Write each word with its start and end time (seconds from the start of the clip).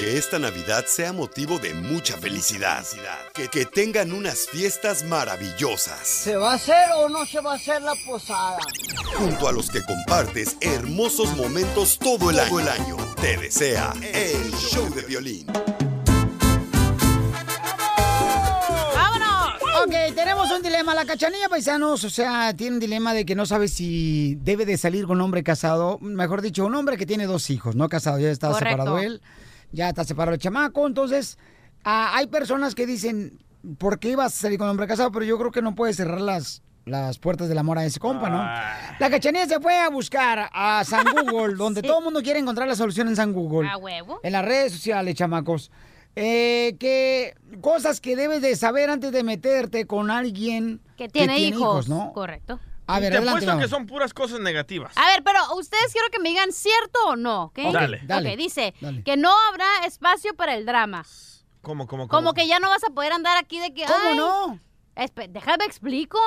Que 0.00 0.16
esta 0.16 0.38
Navidad 0.38 0.86
sea 0.86 1.12
motivo 1.12 1.58
de 1.58 1.74
mucha 1.74 2.16
felicidad. 2.16 2.82
Que, 3.34 3.48
que 3.48 3.66
tengan 3.66 4.12
unas 4.12 4.46
fiestas 4.48 5.04
maravillosas. 5.04 6.08
¿Se 6.08 6.36
va 6.36 6.52
a 6.52 6.54
hacer 6.54 6.90
o 6.96 7.10
no 7.10 7.26
se 7.26 7.38
va 7.42 7.52
a 7.52 7.56
hacer 7.56 7.82
la 7.82 7.92
posada? 8.06 8.56
Junto 9.18 9.46
a 9.46 9.52
los 9.52 9.68
que 9.70 9.82
compartes 9.84 10.56
hermosos 10.62 11.36
momentos 11.36 11.98
todo 11.98 12.30
el 12.30 12.38
año. 12.40 12.48
Todo 12.48 12.60
el 12.60 12.68
año. 12.68 12.96
Te 13.20 13.36
desea 13.36 13.92
el 14.14 14.50
show 14.54 14.88
de 14.94 15.02
violín. 15.02 15.46
¡Vámonos! 18.94 19.52
Ok, 19.84 20.14
tenemos 20.14 20.50
un 20.50 20.62
dilema. 20.62 20.94
La 20.94 21.04
cachanilla, 21.04 21.50
paisanos, 21.50 22.04
o 22.04 22.10
sea, 22.10 22.56
tiene 22.56 22.76
un 22.76 22.80
dilema 22.80 23.12
de 23.12 23.26
que 23.26 23.34
no 23.34 23.44
sabe 23.44 23.68
si 23.68 24.38
debe 24.40 24.64
de 24.64 24.78
salir 24.78 25.04
con 25.06 25.18
un 25.18 25.24
hombre 25.24 25.42
casado. 25.42 25.98
Mejor 26.00 26.40
dicho, 26.40 26.64
un 26.64 26.74
hombre 26.74 26.96
que 26.96 27.04
tiene 27.04 27.26
dos 27.26 27.50
hijos, 27.50 27.76
no 27.76 27.90
casado, 27.90 28.18
ya 28.18 28.30
está 28.30 28.48
Correcto. 28.48 28.70
separado 28.70 28.98
él, 28.98 29.20
ya 29.72 29.88
está 29.88 30.04
separado 30.04 30.34
el 30.34 30.40
chamaco. 30.40 30.86
Entonces, 30.86 31.38
ah, 31.84 32.12
hay 32.14 32.26
personas 32.26 32.74
que 32.74 32.86
dicen, 32.86 33.38
¿por 33.78 33.98
qué 33.98 34.10
ibas 34.10 34.34
a 34.34 34.40
salir 34.42 34.58
con 34.58 34.66
un 34.66 34.72
hombre 34.72 34.86
casado? 34.86 35.10
Pero 35.12 35.24
yo 35.24 35.38
creo 35.38 35.50
que 35.50 35.62
no 35.62 35.74
puedes 35.74 35.96
cerrar 35.96 36.20
las, 36.20 36.62
las 36.84 37.18
puertas 37.18 37.48
del 37.48 37.58
amor 37.58 37.78
a 37.78 37.84
ese 37.84 38.00
compa, 38.00 38.28
¿no? 38.28 38.38
La 38.98 39.10
cachanilla 39.10 39.46
se 39.46 39.60
fue 39.60 39.78
a 39.78 39.88
buscar 39.88 40.50
a 40.52 40.84
San 40.84 41.04
Google, 41.14 41.56
donde 41.56 41.82
todo 41.82 41.98
el 41.98 42.04
mundo 42.04 42.22
quiere 42.22 42.40
encontrar 42.40 42.68
la 42.68 42.76
solución 42.76 43.08
en 43.08 43.16
San 43.16 43.32
Google. 43.32 43.68
¿A 43.68 43.76
huevo? 43.76 44.20
En 44.22 44.32
las 44.32 44.44
redes 44.44 44.72
sociales, 44.72 45.14
chamacos. 45.14 45.70
Eh, 46.16 46.76
que 46.80 47.34
cosas 47.60 48.00
que 48.00 48.16
debes 48.16 48.42
de 48.42 48.56
saber 48.56 48.90
antes 48.90 49.12
de 49.12 49.22
meterte 49.22 49.86
con 49.86 50.10
alguien 50.10 50.80
Que 50.96 51.08
tiene, 51.08 51.38
hijos. 51.38 51.88
¿no? 51.88 52.12
Correcto. 52.12 52.58
A 52.94 53.00
ver, 53.00 53.10
Te 53.12 53.16
adelante, 53.18 53.44
apuesto 53.44 53.58
que 53.62 53.68
son 53.68 53.86
puras 53.86 54.12
cosas 54.14 54.40
negativas. 54.40 54.92
A 54.96 55.06
ver, 55.06 55.22
pero 55.22 55.38
ustedes 55.56 55.92
quiero 55.92 56.08
que 56.10 56.18
me 56.18 56.28
digan 56.30 56.52
cierto 56.52 56.98
o 57.06 57.16
no, 57.16 57.44
¿ok? 57.44 57.58
Dale. 57.72 58.00
dale, 58.04 58.32
Ok, 58.32 58.36
dice 58.38 58.74
dale. 58.80 59.02
que 59.04 59.16
no 59.16 59.32
habrá 59.48 59.84
espacio 59.86 60.34
para 60.34 60.54
el 60.54 60.66
drama. 60.66 61.04
¿Cómo, 61.62 61.86
cómo, 61.86 62.08
cómo? 62.08 62.08
Como 62.08 62.32
que 62.34 62.46
ya 62.46 62.58
no 62.58 62.68
vas 62.68 62.84
a 62.84 62.90
poder 62.90 63.12
andar 63.12 63.36
aquí 63.36 63.58
de 63.58 63.72
que. 63.74 63.84
¿Cómo 63.84 63.98
ay, 64.10 64.16
no? 64.16 64.58
espe- 64.96 65.28
déjame 65.28 65.64
explico. 65.64 66.18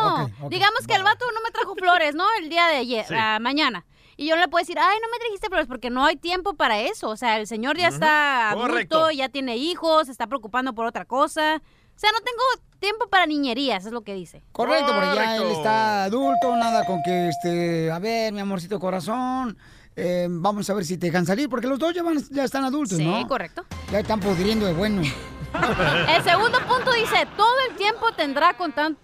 Digamos 0.50 0.86
que 0.88 0.94
el 0.96 1.04
vato 1.04 1.26
no 1.34 1.42
me 1.42 1.52
trajo 1.52 1.76
flores, 1.76 2.16
¿no? 2.16 2.26
El 2.40 2.50
día 2.50 2.68
de 2.68 2.78
ayer, 2.78 3.06
Sí. 3.08 3.14
mañana. 3.42 3.86
Y 4.16 4.28
yo 4.28 4.36
no 4.36 4.42
le 4.44 4.48
puedo 4.48 4.62
decir, 4.62 4.78
ay, 4.80 4.98
no 5.02 5.10
me 5.10 5.18
trajiste 5.18 5.48
flores 5.48 5.66
porque 5.68 5.90
no 5.90 6.06
hay 6.06 6.16
tiempo 6.18 6.54
para 6.54 6.80
eso. 6.82 7.10
O 7.10 7.18
sea, 7.18 7.38
el 7.40 7.48
señor 7.48 7.78
ya 7.78 7.88
está 7.88 8.52
adulto, 8.52 8.68
correcto. 8.70 9.12
ya 9.12 9.28
tiene 9.30 9.58
hijos, 9.58 10.06
se 10.06 10.12
está 10.12 10.28
preocupando 10.28 10.74
por 10.76 10.86
otra 10.86 11.06
cosa. 11.06 11.64
O 11.96 12.00
sea, 12.00 12.12
no 12.12 12.20
tengo 12.20 12.68
tiempo 12.80 13.08
para 13.08 13.26
niñerías, 13.26 13.86
es 13.86 13.92
lo 13.92 14.02
que 14.02 14.14
dice. 14.14 14.44
Correcto, 14.52 14.92
porque 14.94 15.16
ya 15.16 15.38
él 15.38 15.44
está 15.52 16.04
adulto, 16.06 16.56
nada 16.58 16.86
con 16.86 17.02
que, 17.04 17.30
este, 17.30 17.92
a 17.92 18.00
ver, 18.00 18.34
mi 18.34 18.40
amorcito 18.42 18.80
corazón, 18.80 19.58
eh, 19.96 20.28
vamos 20.30 20.70
a 20.70 20.74
ver 20.74 20.84
si 20.86 20.98
te 20.98 21.06
dejan 21.08 21.26
salir, 21.26 21.48
porque 21.50 21.68
los 21.68 21.80
dos 21.80 21.94
ya, 21.94 22.04
van- 22.04 22.22
ya 22.32 22.44
están 22.44 22.64
adultos, 22.66 22.98
Sí, 22.98 23.06
¿no? 23.06 23.26
correcto. 23.28 23.64
Ya 23.92 24.00
están 24.00 24.20
pudriendo 24.20 24.66
de 24.66 24.74
bueno. 24.74 25.02
El 25.54 26.24
segundo 26.24 26.60
punto 26.68 26.92
dice, 26.94 27.28
todo 27.38 27.54
el 27.70 27.76
tiempo 27.76 28.12
tendrá 28.14 28.56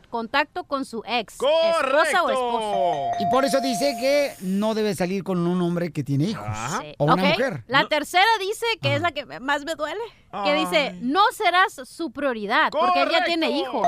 contacto 0.09 0.63
con 0.63 0.85
su 0.85 1.03
ex, 1.05 1.33
esposa 1.35 2.23
o 2.23 2.29
esposo. 2.29 3.11
Y 3.19 3.29
por 3.31 3.45
eso 3.45 3.59
dice 3.61 3.95
que 3.99 4.33
no 4.41 4.73
debe 4.73 4.95
salir 4.95 5.23
con 5.23 5.45
un 5.45 5.61
hombre 5.61 5.91
que 5.91 6.03
tiene 6.03 6.25
hijos. 6.25 6.47
Sí. 6.81 6.95
O 6.97 7.05
una 7.05 7.15
mujer. 7.15 7.63
La 7.67 7.87
tercera 7.87 8.25
dice, 8.39 8.65
que 8.81 8.95
es 8.95 9.01
la 9.01 9.11
que 9.11 9.25
más 9.39 9.63
me 9.65 9.75
duele, 9.75 10.01
que 10.43 10.53
dice, 10.53 10.95
no 11.01 11.21
serás 11.33 11.81
su 11.87 12.11
prioridad, 12.11 12.71
porque 12.71 13.03
ella 13.03 13.23
tiene 13.25 13.51
hijos. 13.51 13.87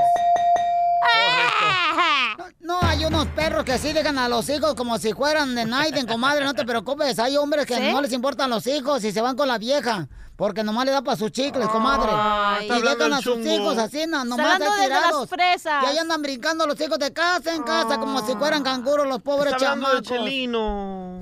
No, 2.59 2.79
hay 2.81 3.03
unos 3.05 3.25
perros 3.27 3.63
que 3.63 3.77
sí 3.77 3.91
dejan 3.91 4.17
a 4.17 4.29
los 4.29 4.47
hijos 4.49 4.75
como 4.75 4.97
si 4.97 5.13
fueran 5.13 5.55
de 5.55 5.65
Naiden, 5.65 6.05
comadre, 6.05 6.45
no 6.45 6.53
te 6.53 6.63
preocupes. 6.63 7.17
Hay 7.19 7.35
hombres 7.37 7.65
que 7.65 7.75
¿Sí? 7.75 7.91
no 7.91 8.01
les 8.01 8.13
importan 8.13 8.49
los 8.49 8.67
hijos 8.67 9.03
y 9.03 9.11
se 9.11 9.19
van 9.19 9.35
con 9.35 9.47
la 9.47 9.57
vieja. 9.57 10.07
Porque 10.41 10.63
nomás 10.63 10.85
le 10.85 10.91
da 10.91 11.03
para 11.03 11.15
sus 11.15 11.31
chicles, 11.31 11.67
comadre. 11.67 12.09
Ay, 12.11 12.63
está 12.63 12.79
y 12.79 12.81
dejan 12.81 13.13
a 13.13 13.21
sus 13.21 13.35
chungo. 13.35 13.47
hijos 13.47 13.77
así, 13.77 14.07
nomás 14.07 14.57
de 14.57 14.89
las 14.89 15.29
fresas. 15.29 15.83
Y 15.83 15.85
ahí 15.85 15.97
andan 15.99 16.19
brincando 16.23 16.65
los 16.65 16.81
hijos 16.81 16.97
de 16.97 17.13
casa 17.13 17.53
en 17.53 17.61
casa, 17.61 17.99
como 17.99 18.25
si 18.25 18.33
fueran 18.33 18.63
canguros 18.63 19.05
los 19.07 19.21
pobres 19.21 19.53
Está 19.53 19.73
hablando 19.73 19.97
de 19.97 20.01
chamacos. 20.01 20.25
Chelino. 20.25 21.21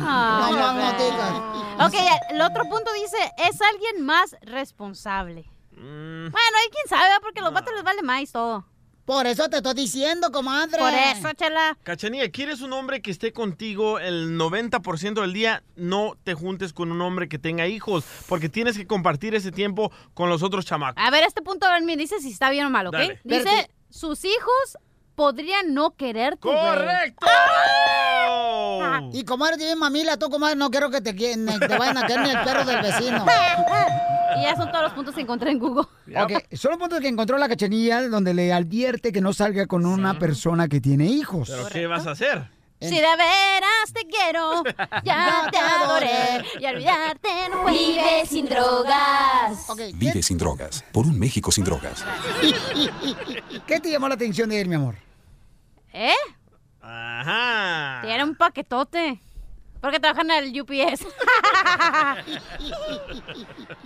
Ay, 0.00 0.52
No, 0.54 0.56
no, 0.56 0.72
no 0.72 0.92
digas. 0.92 1.32
Ok, 1.88 1.94
el 2.30 2.40
otro 2.40 2.64
punto 2.70 2.90
dice, 2.94 3.18
es 3.36 3.60
alguien 3.60 4.06
más 4.06 4.34
responsable. 4.40 5.42
Mm. 5.72 6.30
Bueno, 6.30 6.56
hay 6.62 6.70
quien 6.70 6.88
sabe, 6.88 7.10
porque 7.20 7.40
a 7.40 7.42
los 7.42 7.52
vatos 7.52 7.74
les 7.74 7.84
vale 7.84 8.00
más 8.02 8.32
todo. 8.32 8.64
Por 9.08 9.26
eso 9.26 9.48
te 9.48 9.56
estoy 9.56 9.72
diciendo, 9.72 10.30
comadre. 10.30 10.78
Por 10.78 10.92
eso, 10.92 11.32
chela. 11.32 11.78
Cachanilla, 11.82 12.30
¿quieres 12.30 12.60
un 12.60 12.74
hombre 12.74 13.00
que 13.00 13.10
esté 13.10 13.32
contigo 13.32 13.98
el 13.98 14.38
90% 14.38 15.22
del 15.22 15.32
día? 15.32 15.62
No 15.76 16.18
te 16.24 16.34
juntes 16.34 16.74
con 16.74 16.92
un 16.92 17.00
hombre 17.00 17.26
que 17.26 17.38
tenga 17.38 17.66
hijos, 17.66 18.04
porque 18.28 18.50
tienes 18.50 18.76
que 18.76 18.86
compartir 18.86 19.34
ese 19.34 19.50
tiempo 19.50 19.90
con 20.12 20.28
los 20.28 20.42
otros 20.42 20.66
chamacos. 20.66 21.02
A 21.02 21.10
ver, 21.10 21.24
este 21.24 21.40
punto 21.40 21.66
me 21.84 21.96
dice 21.96 22.20
si 22.20 22.30
está 22.30 22.50
bien 22.50 22.66
o 22.66 22.70
mal, 22.70 22.86
¿ok? 22.88 22.92
Dale. 22.92 23.20
Dice, 23.24 23.70
sus 23.88 24.26
hijos 24.26 24.76
podrían 25.18 25.74
no 25.74 25.96
quererte. 25.96 26.48
güey. 26.48 26.56
¡Correcto! 26.58 27.26
Y 29.12 29.24
comadre, 29.24 29.56
tiene 29.56 29.74
mamila, 29.74 30.16
tú, 30.18 30.28
comadre, 30.28 30.54
no 30.56 30.70
quiero 30.70 30.90
que 30.90 31.00
te, 31.00 31.12
te 31.12 31.78
vayan 31.78 31.96
a 31.96 32.06
caer 32.06 32.20
ni 32.20 32.30
el 32.30 32.40
perro 32.42 32.64
del 32.64 32.82
vecino. 32.82 33.24
Y 34.38 34.42
ya 34.42 34.54
son 34.54 34.70
todos 34.70 34.84
los 34.84 34.92
puntos 34.92 35.14
que 35.14 35.22
encontré 35.22 35.50
en 35.50 35.58
Google. 35.58 35.86
Ok, 36.16 36.32
son 36.52 36.72
los 36.72 36.78
puntos 36.78 37.00
que 37.00 37.08
encontró 37.08 37.38
la 37.38 37.48
cachanilla 37.48 38.06
donde 38.08 38.34
le 38.34 38.52
advierte 38.52 39.10
que 39.10 39.20
no 39.20 39.32
salga 39.32 39.66
con 39.66 39.86
una 39.86 40.18
persona 40.18 40.68
que 40.68 40.80
tiene 40.80 41.06
hijos. 41.06 41.48
¿Pero 41.50 41.68
qué 41.68 41.86
vas 41.86 42.06
a 42.06 42.10
hacer? 42.12 42.48
Si 42.80 42.94
de 42.94 43.00
veras 43.00 43.92
te 43.92 44.06
quiero, 44.06 44.62
ya 45.02 45.48
te 45.50 45.58
adoré. 45.58 46.44
Y 46.60 46.66
olvidarte 46.66 47.28
no 47.50 47.62
puedes. 47.62 47.78
Vive 47.80 48.26
sin 48.26 48.48
drogas. 48.48 49.66
Vive 49.94 50.22
sin 50.22 50.38
drogas. 50.38 50.84
Por 50.92 51.06
un 51.06 51.18
México 51.18 51.50
sin 51.50 51.64
drogas. 51.64 52.04
¿Qué 53.66 53.80
te 53.80 53.90
llamó 53.90 54.08
la 54.08 54.14
atención 54.14 54.48
de 54.50 54.60
él, 54.60 54.68
mi 54.68 54.76
amor? 54.76 55.07
¿Eh? 56.00 56.12
Ajá. 56.80 58.02
Tiene 58.02 58.22
un 58.22 58.36
paquetote. 58.36 59.20
Porque 59.80 59.98
trabajan 60.00 60.30
en 60.30 60.44
el 60.44 60.60
UPS. 60.60 61.06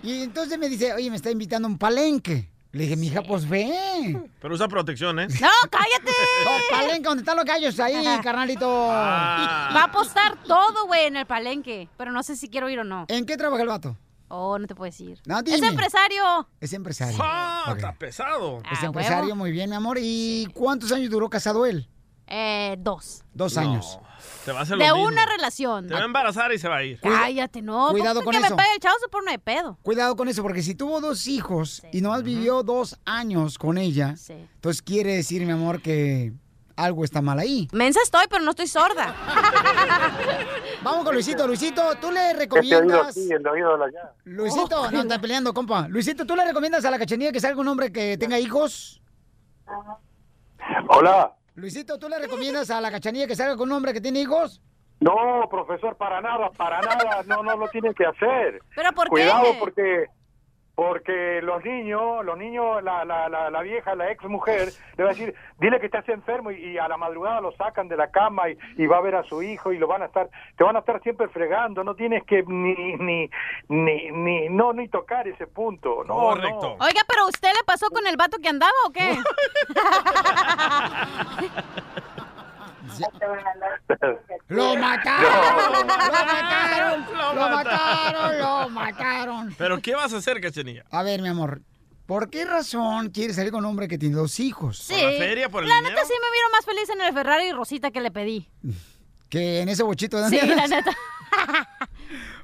Y 0.02 0.22
entonces 0.22 0.58
me 0.58 0.68
dice, 0.68 0.92
oye, 0.92 1.10
me 1.10 1.16
está 1.16 1.30
invitando 1.30 1.68
a 1.68 1.70
un 1.70 1.78
palenque. 1.78 2.50
Le 2.72 2.84
dije, 2.84 2.96
mija, 2.96 3.22
pues 3.22 3.46
ve. 3.48 4.18
Pero 4.40 4.54
usa 4.54 4.66
protección, 4.66 5.20
¿eh? 5.20 5.28
¡No, 5.40 5.48
cállate! 5.70 6.10
No, 6.44 6.50
palenque, 6.76 7.02
donde 7.08 7.20
están 7.22 7.36
los 7.36 7.44
gallos 7.44 7.78
ahí, 7.80 8.02
carnalito. 8.22 8.66
Ah. 8.90 9.70
Va 9.74 9.80
a 9.82 9.84
apostar 9.84 10.42
todo, 10.44 10.86
güey, 10.86 11.06
en 11.06 11.16
el 11.16 11.26
palenque. 11.26 11.88
Pero 11.98 12.10
no 12.12 12.22
sé 12.22 12.34
si 12.36 12.48
quiero 12.48 12.68
ir 12.70 12.78
o 12.80 12.84
no. 12.84 13.04
¿En 13.08 13.26
qué 13.26 13.36
trabaja 13.36 13.62
el 13.62 13.68
vato? 13.68 13.96
Oh, 14.28 14.58
no 14.58 14.66
te 14.66 14.74
puedo 14.74 14.90
decir. 14.90 15.20
No, 15.26 15.38
es 15.40 15.62
empresario. 15.62 16.48
Es 16.60 16.72
empresario. 16.72 17.18
Ah. 17.20 17.74
Está 17.76 17.92
pesado. 17.94 18.62
Es 18.72 18.82
Ah, 18.82 18.86
empresario, 18.86 19.24
huevo. 19.24 19.36
muy 19.36 19.52
bien, 19.52 19.68
mi 19.68 19.76
amor. 19.76 19.98
¿Y 20.00 20.48
cuántos 20.54 20.90
años 20.92 21.10
duró 21.10 21.28
casado 21.28 21.66
él? 21.66 21.86
Eh, 22.34 22.76
dos. 22.78 23.22
Dos 23.34 23.58
años. 23.58 23.98
Te 24.46 24.52
va 24.52 24.60
a 24.60 24.62
hacer 24.62 24.78
De 24.78 24.88
lo 24.88 24.94
mismo. 24.94 25.08
una 25.08 25.26
relación. 25.26 25.86
Te 25.86 25.92
va 25.92 26.00
a 26.00 26.04
embarazar 26.04 26.50
y 26.50 26.58
se 26.58 26.66
va 26.66 26.76
a 26.78 26.82
ir. 26.82 26.98
Cállate, 26.98 27.60
no. 27.60 27.90
Cuidado 27.90 28.20
¿Cómo 28.20 28.24
con 28.24 28.32
que 28.32 28.38
eso. 28.38 28.48
me 28.50 28.56
pague 28.56 28.72
el 28.72 28.80
chavo 28.80 28.94
se 28.98 29.08
pone 29.08 29.32
de 29.32 29.38
pedo. 29.38 29.78
Cuidado 29.82 30.16
con 30.16 30.28
eso, 30.28 30.40
porque 30.42 30.62
si 30.62 30.74
tuvo 30.74 31.02
dos 31.02 31.26
hijos 31.26 31.82
y 31.92 32.00
nomás 32.00 32.22
vivió 32.22 32.62
dos 32.62 32.98
años 33.04 33.58
con 33.58 33.76
ella, 33.76 34.14
entonces 34.28 34.80
quiere 34.80 35.14
decir, 35.14 35.44
mi 35.44 35.52
amor, 35.52 35.82
que 35.82 36.32
algo 36.74 37.04
está 37.04 37.20
mal 37.20 37.38
ahí. 37.38 37.68
Mensa 37.72 38.00
estoy, 38.02 38.24
pero 38.30 38.42
no 38.42 38.52
estoy 38.52 38.66
sorda. 38.66 39.14
Vamos 40.82 41.04
con 41.04 41.12
Luisito. 41.12 41.46
Luisito, 41.46 41.82
¿tú 42.00 42.10
le 42.10 42.30
Este 42.30 42.36
oído 42.36 42.40
recomiendas... 42.40 43.08
aquí, 43.08 43.30
el 43.30 43.46
oído 43.46 43.76
de 43.76 43.84
allá. 43.84 44.12
Luisito, 44.24 44.90
no, 44.90 45.02
está 45.02 45.20
peleando, 45.20 45.52
compa. 45.52 45.86
Luisito, 45.88 46.24
¿tú 46.24 46.34
le 46.34 46.46
recomiendas 46.46 46.82
a 46.86 46.90
la 46.90 46.98
cachanilla 46.98 47.30
que 47.30 47.40
salga 47.40 47.60
un 47.60 47.68
hombre 47.68 47.92
que 47.92 48.16
tenga 48.16 48.38
hijos? 48.38 49.02
Hola. 50.88 51.36
Luisito, 51.54 51.98
¿tú 51.98 52.08
le 52.08 52.18
recomiendas 52.18 52.70
a 52.70 52.80
la 52.80 52.90
cachanilla 52.90 53.26
que 53.26 53.36
salga 53.36 53.56
con 53.56 53.68
un 53.70 53.76
hombre 53.76 53.92
que 53.92 54.00
tiene 54.00 54.20
hijos? 54.20 54.60
No, 55.00 55.48
profesor, 55.50 55.96
para 55.96 56.20
nada, 56.20 56.50
para 56.50 56.80
nada, 56.80 57.22
no, 57.26 57.42
no 57.42 57.56
lo 57.56 57.68
tienen 57.68 57.92
que 57.92 58.06
hacer. 58.06 58.60
¿Pero 58.74 58.92
por 58.92 59.08
Cuidado 59.08 59.52
qué? 59.52 59.56
porque 59.58 60.06
porque 60.82 61.40
los 61.42 61.64
niños, 61.64 62.24
los 62.24 62.36
niños, 62.36 62.82
la, 62.82 63.04
la, 63.04 63.28
la, 63.28 63.50
la 63.50 63.62
vieja, 63.62 63.94
la 63.94 64.10
ex 64.10 64.24
mujer, 64.24 64.70
le 64.96 65.04
va 65.04 65.10
a 65.10 65.12
decir, 65.12 65.32
dile 65.60 65.78
que 65.78 65.86
estás 65.86 66.08
enfermo 66.08 66.50
y, 66.50 66.56
y 66.56 66.78
a 66.78 66.88
la 66.88 66.96
madrugada 66.96 67.40
lo 67.40 67.52
sacan 67.52 67.86
de 67.86 67.96
la 67.96 68.10
cama 68.10 68.48
y, 68.50 68.58
y 68.76 68.86
va 68.86 68.96
a 68.96 69.00
ver 69.00 69.14
a 69.14 69.22
su 69.22 69.44
hijo 69.44 69.72
y 69.72 69.78
lo 69.78 69.86
van 69.86 70.02
a 70.02 70.06
estar, 70.06 70.28
te 70.56 70.64
van 70.64 70.74
a 70.74 70.80
estar 70.80 71.00
siempre 71.02 71.28
fregando, 71.28 71.84
no 71.84 71.94
tienes 71.94 72.24
que 72.24 72.42
ni, 72.42 72.74
ni, 72.96 73.30
ni, 73.68 74.10
ni, 74.10 74.48
no, 74.48 74.72
ni 74.72 74.88
tocar 74.88 75.28
ese 75.28 75.46
punto, 75.46 76.02
no, 76.04 76.14
Correcto. 76.14 76.76
no. 76.80 76.84
Oiga, 76.84 77.02
pero 77.06 77.26
¿usted 77.26 77.50
le 77.50 77.62
pasó 77.64 77.88
con 77.90 78.04
el 78.08 78.16
vato 78.16 78.38
que 78.42 78.48
andaba 78.48 78.72
o 78.88 78.90
qué? 78.90 79.18
¡Lo 84.48 84.76
mataron! 84.76 85.32
¡Lo 85.72 85.84
mataron! 85.84 87.06
¡Lo 87.34 87.48
mataron! 87.50 88.38
¡Lo 88.38 88.68
mataron! 88.70 89.54
¿Pero 89.58 89.80
qué 89.80 89.94
vas 89.94 90.12
a 90.12 90.18
hacer, 90.18 90.40
Cachanilla? 90.40 90.84
A 90.90 91.02
ver, 91.02 91.22
mi 91.22 91.28
amor, 91.28 91.62
¿por 92.06 92.30
qué 92.30 92.44
razón 92.44 93.10
quieres 93.10 93.36
salir 93.36 93.52
con 93.52 93.64
un 93.64 93.70
hombre 93.70 93.88
que 93.88 93.98
tiene 93.98 94.14
dos 94.16 94.40
hijos? 94.40 94.78
Sí. 94.78 94.94
la 94.94 95.10
neta 95.10 95.20
sí 95.20 96.14
me 96.14 96.30
miro 96.30 96.50
más 96.52 96.64
feliz 96.64 96.88
en 96.90 97.00
el 97.00 97.12
Ferrari 97.12 97.52
Rosita 97.52 97.90
que 97.90 98.00
le 98.00 98.10
pedí. 98.10 98.50
Que 99.28 99.60
en 99.60 99.68
ese 99.68 99.82
bochito 99.82 100.20
de 100.20 100.28
Sí, 100.28 100.46
la 100.46 100.66
neta. 100.68 100.90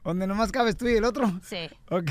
Donde 0.04 0.26
nomás 0.26 0.50
cabes 0.52 0.76
tú 0.76 0.88
y 0.88 0.96
el 0.96 1.04
otro. 1.04 1.30
Sí. 1.42 1.68
Ok. 1.90 2.10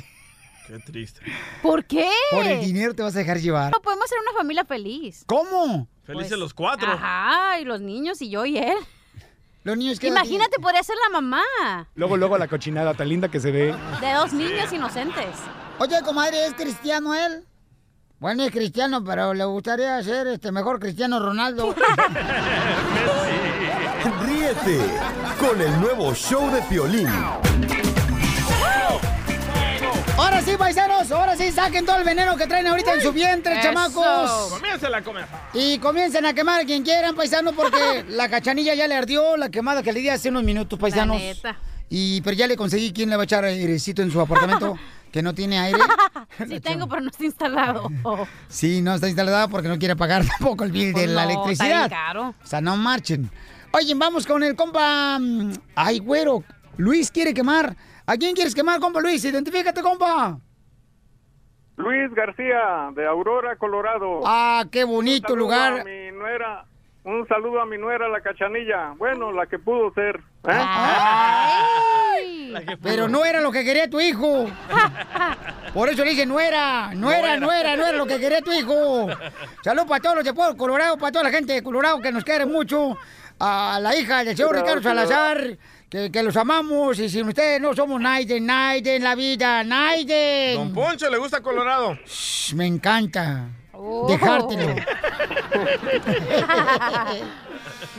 Qué 0.68 0.80
triste. 0.80 1.22
¿Por 1.62 1.86
qué? 1.86 2.10
Por 2.32 2.46
el 2.46 2.60
dinero 2.60 2.94
te 2.94 3.02
vas 3.02 3.16
a 3.16 3.20
dejar 3.20 3.40
llevar. 3.40 3.72
No 3.72 3.82
podemos 3.82 4.08
ser 4.10 4.18
una 4.20 4.38
familia 4.38 4.66
feliz. 4.66 5.24
¿Cómo? 5.26 5.88
Felices 6.04 6.38
los 6.38 6.54
cuatro. 6.54 6.92
Ajá, 6.92 7.60
y 7.60 7.66
los 7.66 7.80
niños 7.80 8.22
y 8.22 8.30
yo 8.30 8.46
y 8.46 8.58
él. 8.58 8.78
Los 9.64 9.78
niños 9.78 10.00
que 10.00 10.08
Imagínate, 10.08 10.60
podría 10.60 10.84
ser 10.84 10.96
la 11.04 11.20
mamá 11.20 11.42
Luego, 11.96 12.16
luego 12.16 12.38
la 12.38 12.48
cochinada 12.48 12.94
tan 12.94 13.10
linda 13.10 13.30
que 13.30 13.40
se 13.40 13.52
ve. 13.52 13.76
de 14.02 14.14
dos 14.14 14.34
niños 14.34 14.72
inocentes. 14.72 15.36
Oye, 15.80 16.02
comadre, 16.04 16.48
¿es 16.48 16.54
cristiano 16.54 17.14
él? 17.14 17.44
Bueno, 18.20 18.44
es 18.44 18.52
cristiano, 18.52 19.04
pero 19.04 19.34
le 19.34 19.46
gustaría 19.46 20.02
ser 20.04 20.28
este 20.28 20.52
mejor 20.52 20.80
cristiano 20.80 21.20
Ronaldo. 21.20 21.76
Ríete 24.26 24.80
con 25.40 25.62
el 25.62 25.80
nuevo 25.80 26.14
show 26.14 26.50
de 26.52 26.62
Piolín. 26.64 27.08
Ahora 30.38 30.52
sí, 30.52 30.56
paisanos, 30.56 31.12
ahora 31.12 31.36
sí, 31.36 31.52
saquen 31.52 31.84
todo 31.84 31.98
el 31.98 32.04
veneno 32.04 32.38
que 32.38 32.46
traen 32.46 32.68
ahorita 32.68 32.94
en 32.94 33.02
su 33.02 33.12
vientre, 33.12 33.54
Eso. 33.54 33.64
chamacos. 33.64 34.50
Comienza 34.52 34.88
la 34.88 35.02
comer. 35.02 35.26
Y 35.56 35.80
comiencen 35.80 36.28
a 36.28 36.34
quemar 36.36 36.62
a 36.62 36.64
quien 36.66 36.84
quieran, 36.84 37.16
paisanos, 37.16 37.56
porque 37.56 38.06
la 38.10 38.30
cachanilla 38.30 38.76
ya 38.76 38.88
le 38.88 38.94
ardió 38.96 39.36
la 39.36 39.50
quemada 39.50 39.82
que 39.82 39.92
le 39.92 40.00
di 40.00 40.10
hace 40.10 40.30
unos 40.30 40.44
minutos, 40.44 40.78
paisanos. 40.78 41.16
La 41.20 41.24
neta. 41.24 41.58
Y 41.90 42.22
pero 42.22 42.36
ya 42.38 42.46
le 42.46 42.56
conseguí 42.56 42.94
quién 42.94 43.10
le 43.10 43.16
va 43.16 43.24
a 43.24 43.26
echar 43.26 43.46
airecito 43.46 44.04
en 44.04 44.12
su 44.12 44.22
apartamento 44.22 44.78
que 45.12 45.24
no 45.24 45.34
tiene 45.34 45.58
aire. 45.58 45.80
Sí 46.48 46.60
tengo, 46.62 46.88
pero 46.88 47.02
no 47.02 47.10
está 47.10 47.26
instalado. 47.26 47.90
Sí, 48.48 48.82
no 48.84 48.94
está 48.94 49.08
instalada 49.08 49.48
porque 49.48 49.70
no 49.70 49.80
quiere 49.80 49.96
pagar 49.96 50.24
tampoco 50.24 50.66
el 50.66 50.72
bill 50.72 50.90
de 50.94 51.06
Pues 51.06 51.10
la 51.10 51.24
no, 51.26 51.32
electricidad. 51.32 51.86
está 51.86 51.90
caro. 51.96 52.36
O 52.44 52.48
sea, 52.48 52.62
no 52.62 52.78
marchen. 52.78 53.32
Oye, 53.72 53.96
vamos 53.96 54.28
con 54.28 54.44
el 54.44 54.56
compa. 54.56 55.18
mm, 55.20 55.54
Ay, 55.74 55.98
güero. 55.98 56.44
Luis 56.78 57.10
quiere 57.10 57.34
quemar. 57.34 57.76
¿A 58.10 58.16
quién 58.18 58.34
quieres 58.36 58.56
quemar, 58.56 58.80
compa 58.80 59.02
Luis? 59.02 59.24
Identifícate, 59.26 59.82
compa. 59.82 60.40
Luis 61.76 62.10
García, 62.16 62.90
de 62.96 63.06
Aurora, 63.06 63.56
Colorado. 63.58 64.22
Ah, 64.26 64.64
qué 64.72 64.84
bonito 64.86 65.34
Un 65.34 65.40
lugar. 65.40 65.82
a 65.82 65.84
mi 65.84 66.12
nuera, 66.12 66.66
un 67.04 67.28
saludo 67.28 67.62
a 67.62 67.66
mi 67.66 67.78
nuera, 67.78 68.08
la 68.08 68.22
cachanilla. 68.22 68.94
Bueno, 68.98 69.32
la 69.34 69.46
que 69.46 69.60
pudo 69.60 69.94
ser. 69.94 70.16
¿eh? 70.48 70.52
Ay. 70.58 72.56
Pero 72.82 73.08
no 73.10 73.26
era 73.26 73.42
lo 73.42 73.52
que 73.52 73.64
quería 73.66 73.90
tu 73.90 74.00
hijo. 74.00 74.48
Por 75.74 75.90
eso 75.90 76.04
le 76.04 76.12
dije, 76.12 76.26
no 76.26 76.40
era, 76.40 76.94
no 76.96 77.12
era, 77.12 77.38
no 77.38 77.52
era, 77.52 77.76
no 77.76 77.86
era 77.86 77.98
lo 77.98 78.06
que 78.08 78.20
quería 78.20 78.42
tu 78.42 78.52
hijo. 78.54 79.08
Saludos 79.62 79.88
para 79.88 80.02
todos 80.02 80.16
los 80.16 80.26
de 80.26 80.34
Pueblo 80.34 80.56
Colorado, 80.58 80.98
para 80.98 81.12
toda 81.12 81.26
la 81.26 81.30
gente 81.32 81.52
de 81.54 81.62
Colorado 81.62 82.00
que 82.02 82.12
nos 82.12 82.24
quiere 82.24 82.46
mucho. 82.46 82.98
A 83.40 83.78
la 83.80 83.96
hija 83.96 84.24
del 84.24 84.36
señor 84.36 84.56
Ricardo 84.56 84.82
Salazar, 84.82 85.58
que, 85.90 86.12
que 86.12 86.24
los 86.24 86.36
amamos. 86.38 87.00
Y 87.00 87.10
sin 87.10 87.28
ustedes 87.28 87.62
no 87.62 87.74
somos 87.74 88.00
Naiden, 88.02 88.46
Naiden, 88.46 89.04
la 89.04 89.16
vida, 89.16 89.64
Naiden. 89.64 90.56
Don 90.56 90.74
Poncho 90.74 91.10
le 91.10 91.18
gusta 91.18 91.42
Colorado. 91.42 91.96
Shh, 92.06 92.54
me 92.56 92.66
encanta. 92.66 93.50
Oh. 93.74 94.08
Dejártelo. 94.08 94.76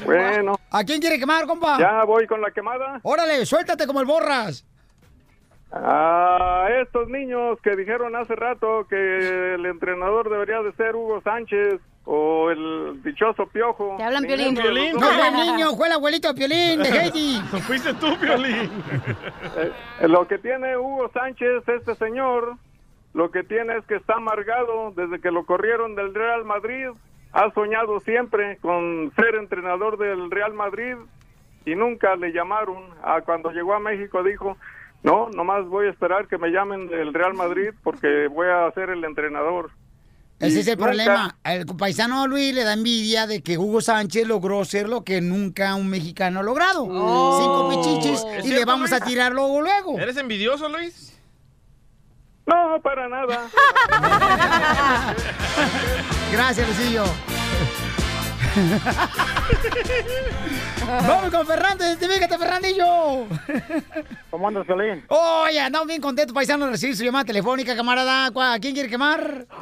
Bueno, 0.05 0.55
¿A 0.71 0.85
quién 0.85 1.01
quiere 1.01 1.19
quemar, 1.19 1.47
compa? 1.47 1.79
ya 1.79 2.05
voy 2.05 2.27
con 2.27 2.41
la 2.41 2.51
quemada. 2.51 3.01
Órale, 3.03 3.45
suéltate 3.45 3.87
como 3.87 4.01
el 4.01 4.07
borras. 4.07 4.65
A 5.71 6.67
estos 6.81 7.09
niños 7.09 7.59
que 7.63 7.77
dijeron 7.77 8.17
hace 8.17 8.35
rato 8.35 8.87
que 8.89 9.55
el 9.55 9.67
entrenador 9.67 10.31
debería 10.31 10.63
de 10.63 10.73
ser 10.75 10.97
Hugo 10.97 11.21
Sánchez 11.23 11.81
o 12.11 12.51
el 12.51 13.03
dichoso 13.03 13.47
Piojo. 13.49 13.97
Te 13.99 14.03
hablan, 14.03 14.25
Piolín. 14.25 14.55
los 14.55 14.95
No 14.95 15.09
fue 15.09 15.29
el 15.29 15.35
niño, 15.35 15.77
fue 15.77 15.89
el 15.89 15.93
abuelito 15.93 16.29
de 16.29 16.35
Piolín, 16.35 16.83
de 16.83 16.89
Heidi. 16.89 17.39
Fuiste 17.67 17.93
tú, 17.95 18.17
Piolín. 18.19 18.71
Eh, 19.59 20.09
Lo 20.09 20.27
que 20.27 20.39
tiene 20.39 20.79
Hugo 20.79 21.11
Sánchez, 21.13 21.69
este 21.69 21.95
señor, 21.97 22.55
lo 23.13 23.31
que 23.31 23.43
tiene 23.43 23.77
es 23.77 23.85
que 23.85 23.97
está 23.97 24.15
amargado 24.15 24.91
desde 24.97 25.21
que 25.21 25.31
lo 25.31 25.45
corrieron 25.45 25.97
del 25.97 26.15
Real 26.15 26.47
Madrid. 26.47 26.87
Ha 27.33 27.53
soñado 27.53 28.01
siempre 28.01 28.57
con 28.63 29.13
ser 29.15 29.35
entrenador 29.35 29.99
del 29.99 30.31
Real 30.31 30.55
Madrid 30.55 30.95
y 31.67 31.75
nunca 31.75 32.17
le 32.17 32.33
llamaron. 32.33 32.85
Ah, 33.03 33.21
cuando 33.23 33.51
llegó 33.51 33.75
a 33.75 33.81
México 33.81 34.23
dijo, 34.23 34.57
no, 35.03 35.29
nomás 35.29 35.67
voy 35.67 35.89
a 35.89 35.91
esperar 35.91 36.27
que 36.27 36.39
me 36.39 36.49
llamen 36.49 36.89
del 36.89 37.13
Real 37.13 37.35
Madrid 37.35 37.73
porque 37.85 38.29
voy 38.29 38.47
a 38.49 38.71
ser 38.73 38.89
el 38.89 39.05
entrenador. 39.05 39.71
Ese 40.41 40.61
es 40.61 40.67
el 40.69 40.77
Nunca- 40.79 40.87
problema. 40.87 41.37
El 41.45 41.67
paisano 41.67 42.27
Luis 42.29 42.55
le 42.55 42.63
da 42.65 42.73
envidia 42.75 43.27
de 43.27 43.43
que 43.43 43.59
Hugo 43.59 43.81
Sánchez 43.81 44.27
logró 44.27 44.65
ser 44.65 44.89
lo 44.89 45.03
que 45.03 45.21
nunca 45.21 45.75
un 45.75 45.89
mexicano 45.89 46.41
ha 46.41 46.43
logrado. 46.45 46.87
Oh. 46.89 47.39
Cinco 47.41 47.69
pichiches 47.99 48.25
¿Es 48.39 48.47
y 48.47 48.51
le 48.51 48.65
vamos 48.65 48.93
a 48.93 49.01
tirar 49.01 49.33
luego, 49.33 49.61
luego. 49.61 49.99
¿Eres 49.99 50.17
envidioso, 50.17 50.69
Luis? 50.69 51.13
No, 52.47 52.81
para 52.83 53.09
nada. 53.09 53.49
Gracias, 56.33 56.69
Lucillo. 56.69 57.05
Vamos 61.07 61.31
con 61.31 61.47
Fernando, 61.47 61.85
identifícate, 61.85 62.39
Fernandillo. 62.39 63.27
¿Cómo 64.31 64.49
andas, 64.49 64.67
Violín? 64.67 65.05
Oye, 65.09 65.61
andamos 65.61 65.87
bien 65.89 66.01
contentos, 66.01 66.33
paisano, 66.35 66.65
de 66.67 66.73
recibir 66.73 66.97
su 66.97 67.05
llamada 67.05 67.25
telefónica, 67.27 67.77
camarada. 67.77 68.31
¿Cuá- 68.31 68.55
¿A 68.55 68.59
quién 68.59 68.73
quiere 68.75 68.89
quemar? 68.89 69.47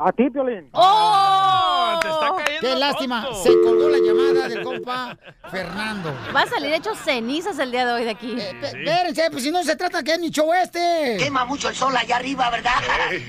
A 0.00 0.12
ti, 0.12 0.28
Violín. 0.28 0.68
¡Oh! 0.72 1.98
Te 2.00 2.08
está 2.08 2.28
cayendo 2.36 2.60
¡Qué 2.60 2.76
lástima! 2.76 3.22
tonto. 3.24 3.42
Se 3.42 3.60
colgó 3.60 3.88
la 3.88 3.98
llamada 3.98 4.48
del 4.48 4.62
compa 4.62 5.18
Fernando. 5.50 6.14
Va 6.34 6.42
a 6.42 6.46
salir 6.46 6.72
hecho 6.72 6.94
cenizas 6.94 7.58
el 7.58 7.70
día 7.72 7.84
de 7.86 7.92
hoy 7.92 8.04
de 8.04 8.10
aquí. 8.10 8.36
Eh, 8.38 8.60
Espérense, 8.62 9.28
pues 9.30 9.42
si 9.42 9.50
no 9.50 9.62
se 9.64 9.74
trata 9.76 10.02
que 10.02 10.12
es 10.12 10.20
mi 10.20 10.30
show 10.30 10.52
este. 10.52 11.16
Quema 11.18 11.44
mucho 11.44 11.68
el 11.68 11.74
sol 11.74 11.96
allá 11.96 12.16
arriba, 12.16 12.48
¿verdad? 12.50 12.70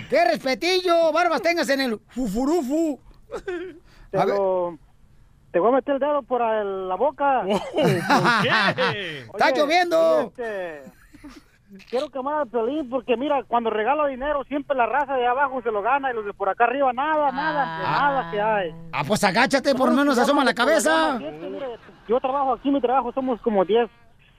¡Qué 0.09 0.25
respetillo! 0.25 1.11
Barbas 1.11 1.41
tengas 1.41 1.69
en 1.69 1.81
el 1.81 1.99
fufurufu. 2.09 2.99
A 4.13 4.25
ver. 4.25 4.35
Te 5.51 5.57
voy 5.59 5.69
a 5.71 5.75
meter 5.77 5.95
el 5.95 5.99
dedo 5.99 6.21
por 6.21 6.41
la 6.41 6.95
boca. 6.95 7.41
¿Por 7.73 8.41
qué? 8.43 9.25
¡Está 9.33 9.51
lloviendo! 9.51 10.31
Este, 10.37 10.83
quiero 11.89 12.09
quemar 12.09 12.41
al 12.41 12.47
Piolín 12.47 12.89
porque 12.89 13.15
mira, 13.17 13.43
cuando 13.43 13.69
regalo 13.69 14.07
dinero 14.07 14.43
siempre 14.45 14.75
la 14.75 14.85
raza 14.85 15.15
de 15.15 15.27
abajo 15.27 15.61
se 15.61 15.71
lo 15.71 15.81
gana 15.81 16.11
y 16.11 16.15
los 16.15 16.25
de 16.25 16.33
por 16.33 16.49
acá 16.49 16.65
arriba 16.65 16.91
nada, 16.93 17.31
nada, 17.31 17.77
de 17.77 17.83
nada 17.83 18.31
que 18.31 18.41
hay. 18.41 18.75
Ah, 18.91 19.03
pues 19.07 19.23
agáchate, 19.23 19.75
por 19.75 19.89
lo 19.89 19.95
menos 19.95 20.17
asoma 20.17 20.43
la 20.43 20.53
cabeza. 20.53 21.19
Yo 22.07 22.19
trabajo 22.19 22.53
aquí, 22.53 22.71
mi 22.71 22.81
trabajo 22.81 23.11
somos 23.13 23.39
como 23.41 23.65
10 23.65 23.89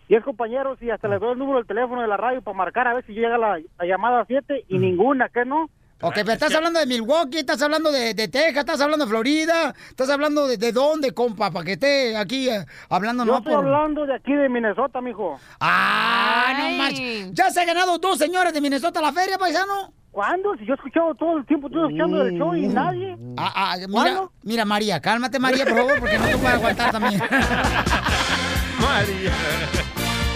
10 0.08 0.24
compañeros 0.24 0.82
y 0.82 0.90
hasta 0.90 1.06
les 1.06 1.20
doy 1.20 1.32
el 1.32 1.38
número 1.38 1.58
del 1.58 1.68
teléfono 1.68 2.02
de 2.02 2.08
la 2.08 2.16
radio 2.16 2.42
para 2.42 2.56
marcar 2.56 2.88
a 2.88 2.94
ver 2.94 3.06
si 3.06 3.12
llega 3.12 3.38
la, 3.38 3.60
la 3.78 3.86
llamada 3.86 4.24
7 4.26 4.64
y 4.66 4.78
ninguna, 4.78 5.28
¿qué 5.28 5.44
no? 5.44 5.70
Ok, 6.02 6.14
pero 6.14 6.32
estás 6.32 6.54
hablando 6.54 6.80
de 6.80 6.86
Milwaukee, 6.86 7.38
estás 7.38 7.60
hablando 7.60 7.92
de, 7.92 8.14
de 8.14 8.28
Texas, 8.28 8.60
estás 8.60 8.80
hablando 8.80 9.04
de 9.04 9.10
Florida, 9.10 9.74
estás 9.88 10.08
hablando 10.08 10.48
de, 10.48 10.56
de 10.56 10.72
dónde, 10.72 11.12
compa, 11.12 11.50
para 11.50 11.64
que 11.64 11.72
esté 11.72 12.16
aquí 12.16 12.48
eh, 12.48 12.64
hablando, 12.88 13.24
Yo 13.26 13.32
¿no? 13.32 13.38
estoy 13.38 13.54
Por... 13.54 13.66
hablando 13.66 14.06
de 14.06 14.14
aquí 14.14 14.32
de 14.32 14.48
Minnesota, 14.48 15.02
mijo. 15.02 15.38
¡Ah, 15.60 16.54
no 16.58 16.70
manches! 16.78 17.32
¿Ya 17.32 17.50
se 17.50 17.60
ha 17.60 17.64
ganado 17.66 17.98
dos 17.98 18.18
señores 18.18 18.54
de 18.54 18.62
Minnesota 18.62 19.00
la 19.02 19.12
feria, 19.12 19.36
paisano? 19.36 19.92
¿Cuándo? 20.10 20.56
Si 20.56 20.64
yo 20.64 20.72
he 20.72 20.76
escuchado 20.76 21.14
todo 21.14 21.36
el 21.36 21.46
tiempo, 21.46 21.66
estoy 21.68 21.82
escuchando 21.84 22.22
el 22.22 22.32
show 22.32 22.54
y 22.54 22.66
nadie. 22.66 23.16
Ah, 23.36 23.52
ah, 23.54 23.76
mira, 23.86 24.22
mira, 24.42 24.64
María, 24.64 25.00
cálmate, 25.00 25.38
María, 25.38 25.64
por 25.66 25.76
favor, 25.76 26.00
porque 26.00 26.18
no 26.18 26.26
te 26.26 26.36
puedo 26.38 26.48
aguantar 26.54 26.92
también. 26.92 27.20
María. 28.80 29.32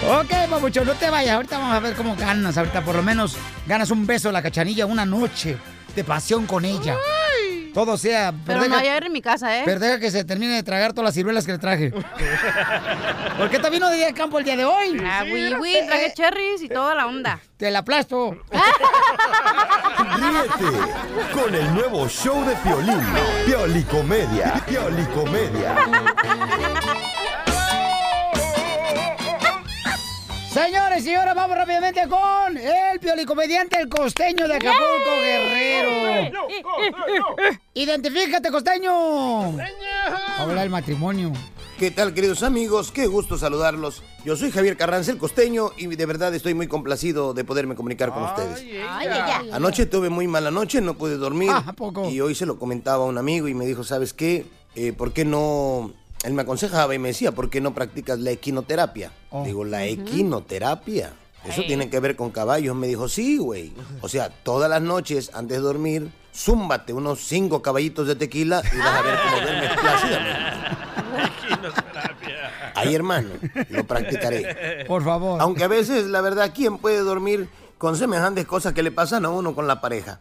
Ok, 0.07 0.49
papucho, 0.49 0.85
no 0.85 0.93
te 0.93 1.09
vayas. 1.09 1.35
Ahorita 1.35 1.57
vamos 1.57 1.75
a 1.75 1.79
ver 1.79 1.95
cómo 1.95 2.15
ganas. 2.15 2.57
Ahorita 2.57 2.83
por 2.83 2.95
lo 2.95 3.03
menos 3.03 3.37
ganas 3.67 3.91
un 3.91 4.05
beso 4.05 4.29
de 4.29 4.33
la 4.33 4.41
cachanilla 4.41 4.85
una 4.85 5.05
noche 5.05 5.57
de 5.95 6.03
pasión 6.03 6.45
con 6.45 6.65
ella. 6.65 6.95
Todo 7.73 7.97
sea... 7.97 8.33
Pero 8.45 8.65
no 8.69 8.77
hay 8.77 8.87
aire 8.87 9.07
en 9.07 9.11
mi 9.11 9.21
casa, 9.21 9.59
¿eh? 9.59 9.63
pero 9.65 9.81
deja 9.81 9.99
que 9.99 10.09
se 10.09 10.23
termine 10.23 10.55
de 10.55 10.63
tragar 10.63 10.93
todas 10.93 11.09
las 11.09 11.13
ciruelas 11.13 11.45
que 11.45 11.51
le 11.51 11.57
traje. 11.57 11.91
Porque 13.37 13.59
te 13.59 13.69
vino 13.69 13.89
de 13.89 13.97
día 13.97 14.05
de 14.05 14.13
campo 14.13 14.39
el 14.39 14.45
día 14.45 14.55
de 14.55 14.63
hoy. 14.63 14.97
Ah, 15.03 15.25
oui, 15.25 15.53
oui, 15.59 15.75
traje 15.85 16.13
cherries 16.13 16.61
y 16.61 16.69
toda 16.69 16.95
la 16.95 17.05
onda. 17.05 17.41
Te 17.57 17.69
la 17.69 17.79
aplasto. 17.79 18.37
Ríete 20.15 21.33
con 21.33 21.53
el 21.53 21.73
nuevo 21.73 22.07
show 22.07 22.45
de 22.45 22.55
Piolín. 22.55 23.01
Piolicomedia. 23.45 24.53
Piolicomedia. 24.65 25.75
Señores 30.55 31.01
y 31.01 31.07
señoras, 31.07 31.35
vamos 31.35 31.57
rápidamente 31.57 32.07
con 32.07 32.57
el 32.57 32.97
piolicomediante, 33.01 33.77
el 33.77 33.89
costeño 33.89 34.47
de 34.47 34.53
Acapulco, 34.53 35.19
Guerrero. 35.21 36.31
Identifícate, 37.73 38.49
costeño. 38.51 39.53
Habla 40.37 40.61
del 40.61 40.69
matrimonio. 40.69 41.33
¿Qué 41.77 41.91
tal, 41.91 42.13
queridos 42.13 42.41
amigos? 42.41 42.93
Qué 42.93 43.05
gusto 43.05 43.37
saludarlos. 43.37 44.01
Yo 44.23 44.37
soy 44.37 44.49
Javier 44.49 44.77
Carranza, 44.77 45.11
el 45.11 45.17
costeño, 45.17 45.71
y 45.75 45.87
de 45.87 46.05
verdad 46.05 46.33
estoy 46.33 46.53
muy 46.53 46.67
complacido 46.67 47.33
de 47.33 47.43
poderme 47.43 47.75
comunicar 47.75 48.13
con 48.13 48.23
ustedes. 48.23 48.59
Ay, 48.89 49.09
ay, 49.09 49.21
ay. 49.25 49.49
Anoche 49.51 49.85
tuve 49.87 50.09
muy 50.09 50.25
mala 50.29 50.51
noche, 50.51 50.79
no 50.79 50.93
pude 50.93 51.17
dormir. 51.17 51.51
Ah, 51.51 51.65
¿a 51.67 51.73
poco? 51.73 52.09
Y 52.09 52.21
hoy 52.21 52.33
se 52.33 52.45
lo 52.45 52.57
comentaba 52.57 53.03
a 53.03 53.07
un 53.07 53.17
amigo 53.17 53.49
y 53.49 53.53
me 53.53 53.65
dijo, 53.65 53.83
¿sabes 53.83 54.13
qué? 54.13 54.45
Eh, 54.75 54.93
¿Por 54.93 55.11
qué 55.11 55.25
no...? 55.25 55.91
Él 56.25 56.33
me 56.33 56.41
aconsejaba 56.41 56.95
y 56.95 56.99
me 56.99 57.09
decía, 57.09 57.31
¿por 57.33 57.51
qué 57.51 57.61
no 57.61 57.75
practicas 57.75 58.17
la 58.19 58.31
equinoterapia? 58.31 59.11
Oh. 59.29 59.43
Digo, 59.43 59.63
¿la 59.63 59.85
equinoterapia? 59.85 61.13
Eso 61.45 61.61
Ay. 61.61 61.67
tiene 61.67 61.89
que 61.91 61.99
ver 61.99 62.15
con 62.15 62.31
caballos. 62.31 62.75
Me 62.75 62.87
dijo, 62.87 63.07
sí, 63.07 63.37
güey. 63.37 63.71
O 64.01 64.09
sea, 64.09 64.29
todas 64.29 64.67
las 64.67 64.81
noches, 64.81 65.29
antes 65.35 65.57
de 65.57 65.61
dormir, 65.63 66.09
zúmbate 66.33 66.93
unos 66.93 67.19
cinco 67.19 67.61
caballitos 67.61 68.07
de 68.07 68.15
tequila 68.15 68.63
y 68.73 68.77
vas 68.77 68.87
a 68.87 69.01
ver 69.03 69.19
cómo 69.23 69.41
duermes 69.41 69.71
plácidamente. 69.79 70.75
Ay, 72.73 72.95
hermano, 72.95 73.29
lo 73.69 73.83
practicaré. 73.85 74.85
Por 74.87 75.03
favor. 75.03 75.39
Aunque 75.39 75.63
a 75.63 75.67
veces, 75.67 76.07
la 76.07 76.21
verdad, 76.21 76.51
¿quién 76.55 76.79
puede 76.79 76.99
dormir 76.99 77.47
con 77.77 77.95
semejantes 77.95 78.45
cosas 78.45 78.73
que 78.73 78.81
le 78.81 78.91
pasan 78.91 79.25
a 79.25 79.29
uno 79.29 79.53
con 79.53 79.67
la 79.67 79.79
pareja? 79.79 80.19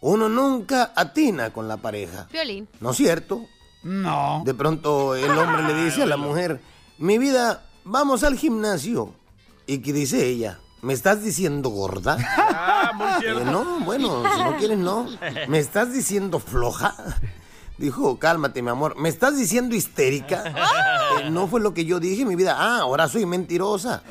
Uno 0.00 0.28
nunca 0.28 0.92
atina 0.96 1.50
con 1.50 1.68
la 1.68 1.76
pareja. 1.76 2.26
Violín. 2.32 2.68
¿No 2.80 2.90
es 2.90 2.96
cierto? 2.96 3.46
No. 3.86 4.42
De 4.44 4.52
pronto 4.52 5.14
el 5.14 5.30
hombre 5.30 5.62
le 5.62 5.84
dice 5.84 6.02
a 6.02 6.06
la 6.06 6.16
mujer, 6.16 6.60
mi 6.98 7.18
vida, 7.18 7.62
vamos 7.84 8.24
al 8.24 8.36
gimnasio. 8.36 9.14
Y 9.68 9.78
que 9.78 9.92
dice 9.92 10.26
ella, 10.26 10.58
¿me 10.82 10.92
estás 10.92 11.22
diciendo 11.22 11.70
gorda? 11.70 12.18
Ah, 12.78 12.92
muy 12.94 13.08
cierto. 13.20 13.40
Eh, 13.40 13.44
no, 13.44 13.80
bueno, 13.80 14.22
si 14.34 14.42
no 14.42 14.56
quieres, 14.56 14.78
no. 14.78 15.06
¿Me 15.48 15.58
estás 15.58 15.92
diciendo 15.92 16.38
floja? 16.40 16.94
Dijo, 17.78 18.18
cálmate, 18.18 18.60
mi 18.60 18.70
amor. 18.70 18.96
¿Me 18.98 19.08
estás 19.08 19.36
diciendo 19.36 19.74
histérica? 19.74 20.44
Eh, 21.20 21.30
no 21.30 21.46
fue 21.46 21.60
lo 21.60 21.72
que 21.72 21.84
yo 21.84 22.00
dije, 22.00 22.26
mi 22.26 22.34
vida. 22.34 22.56
Ah, 22.58 22.80
ahora 22.80 23.08
soy 23.08 23.24
mentirosa. 23.24 24.02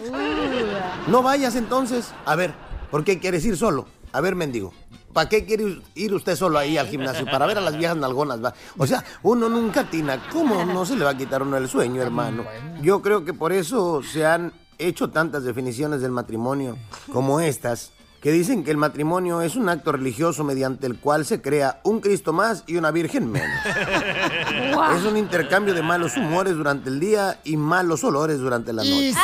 No 1.08 1.22
vayas 1.22 1.56
entonces. 1.56 2.14
A 2.26 2.36
ver, 2.36 2.54
¿por 2.90 3.04
qué 3.04 3.20
quieres 3.20 3.44
ir 3.46 3.58
solo? 3.58 3.86
A 4.16 4.22
ver, 4.22 4.36
mendigo. 4.36 4.74
¿Para 5.14 5.30
qué 5.30 5.46
quiere 5.46 5.82
ir 5.96 6.14
usted 6.14 6.36
solo 6.36 6.58
ahí 6.60 6.78
al 6.78 6.88
gimnasio? 6.88 7.26
Para 7.26 7.46
ver 7.46 7.58
a 7.58 7.62
las 7.62 7.78
viejas 7.78 7.98
nalgonas, 7.98 8.44
va. 8.44 8.54
O 8.78 8.86
sea, 8.88 9.04
uno 9.24 9.50
nunca 9.50 9.82
atina. 9.82 10.22
¿Cómo 10.32 10.64
no 10.66 10.86
se 10.86 10.96
le 10.96 11.04
va 11.06 11.12
a 11.12 11.18
quitar 11.18 11.42
uno 11.42 11.58
el 11.58 11.68
sueño, 11.70 12.02
hermano? 12.02 12.44
Yo 12.82 13.02
creo 13.02 13.24
que 13.26 13.34
por 13.34 13.52
eso 13.54 14.02
se 14.04 14.26
han 14.26 14.54
hecho 14.78 15.10
tantas 15.10 15.44
definiciones 15.44 16.02
del 16.02 16.12
matrimonio 16.12 16.78
como 17.14 17.40
estas, 17.40 17.92
que 18.22 18.32
dicen 18.32 18.64
que 18.64 18.72
el 18.72 18.78
matrimonio 18.78 19.42
es 19.42 19.56
un 19.56 19.70
acto 19.70 19.92
religioso 19.94 20.44
mediante 20.44 20.88
el 20.88 20.98
cual 21.00 21.26
se 21.26 21.42
crea 21.42 21.80
un 21.84 22.00
Cristo 22.02 22.34
más 22.34 22.64
y 22.68 22.76
una 22.78 22.92
Virgen 22.92 23.32
menos. 23.32 23.50
Es 24.98 25.04
un 25.06 25.18
intercambio 25.18 25.74
de 25.74 25.82
malos 25.82 26.16
humores 26.18 26.56
durante 26.56 26.90
el 26.90 27.00
día 27.00 27.40
y 27.44 27.56
malos 27.58 28.04
olores 28.04 28.40
durante 28.40 28.72
la 28.74 28.84
noche. 28.84 29.14
Sí. 29.14 29.20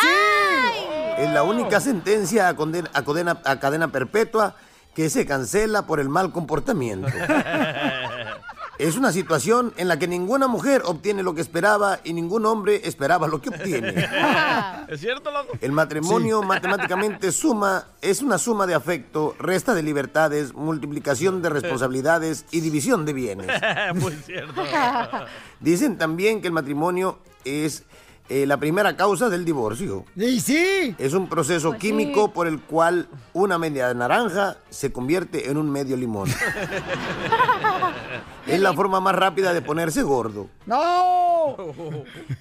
Es 1.17 1.29
la 1.31 1.43
única 1.43 1.79
sentencia 1.79 2.47
a 2.47 2.55
condena, 2.55 2.89
a 2.93 3.03
condena- 3.03 3.41
a 3.45 3.59
cadena 3.59 3.89
perpetua 3.91 4.55
que 4.93 5.09
se 5.09 5.25
cancela 5.25 5.85
por 5.85 5.99
el 5.99 6.09
mal 6.09 6.31
comportamiento. 6.31 7.07
Es 8.81 8.97
una 8.97 9.11
situación 9.11 9.75
en 9.77 9.87
la 9.87 9.99
que 9.99 10.07
ninguna 10.07 10.47
mujer 10.47 10.81
obtiene 10.85 11.21
lo 11.21 11.35
que 11.35 11.41
esperaba 11.41 11.99
y 12.03 12.13
ningún 12.13 12.47
hombre 12.47 12.81
esperaba 12.85 13.27
lo 13.27 13.39
que 13.39 13.49
obtiene. 13.49 13.93
¿Es 14.87 14.99
cierto, 14.99 15.29
loco? 15.29 15.55
El 15.61 15.71
matrimonio 15.71 16.41
matemáticamente 16.41 17.31
suma, 17.31 17.89
es 18.01 18.23
una 18.23 18.39
suma 18.39 18.65
de 18.65 18.73
afecto, 18.73 19.35
resta 19.37 19.75
de 19.75 19.83
libertades, 19.83 20.55
multiplicación 20.55 21.43
de 21.43 21.49
responsabilidades 21.49 22.45
y 22.49 22.61
división 22.61 23.05
de 23.05 23.13
bienes. 23.13 23.47
muy 23.93 24.13
cierto. 24.13 24.63
Dicen 25.59 25.99
también 25.99 26.41
que 26.41 26.47
el 26.47 26.53
matrimonio 26.53 27.19
es 27.45 27.83
eh, 28.33 28.45
la 28.45 28.55
primera 28.55 28.95
causa 28.95 29.27
del 29.27 29.43
divorcio. 29.43 30.05
Y 30.15 30.39
sí. 30.39 30.95
Es 30.97 31.13
un 31.13 31.27
proceso 31.27 31.73
químico 31.73 32.31
por 32.31 32.47
el 32.47 32.61
cual 32.61 33.09
una 33.33 33.57
media 33.57 33.93
naranja 33.93 34.55
se 34.69 34.93
convierte 34.93 35.51
en 35.51 35.57
un 35.57 35.69
medio 35.69 35.97
limón. 35.97 36.29
es 38.47 38.59
la 38.61 38.71
forma 38.71 39.01
más 39.01 39.15
rápida 39.15 39.53
de 39.53 39.61
ponerse 39.61 40.01
gordo. 40.03 40.47
No. 40.65 41.57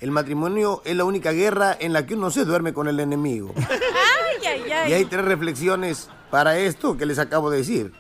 El 0.01 0.13
matrimonio 0.13 0.81
es 0.85 0.95
la 0.95 1.03
única 1.03 1.33
guerra 1.33 1.77
en 1.81 1.93
la 1.93 2.07
que 2.07 2.15
uno 2.15 2.31
se 2.31 2.45
duerme 2.45 2.73
con 2.73 2.87
el 2.87 3.01
enemigo. 3.01 3.53
Ay, 3.59 4.47
ay, 4.47 4.71
ay. 4.71 4.91
Y 4.93 4.95
hay 4.95 5.05
tres 5.07 5.25
reflexiones 5.25 6.09
para 6.31 6.57
esto 6.57 6.97
que 6.97 7.05
les 7.05 7.19
acabo 7.19 7.51
de 7.51 7.59
decir. 7.59 7.93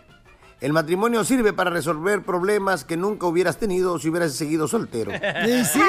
El 0.61 0.75
matrimonio 0.75 1.25
sirve 1.25 1.55
para 1.55 1.71
resolver 1.71 2.23
problemas 2.23 2.85
que 2.85 2.99
nunca 2.99 3.26
hubieras 3.26 3.57
tenido 3.57 3.99
si 3.99 4.11
hubieras 4.11 4.35
seguido 4.35 4.69
soltero. 4.69 5.11
Y 5.12 5.64
sí. 5.64 5.81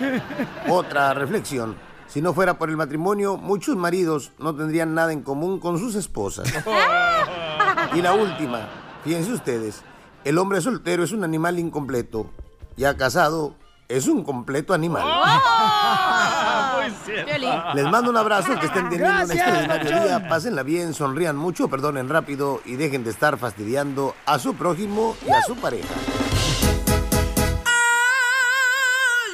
Otra 0.68 1.12
reflexión. 1.12 1.76
Si 2.06 2.22
no 2.22 2.32
fuera 2.32 2.58
por 2.58 2.70
el 2.70 2.76
matrimonio, 2.76 3.36
muchos 3.36 3.76
maridos 3.76 4.32
no 4.38 4.56
tendrían 4.56 4.94
nada 4.94 5.12
en 5.12 5.22
común 5.22 5.60
con 5.60 5.78
sus 5.78 5.94
esposas. 5.94 6.52
Y 7.94 8.02
la 8.02 8.14
última, 8.14 8.68
fíjense 9.02 9.32
ustedes, 9.32 9.82
el 10.22 10.38
hombre 10.38 10.60
soltero 10.60 11.02
es 11.02 11.10
un 11.12 11.24
animal 11.24 11.58
incompleto. 11.58 12.30
Ya 12.76 12.96
casado, 12.96 13.56
es 13.90 14.06
un 14.06 14.22
completo 14.24 14.72
animal. 14.72 15.02
muy 16.80 16.90
cierto. 17.04 17.26
Violín. 17.26 17.60
Les 17.74 17.84
mando 17.86 18.10
un 18.10 18.16
abrazo, 18.16 18.58
que 18.58 18.66
estén 18.66 18.88
teniendo 18.88 19.08
un 19.10 19.16
Gracias, 19.26 19.36
extraordinario 19.38 19.90
Papuchón. 19.90 20.20
día. 20.20 20.28
Pásenla 20.28 20.62
bien, 20.62 20.94
sonrían 20.94 21.36
mucho, 21.36 21.68
perdonen 21.68 22.08
rápido 22.08 22.60
y 22.64 22.76
dejen 22.76 23.02
de 23.04 23.10
estar 23.10 23.36
fastidiando 23.36 24.14
a 24.26 24.38
su 24.38 24.54
prójimo 24.54 25.16
y 25.26 25.30
a 25.30 25.42
su 25.42 25.56
pareja. 25.56 25.88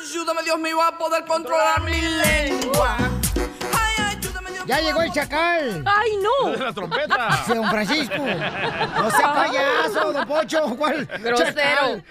Ayúdame, 0.03 0.43
Dios 0.43 0.59
mío, 0.59 0.83
a 0.83 0.97
poder 0.97 1.25
controlar 1.27 1.83
mi 1.83 2.01
lengua. 2.01 2.97
Ya 4.67 4.81
llegó 4.81 5.03
el 5.03 5.13
chacal. 5.13 5.85
Ay, 5.87 6.11
no. 6.23 6.51
De 6.51 6.59
la 6.59 6.73
trompeta. 6.73 7.45
Sí, 7.47 7.55
Don 7.55 7.69
Francisco. 7.71 8.17
No 8.19 9.11
sea 9.11 9.35
payaso, 9.35 10.13
don 10.13 10.27
Pocho. 10.27 10.77
¿Cuál? 10.77 11.07
Grosero. 11.23 12.03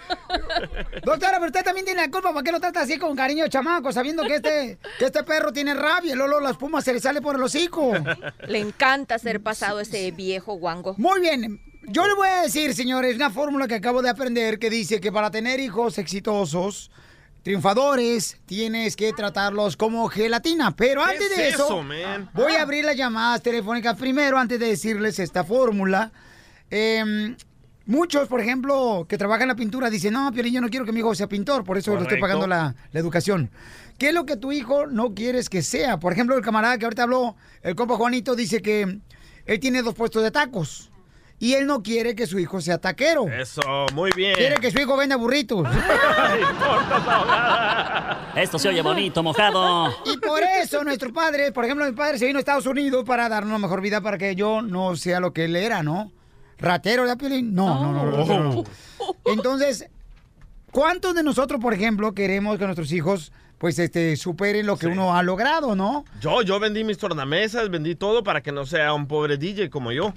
Doctora, 1.04 1.34
pero 1.34 1.46
usted 1.48 1.64
también 1.64 1.86
tiene 1.86 2.02
la 2.02 2.12
culpa. 2.12 2.34
¿Por 2.34 2.44
qué 2.44 2.52
lo 2.52 2.60
trata 2.60 2.82
así 2.82 2.98
con 2.98 3.16
cariño, 3.16 3.48
chamaco? 3.48 3.92
Sabiendo 3.92 4.24
que 4.24 4.36
este, 4.36 4.78
que 5.00 5.06
este 5.06 5.24
perro 5.24 5.52
tiene 5.52 5.74
rabia. 5.74 6.14
y 6.14 6.16
Luego 6.16 6.40
la 6.40 6.52
espuma 6.52 6.82
se 6.82 6.94
le 6.94 7.00
sale 7.00 7.22
por 7.22 7.36
el 7.36 7.44
hocico. 7.44 7.94
Le 8.48 8.60
encanta 8.60 9.18
ser 9.20 9.42
pasado 9.42 9.80
ese 9.80 10.12
viejo 10.12 10.54
guango. 10.56 10.96
Muy 10.98 11.20
bien. 11.20 11.62
Yo 11.88 12.08
le 12.08 12.16
voy 12.16 12.28
a 12.28 12.42
decir, 12.42 12.74
señores, 12.74 13.16
una 13.16 13.30
fórmula 13.30 13.68
que 13.68 13.76
acabo 13.76 14.02
de 14.02 14.10
aprender 14.10 14.58
que 14.58 14.70
dice 14.72 15.00
que 15.00 15.12
para 15.12 15.30
tener 15.30 15.60
hijos 15.60 16.00
exitosos, 16.00 16.90
triunfadores, 17.46 18.38
tienes 18.48 18.96
que 18.96 19.14
tratarlos 19.14 19.78
como 19.78 20.10
gelatina. 20.10 20.76
Pero 20.76 21.04
¿Qué 21.04 21.12
antes 21.12 21.32
es 21.32 21.38
de 21.38 21.50
eso, 21.50 21.86
voy 22.34 22.54
a 22.54 22.64
abrir 22.64 22.84
las 22.84 22.98
llamadas 22.98 23.44
telefónicas 23.44 23.96
primero 24.00 24.40
antes 24.40 24.60
de 24.60 24.66
decirles 24.66 25.20
esta 25.20 25.44
fórmula. 25.44 26.12
Em, 26.72 27.36
muchos, 27.86 28.28
por 28.28 28.42
ejemplo, 28.42 29.06
que 29.08 29.20
trabajan 29.20 29.44
en 29.44 29.50
la 29.50 29.56
pintura 29.56 29.92
dicen, 29.92 30.14
no, 30.14 30.32
Piolín, 30.32 30.56
yo 30.56 30.62
no 30.62 30.70
quiero 30.70 30.88
que 30.88 30.92
mi 30.92 31.02
hijo 31.02 31.14
sea 31.14 31.28
pintor, 31.28 31.64
por 31.64 31.78
eso 31.78 31.92
le 31.92 32.02
estoy 32.02 32.20
Correcto. 32.20 32.40
pagando 32.40 32.48
la, 32.48 32.76
la 32.92 33.00
educación. 33.00 33.52
¿Qué 34.00 34.08
es 34.08 34.16
lo 34.16 34.26
que 34.26 34.38
tu 34.38 34.52
hijo 34.52 34.88
no 34.88 35.14
quieres 35.14 35.48
que 35.48 35.62
sea? 35.62 36.00
Por 36.00 36.14
ejemplo, 36.14 36.36
el 36.36 36.42
camarada 36.42 36.80
que 36.80 36.86
ahorita 36.86 37.04
habló, 37.04 37.36
el 37.62 37.76
compa 37.76 37.96
Juanito, 37.96 38.36
dice 38.36 38.64
que 38.64 39.02
él 39.46 39.60
tiene 39.60 39.84
dos 39.84 39.94
puestos 39.94 40.24
de 40.24 40.32
tacos. 40.32 40.90
Y 41.38 41.54
él 41.54 41.68
no 41.68 41.84
quiere 41.84 42.16
que 42.16 42.28
su 42.28 42.40
hijo 42.40 42.62
sea 42.62 42.78
taquero. 42.78 43.28
Eso, 43.28 43.62
muy 43.94 44.10
bien. 44.16 44.36
Quiere 44.36 44.56
que 44.56 44.72
su 44.72 44.80
hijo 44.80 44.96
venda 44.96 45.18
burritos. 45.18 45.68
Esto 48.36 48.58
se 48.58 48.70
oye 48.70 48.82
bonito, 48.82 49.22
mojado. 49.22 49.94
Y 50.06 50.18
por 50.18 50.42
eso 50.44 50.84
nuestro 50.84 51.12
padre, 51.12 51.52
por 51.52 51.66
ejemplo, 51.66 51.86
mi 51.86 51.92
padre 51.92 52.20
se 52.20 52.26
vino 52.26 52.38
a 52.38 52.40
Estados 52.40 52.66
Unidos 52.66 53.04
para 53.06 53.28
darnos 53.28 53.50
una 53.50 53.60
mejor 53.60 53.82
vida 53.82 54.00
para 54.00 54.18
que 54.18 54.36
yo 54.36 54.62
no 54.62 54.96
sea 54.96 55.20
lo 55.20 55.34
que 55.34 55.46
él 55.46 55.58
era, 55.58 55.84
¿no? 55.84 56.12
¿Ratero, 56.58 57.04
¿verdad, 57.04 57.18
Piolín? 57.18 57.54
No, 57.54 57.82
no, 57.82 57.92
no, 57.92 58.12
ratero 58.12 58.44
no. 58.44 58.64
Entonces, 59.26 59.90
¿cuántos 60.72 61.16
de 61.16 61.24
nosotros, 61.24 61.60
por 61.60 61.74
ejemplo, 61.74 62.14
queremos 62.14 62.58
que 62.58 62.64
nuestros 62.64 62.94
hijos, 62.94 63.34
pues, 63.58 63.78
este, 63.78 64.16
superen 64.16 64.66
lo 64.66 64.78
que 64.78 64.88
uno 64.88 65.18
ha 65.18 65.24
logrado, 65.24 65.76
¿no? 65.76 66.06
Yo, 66.22 66.44
yo 66.44 66.62
vendí 66.62 66.86
mis 66.86 66.98
tornamesas, 66.98 67.70
vendí 67.70 67.96
todo 67.96 68.24
para 68.24 68.42
que 68.42 68.54
no 68.54 68.66
sea 68.66 68.94
un 68.94 69.08
pobre 69.08 69.38
DJ 69.38 69.70
como 69.70 69.92
yo. 69.92 70.14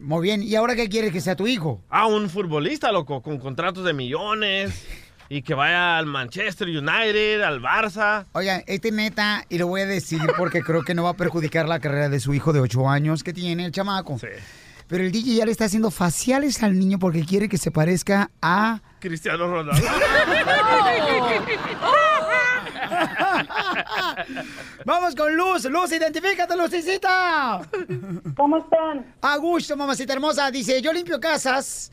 Muy 0.00 0.22
bien, 0.22 0.42
¿y 0.42 0.54
ahora 0.54 0.76
qué 0.76 0.88
quieres 0.88 1.12
que 1.12 1.20
sea 1.20 1.36
tu 1.36 1.46
hijo? 1.46 1.82
Ah, 1.88 2.06
un 2.06 2.28
futbolista, 2.28 2.92
loco, 2.92 3.22
con 3.22 3.38
contratos 3.38 3.84
de 3.84 3.92
millones. 3.92 4.84
Y 5.28 5.42
que 5.42 5.54
vaya 5.54 5.98
al 5.98 6.06
Manchester 6.06 6.68
United, 6.68 7.42
al 7.42 7.60
Barça. 7.60 8.26
Oigan, 8.30 8.62
este 8.68 8.92
neta, 8.92 9.44
y 9.48 9.58
lo 9.58 9.66
voy 9.66 9.80
a 9.80 9.86
decir 9.86 10.20
porque 10.38 10.62
creo 10.62 10.84
que 10.84 10.94
no 10.94 11.02
va 11.02 11.10
a 11.10 11.16
perjudicar 11.16 11.68
la 11.68 11.80
carrera 11.80 12.08
de 12.08 12.20
su 12.20 12.32
hijo 12.32 12.52
de 12.52 12.60
8 12.60 12.88
años 12.88 13.24
que 13.24 13.32
tiene 13.32 13.64
el 13.64 13.72
chamaco. 13.72 14.20
Pero 14.86 15.02
el 15.02 15.10
DJ 15.10 15.34
ya 15.34 15.44
le 15.44 15.50
está 15.50 15.64
haciendo 15.64 15.90
faciales 15.90 16.62
al 16.62 16.78
niño 16.78 17.00
porque 17.00 17.24
quiere 17.24 17.48
que 17.48 17.58
se 17.58 17.72
parezca 17.72 18.30
a... 18.40 18.82
Cristiano 19.00 19.48
Ronaldo. 19.48 19.82
Vamos 24.84 25.14
con 25.14 25.36
Luz. 25.36 25.64
Luz, 25.64 25.92
identifícate, 25.92 26.56
Lucicita. 26.56 27.60
¿Cómo 28.36 28.58
están? 28.58 29.14
A 29.20 29.36
gusto, 29.36 29.76
mamacita 29.76 30.12
hermosa. 30.12 30.50
Dice, 30.50 30.80
yo 30.82 30.92
limpio 30.92 31.20
casas. 31.20 31.92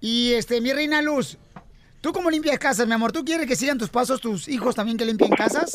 Y 0.00 0.32
este, 0.34 0.60
mi 0.60 0.72
reina 0.72 1.00
Luz, 1.00 1.38
¿tú 2.00 2.12
cómo 2.12 2.30
limpias 2.30 2.58
casas, 2.58 2.86
mi 2.86 2.94
amor? 2.94 3.12
¿Tú 3.12 3.24
quieres 3.24 3.46
que 3.46 3.56
sigan 3.56 3.78
tus 3.78 3.88
pasos 3.88 4.20
tus 4.20 4.48
hijos 4.48 4.74
también 4.74 4.98
que 4.98 5.04
limpien 5.04 5.30
casas? 5.30 5.72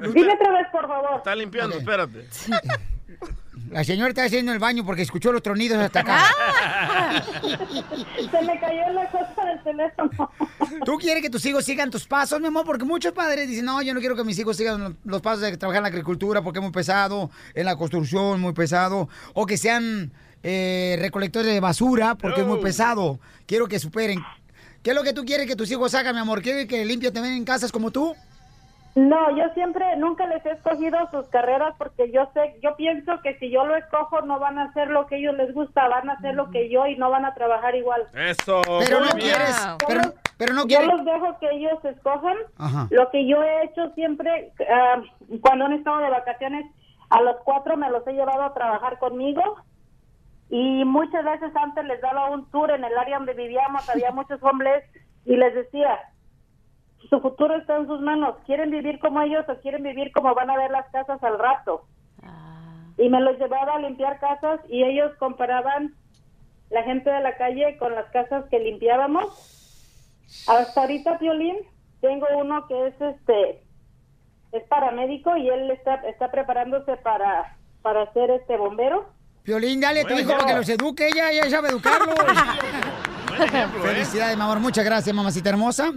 Dime 0.00 0.34
otra 0.34 0.52
vez, 0.52 0.66
por 0.72 0.86
favor. 0.88 1.16
Está 1.18 1.34
limpiando, 1.34 1.76
espérate. 1.78 2.26
La 3.72 3.84
señora 3.84 4.10
está 4.10 4.24
haciendo 4.24 4.52
el 4.52 4.58
baño 4.58 4.84
porque 4.84 5.00
escuchó 5.00 5.32
los 5.32 5.42
tronidos 5.42 5.78
hasta 5.78 6.00
acá. 6.00 6.24
Ah. 6.38 7.22
Se 7.42 8.42
me 8.42 8.60
cayó 8.60 8.92
la 8.92 9.10
cosa 9.10 9.46
del 9.46 9.62
teléfono. 9.62 10.30
¿Tú 10.84 10.98
quieres 10.98 11.22
que 11.22 11.30
tus 11.30 11.44
hijos 11.46 11.64
sigan 11.64 11.90
tus 11.90 12.06
pasos, 12.06 12.38
mi 12.38 12.48
amor? 12.48 12.66
Porque 12.66 12.84
muchos 12.84 13.14
padres 13.14 13.48
dicen, 13.48 13.64
no, 13.64 13.80
yo 13.80 13.94
no 13.94 14.00
quiero 14.00 14.14
que 14.14 14.24
mis 14.24 14.38
hijos 14.38 14.58
sigan 14.58 14.98
los 15.04 15.22
pasos 15.22 15.40
de 15.40 15.56
trabajar 15.56 15.78
en 15.78 15.84
la 15.84 15.88
agricultura 15.88 16.42
porque 16.42 16.58
es 16.58 16.62
muy 16.62 16.70
pesado, 16.70 17.30
en 17.54 17.64
la 17.64 17.76
construcción 17.76 18.42
muy 18.42 18.52
pesado, 18.52 19.08
o 19.32 19.46
que 19.46 19.56
sean 19.56 20.12
eh, 20.42 20.98
recolectores 21.00 21.54
de 21.54 21.60
basura 21.60 22.14
porque 22.14 22.42
es 22.42 22.46
muy 22.46 22.60
pesado. 22.60 23.20
Quiero 23.46 23.68
que 23.68 23.78
superen. 23.78 24.22
¿Qué 24.82 24.90
es 24.90 24.96
lo 24.96 25.02
que 25.02 25.14
tú 25.14 25.24
quieres 25.24 25.46
que 25.46 25.56
tus 25.56 25.70
hijos 25.70 25.94
hagan, 25.94 26.14
mi 26.14 26.20
amor? 26.20 26.42
¿Quieres 26.42 26.66
que 26.66 26.84
limpien 26.84 27.14
también 27.14 27.36
en 27.36 27.44
casas 27.46 27.72
como 27.72 27.90
tú? 27.90 28.14
No, 28.94 29.34
yo 29.34 29.44
siempre, 29.54 29.96
nunca 29.96 30.26
les 30.26 30.44
he 30.44 30.50
escogido 30.50 30.98
sus 31.10 31.26
carreras 31.28 31.74
porque 31.78 32.10
yo 32.10 32.28
sé, 32.34 32.58
yo 32.62 32.76
pienso 32.76 33.20
que 33.22 33.38
si 33.38 33.50
yo 33.50 33.64
lo 33.64 33.74
escojo 33.76 34.20
no 34.20 34.38
van 34.38 34.58
a 34.58 34.64
hacer 34.64 34.88
lo 34.88 35.06
que 35.06 35.16
ellos 35.16 35.34
les 35.34 35.54
gusta, 35.54 35.88
van 35.88 36.10
a 36.10 36.14
hacer 36.14 36.34
lo 36.34 36.50
que 36.50 36.68
yo 36.68 36.86
y 36.86 36.96
no 36.96 37.08
van 37.10 37.24
a 37.24 37.32
trabajar 37.32 37.74
igual. 37.74 38.02
Eso. 38.14 38.60
Pero 38.80 39.00
no 39.00 39.14
bien. 39.14 39.18
quieres, 39.18 39.66
pero, 39.88 40.02
pero 40.36 40.52
no 40.52 40.62
yo 40.62 40.78
quieres. 40.78 40.88
los 40.88 41.04
dejo 41.06 41.38
que 41.38 41.50
ellos 41.52 41.82
escojan. 41.84 42.36
Ajá. 42.58 42.86
Lo 42.90 43.10
que 43.10 43.26
yo 43.26 43.42
he 43.42 43.64
hecho 43.64 43.90
siempre, 43.94 44.52
ah, 44.70 45.00
cuando 45.40 45.64
han 45.64 45.72
estado 45.72 46.00
de 46.00 46.10
vacaciones, 46.10 46.66
a 47.08 47.22
los 47.22 47.36
cuatro 47.44 47.78
me 47.78 47.90
los 47.90 48.06
he 48.06 48.12
llevado 48.12 48.42
a 48.42 48.52
trabajar 48.52 48.98
conmigo. 48.98 49.42
Y 50.50 50.84
muchas 50.84 51.24
veces 51.24 51.50
antes 51.56 51.82
les 51.86 51.98
daba 52.02 52.28
un 52.28 52.50
tour 52.50 52.70
en 52.70 52.84
el 52.84 52.98
área 52.98 53.16
donde 53.16 53.32
vivíamos, 53.32 53.88
había 53.88 54.10
muchos 54.12 54.42
hombres, 54.42 54.84
y 55.24 55.36
les 55.36 55.54
decía, 55.54 55.98
su 57.08 57.20
futuro 57.20 57.56
está 57.56 57.76
en 57.76 57.86
sus 57.86 58.00
manos, 58.00 58.36
¿quieren 58.46 58.70
vivir 58.70 58.98
como 58.98 59.20
ellos 59.22 59.44
o 59.48 59.60
quieren 59.60 59.82
vivir 59.82 60.12
como 60.12 60.34
van 60.34 60.50
a 60.50 60.56
ver 60.56 60.70
las 60.70 60.88
casas 60.90 61.22
al 61.22 61.38
rato? 61.38 61.84
Y 62.98 63.08
me 63.08 63.20
los 63.20 63.38
llevaba 63.38 63.74
a 63.74 63.78
limpiar 63.78 64.20
casas 64.20 64.60
y 64.68 64.82
ellos 64.84 65.12
comparaban 65.18 65.94
la 66.70 66.82
gente 66.84 67.10
de 67.10 67.20
la 67.20 67.36
calle 67.36 67.76
con 67.78 67.94
las 67.94 68.06
casas 68.10 68.44
que 68.50 68.58
limpiábamos. 68.58 69.26
Hasta 70.46 70.82
ahorita, 70.82 71.18
Violín, 71.18 71.56
tengo 72.00 72.26
uno 72.36 72.66
que 72.68 72.86
es 72.88 73.00
este 73.00 73.62
es 74.52 74.62
paramédico 74.68 75.34
y 75.36 75.48
él 75.48 75.70
está 75.70 75.94
está 76.06 76.30
preparándose 76.30 76.96
para 76.98 77.56
para 77.82 78.12
ser 78.12 78.30
este 78.30 78.56
bombero. 78.56 79.06
Piolín, 79.42 79.80
dale 79.80 80.00
a 80.00 80.04
tu 80.04 80.14
Bueno. 80.14 80.30
hijo 80.30 80.46
que 80.46 80.54
los 80.54 80.68
eduque, 80.68 81.08
ella, 81.08 81.30
ella 81.30 81.50
sabe 81.50 81.68
educarlos. 81.70 82.14
ejemplo, 83.40 83.84
¿eh? 83.84 83.88
Felicidades, 83.94 84.36
mi 84.36 84.42
amor, 84.42 84.60
muchas 84.60 84.84
gracias, 84.84 85.14
mamacita 85.14 85.48
hermosa. 85.50 85.92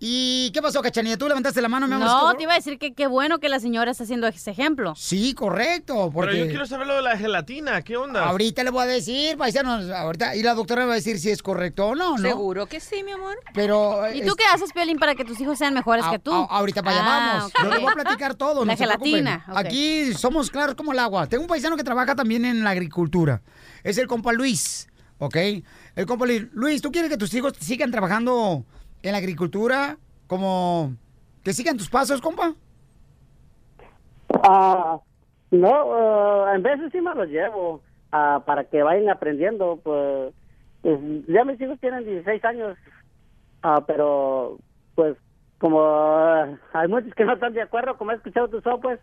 ¿Y 0.00 0.50
qué 0.52 0.62
pasó, 0.62 0.80
Cachanilla? 0.80 1.16
¿Tú 1.18 1.26
levantaste 1.26 1.60
la 1.60 1.68
mano, 1.68 1.88
mi 1.88 1.94
amor? 1.94 2.06
No, 2.06 2.34
te 2.36 2.44
iba 2.44 2.52
a 2.52 2.56
decir 2.56 2.78
que 2.78 2.92
qué 2.94 3.08
bueno 3.08 3.40
que 3.40 3.48
la 3.48 3.58
señora 3.58 3.90
está 3.90 4.04
haciendo 4.04 4.28
ese 4.28 4.50
ejemplo. 4.52 4.94
Sí, 4.94 5.34
correcto, 5.34 6.10
porque... 6.14 6.30
Pero 6.32 6.44
yo 6.44 6.50
quiero 6.50 6.66
saber 6.66 6.86
lo 6.86 6.94
de 6.96 7.02
la 7.02 7.16
gelatina. 7.16 7.82
¿Qué 7.82 7.96
onda? 7.96 8.24
Ahorita 8.26 8.62
le 8.62 8.70
voy 8.70 8.82
a 8.84 8.86
decir, 8.86 9.36
paisanos, 9.36 9.90
ahorita, 9.90 10.36
y 10.36 10.42
la 10.44 10.54
doctora 10.54 10.86
va 10.86 10.92
a 10.92 10.94
decir 10.96 11.18
si 11.18 11.30
es 11.30 11.42
correcto 11.42 11.86
o 11.88 11.94
no, 11.96 12.16
¿no? 12.16 12.22
Seguro 12.22 12.66
que 12.66 12.78
sí, 12.78 13.02
mi 13.02 13.10
amor. 13.10 13.36
Pero... 13.54 14.02
¿Y 14.14 14.24
tú 14.24 14.34
qué 14.36 14.44
haces, 14.54 14.72
Piolín, 14.72 14.98
para 14.98 15.16
que 15.16 15.24
tus 15.24 15.40
hijos 15.40 15.58
sean 15.58 15.74
mejores 15.74 16.04
que 16.06 16.20
tú? 16.20 16.32
A- 16.32 16.44
ahorita 16.58 16.82
para 16.82 16.96
allá 17.00 17.04
Ah, 17.08 17.32
vamos. 17.34 17.44
ok. 17.46 17.62
Yo 17.64 17.68
le 17.70 17.78
voy 17.80 17.92
a 17.92 17.94
platicar 17.94 18.34
todo. 18.36 18.64
La 18.64 18.72
no 18.72 18.78
se 18.78 18.84
preocupen. 18.84 19.10
gelatina. 19.24 19.44
Aquí 19.48 20.12
somos 20.14 20.50
claros 20.50 20.76
como 20.76 20.92
el 20.92 20.98
agua. 21.00 21.26
Tengo 21.26 21.42
un 21.42 21.48
paisano 21.48 21.76
que 21.76 21.82
trabaja 21.82 22.14
también 22.14 22.44
en 22.44 22.62
la 22.62 22.70
agricultura. 22.70 23.42
Es 23.82 23.98
el 23.98 24.06
compa 24.06 24.32
Luis, 24.32 24.86
¿ok? 25.18 25.36
El 25.96 26.06
compa 26.06 26.24
Luis. 26.26 26.44
Luis, 26.52 26.82
¿tú 26.82 26.92
quieres 26.92 27.10
que 27.10 27.16
tus 27.16 27.34
hijos 27.34 27.54
sigan 27.58 27.90
trabajando 27.90 28.64
en 29.02 29.12
la 29.12 29.18
agricultura 29.18 29.96
como... 30.26 30.92
que 31.42 31.52
sigan 31.52 31.76
tus 31.76 31.88
pasos, 31.88 32.20
compa? 32.20 32.54
Ah, 34.42 34.98
no, 35.50 36.48
eh, 36.48 36.54
en 36.54 36.62
veces 36.62 36.92
sí 36.92 37.00
me 37.00 37.14
los 37.14 37.28
llevo 37.28 37.82
ah, 38.12 38.42
para 38.46 38.64
que 38.64 38.82
vayan 38.82 39.08
aprendiendo. 39.08 39.80
Pues, 39.82 40.34
ya 41.28 41.44
mis 41.44 41.60
hijos 41.60 41.78
tienen 41.80 42.04
16 42.04 42.44
años, 42.44 42.76
ah, 43.62 43.82
pero 43.86 44.58
pues 44.94 45.16
como 45.58 45.80
eh, 45.82 46.56
hay 46.72 46.88
muchos 46.88 47.12
que 47.14 47.24
no 47.24 47.32
están 47.32 47.52
de 47.52 47.62
acuerdo, 47.62 47.96
como 47.98 48.12
he 48.12 48.14
escuchado 48.14 48.48
tu 48.48 48.60
show, 48.60 48.80
pues 48.80 49.00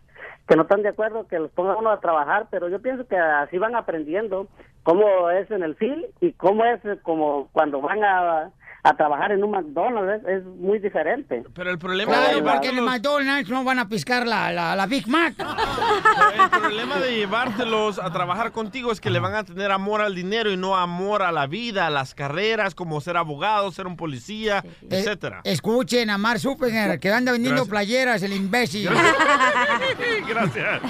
que 0.48 0.56
no 0.56 0.62
están 0.62 0.82
de 0.82 0.88
acuerdo 0.88 1.26
que 1.26 1.38
los 1.38 1.50
ponga 1.50 1.76
uno 1.76 1.90
a 1.90 2.00
trabajar, 2.00 2.46
pero 2.50 2.68
yo 2.68 2.80
pienso 2.80 3.06
que 3.06 3.16
así 3.16 3.58
van 3.58 3.74
aprendiendo 3.74 4.48
cómo 4.82 5.30
es 5.30 5.50
en 5.50 5.62
el 5.62 5.74
field 5.74 6.06
y 6.20 6.32
cómo 6.32 6.64
es 6.64 6.80
como 7.02 7.48
cuando 7.52 7.80
van 7.82 8.02
a, 8.04 8.50
a 8.88 8.96
trabajar 8.96 9.32
en 9.32 9.42
un 9.42 9.50
McDonald's, 9.50 10.22
es, 10.26 10.38
es 10.38 10.44
muy 10.44 10.78
diferente. 10.78 11.42
Pero 11.54 11.70
el 11.70 11.78
problema 11.78 12.12
Claro, 12.12 12.36
de 12.36 12.42
porque 12.42 12.68
en 12.68 12.78
el 12.78 12.84
llevártelos- 12.84 12.86
McDonald's 12.86 13.50
no 13.50 13.64
van 13.64 13.78
a 13.80 13.88
piscar 13.88 14.26
la, 14.26 14.52
la, 14.52 14.76
la 14.76 14.86
Big 14.86 15.08
Mac. 15.08 15.34
el 15.38 16.50
problema 16.60 16.98
de 16.98 17.16
llevártelos 17.16 17.98
a 17.98 18.12
trabajar 18.12 18.52
contigo 18.52 18.92
es 18.92 19.00
que 19.00 19.10
le 19.10 19.18
van 19.18 19.34
a 19.34 19.44
tener 19.44 19.70
amor 19.72 20.00
al 20.02 20.14
dinero 20.14 20.50
y 20.52 20.56
no 20.56 20.76
amor 20.76 21.22
a 21.22 21.32
la 21.32 21.46
vida, 21.46 21.86
a 21.86 21.90
las 21.90 22.14
carreras, 22.14 22.74
como 22.74 23.00
ser 23.00 23.16
abogado, 23.16 23.70
ser 23.72 23.86
un 23.86 23.96
policía, 23.96 24.64
etcétera. 24.88 25.40
Escuchen 25.44 26.10
a 26.10 26.18
Mar 26.18 26.38
Suppenger, 26.38 27.00
que 27.00 27.10
anda 27.12 27.32
vendiendo 27.32 27.62
Gracias. 27.64 27.70
playeras, 27.70 28.22
el 28.22 28.32
imbécil. 28.34 28.88
Gracias. 30.28 30.80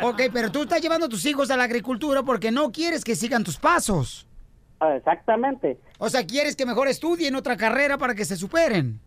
ok, 0.00 0.22
pero 0.32 0.50
tú 0.52 0.62
estás 0.62 0.80
llevando 0.80 1.06
a 1.06 1.08
tus 1.08 1.24
hijos 1.26 1.50
a 1.50 1.56
la 1.56 1.64
agricultura 1.64 2.22
porque 2.22 2.50
no 2.50 2.70
quieres 2.72 3.04
que 3.04 3.16
sigan 3.16 3.44
tus 3.44 3.56
pasos. 3.58 4.26
Exactamente. 4.90 5.78
O 5.98 6.08
sea, 6.08 6.26
quieres 6.26 6.56
que 6.56 6.66
mejor 6.66 6.88
estudien 6.88 7.36
otra 7.36 7.56
carrera 7.56 7.98
para 7.98 8.14
que 8.14 8.24
se 8.24 8.36
superen. 8.36 9.00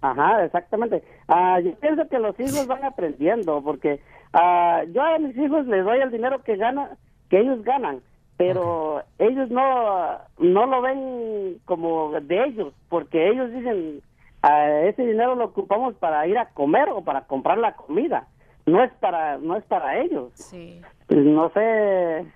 Ajá, 0.00 0.44
exactamente. 0.44 1.02
Ah, 1.28 1.60
yo 1.60 1.74
pienso 1.76 2.08
que 2.08 2.18
los 2.18 2.38
hijos 2.40 2.66
van 2.66 2.84
aprendiendo 2.84 3.62
porque 3.62 4.00
ah, 4.32 4.82
yo 4.92 5.00
a 5.02 5.18
mis 5.18 5.36
hijos 5.36 5.66
les 5.66 5.84
doy 5.84 6.00
el 6.00 6.10
dinero 6.10 6.42
que 6.42 6.56
gana, 6.56 6.90
que 7.30 7.38
ellos 7.38 7.62
ganan, 7.62 8.00
pero 8.36 9.02
ellos 9.18 9.48
no 9.50 10.18
no 10.38 10.66
lo 10.66 10.82
ven 10.82 11.58
como 11.66 12.10
de 12.20 12.44
ellos 12.44 12.74
porque 12.88 13.30
ellos 13.30 13.52
dicen 13.52 14.00
ah, 14.42 14.80
ese 14.86 15.06
dinero 15.06 15.36
lo 15.36 15.46
ocupamos 15.46 15.94
para 15.94 16.26
ir 16.26 16.36
a 16.36 16.48
comer 16.50 16.88
o 16.88 17.02
para 17.02 17.22
comprar 17.22 17.58
la 17.58 17.76
comida, 17.76 18.26
no 18.66 18.82
es 18.82 18.92
para 18.94 19.38
no 19.38 19.56
es 19.56 19.64
para 19.64 20.00
ellos. 20.00 20.32
Sí. 20.34 20.80
Pues 21.06 21.24
no 21.24 21.48
sé 21.50 22.26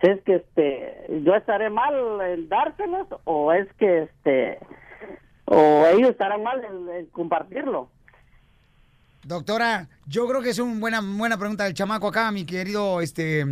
si 0.00 0.10
es 0.10 0.22
que 0.22 0.36
este 0.36 1.22
yo 1.24 1.34
estaré 1.34 1.70
mal 1.70 1.94
en 2.20 2.48
dárselos 2.48 3.06
o 3.24 3.52
es 3.52 3.68
que 3.78 4.04
este 4.04 4.58
o 5.44 5.86
ellos 5.86 6.10
estarán 6.10 6.42
mal 6.42 6.62
en, 6.64 6.88
en 6.94 7.06
compartirlo. 7.06 7.90
Doctora, 9.22 9.88
yo 10.06 10.26
creo 10.26 10.40
que 10.40 10.50
es 10.50 10.58
una 10.58 10.80
buena, 10.80 11.00
buena 11.02 11.36
pregunta 11.36 11.64
del 11.64 11.74
chamaco 11.74 12.08
acá, 12.08 12.30
mi 12.30 12.44
querido, 12.44 13.00
este, 13.00 13.44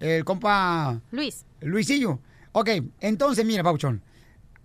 el 0.00 0.24
compa... 0.24 0.98
Luis. 1.10 1.44
Luisillo. 1.60 2.20
Ok, 2.52 2.70
entonces, 3.00 3.44
mira, 3.44 3.62
Pauchón. 3.62 4.00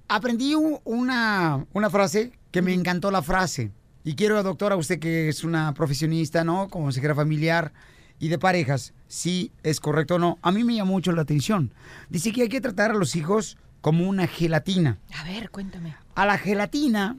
Aprendí 0.07 0.55
una, 0.55 1.65
una 1.73 1.89
frase 1.89 2.31
que 2.51 2.61
me 2.61 2.73
encantó 2.73 3.11
la 3.11 3.21
frase. 3.21 3.71
Y 4.03 4.15
quiero, 4.15 4.41
doctora, 4.41 4.77
usted 4.77 4.99
que 4.99 5.27
es 5.27 5.43
una 5.43 5.73
profesionista, 5.73 6.43
¿no? 6.43 6.69
Como 6.69 6.85
consejera 6.85 7.13
familiar 7.13 7.73
y 8.19 8.27
de 8.27 8.37
parejas, 8.39 8.93
si 9.07 9.51
es 9.63 9.79
correcto 9.79 10.15
o 10.15 10.19
no. 10.19 10.37
A 10.41 10.51
mí 10.51 10.63
me 10.63 10.75
llamó 10.75 10.91
mucho 10.93 11.11
la 11.11 11.21
atención. 11.21 11.73
Dice 12.09 12.31
que 12.31 12.43
hay 12.43 12.49
que 12.49 12.61
tratar 12.61 12.91
a 12.91 12.95
los 12.95 13.15
hijos 13.15 13.57
como 13.81 14.07
una 14.07 14.27
gelatina. 14.27 14.97
A 15.17 15.23
ver, 15.23 15.49
cuéntame. 15.49 15.95
A 16.15 16.25
la 16.25 16.37
gelatina 16.37 17.15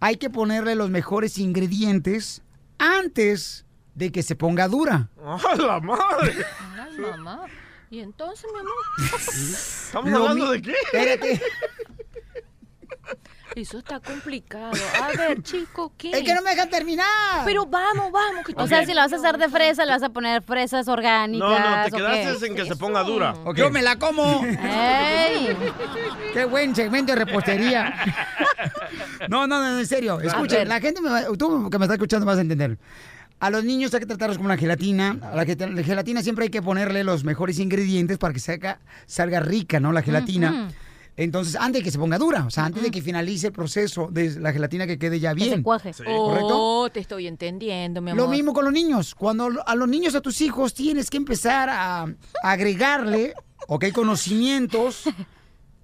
hay 0.00 0.16
que 0.16 0.30
ponerle 0.30 0.74
los 0.74 0.90
mejores 0.90 1.38
ingredientes 1.38 2.42
antes 2.78 3.64
de 3.94 4.10
que 4.12 4.22
se 4.22 4.34
ponga 4.34 4.66
dura. 4.68 5.08
¡A 5.24 5.56
la 5.56 5.80
madre! 5.80 6.34
Ay, 6.78 6.98
mamá. 6.98 7.42
¿Y 7.90 8.00
entonces, 8.00 8.46
mi 8.52 8.58
amor? 8.60 8.72
¿Estamos 9.28 10.10
Lo 10.10 10.16
hablando 10.28 10.46
mi- 10.46 10.52
de 10.52 10.62
qué? 10.62 10.72
Espérate. 10.84 11.42
Eso 13.54 13.78
está 13.78 14.00
complicado. 14.00 14.72
A 15.00 15.16
ver, 15.16 15.42
chico, 15.42 15.92
¿qué? 15.96 16.10
Es 16.10 16.22
que 16.24 16.34
no 16.34 16.42
me 16.42 16.50
dejan 16.50 16.68
terminar. 16.70 17.06
Pero 17.44 17.66
vamos, 17.66 18.10
vamos. 18.10 18.44
Que 18.44 18.52
O 18.56 18.66
sea, 18.66 18.84
si 18.84 18.92
la 18.94 19.02
vas 19.02 19.12
a 19.12 19.16
hacer 19.16 19.38
de 19.38 19.48
fresa, 19.48 19.84
le 19.84 19.92
vas 19.92 20.02
a 20.02 20.08
poner 20.08 20.42
fresas 20.42 20.88
orgánicas. 20.88 21.48
No, 21.48 21.58
no, 21.58 21.84
te 21.84 21.90
quedaste 21.92 22.46
en 22.48 22.54
que 22.56 22.64
se 22.66 22.74
ponga 22.76 23.02
dura. 23.04 23.34
Yo 23.54 23.70
me 23.70 23.80
la 23.82 23.96
como. 23.98 24.44
¡Ey! 24.44 25.56
Qué 26.32 26.44
buen 26.46 26.74
segmento 26.74 27.12
de 27.14 27.24
repostería. 27.24 27.94
No, 29.28 29.46
no, 29.46 29.60
no, 29.60 29.78
en 29.78 29.86
serio. 29.86 30.20
Escuchen, 30.20 30.68
la 30.68 30.80
gente, 30.80 31.00
me 31.00 31.10
va- 31.10 31.24
tú 31.38 31.70
que 31.70 31.78
me 31.78 31.84
estás 31.84 31.94
escuchando 31.96 32.26
vas 32.26 32.38
a 32.38 32.40
entender. 32.40 32.78
A 33.40 33.50
los 33.50 33.64
niños 33.64 33.92
hay 33.94 34.00
que 34.00 34.06
tratarlos 34.06 34.36
como 34.38 34.46
una 34.46 34.56
gelatina. 34.56 35.16
A 35.22 35.36
la, 35.36 35.44
gel- 35.44 35.74
la 35.74 35.82
gelatina 35.82 36.22
siempre 36.22 36.44
hay 36.44 36.50
que 36.50 36.62
ponerle 36.62 37.04
los 37.04 37.24
mejores 37.24 37.58
ingredientes 37.58 38.18
para 38.18 38.32
que 38.32 38.40
salga, 38.40 38.80
salga 39.06 39.40
rica, 39.40 39.80
¿no? 39.80 39.92
La 39.92 40.02
gelatina. 40.02 40.70
Entonces, 41.16 41.54
antes 41.56 41.80
de 41.80 41.84
que 41.84 41.90
se 41.92 41.98
ponga 41.98 42.18
dura, 42.18 42.44
o 42.44 42.50
sea, 42.50 42.64
antes 42.64 42.82
de 42.82 42.90
que 42.90 43.00
finalice 43.00 43.46
el 43.48 43.52
proceso 43.52 44.08
de 44.10 44.40
la 44.40 44.52
gelatina 44.52 44.84
que 44.86 44.98
quede 44.98 45.20
ya 45.20 45.30
Que 45.30 45.44
bien. 45.44 45.56
se 45.58 45.62
cuaje. 45.62 45.92
¿Correcto? 45.92 46.48
Oh, 46.50 46.90
te 46.90 46.98
estoy 47.00 47.28
entendiendo, 47.28 48.00
mi 48.00 48.10
amor. 48.10 48.24
Lo 48.24 48.28
mismo 48.30 48.52
con 48.52 48.64
los 48.64 48.72
niños. 48.74 49.14
Cuando 49.14 49.48
a 49.64 49.74
los 49.76 49.88
niños, 49.88 50.14
a 50.16 50.20
tus 50.20 50.40
hijos, 50.40 50.74
tienes 50.74 51.10
que 51.10 51.16
empezar 51.16 51.68
a 51.70 52.06
agregarle, 52.42 53.34
ok, 53.68 53.92
conocimientos 53.92 55.04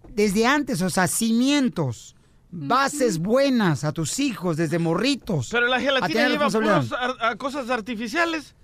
desde 0.09 0.47
antes, 0.47 0.83
o 0.83 0.91
sea, 0.91 1.07
cimientos. 1.07 2.17
bases 2.53 3.19
buenas 3.21 3.85
a 3.85 3.93
tus 3.93 4.19
hijos 4.19 4.57
desde 4.57 4.81
morritos. 4.81 5.51
Pero 5.53 5.69
la 5.69 5.77
a 5.77 5.81
gelatina 5.81 6.29
lleva 6.29 6.49
puros 6.51 6.91
ar- 6.93 7.15
a 7.21 7.37
cosas 7.37 7.71
artificiales. 7.71 8.57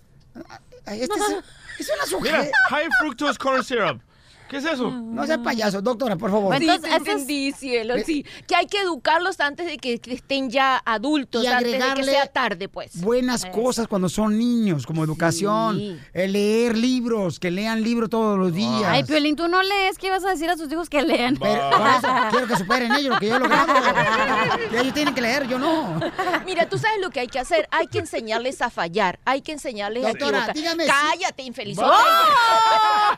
Este 0.86 1.04
es, 1.14 1.44
es 1.78 1.88
una 2.10 2.20
Mira, 2.20 2.40
sujeira. 2.42 2.50
high 2.70 2.88
fructose 3.00 3.38
corn 3.38 3.62
syrup. 3.62 4.00
¿Qué 4.48 4.58
es 4.58 4.64
eso? 4.64 4.90
No 4.90 5.26
sea 5.26 5.42
payaso, 5.42 5.82
doctora, 5.82 6.16
por 6.16 6.30
favor. 6.30 6.56
Sí, 6.58 6.66
te 6.80 6.94
entendí, 6.94 7.52
cielo, 7.52 7.94
sí. 8.04 8.24
Que 8.46 8.54
hay 8.54 8.66
que 8.66 8.80
educarlos 8.80 9.40
antes 9.40 9.66
de 9.66 9.76
que 9.78 10.00
estén 10.06 10.50
ya 10.50 10.80
adultos, 10.84 11.42
Y 11.44 11.46
antes 11.48 11.72
de 11.72 11.94
que 11.94 12.04
sea 12.04 12.26
tarde, 12.26 12.68
pues. 12.68 13.00
buenas 13.00 13.44
cosas 13.46 13.88
cuando 13.88 14.08
son 14.08 14.38
niños, 14.38 14.86
como 14.86 15.02
educación, 15.04 16.00
el 16.12 16.32
leer 16.32 16.76
libros, 16.76 17.40
que 17.40 17.50
lean 17.50 17.82
libros 17.82 18.08
todos 18.10 18.38
los 18.38 18.52
días. 18.54 18.84
Ay, 18.86 19.04
Piolín, 19.04 19.34
tú 19.36 19.48
no 19.48 19.62
lees. 19.62 19.98
¿Qué 19.98 20.10
vas 20.10 20.24
a 20.24 20.30
decir 20.30 20.48
a 20.50 20.56
tus 20.56 20.70
hijos 20.70 20.88
que 20.88 21.02
lean? 21.02 21.36
Pero 21.40 21.70
por 21.70 21.86
eso 21.88 22.08
quiero 22.30 22.46
que 22.46 22.56
superen 22.56 22.92
ellos 22.94 23.14
lo 23.14 23.18
que 23.18 23.28
yo 23.28 23.36
he 23.36 23.38
logrado. 23.40 23.66
Que 24.70 24.80
ellos 24.80 24.94
tienen 24.94 25.14
que 25.14 25.20
leer, 25.20 25.46
yo 25.48 25.58
no. 25.58 26.00
Mira, 26.44 26.68
tú 26.68 26.76
sabes 26.78 27.00
lo 27.00 27.10
que 27.10 27.20
hay 27.20 27.26
que 27.28 27.38
hacer. 27.38 27.68
Hay 27.70 27.86
que 27.86 27.98
enseñarles 27.98 28.60
a 28.62 28.70
fallar. 28.70 29.18
Hay 29.24 29.42
que 29.42 29.52
enseñarles 29.52 30.02
Doctora, 30.02 30.44
a 30.46 30.50
equivocar. 30.50 30.54
dígame 30.54 30.84
si- 30.84 30.90
Cállate, 30.90 31.42
infeliz. 31.42 31.78
¡Oh! 31.78 31.84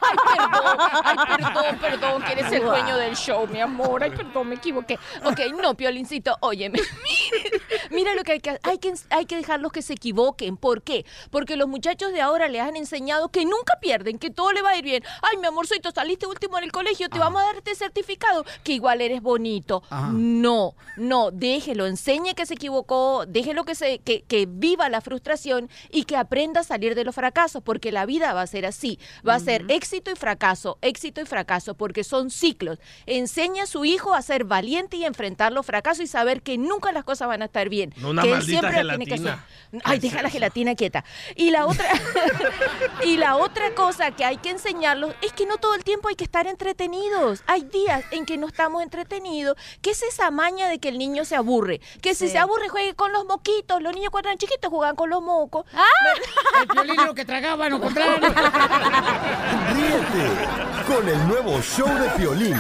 Ay, 0.00 0.16
perdón. 0.36 0.78
Ay, 1.04 1.16
perdón, 1.26 1.78
perdón, 1.81 2.22
que 2.22 2.33
eres 2.33 2.52
el 2.52 2.62
dueño 2.62 2.96
del 2.96 3.16
show, 3.16 3.46
mi 3.46 3.61
amor. 3.61 4.02
Ay, 4.02 4.11
perdón, 4.11 4.48
me 4.48 4.57
equivoqué. 4.57 4.98
Ok, 5.24 5.40
no, 5.61 5.74
Piolincito, 5.74 6.37
óyeme. 6.40 6.78
Mira, 7.02 7.61
mira 7.90 8.14
lo 8.14 8.22
que 8.22 8.33
hay 8.33 8.40
que 8.40 8.50
hacer. 8.50 8.61
Hay 8.64 8.78
que, 8.78 8.92
hay 9.11 9.26
que 9.26 9.37
dejarlos 9.37 9.72
que 9.72 9.83
se 9.83 9.94
equivoquen. 9.94 10.57
¿Por 10.57 10.83
qué? 10.83 11.04
Porque 11.31 11.57
los 11.57 11.68
muchachos 11.68 12.12
de 12.12 12.20
ahora 12.20 12.48
les 12.48 12.62
han 12.62 12.76
enseñado 12.76 13.28
que 13.28 13.44
nunca 13.44 13.78
pierden, 13.81 14.18
que 14.18 14.31
todo 14.31 14.52
le 14.52 14.62
va 14.62 14.70
a 14.70 14.76
ir 14.76 14.85
bien. 14.85 15.02
Ay, 15.22 15.38
mi 15.38 15.46
amorcito, 15.46 15.90
saliste 15.90 16.26
último 16.26 16.59
en 16.59 16.64
el 16.64 16.72
colegio, 16.72 17.09
te 17.09 17.18
vamos 17.18 17.42
a 17.42 17.46
dar 17.46 17.57
este 17.57 17.74
certificado, 17.74 18.44
que 18.62 18.72
igual 18.72 19.00
eres 19.00 19.22
bonito. 19.22 19.83
Ajá. 19.90 20.11
No, 20.12 20.74
no, 20.96 21.31
déjelo, 21.31 21.87
enseñe 21.87 22.35
que 22.35 22.46
se 22.46 22.54
equivocó, 22.54 23.24
déjelo 23.26 23.64
que, 23.64 23.74
se, 23.74 23.98
que, 24.00 24.22
que 24.22 24.46
viva 24.48 24.88
la 24.88 25.00
frustración 25.00 25.70
y 25.90 26.04
que 26.04 26.16
aprenda 26.16 26.61
a 26.61 26.64
salir 26.64 26.94
de 26.94 27.04
los 27.04 27.14
fracasos, 27.14 27.62
porque 27.62 27.92
la 27.92 28.07
vida 28.07 28.33
va 28.33 28.42
a 28.42 28.46
ser 28.46 28.66
así, 28.66 28.98
va 29.26 29.35
a 29.35 29.40
ser 29.40 29.64
éxito 29.68 30.11
y 30.11 30.14
fracaso, 30.14 30.78
éxito 30.83 31.08
y 31.09 31.25
fracaso, 31.25 31.75
porque 31.75 32.05
son 32.05 32.31
ciclos. 32.31 32.79
Enseña 33.07 33.64
a 33.64 33.66
su 33.66 33.85
hijo 33.85 34.14
a 34.14 34.23
ser 34.23 34.44
valiente 34.44 34.97
y 34.97 35.05
enfrentar 35.05 35.53
los 35.53 35.64
fracasos 35.66 36.05
y 36.05 36.07
saber 36.07 36.42
que 36.42 36.59
nunca 36.59 36.92
las 36.92 37.05
cosas 37.05 37.29
van 37.29 37.42
a 37.42 37.47
estar 37.47 37.68
bien. 37.68 37.92
No 37.97 38.11
una 38.11 38.23
que 38.23 38.33
él 38.33 38.42
siempre 38.42 38.71
tiene 38.71 39.05
que 39.07 39.16
gelatina. 39.16 39.47
Ay, 39.85 39.99
deja 39.99 40.23
la 40.23 40.31
gelatina 40.31 40.75
quieta. 40.75 41.05
Y 41.37 41.51
la 41.51 41.66
otra, 41.66 41.87
y 43.05 43.16
la 43.16 43.37
otra 43.37 43.75
cosa 43.75 44.11
que 44.12 44.25
hay 44.25 44.37
que 44.38 44.51
enseñarlos 44.51 45.14
es 45.23 45.33
que 45.33 45.47
no 45.47 45.57
todo 45.59 45.75
el 45.75 45.85
tiempo 45.85 46.09
hay 46.09 46.14
que 46.16 46.25
estar 46.25 46.47
entretenidos. 46.47 47.42
Hay 47.47 47.62
días 47.62 48.05
en 48.11 48.25
que 48.27 48.37
no 48.37 48.47
estamos 48.47 48.83
entretenidos. 48.83 49.57
¿Qué 49.83 49.90
es 49.90 50.03
esa 50.03 50.31
maña 50.31 50.68
de 50.68 50.79
que 50.79 50.88
el 50.88 50.99
niño 50.99 51.25
se 51.25 51.37
aburre? 51.37 51.81
Que 52.03 52.14
si 52.14 52.27
Sí. 52.27 52.33
se 52.33 52.38
aburre 52.38 52.68
juegue 52.68 52.94
con 52.94 53.12
los 53.12 53.25
moquitos. 53.25 53.81
Los 53.83 53.94
niños 53.94 54.11
cuando 54.11 54.29
eran 54.29 54.38
chiquitos 54.38 54.71
jugaban 54.71 54.97
con 54.97 55.09
los 55.11 55.23
mocos. 55.23 55.64
El 56.61 56.68
violín 56.85 57.07
lo 57.07 57.14
que 57.14 57.25
tragaban. 57.25 57.73
Ríete 59.75 60.29
con 60.98 61.08
el 61.08 61.28
nuevo 61.28 61.61
show 61.62 61.87
de 61.87 62.08
Piolín. 62.16 62.56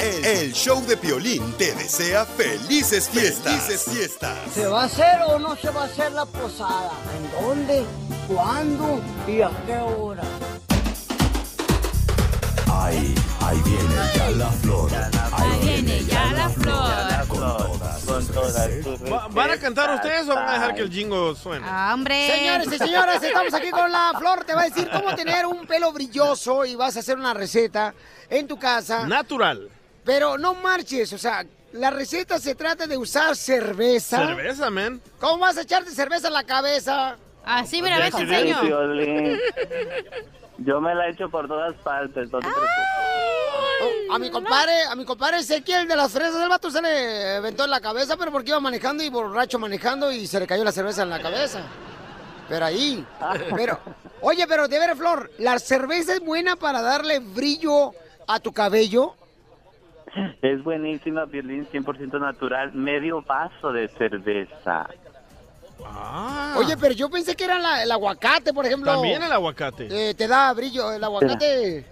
El, 0.00 0.24
el 0.24 0.52
show 0.52 0.84
de 0.86 0.96
Piolín 0.96 1.52
te 1.56 1.72
desea 1.74 2.24
felices 2.24 3.08
fiestas. 3.08 3.62
Felices 3.62 3.84
fiestas. 3.94 4.38
¿Se 4.52 4.66
va 4.66 4.82
a 4.82 4.84
hacer 4.86 5.20
o 5.28 5.38
no 5.38 5.54
se 5.54 5.70
va 5.70 5.82
a 5.82 5.84
hacer 5.84 6.10
la 6.12 6.26
posada? 6.26 6.90
¿En 7.16 7.30
dónde? 7.46 7.84
¿Cuándo? 8.26 9.00
¿Y 9.28 9.40
a 9.40 9.50
qué 9.66 9.76
hora? 9.76 10.24
Ahí, 12.72 13.14
ahí 13.46 13.60
viene 13.64 13.94
ya 14.14 14.30
la 14.30 14.50
flor. 14.50 14.90
Ahí 15.32 15.58
viene 15.82 16.04
ya 16.04 16.32
la 16.32 16.48
flor. 16.48 17.26
Con 17.28 17.38
todas. 17.38 18.04
Con 18.04 18.26
todas 18.28 19.12
¿Va- 19.12 19.28
¿Van 19.28 19.50
a 19.50 19.56
cantar 19.58 19.94
ustedes 19.94 20.28
o 20.28 20.34
van 20.34 20.48
a 20.48 20.52
dejar 20.54 20.74
que 20.74 20.82
el 20.82 20.90
jingo 20.90 21.34
suene? 21.34 21.66
Ah, 21.68 21.92
hombre. 21.94 22.28
Señores 22.28 22.66
y 22.72 22.78
señoras, 22.78 23.22
estamos 23.22 23.54
aquí 23.54 23.70
con 23.70 23.90
la 23.90 24.12
Flor. 24.18 24.44
Te 24.44 24.54
va 24.54 24.62
a 24.62 24.64
decir 24.64 24.88
cómo 24.92 25.14
tener 25.14 25.46
un 25.46 25.66
pelo 25.66 25.92
brilloso 25.92 26.64
y 26.64 26.74
vas 26.76 26.96
a 26.96 27.00
hacer 27.00 27.18
una 27.18 27.34
receta 27.34 27.94
en 28.30 28.46
tu 28.46 28.58
casa. 28.58 29.06
Natural. 29.06 29.68
Pero 30.04 30.36
no 30.38 30.54
marches, 30.54 31.12
o 31.14 31.18
sea, 31.18 31.44
la 31.72 31.90
receta 31.90 32.38
se 32.38 32.54
trata 32.54 32.86
de 32.86 32.96
usar 32.96 33.34
cerveza. 33.36 34.26
Cerveza, 34.26 34.70
man. 34.70 35.00
¿Cómo 35.18 35.38
vas 35.38 35.56
a 35.56 35.62
echarte 35.62 35.90
cerveza 35.90 36.28
en 36.28 36.34
la 36.34 36.44
cabeza? 36.44 37.16
Así, 37.44 37.80
mira, 37.82 37.98
ve, 37.98 38.10
te 38.10 38.22
enseño. 38.22 38.60
Piolín. 38.60 39.38
Yo 40.58 40.80
me 40.80 40.94
la 40.94 41.08
echo 41.08 41.28
por 41.30 41.48
todas 41.48 41.74
partes, 41.82 42.30
no 42.30 42.38
te 42.38 42.46
preocupes. 42.46 42.70
A 44.10 44.18
mi 44.18 44.30
compadre, 44.30 44.72
a 44.90 44.94
mi 44.94 45.04
compadre 45.04 45.38
Ezequiel 45.38 45.86
de 45.88 45.96
las 45.96 46.12
fresas 46.12 46.38
del 46.38 46.48
vato 46.48 46.70
se 46.70 46.80
le 46.82 47.36
aventó 47.36 47.64
en 47.64 47.70
la 47.70 47.80
cabeza, 47.80 48.16
pero 48.16 48.30
porque 48.32 48.50
iba 48.50 48.60
manejando 48.60 49.02
y 49.02 49.08
borracho 49.10 49.58
manejando 49.58 50.10
y 50.12 50.26
se 50.26 50.38
le 50.40 50.46
cayó 50.46 50.64
la 50.64 50.72
cerveza 50.72 51.02
en 51.02 51.10
la 51.10 51.20
cabeza. 51.20 51.60
Pero 52.48 52.66
ahí, 52.66 53.04
pero, 53.56 53.78
oye, 54.20 54.46
pero 54.46 54.68
de 54.68 54.78
ver, 54.78 54.94
Flor, 54.96 55.30
¿la 55.38 55.58
cerveza 55.58 56.12
es 56.14 56.20
buena 56.20 56.56
para 56.56 56.82
darle 56.82 57.18
brillo 57.20 57.92
a 58.26 58.38
tu 58.40 58.52
cabello? 58.52 59.14
Es 60.42 60.62
buenísima, 60.62 61.26
Piolín, 61.26 61.66
100% 61.72 62.20
natural. 62.20 62.72
Medio 62.72 63.22
vaso 63.22 63.72
de 63.72 63.88
cerveza. 63.88 64.86
Ah. 65.84 66.54
Oye, 66.58 66.76
pero 66.76 66.94
yo 66.94 67.10
pensé 67.10 67.34
que 67.34 67.44
era 67.44 67.58
la- 67.58 67.82
el 67.82 67.90
aguacate, 67.90 68.52
por 68.52 68.64
ejemplo. 68.64 68.92
También 68.92 69.22
el 69.22 69.32
aguacate. 69.32 69.88
Eh, 70.10 70.14
te 70.14 70.28
da 70.28 70.52
brillo, 70.52 70.92
el 70.92 71.02
aguacate. 71.02 71.84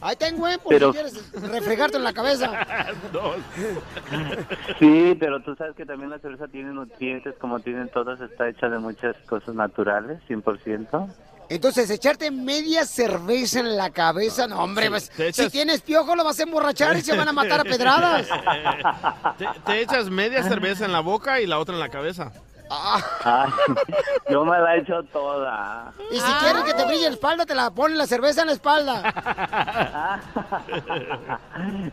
Ahí 0.00 0.14
tengo, 0.16 0.46
eh, 0.48 0.58
por 0.58 0.72
Pero- 0.72 0.92
si 0.92 0.98
quieres 0.98 1.32
refregarte 1.32 1.96
en 1.96 2.04
la 2.04 2.12
cabeza. 2.12 2.50
Sí, 4.78 5.16
pero 5.18 5.40
tú 5.42 5.54
sabes 5.56 5.74
que 5.76 5.84
también 5.84 6.10
la 6.10 6.18
cerveza 6.18 6.46
tiene 6.48 6.72
nutrientes, 6.72 7.34
como 7.40 7.58
tienen 7.60 7.88
todas, 7.88 8.20
está 8.20 8.48
hecha 8.48 8.68
de 8.68 8.78
muchas 8.78 9.16
cosas 9.28 9.54
naturales, 9.54 10.20
100%. 10.28 11.08
Entonces, 11.50 11.88
echarte 11.90 12.30
media 12.30 12.84
cerveza 12.84 13.60
en 13.60 13.76
la 13.76 13.88
cabeza, 13.90 14.46
no, 14.46 14.62
hombre, 14.62 14.84
Sí, 14.84 14.90
pues, 14.90 15.10
te 15.10 15.32
si 15.32 15.42
echas- 15.42 15.50
tienes 15.52 15.80
piojo 15.80 16.14
lo 16.14 16.22
vas 16.22 16.38
a 16.38 16.42
emborrachar 16.42 16.96
y 16.96 17.00
se 17.00 17.16
van 17.16 17.26
a 17.28 17.32
matar 17.32 17.60
a 17.60 17.64
pedradas. 17.64 18.28
Te, 19.38 19.46
te 19.64 19.80
echas 19.80 20.10
media 20.10 20.42
cerveza 20.42 20.84
en 20.84 20.92
la 20.92 21.00
boca 21.00 21.40
y 21.40 21.46
la 21.46 21.58
otra 21.58 21.74
en 21.74 21.80
la 21.80 21.88
cabeza. 21.88 22.32
Ay, 22.70 23.50
yo 24.30 24.44
me 24.44 24.58
la 24.58 24.76
echo 24.76 25.02
toda. 25.04 25.92
Y 26.10 26.18
si 26.18 26.32
quieres 26.40 26.62
que 26.64 26.74
te 26.74 26.84
brille 26.84 27.04
la 27.04 27.14
espalda, 27.14 27.46
te 27.46 27.54
la 27.54 27.70
ponen 27.70 27.96
la 27.98 28.06
cerveza 28.06 28.42
en 28.42 28.48
la 28.48 28.52
espalda. 28.52 29.02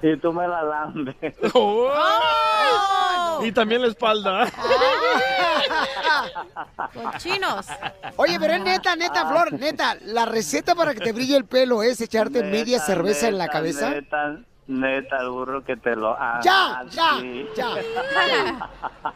Y 0.02 0.18
tú 0.18 0.32
me 0.34 0.48
la 0.48 0.64
lambes. 0.64 1.16
Y 3.42 3.52
también 3.52 3.82
la 3.82 3.88
espalda. 3.90 4.48
Cochinos. 6.94 7.66
Oye, 8.16 8.40
pero 8.40 8.54
es 8.54 8.62
neta, 8.62 8.96
neta, 8.96 9.28
Flor, 9.28 9.54
neta, 9.54 9.98
la 10.02 10.26
receta 10.26 10.74
para 10.76 10.94
que 10.94 11.02
te 11.02 11.12
brille 11.12 11.36
el 11.36 11.46
pelo 11.46 11.84
es 11.84 12.00
echarte 12.02 12.44
media 12.44 12.78
Neta, 12.78 12.86
cerveza 12.86 13.28
en 13.28 13.38
la 13.38 13.48
cabeza. 13.50 13.90
Neta, 13.90 14.38
neta, 14.68 15.18
el 15.20 15.30
burro 15.30 15.64
que 15.64 15.76
te 15.76 15.96
lo 15.96 16.16
haga. 16.16 16.40
Ya, 16.42 16.84
ya, 16.90 17.20
ya. 17.56 17.76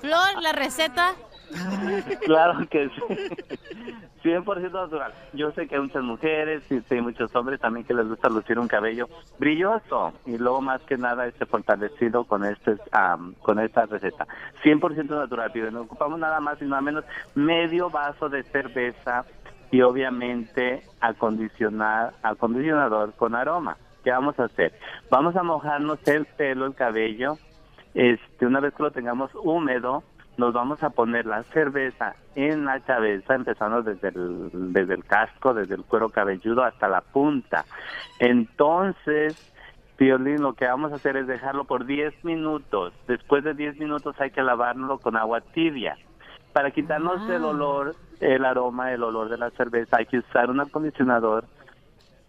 Flor, 0.02 0.42
la 0.42 0.52
receta. 0.52 1.14
Claro 2.26 2.68
que 2.70 2.90
sí. 2.90 3.96
100% 4.24 4.72
natural. 4.72 5.14
Yo 5.34 5.52
sé 5.52 5.68
que 5.68 5.76
hay 5.76 5.82
muchas 5.82 6.04
mujeres 6.04 6.64
y 6.70 6.82
hay 6.94 7.02
muchos 7.02 7.34
hombres 7.36 7.60
también 7.60 7.86
que 7.86 7.94
les 7.94 8.08
gusta 8.08 8.30
lucir 8.30 8.60
un 8.60 8.68
cabello 8.68 9.08
brilloso 9.38 10.14
y 10.26 10.38
luego 10.38 10.62
más 10.62 10.82
que 10.82 10.98
nada 10.98 11.26
este 11.26 11.46
fortalecido 11.46 12.26
con 12.26 12.44
este 12.46 12.76
am, 12.92 13.34
con 13.36 13.60
esta 13.60 13.86
receta. 13.86 14.28
100% 14.64 15.10
natural, 15.10 15.52
pero 15.54 15.72
no 15.72 15.82
ocupamos 15.82 16.20
nada 16.20 16.40
más 16.40 16.62
y 16.62 16.66
nada 16.66 16.82
menos 16.82 17.06
medio 17.36 17.90
vaso 17.90 18.30
de 18.30 18.44
cerveza 18.44 19.26
y 19.72 19.82
obviamente 19.82 20.84
acondicionar 21.00 22.14
acondicionador 22.24 23.14
con 23.14 23.36
aroma. 23.36 23.78
¿Qué 24.04 24.12
vamos 24.12 24.40
a 24.40 24.46
hacer? 24.46 24.74
Vamos 25.10 25.36
a 25.36 25.44
mojarnos 25.44 26.00
el 26.08 26.26
pelo, 26.26 26.66
el 26.66 26.74
cabello. 26.74 27.38
Este, 27.94 28.46
una 28.46 28.60
vez 28.60 28.74
que 28.74 28.84
lo 28.84 28.92
tengamos 28.92 29.32
húmedo, 29.36 30.04
nos 30.40 30.54
vamos 30.54 30.82
a 30.84 30.90
poner 30.90 31.26
la 31.26 31.44
cerveza 31.44 32.16
en 32.34 32.66
la 32.66 32.80
cabeza, 32.80 33.36
empezando 33.36 33.84
desde 33.84 34.08
el, 34.08 34.74
desde 34.74 34.94
el 34.94 35.04
casco, 35.04 35.54
desde 35.54 35.76
el 35.76 35.84
cuero 35.84 36.10
cabelludo 36.10 36.64
hasta 36.64 36.88
la 36.88 37.02
punta. 37.02 37.66
Entonces, 38.20 39.54
Piolín, 39.98 40.42
lo 40.42 40.54
que 40.54 40.66
vamos 40.66 40.94
a 40.94 40.96
hacer 40.96 41.18
es 41.18 41.28
dejarlo 41.28 41.66
por 41.66 41.86
10 41.86 42.24
minutos. 42.24 42.94
Después 43.06 43.44
de 43.44 43.54
10 43.54 43.80
minutos 43.80 44.16
hay 44.20 44.32
que 44.32 44.42
lavarlo 44.42 44.98
con 45.00 45.18
agua 45.18 45.42
tibia. 45.42 45.98
Para 46.54 46.72
quitarnos 46.72 47.30
el 47.30 47.44
olor, 47.44 47.96
el 48.22 48.46
aroma, 48.46 48.94
el 48.94 49.04
olor 49.04 49.30
de 49.30 49.38
la 49.38 49.52
cerveza, 49.52 49.98
hay 49.98 50.06
que 50.06 50.20
usar 50.20 50.50
un 50.50 50.62
acondicionador 50.62 51.46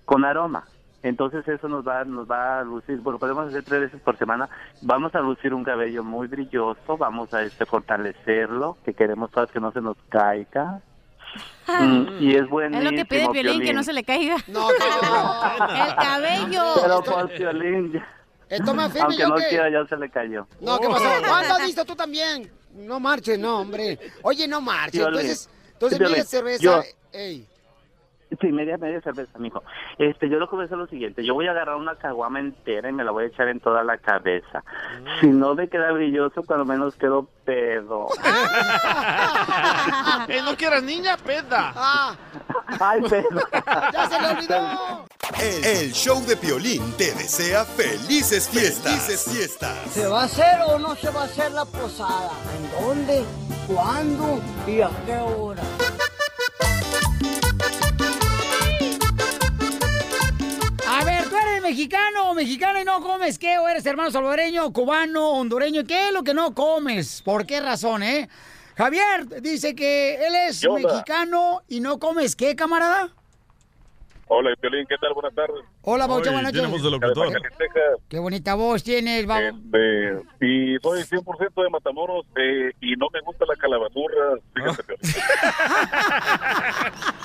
con 0.05 0.25
aroma. 0.25 0.64
Entonces 1.02 1.46
eso 1.48 1.66
nos 1.68 1.86
va, 1.86 2.04
nos 2.04 2.30
va 2.30 2.60
a 2.60 2.62
lucir, 2.62 2.98
bueno, 2.98 3.18
podemos 3.18 3.48
hacer 3.48 3.62
tres 3.64 3.80
veces 3.80 4.00
por 4.02 4.18
semana, 4.18 4.48
vamos 4.82 5.14
a 5.14 5.20
lucir 5.20 5.54
un 5.54 5.64
cabello 5.64 6.04
muy 6.04 6.26
brilloso, 6.28 6.98
vamos 6.98 7.32
a 7.32 7.42
este 7.42 7.64
fortalecerlo, 7.64 8.76
que 8.84 8.92
queremos 8.92 9.30
todas 9.30 9.50
que 9.50 9.60
no 9.60 9.72
se 9.72 9.80
nos 9.80 9.96
caiga. 10.10 10.80
Mm, 11.68 12.06
y 12.20 12.34
es 12.34 12.42
Es 12.42 12.48
buenísimo. 12.50 12.90
lo 12.90 12.96
que 12.96 13.04
pide 13.06 13.28
Piolín, 13.30 13.62
que 13.62 13.72
no 13.72 13.82
se 13.82 13.92
le 13.92 14.02
caiga. 14.04 14.36
No, 14.48 14.68
El 14.70 15.94
cabello. 15.94 16.62
Pero 16.82 17.02
por 17.02 17.30
Piolín, 17.30 17.92
ya, 17.92 18.06
Esto 18.48 18.74
más 18.74 18.88
firme 18.92 19.04
Aunque 19.04 19.22
yo 19.22 19.28
no 19.28 19.34
que- 19.36 19.48
quiera, 19.48 19.70
ya 19.70 19.86
se 19.86 19.96
le 19.96 20.10
cayó. 20.10 20.46
No, 20.60 20.78
¿qué 20.80 20.88
pasó? 20.88 21.04
¿Cuándo 21.26 21.54
has 21.54 21.64
visto 21.64 21.84
tú 21.84 21.94
también? 21.94 22.50
No 22.74 22.98
marches, 23.00 23.38
no, 23.38 23.60
hombre. 23.60 23.98
Oye, 24.22 24.46
no 24.48 24.60
marches. 24.60 25.00
Entonces, 25.06 25.48
entonces 25.72 26.00
media 26.00 26.24
cerveza. 26.24 26.62
yo- 26.62 26.82
Ey. 27.12 27.46
Sí, 28.40 28.53
media, 28.53 28.77
media 28.79 29.01
cerveza, 29.01 29.38
mijo. 29.38 29.62
Este, 29.99 30.29
yo 30.29 30.38
lo 30.38 30.49
que 30.49 30.55
voy 30.57 30.62
a 30.62 30.66
hacer 30.66 30.77
es 30.77 30.81
lo 30.83 30.87
siguiente. 30.87 31.25
Yo 31.25 31.35
voy 31.35 31.49
a 31.49 31.51
agarrar 31.51 31.77
una 31.77 31.97
caguama 31.97 32.38
entera 32.38 32.88
y 32.88 32.93
me 32.93 33.03
la 33.03 33.11
voy 33.11 33.25
a 33.25 33.27
echar 33.27 33.49
en 33.49 33.59
toda 33.61 33.83
la 33.83 33.99
cabeza. 33.99 34.62
Si 35.21 35.27
no 35.27 35.55
me 35.55 35.69
queda 35.69 35.90
brilloso, 35.90 36.43
cuando 36.45 36.64
menos 36.64 36.95
quedo 36.97 37.29
pedo. 37.45 38.07
Eh, 40.29 40.40
¿No 40.45 40.55
quieras 40.57 40.83
niña? 40.83 41.16
Peda. 41.16 41.73
Ay, 42.79 43.01
pedo. 43.03 43.40
¡Ya 43.93 44.09
se 44.09 44.21
le 44.21 44.29
olvidó! 44.29 45.07
El, 45.40 45.64
el 45.64 45.93
show 45.93 46.25
de 46.25 46.37
Piolín 46.37 46.97
te 46.97 47.12
desea 47.14 47.64
felices 47.64 48.49
fiestas. 48.49 48.93
Felices 48.93 49.33
fiestas. 49.33 49.77
¿Se 49.90 50.07
va 50.07 50.23
a 50.23 50.25
hacer 50.25 50.61
o 50.66 50.79
no 50.79 50.95
se 50.95 51.11
va 51.11 51.23
a 51.23 51.25
hacer 51.25 51.51
la 51.53 51.64
posada? 51.64 52.31
¿En 52.57 52.85
dónde? 52.87 53.25
¿Cuándo? 53.66 54.40
¿Y 54.66 54.81
a 54.83 54.90
qué 55.07 55.16
hora? 55.16 55.62
Mexicano 61.70 62.30
o 62.30 62.35
mexicana 62.35 62.83
y 62.83 62.85
no 62.85 63.00
comes 63.00 63.38
qué? 63.38 63.59
¿O 63.59 63.68
eres 63.68 63.87
hermano 63.87 64.11
salvadoreño, 64.11 64.72
cubano, 64.72 65.30
hondureño? 65.35 65.85
¿Qué 65.85 66.09
es 66.09 66.12
lo 66.12 66.24
que 66.24 66.35
no 66.35 66.52
comes? 66.52 67.22
¿Por 67.22 67.46
qué 67.46 67.61
razón, 67.61 68.02
eh? 68.02 68.28
Javier 68.76 69.40
dice 69.40 69.76
que 69.76 70.16
él 70.16 70.35
es 70.48 70.66
mexicano 70.68 71.62
y 71.68 71.78
no 71.78 72.00
comes 72.00 72.35
qué, 72.35 72.56
camarada. 72.56 73.14
Hola, 74.33 74.55
Piolín, 74.61 74.87
¿qué 74.87 74.95
tal? 75.01 75.12
Buenas 75.12 75.35
tardes. 75.35 75.64
Hola, 75.83 76.07
Baucho, 76.07 76.31
buenas 76.31 76.53
noches. 76.53 76.71
California, 77.01 77.40
Texas. 77.59 77.99
Qué 78.09 78.21
bonita 78.21 78.55
voz 78.55 78.85
tienes, 78.85 79.27
Bau. 79.27 79.40
Este, 79.40 80.23
y 80.40 80.79
soy 80.81 81.01
100% 81.01 81.64
de 81.64 81.69
Matamoros 81.69 82.25
eh, 82.37 82.71
y 82.81 82.95
no 82.95 83.09
me 83.12 83.21
gusta 83.23 83.45
la 83.45 83.57
calabazurra. 83.57 84.38
Fíjate. 84.55 84.95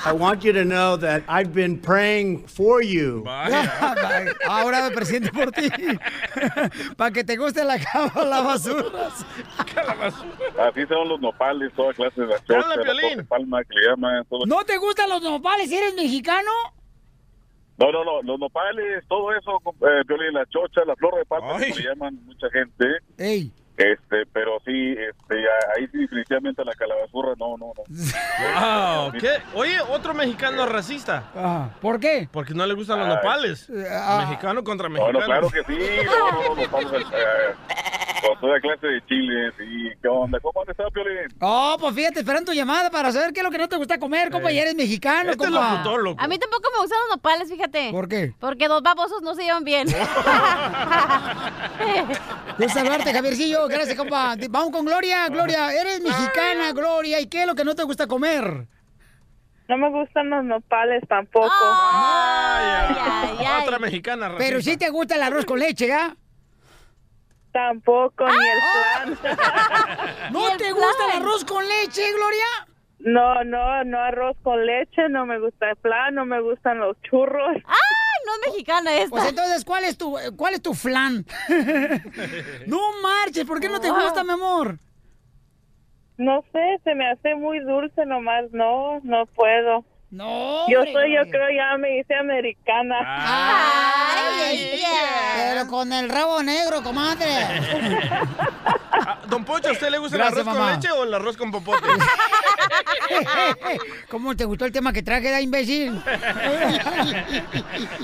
I 0.08 0.14
want 0.14 0.44
you 0.44 0.52
to 0.54 0.66
know 0.66 0.98
that 0.98 1.22
I've 1.30 1.54
been 1.54 1.80
praying 1.80 2.48
for 2.48 2.82
you. 2.82 3.24
Ahora 4.48 4.90
me 4.90 4.96
presidente 4.96 5.32
por 5.32 5.52
ti. 5.52 5.70
Para 6.98 7.12
que 7.12 7.24
te 7.24 7.38
guste 7.38 7.64
la 7.64 7.78
cama, 7.78 8.26
la 8.26 8.42
basura. 8.42 9.10
Así 10.58 10.86
son 10.88 11.08
los 11.08 11.22
nopales, 11.22 11.72
toda 11.74 11.94
clase 11.94 12.22
de 12.22 12.36
torre 12.48 13.24
palma 13.26 13.64
que 13.64 13.76
le 13.80 13.90
llaman. 13.90 14.26
Todo. 14.28 14.48
¿No 14.48 14.64
te 14.64 14.78
gustan 14.78 15.08
los 15.08 15.22
nopales 15.22 15.70
si 15.70 15.76
eres 15.78 15.94
mexicano? 15.94 16.50
No, 17.78 17.92
no, 17.92 18.04
no, 18.06 18.22
los 18.22 18.40
nopales, 18.40 19.04
todo 19.08 19.34
eso, 19.34 19.62
eh, 19.82 20.04
Piolín, 20.08 20.34
la 20.34 20.46
chocha, 20.46 20.82
la 20.86 20.96
flor 20.96 21.16
de 21.18 21.26
palma, 21.26 21.48
como 21.54 21.60
le 21.60 21.84
llaman 21.84 22.18
mucha 22.26 22.48
gente. 22.52 22.86
Ey. 23.18 23.52
Este, 23.78 24.26
pero 24.32 24.52
sí, 24.66 24.94
este, 24.98 25.36
ahí 25.76 25.86
sí 25.92 25.98
definitivamente 25.98 26.64
la 26.64 26.74
calabazurra, 26.76 27.34
no, 27.38 27.58
no, 27.58 27.74
no. 27.76 27.84
Wow, 27.84 29.12
¿qué? 29.20 29.32
Oye, 29.54 29.82
otro 29.90 30.14
mexicano 30.14 30.66
racista. 30.66 31.30
Ah, 31.36 31.70
¿Por 31.82 32.00
qué? 32.00 32.30
Porque 32.32 32.54
no 32.54 32.66
le 32.66 32.74
gustan 32.74 33.00
los 33.00 33.10
Ay. 33.10 33.16
nopales. 33.16 33.70
ah. 33.92 34.26
Mexicano 34.30 34.64
contra 34.64 34.88
No, 34.88 34.94
mexicano. 34.94 35.20
no, 35.20 35.26
claro 35.26 35.50
que 35.50 35.64
sí, 35.66 35.78
no, 36.06 36.56
no, 36.56 36.56
no, 36.56 36.98
eh, 37.00 37.56
con 38.28 38.40
toda 38.40 38.60
clase 38.60 38.88
de 38.88 39.06
chiles 39.06 39.54
y 39.60 39.90
¿qué 40.02 40.08
onda? 40.08 40.40
¿Cómo 40.40 40.62
han 40.62 40.70
estado, 40.70 40.90
Piolín? 40.92 41.28
Oh, 41.40 41.78
pues 41.80 41.94
fíjate, 41.96 42.20
esperando 42.20 42.52
tu 42.52 42.56
llamada 42.58 42.90
para 42.90 43.12
saber 43.12 43.34
qué 43.34 43.40
es 43.42 43.44
lo 43.44 43.52
que 43.52 43.58
no 43.58 43.68
te 43.70 43.76
gusta 43.78 43.98
comer, 44.00 44.32
compa. 44.32 44.52
Y 44.52 44.60
eres 44.60 44.76
mexicano, 44.76 45.32
Este 45.32 45.44
es 45.46 45.50
compa. 45.52 45.72
locutor, 45.74 46.04
loco. 46.04 46.22
A 46.22 46.28
mí 46.28 46.38
tampoco 46.40 46.70
me 46.74 46.80
gustan 46.80 46.98
los 47.08 47.18
nopales, 47.18 47.50
fíjate. 47.50 47.92
¿Por 47.92 48.08
qué? 48.08 48.34
Porque 48.40 48.68
dos 48.68 48.82
babosos 48.82 49.22
no 49.22 49.36
se 49.36 49.44
llevan 49.44 49.64
bien. 49.64 49.88
De 52.58 52.70
saludarte, 52.70 53.14
Javiercillo. 53.14 53.68
Gracias, 53.68 53.96
compa. 53.98 54.36
Vamos 54.50 54.72
con 54.72 54.86
Gloria. 54.86 55.28
Gloria, 55.30 55.72
eres 55.74 56.02
mexicana, 56.02 56.72
Gloria. 56.74 57.20
¿Y 57.20 57.28
qué 57.28 57.42
es 57.42 57.48
lo 57.48 57.56
que 57.56 57.64
no 57.66 57.76
te 57.76 57.84
gusta 57.84 58.08
comer? 58.08 58.68
No 59.68 59.78
me 59.78 59.90
gustan 59.90 60.30
los 60.30 60.44
nopales 60.44 61.02
tampoco. 61.08 61.48
Vaya. 61.84 63.62
Otra 63.64 63.80
mexicana 63.80 64.30
racista. 64.30 64.46
Pero 64.46 64.62
sí 64.62 64.78
te 64.78 64.90
gusta 64.90 65.16
el 65.16 65.24
arroz 65.24 65.44
con 65.46 65.58
leche, 65.60 65.88
¿ya? 65.88 66.16
Tampoco, 67.56 68.26
ni 68.28 68.34
el 68.34 69.16
flan. 69.16 69.38
¿No 70.34 70.58
te 70.58 70.74
gusta 70.74 71.06
el 71.06 71.22
arroz 71.22 71.46
con 71.46 71.66
leche, 71.66 72.02
Gloria? 72.12 72.46
No, 73.00 73.46
no, 73.46 73.82
no 73.86 73.98
arroz 73.98 74.36
con 74.44 74.66
leche, 74.66 75.08
no 75.08 75.26
me 75.26 75.40
gusta 75.40 75.70
el 75.70 75.78
flan, 75.78 76.16
no 76.16 76.26
me 76.26 76.42
gustan 76.42 76.80
los 76.80 77.02
churros. 77.04 77.56
¡Ay, 77.56 78.26
no 78.26 78.34
es 78.34 78.52
mexicana 78.52 78.94
esta! 78.96 79.10
Pues 79.10 79.30
entonces, 79.30 79.64
¿cuál 79.64 79.86
es 79.86 79.98
tu, 79.98 80.18
cuál 80.36 80.56
es 80.56 80.62
tu 80.62 80.74
flan? 80.74 81.26
no 82.68 82.80
marches, 83.02 83.46
¿por 83.46 83.62
qué 83.62 83.70
no 83.70 83.80
te 83.80 83.90
gusta, 83.90 84.26
mi 84.26 84.32
amor? 84.32 84.78
No 86.18 86.44
sé, 86.52 86.82
se 86.84 86.94
me 86.94 87.10
hace 87.10 87.36
muy 87.36 87.60
dulce 87.62 88.06
nomás, 88.06 88.52
no, 88.52 89.00
no 89.04 89.28
puedo. 89.28 89.86
No. 90.16 90.66
Yo 90.70 90.82
soy, 90.94 91.14
yo 91.14 91.30
creo, 91.30 91.50
ya 91.56 91.78
me 91.78 92.00
hice 92.00 92.16
americana. 92.16 92.96
Ay, 93.04 94.82
Pero 95.36 95.68
con 95.68 95.92
el 95.92 96.08
rabo 96.10 96.42
negro, 96.42 96.82
comadre. 96.84 97.26
Ah, 98.98 99.20
Don 99.28 99.44
Poncho, 99.44 99.68
¿a 99.70 99.72
usted 99.74 99.90
le 99.90 99.98
gusta 99.98 100.16
Gracias, 100.16 100.40
el 100.42 100.48
arroz 100.48 100.58
mamá. 100.58 100.72
con 100.72 100.82
leche 100.82 100.92
o 100.94 101.04
el 101.04 101.14
arroz 101.14 101.36
con 101.36 101.52
popote? 101.52 101.86
¿Cómo 104.10 104.36
te 104.38 104.46
gustó 104.46 104.64
el 104.66 104.72
tema 104.72 104.94
que 104.94 105.04
traje, 105.04 105.30
da 105.30 105.42
imbécil? 105.42 105.94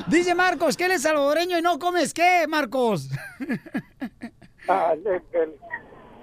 Dice 0.07 0.35
Marcos 0.35 0.75
que 0.75 0.85
él 0.85 0.91
es 0.91 1.03
salvadoreño 1.03 1.57
y 1.57 1.61
no 1.61 1.79
comes 1.79 2.13
qué, 2.13 2.45
Marcos. 2.47 3.07
Ah, 4.67 4.93
el, 4.93 5.07
el, 5.33 5.55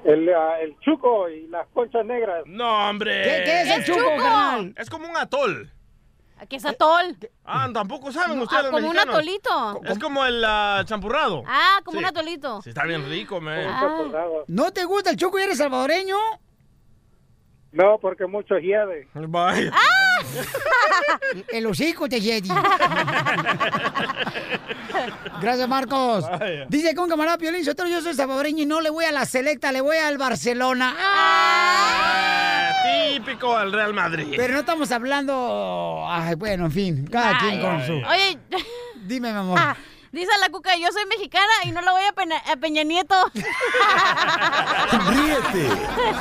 el, 0.04 0.34
ah, 0.34 0.60
el 0.60 0.76
chuco 0.80 1.28
y 1.30 1.46
las 1.48 1.66
conchas 1.68 2.04
negras. 2.04 2.42
No, 2.46 2.90
hombre. 2.90 3.22
¿Qué- 3.22 3.42
qué 3.46 3.60
es 3.62 3.70
el 3.70 3.84
¿Qué 3.84 3.90
es 3.92 3.96
chuco, 3.96 4.00
chuco? 4.16 4.80
Es 4.80 4.90
como 4.90 5.08
un 5.08 5.16
atol. 5.16 5.72
¿Qué 6.46 6.56
es 6.56 6.64
atol? 6.64 7.16
Ah, 7.44 7.68
tampoco 7.72 8.12
saben 8.12 8.36
No, 8.36 8.44
ustedes 8.44 8.60
ah, 8.64 8.70
los 8.70 8.80
como 8.80 8.90
un 8.90 8.98
atolito. 8.98 9.80
Es 9.84 9.98
como 9.98 10.24
el 10.24 10.44
ah, 10.44 10.82
champurrado. 10.84 11.42
Ah, 11.46 11.80
como 11.84 11.98
Sí. 11.98 12.04
un 12.04 12.08
atolito. 12.08 12.62
Sí, 12.62 12.70
está 12.70 12.84
bien 12.84 13.08
rico, 13.08 13.40
man. 13.40 13.66
¿No 14.46 14.70
te 14.72 14.84
gusta 14.84 15.10
el 15.10 15.16
choco 15.16 15.38
y 15.38 15.42
eres 15.42 15.58
salvadoreño? 15.58 16.16
No, 17.78 17.98
porque 18.00 18.26
mucho 18.26 18.58
hiede. 18.58 19.06
Vaya. 19.14 19.70
El 21.52 21.64
hocico 21.66 22.08
te 22.08 22.20
Jedi. 22.20 22.48
Gracias, 25.40 25.68
Marcos. 25.68 26.28
Vaya. 26.28 26.66
Dice 26.68 26.92
con 26.96 27.08
camarada 27.08 27.38
Piolín, 27.38 27.62
yo 27.62 28.00
soy 28.02 28.14
salvadoreño 28.14 28.64
y 28.64 28.66
no 28.66 28.80
le 28.80 28.90
voy 28.90 29.04
a 29.04 29.12
la 29.12 29.24
selecta, 29.26 29.70
le 29.70 29.80
voy 29.80 29.96
al 29.96 30.18
Barcelona. 30.18 30.92
Ah, 30.98 32.72
típico 33.14 33.56
al 33.56 33.72
Real 33.72 33.94
Madrid. 33.94 34.34
Pero 34.36 34.54
no 34.54 34.60
estamos 34.60 34.90
hablando... 34.90 36.04
Ay, 36.08 36.34
bueno, 36.34 36.64
en 36.64 36.72
fin, 36.72 37.06
cada 37.06 37.38
quien 37.38 37.60
con 37.60 37.86
su... 37.86 37.92
Oye, 37.92 38.40
Dime, 39.06 39.30
mi 39.30 39.38
amor. 39.38 39.60
Dice 40.12 40.30
la 40.40 40.48
cuca, 40.50 40.76
yo 40.76 40.88
soy 40.92 41.06
mexicana 41.06 41.52
y 41.64 41.70
no 41.72 41.80
la 41.82 41.92
voy 41.92 42.02
a, 42.04 42.12
Pena- 42.12 42.42
a 42.50 42.56
Peña 42.56 42.82
Nieto. 42.84 43.14
Ríete 45.08 45.68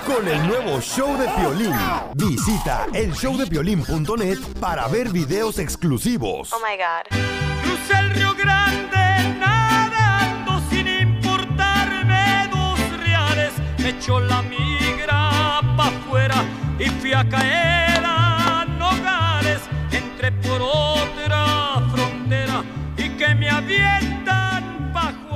con 0.05 0.27
el 0.27 0.47
nuevo 0.47 0.79
show 0.81 1.17
de 1.17 1.27
Piolín. 1.29 1.73
Visita 2.15 2.85
elshowdepiolín.net 2.93 4.39
para 4.59 4.87
ver 4.87 5.09
videos 5.09 5.59
exclusivos. 5.59 6.51
Oh 6.53 6.59
my 6.59 6.77
God. 6.77 7.05
Crucé 7.63 7.99
el 7.99 8.09
Río 8.11 8.33
Grande 8.35 9.35
nadando 9.39 10.61
sin 10.69 10.87
importarme 10.87 12.49
dos 12.51 12.79
reales. 12.99 13.53
Me 13.79 13.89
echó 13.89 14.19
la 14.19 14.41
migra 14.41 15.61
pa' 15.75 15.87
afuera 15.87 16.43
y 16.79 16.85
fui 16.89 17.13
a 17.13 17.27
caer 17.27 17.86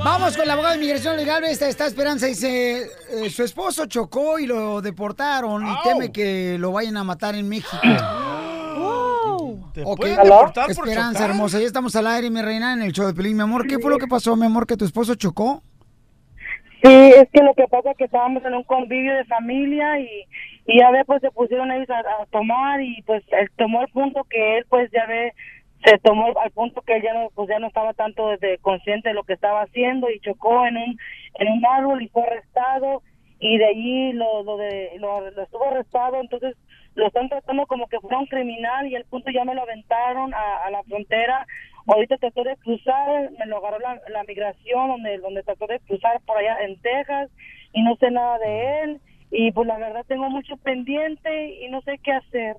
Vamos 0.04 0.36
con 0.36 0.46
la 0.48 0.54
abogada 0.54 0.74
de 0.74 0.78
inmigración 0.80 1.16
legal. 1.16 1.44
Esta 1.44 1.68
está 1.68 1.86
Esperanza. 1.86 2.26
Dice, 2.26 2.82
eh, 3.10 3.30
su 3.30 3.44
esposo 3.44 3.86
chocó 3.86 4.38
y 4.38 4.46
lo 4.46 4.80
deportaron 4.82 5.64
y 5.66 5.70
teme 5.84 6.10
que 6.10 6.56
lo 6.58 6.72
vayan 6.72 6.96
a 6.96 7.04
matar 7.04 7.34
en 7.36 7.48
México. 7.48 7.76
¿Te 9.72 9.82
Ok. 9.84 9.96
pueden 10.00 10.16
deportar 10.22 10.64
por 10.66 10.70
Esperanza 10.72 11.12
chocar? 11.20 11.30
hermosa, 11.30 11.58
ya 11.60 11.66
estamos 11.66 11.96
al 11.96 12.06
aire, 12.08 12.28
mi 12.30 12.42
reina, 12.42 12.74
en 12.74 12.82
el 12.82 12.92
show 12.92 13.06
de 13.06 13.14
Pelín. 13.14 13.36
Mi 13.36 13.42
amor, 13.42 13.66
¿qué 13.66 13.78
fue 13.78 13.90
lo 13.90 13.98
que 13.98 14.06
pasó, 14.06 14.36
mi 14.36 14.44
amor, 14.44 14.66
que 14.66 14.76
tu 14.76 14.84
esposo 14.84 15.14
chocó? 15.14 15.62
Sí, 16.84 16.90
es 16.92 17.28
que 17.32 17.42
lo 17.42 17.54
que 17.54 17.66
pasa 17.70 17.92
es 17.92 17.96
que 17.96 18.04
estábamos 18.04 18.44
en 18.44 18.54
un 18.54 18.64
convivio 18.64 19.14
de 19.14 19.24
familia 19.24 19.98
y, 20.00 20.26
y 20.66 20.78
ya 20.80 20.90
ve, 20.90 21.04
pues 21.06 21.20
se 21.22 21.30
pusieron 21.30 21.70
ellos 21.70 21.88
a, 21.88 22.00
a 22.00 22.26
tomar 22.26 22.82
y 22.82 23.00
pues 23.02 23.22
él 23.30 23.48
tomó 23.56 23.80
el 23.82 23.88
punto 23.88 24.24
que 24.28 24.58
él 24.58 24.66
pues 24.68 24.90
ya 24.92 25.06
ve, 25.06 25.32
se 25.84 25.98
tomó 25.98 26.26
al 26.38 26.50
punto 26.52 26.82
que 26.82 26.96
él 26.96 27.02
ya 27.02 27.14
no, 27.14 27.30
pues 27.34 27.48
ya 27.48 27.58
no 27.58 27.66
estaba 27.66 27.92
tanto 27.94 28.28
de 28.36 28.58
consciente 28.58 29.08
de 29.08 29.14
lo 29.14 29.24
que 29.24 29.32
estaba 29.32 29.62
haciendo 29.62 30.10
y 30.10 30.20
chocó 30.20 30.66
en 30.66 30.76
un, 30.76 30.98
en 31.34 31.48
un 31.48 31.66
árbol 31.66 32.02
y 32.02 32.08
fue 32.08 32.22
arrestado 32.22 33.02
y 33.40 33.58
de 33.58 33.66
allí 33.66 34.12
lo, 34.12 34.44
lo, 34.44 34.56
de, 34.56 34.92
lo, 34.98 35.26
estuvo 35.28 35.64
arrestado, 35.64 36.20
entonces 36.20 36.56
lo 36.94 37.08
están 37.08 37.28
tratando 37.28 37.66
como 37.66 37.88
que 37.88 37.98
fuera 37.98 38.18
un 38.18 38.26
criminal 38.26 38.86
y 38.86 38.94
el 38.94 39.04
punto 39.06 39.30
ya 39.32 39.44
me 39.44 39.54
lo 39.54 39.62
aventaron 39.62 40.32
a, 40.34 40.70
la 40.70 40.82
frontera 40.84 41.46
Ahorita 41.84 42.16
trató 42.16 42.44
de 42.44 42.56
cruzar, 42.58 43.32
me 43.40 43.46
lo 43.46 43.56
agarró 43.56 43.80
la, 43.80 44.00
la 44.08 44.22
migración, 44.22 44.88
donde, 44.88 45.18
donde 45.18 45.42
trató 45.42 45.66
de 45.66 45.80
cruzar 45.80 46.20
por 46.24 46.38
allá 46.38 46.58
en 46.62 46.80
Texas 46.80 47.28
y 47.72 47.82
no 47.82 47.96
sé 47.96 48.12
nada 48.12 48.38
de 48.38 48.82
él. 48.82 49.00
Y 49.32 49.50
pues 49.50 49.66
la 49.66 49.78
verdad 49.78 50.04
tengo 50.06 50.30
mucho 50.30 50.56
pendiente 50.58 51.56
y 51.60 51.68
no 51.70 51.80
sé 51.82 51.98
qué 51.98 52.12
hacer. 52.12 52.56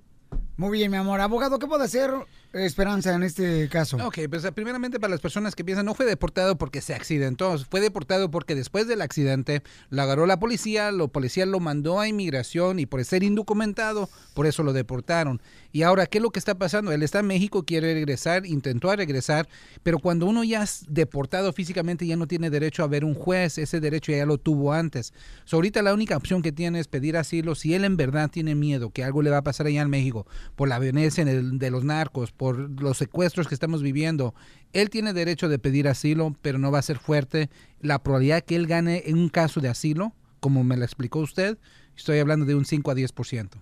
Muy 0.57 0.77
bien, 0.77 0.91
mi 0.91 0.97
amor. 0.97 1.21
Abogado, 1.21 1.57
¿qué 1.57 1.67
puede 1.67 1.86
hacer 1.86 2.09
Esperanza 2.53 3.15
en 3.15 3.23
este 3.23 3.67
caso? 3.67 3.97
Ok, 4.05 4.19
pues 4.29 4.45
primeramente 4.51 4.99
para 4.99 5.09
las 5.09 5.21
personas 5.21 5.55
que 5.55 5.65
piensan, 5.65 5.87
no 5.87 5.95
fue 5.95 6.05
deportado 6.05 6.55
porque 6.55 6.81
se 6.81 6.93
accidentó, 6.93 7.57
fue 7.57 7.81
deportado 7.81 8.29
porque 8.29 8.53
después 8.53 8.87
del 8.87 9.01
accidente 9.01 9.63
lo 9.89 10.03
agarró 10.03 10.27
la 10.27 10.39
policía, 10.39 10.91
la 10.91 11.07
policía 11.07 11.47
lo 11.47 11.59
mandó 11.59 11.99
a 11.99 12.07
inmigración 12.07 12.77
y 12.77 12.85
por 12.85 13.03
ser 13.05 13.23
indocumentado, 13.23 14.07
por 14.35 14.45
eso 14.45 14.61
lo 14.61 14.71
deportaron. 14.71 15.41
Y 15.71 15.81
ahora, 15.81 16.05
¿qué 16.05 16.19
es 16.19 16.21
lo 16.21 16.29
que 16.29 16.37
está 16.37 16.53
pasando? 16.55 16.91
Él 16.91 17.01
está 17.01 17.21
en 17.21 17.25
México, 17.25 17.63
quiere 17.63 17.95
regresar, 17.95 18.45
intentó 18.45 18.95
regresar, 18.95 19.49
pero 19.81 19.97
cuando 19.97 20.27
uno 20.27 20.43
ya 20.43 20.61
es 20.61 20.85
deportado 20.87 21.53
físicamente 21.53 22.05
ya 22.05 22.17
no 22.17 22.27
tiene 22.27 22.51
derecho 22.51 22.83
a 22.83 22.87
ver 22.87 23.03
un 23.03 23.15
juez, 23.15 23.57
ese 23.57 23.79
derecho 23.79 24.11
ya 24.11 24.27
lo 24.27 24.37
tuvo 24.37 24.73
antes. 24.73 25.11
So, 25.45 25.57
ahorita 25.57 25.81
la 25.81 25.95
única 25.95 26.15
opción 26.15 26.43
que 26.43 26.51
tiene 26.51 26.79
es 26.79 26.87
pedir 26.87 27.17
asilo 27.17 27.55
si 27.55 27.73
él 27.73 27.83
en 27.83 27.97
verdad 27.97 28.29
tiene 28.29 28.53
miedo 28.53 28.91
que 28.91 29.03
algo 29.03 29.23
le 29.23 29.31
va 29.31 29.37
a 29.37 29.43
pasar 29.43 29.65
allá 29.65 29.81
en 29.81 29.89
México 29.89 30.27
por 30.55 30.69
la 30.69 30.77
violencia 30.77 31.25
de 31.25 31.71
los 31.71 31.83
narcos, 31.83 32.31
por 32.43 32.82
los 32.82 32.97
secuestros 32.97 33.47
que 33.47 33.53
estamos 33.53 33.82
viviendo. 33.82 34.36
Él 34.73 34.89
tiene 34.89 35.13
derecho 35.13 35.47
de 35.47 35.60
pedir 35.60 35.88
asilo, 35.88 36.36
pero 36.41 36.58
no 36.58 36.73
va 36.73 36.79
a 36.79 36.82
ser 36.82 36.97
fuerte. 36.97 37.49
La 37.79 38.03
probabilidad 38.03 38.43
que 38.43 38.58
él 38.58 38.67
gane 38.67 39.03
en 39.06 39.17
un 39.17 39.29
caso 39.29 39.62
de 39.62 39.69
asilo, 39.69 40.12
como 40.41 40.62
me 40.65 40.75
lo 40.75 40.84
explicó 40.84 41.19
usted, 41.19 41.58
estoy 41.95 42.19
hablando 42.19 42.45
de 42.45 42.56
un 42.56 42.65
5 42.65 42.91
a 42.91 42.95
10%. 42.95 43.62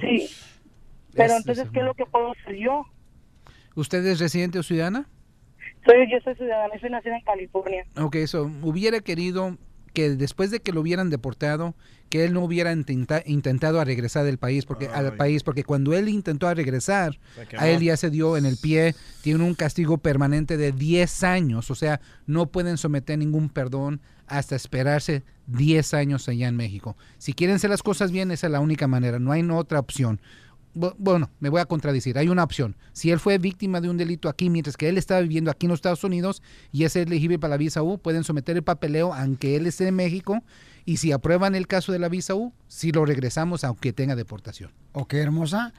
Sí. 0.00 0.30
Pero 1.12 1.34
Es- 1.34 1.40
entonces, 1.40 1.66
es- 1.66 1.70
¿qué 1.70 1.80
es 1.80 1.84
lo 1.84 1.92
que 1.92 2.06
puedo 2.06 2.32
hacer 2.32 2.56
yo? 2.56 2.86
¿Usted 3.74 4.02
es 4.06 4.18
residente 4.18 4.58
o 4.58 4.62
ciudadana? 4.62 5.06
Soy, 5.84 6.10
yo 6.10 6.18
soy 6.24 6.36
ciudadana, 6.36 6.72
soy 6.80 6.88
nacida 6.88 7.18
en 7.18 7.24
California. 7.24 7.84
Ok, 8.00 8.14
eso, 8.14 8.50
hubiera 8.62 9.00
querido 9.00 9.58
que 9.92 10.10
después 10.16 10.50
de 10.50 10.60
que 10.60 10.72
lo 10.72 10.80
hubieran 10.80 11.10
deportado, 11.10 11.74
que 12.08 12.24
él 12.24 12.32
no 12.32 12.42
hubiera 12.42 12.72
intenta- 12.72 13.22
intentado 13.26 13.80
a 13.80 13.84
regresar 13.84 14.24
del 14.24 14.38
país, 14.38 14.64
porque 14.64 14.86
al 14.88 15.06
país, 15.16 15.42
porque 15.42 15.64
cuando 15.64 15.92
él 15.94 16.08
intentó 16.08 16.48
a 16.48 16.54
regresar, 16.54 17.18
a 17.58 17.68
él 17.68 17.80
ya 17.82 17.96
se 17.96 18.10
dio 18.10 18.36
en 18.36 18.46
el 18.46 18.56
pie, 18.56 18.94
tiene 19.22 19.44
un 19.44 19.54
castigo 19.54 19.98
permanente 19.98 20.56
de 20.56 20.72
10 20.72 21.22
años, 21.24 21.70
o 21.70 21.74
sea, 21.74 22.00
no 22.26 22.46
pueden 22.46 22.78
someter 22.78 23.18
ningún 23.18 23.50
perdón 23.50 24.00
hasta 24.26 24.56
esperarse 24.56 25.22
10 25.46 25.94
años 25.94 26.28
allá 26.28 26.48
en 26.48 26.56
México. 26.56 26.96
Si 27.18 27.32
quieren 27.32 27.56
hacer 27.56 27.70
las 27.70 27.82
cosas 27.82 28.10
bien, 28.10 28.30
esa 28.30 28.46
es 28.46 28.52
la 28.52 28.60
única 28.60 28.86
manera, 28.86 29.18
no 29.18 29.32
hay 29.32 29.42
otra 29.50 29.78
opción. 29.78 30.20
Bu- 30.74 30.94
Bueno, 30.98 31.30
me 31.40 31.48
voy 31.48 31.60
a 31.60 31.66
contradecir. 31.66 32.18
Hay 32.18 32.28
una 32.28 32.44
opción. 32.44 32.76
Si 32.92 33.10
él 33.10 33.18
fue 33.18 33.38
víctima 33.38 33.80
de 33.80 33.88
un 33.88 33.96
delito 33.96 34.28
aquí, 34.28 34.50
mientras 34.50 34.76
que 34.76 34.88
él 34.88 34.98
estaba 34.98 35.20
viviendo 35.20 35.50
aquí 35.50 35.66
en 35.66 35.70
los 35.70 35.78
Estados 35.78 36.04
Unidos 36.04 36.42
y 36.72 36.84
es 36.84 36.94
elegible 36.96 37.38
para 37.38 37.52
la 37.52 37.56
visa 37.56 37.82
U, 37.82 37.98
pueden 37.98 38.24
someter 38.24 38.56
el 38.56 38.62
papeleo 38.62 39.12
aunque 39.14 39.56
él 39.56 39.66
esté 39.66 39.88
en 39.88 39.96
México. 39.96 40.42
Y 40.84 40.98
si 40.98 41.12
aprueban 41.12 41.54
el 41.54 41.66
caso 41.66 41.92
de 41.92 41.98
la 41.98 42.08
visa 42.08 42.34
U, 42.34 42.52
si 42.66 42.92
lo 42.92 43.04
regresamos 43.04 43.64
aunque 43.64 43.92
tenga 43.92 44.16
deportación. 44.16 44.70
Ok, 44.92 45.14
hermosa. 45.14 45.72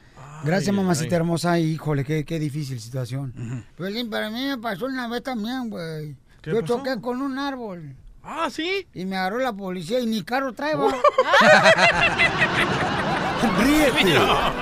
Gracias, 0.44 0.74
mamacita 0.76 1.16
ay. 1.16 1.18
hermosa. 1.18 1.60
Híjole, 1.60 2.04
qué, 2.06 2.24
qué 2.26 2.40
difícil 2.40 2.80
situación. 2.80 3.66
Piolín, 3.76 4.10
para 4.10 4.30
mí 4.30 4.46
me 4.46 4.58
pasó 4.58 4.86
una 4.86 5.08
vez 5.08 5.24
también, 5.24 5.70
güey. 5.70 6.16
¿Qué 6.42 6.52
Yo 6.52 6.62
pasó? 6.62 6.78
choqué 6.78 7.02
con 7.02 7.22
un 7.22 7.38
árbol. 7.40 7.96
Ah, 8.24 8.50
¿sí? 8.52 8.88
Y 8.94 9.06
me 9.06 9.16
agarró 9.18 9.40
la 9.40 9.52
policía 9.54 10.00
y 10.00 10.06
ni 10.06 10.24
carro 10.24 10.54
traeba. 10.54 10.94
Ríete 13.42 14.16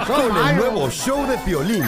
con 0.06 0.48
el 0.48 0.56
nuevo 0.56 0.90
show 0.90 1.26
de 1.26 1.38
Piolín. 1.40 1.84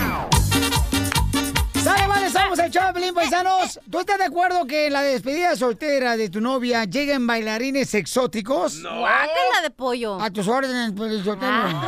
¡Sale, 1.83 2.07
vale! 2.07 2.27
Estamos 2.27 2.57
el 2.59 2.71
show 2.71 2.87
de 2.87 2.93
Pelín, 2.93 3.13
paisanos. 3.13 3.79
¿Tú 3.89 3.99
estás 3.99 4.17
de 4.17 4.25
acuerdo 4.25 4.65
que 4.65 4.87
en 4.87 4.93
la 4.93 5.01
despedida 5.01 5.55
soltera 5.55 6.17
de 6.17 6.29
tu 6.29 6.41
novia 6.41 6.85
lleguen 6.85 7.27
bailarines 7.27 7.93
exóticos? 7.93 8.75
No. 8.77 8.99
Guácala 8.99 9.61
de 9.63 9.69
pollo. 9.69 10.19
A 10.19 10.31
tus 10.31 10.47
órdenes, 10.47 10.91
Pelín 10.91 11.23
Sotelo. 11.23 11.81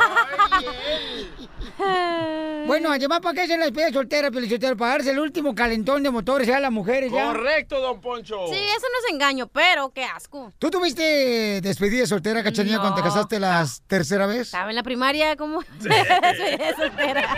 Bueno, 2.66 2.92
además, 2.92 3.20
¿para 3.20 3.34
qué 3.34 3.46
se 3.46 3.58
la 3.58 3.64
despedida 3.64 3.92
soltera? 3.92 4.30
Para 4.76 4.92
darse 4.92 5.10
el 5.10 5.18
último 5.18 5.54
calentón 5.54 6.02
de 6.02 6.10
motores 6.10 6.46
ya 6.46 6.58
a 6.58 6.60
las 6.60 6.70
mujeres, 6.70 7.10
ya. 7.12 7.26
Correcto, 7.26 7.80
don 7.80 8.00
Poncho. 8.00 8.46
Sí, 8.48 8.54
eso 8.54 8.86
no 8.92 9.06
es 9.06 9.12
engaño, 9.12 9.48
pero 9.48 9.90
qué 9.90 10.04
asco. 10.04 10.52
¿Tú 10.58 10.70
tuviste 10.70 11.60
despedida 11.60 12.06
soltera, 12.06 12.42
cachanilla, 12.42 12.78
cuando 12.78 12.96
te 12.96 13.02
casaste 13.02 13.40
la 13.40 13.66
tercera 13.86 14.26
vez? 14.26 14.42
Estaba 14.42 14.70
en 14.70 14.76
la 14.76 14.82
primaria 14.82 15.36
como... 15.36 15.62
Soy 15.62 15.90
soltera. 16.76 17.36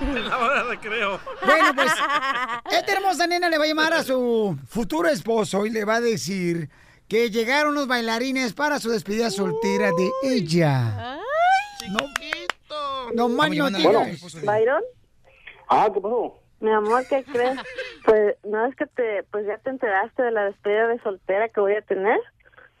La 0.28 0.38
hora 0.38 0.64
de 0.64 0.70
recreo. 0.70 1.20
Bueno, 1.44 1.74
pues, 1.74 1.92
esta 2.72 2.92
hermosa 2.92 3.26
nena 3.26 3.48
le 3.48 3.58
va 3.58 3.64
a 3.64 3.68
llamar 3.68 3.92
a 3.92 4.02
su 4.02 4.58
futuro 4.66 5.08
esposo 5.08 5.66
y 5.66 5.70
le 5.70 5.84
va 5.84 5.96
a 5.96 6.00
decir 6.00 6.68
que 7.08 7.30
llegaron 7.30 7.74
los 7.74 7.86
bailarines 7.86 8.54
para 8.54 8.80
su 8.80 8.90
despedida 8.90 9.30
soltera 9.30 9.90
de 9.92 10.10
ella. 10.24 11.18
No, 11.90 11.98
no 13.14 13.28
más 13.28 13.50
no 13.50 13.70
digas. 13.70 14.42
¿Byron? 14.44 14.82
Ah, 15.68 15.88
¿qué 15.92 16.00
pasó? 16.00 16.38
Mi 16.60 16.70
amor, 16.70 17.04
¿qué 17.08 17.24
crees? 17.24 17.58
Pues, 18.04 18.36
¿no 18.44 18.64
es 18.66 18.74
que 18.76 18.86
te, 18.86 19.22
pues 19.24 19.46
ya 19.46 19.58
te 19.58 19.70
enteraste 19.70 20.22
de 20.22 20.30
la 20.30 20.44
despedida 20.44 20.88
de 20.88 20.98
soltera 21.00 21.48
que 21.48 21.60
voy 21.60 21.74
a 21.74 21.82
tener? 21.82 22.18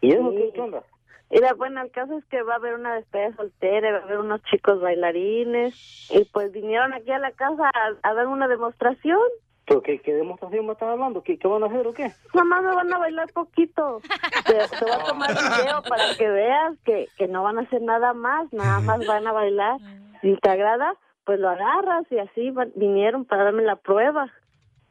¿Y 0.00 0.12
eso 0.12 0.30
Sí. 0.30 0.36
qué, 0.36 0.52
qué 0.54 0.60
onda? 0.60 0.82
Mira, 1.30 1.52
bueno, 1.54 1.82
el 1.82 1.90
caso 1.90 2.16
es 2.18 2.24
que 2.26 2.42
va 2.42 2.54
a 2.54 2.56
haber 2.56 2.74
una 2.74 2.94
despedida 2.94 3.34
soltera, 3.36 3.92
va 3.92 3.98
a 3.98 4.02
haber 4.02 4.18
unos 4.18 4.42
chicos 4.44 4.80
bailarines 4.80 5.74
y 6.10 6.24
pues 6.26 6.52
vinieron 6.52 6.92
aquí 6.94 7.10
a 7.10 7.18
la 7.18 7.32
casa 7.32 7.70
a, 7.74 8.08
a 8.08 8.14
dar 8.14 8.26
una 8.26 8.46
demostración. 8.48 9.18
¿Pero 9.66 9.82
qué, 9.82 9.98
qué 10.00 10.12
demostración 10.14 10.66
me 10.66 10.72
estás 10.72 10.90
hablando? 10.90 11.22
¿Qué, 11.22 11.38
¿Qué 11.38 11.48
van 11.48 11.62
a 11.62 11.66
hacer 11.66 11.86
o 11.86 11.94
qué? 11.94 12.12
Nada 12.34 12.44
más 12.44 12.62
me 12.62 12.74
van 12.74 12.92
a 12.92 12.98
bailar 12.98 13.32
poquito. 13.32 14.00
Te, 14.46 14.52
te 14.52 14.84
voy 14.84 14.90
a 14.94 15.04
tomar 15.04 15.30
video 15.64 15.82
para 15.88 16.14
que 16.16 16.28
veas 16.28 16.74
que, 16.84 17.08
que 17.16 17.26
no 17.28 17.42
van 17.42 17.58
a 17.58 17.62
hacer 17.62 17.80
nada 17.82 18.12
más, 18.12 18.52
nada 18.52 18.80
más 18.80 19.04
van 19.06 19.26
a 19.26 19.32
bailar. 19.32 19.78
Si 20.24 20.34
te 20.36 20.48
agrada, 20.48 20.96
pues 21.26 21.38
lo 21.38 21.50
agarras 21.50 22.10
y 22.10 22.18
así 22.18 22.50
vinieron 22.76 23.26
para 23.26 23.44
darme 23.44 23.62
la 23.62 23.76
prueba. 23.76 24.32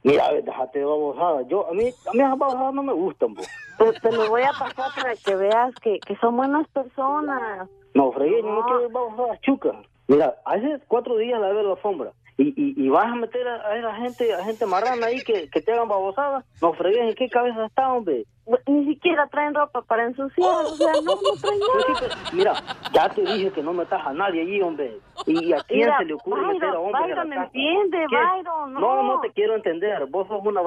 Mira, 0.04 0.28
a 0.28 0.32
ver, 0.32 0.44
déjate 0.44 0.78
de 0.78 0.86
babosada. 0.86 1.42
Yo, 1.48 1.68
a 1.68 1.74
mí, 1.74 1.86
a 1.86 2.14
mí 2.14 2.20
esas 2.20 2.38
babosadas 2.38 2.74
no 2.76 2.84
me 2.84 2.94
gustan, 2.94 3.34
po. 3.34 3.42
Te, 3.80 4.00
te 4.00 4.12
lo 4.12 4.30
voy 4.30 4.44
a 4.44 4.52
pasar 4.52 4.92
para 4.96 5.16
que 5.16 5.36
veas 5.36 5.74
que, 5.82 6.00
que 6.02 6.16
son 6.18 6.38
buenas 6.38 6.68
personas. 6.68 7.68
No, 7.96 8.12
fregué, 8.12 8.44
yo 8.44 8.52
no 8.52 8.64
quiero 8.64 8.90
babosadas 8.92 9.42
chucas. 9.42 9.76
Mira, 10.08 10.36
hace 10.46 10.80
cuatro 10.88 11.18
días 11.18 11.42
la 11.42 11.48
veo 11.48 11.64
la 11.64 11.72
alfombra. 11.72 12.12
Y, 12.38 12.48
y, 12.60 12.86
y 12.86 12.90
vas 12.90 13.06
a 13.06 13.16
meter 13.16 13.48
a, 13.48 13.68
a 13.68 13.78
esa 13.78 13.94
gente, 13.96 14.34
a 14.34 14.44
gente 14.44 14.66
marrana 14.66 15.06
ahí 15.08 15.22
que, 15.22 15.50
que 15.50 15.62
te 15.62 15.72
hagan 15.72 15.88
babosadas. 15.88 16.44
No, 16.62 16.74
fregué, 16.74 17.08
¿en 17.10 17.16
qué 17.16 17.30
cabeza 17.30 17.66
está, 17.66 17.94
hombre? 17.94 18.26
Ni 18.68 18.86
siquiera 18.86 19.28
traen 19.28 19.54
ropa 19.54 19.84
para 19.84 20.04
ensuciar, 20.06 20.50
o 20.66 20.76
sea, 20.76 20.94
no, 21.04 21.16
no 21.16 21.40
traen 21.40 21.60
Pero 21.74 21.94
nada. 21.94 22.00
pero, 22.00 22.34
Mira, 22.34 22.54
ya 22.92 23.10
te 23.10 23.22
dije 23.22 23.52
que 23.52 23.62
no 23.64 23.72
metas 23.74 24.06
a 24.06 24.14
nadie 24.14 24.42
allí, 24.42 24.62
hombre. 24.62 24.98
¿Y 25.28 25.54
a 25.54 25.62
quién 25.62 25.82
Mira, 25.82 25.98
se 26.00 26.06
le 26.06 26.14
ocurre 26.16 26.42
Byron, 26.42 26.54
meter 26.56 26.70
a 26.70 26.80
hombres 26.80 27.04
Byron, 27.04 27.20
a 27.20 27.24
la 27.24 27.36
casa? 27.36 27.46
entiende, 27.46 28.06
¿Qué? 28.10 28.16
Byron, 28.16 28.74
no. 28.74 29.04
no, 29.04 29.22
te 29.22 29.30
quiero 29.32 29.56
entender. 29.56 30.06
Vos 30.08 30.28
sos 30.28 30.42
una... 30.44 30.62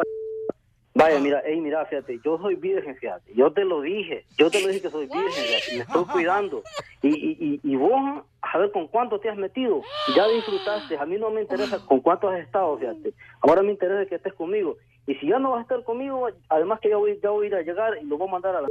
va- 0.99 1.05
Vaya, 1.05 1.21
mira, 1.21 1.41
ey, 1.41 1.61
mira, 1.61 1.85
fíjate, 1.87 2.19
yo 2.25 2.39
soy 2.39 2.55
virgen, 2.57 2.97
fíjate. 2.97 3.33
Yo 3.35 3.53
te 3.53 3.65
lo 3.65 3.81
dije. 3.83 4.25
Yo 4.39 4.51
te 4.51 4.61
lo 4.61 4.69
dije 4.69 4.81
que 4.83 4.91
soy 4.91 5.07
virgen, 5.07 5.45
fíjate, 5.45 5.73
Me 5.73 5.81
estoy 5.81 6.05
cuidando. 6.07 6.63
Y, 7.03 7.09
y, 7.09 7.37
y, 7.41 7.61
y 7.73 7.77
vos, 7.77 8.25
a 8.43 8.59
ver 8.59 8.71
con 8.73 8.89
cuánto 8.89 9.21
te 9.21 9.29
has 9.29 9.37
metido. 9.37 9.81
Ya 10.17 10.27
disfrutaste. 10.29 10.97
A 10.99 11.05
mí 11.07 11.17
no 11.19 11.31
me 11.31 11.43
interesa 11.43 11.79
con 11.81 12.01
cuánto 12.01 12.29
has 12.29 12.41
estado, 12.41 12.77
fíjate. 12.79 13.13
Ahora 13.43 13.63
me 13.63 13.73
interesa 13.73 14.07
que 14.09 14.15
estés 14.17 14.33
conmigo. 14.35 14.77
Y 15.07 15.15
si 15.17 15.29
ya 15.29 15.39
no 15.39 15.51
vas 15.53 15.61
a 15.61 15.63
estar 15.63 15.85
conmigo, 15.85 16.27
además 16.49 16.81
que 16.81 16.89
ya 16.91 16.97
voy, 16.97 17.19
ya 17.23 17.31
voy 17.31 17.47
a 17.47 17.49
ir 17.49 17.55
a 17.55 17.63
llegar 17.63 17.93
y 18.03 18.07
lo 18.07 18.19
voy 18.19 18.29
a 18.29 18.33
mandar 18.33 18.57
a 18.57 18.61
la... 18.63 18.69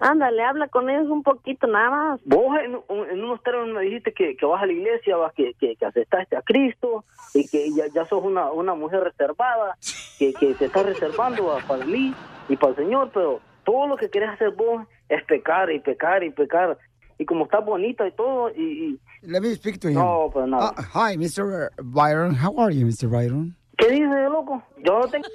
Ándale, 0.00 0.42
habla 0.42 0.68
con 0.68 0.90
ellos 0.90 1.08
un 1.08 1.22
poquito, 1.22 1.66
nada 1.66 1.90
más. 1.90 2.20
Vos 2.24 2.56
en, 2.62 2.78
en 3.10 3.24
unos 3.24 3.42
términos 3.42 3.74
me 3.76 3.82
dijiste 3.82 4.12
que, 4.12 4.36
que 4.36 4.44
vas 4.46 4.62
a 4.62 4.66
la 4.66 4.72
iglesia, 4.72 5.16
vas 5.16 5.32
que, 5.34 5.54
que, 5.54 5.76
que 5.76 5.84
aceptaste 5.86 6.36
a 6.36 6.42
Cristo 6.42 7.04
y 7.32 7.46
que 7.48 7.70
ya, 7.72 7.86
ya 7.94 8.04
sos 8.06 8.22
una, 8.24 8.50
una 8.50 8.74
mujer 8.74 9.00
reservada, 9.04 9.76
que, 10.18 10.32
que 10.34 10.54
te 10.54 10.66
estás 10.66 10.84
reservando 10.84 11.52
a- 11.52 11.60
para 11.60 11.84
mí 11.86 12.12
y 12.48 12.56
para 12.56 12.70
el 12.70 12.76
Señor, 12.76 13.10
pero 13.14 13.40
todo 13.64 13.86
lo 13.86 13.96
que 13.96 14.10
querés 14.10 14.30
hacer 14.30 14.50
vos 14.50 14.84
es 15.08 15.22
pecar 15.24 15.70
y 15.70 15.80
pecar 15.80 16.22
y 16.24 16.30
pecar. 16.30 16.76
Y 17.18 17.24
como 17.24 17.44
estás 17.44 17.64
bonita 17.64 18.06
y 18.06 18.12
todo, 18.12 18.50
y... 18.50 18.62
y- 18.94 18.98
Let 19.22 19.40
me 19.42 19.54
speak 19.54 19.78
to 19.80 19.88
him. 19.88 19.94
No, 19.94 20.28
pues 20.32 20.48
nada. 20.48 20.72
Uh, 20.76 20.82
hi, 20.98 21.16
Mr. 21.16 21.70
Byron. 21.82 22.34
How 22.34 22.58
are 22.58 22.74
you, 22.74 22.84
Mr. 22.84 23.08
Byron? 23.08 23.54
¿Qué 23.82 23.90
dices, 23.90 24.30
loco? 24.30 24.62
Yo 24.78 25.00
no 25.00 25.08
tengo... 25.08 25.26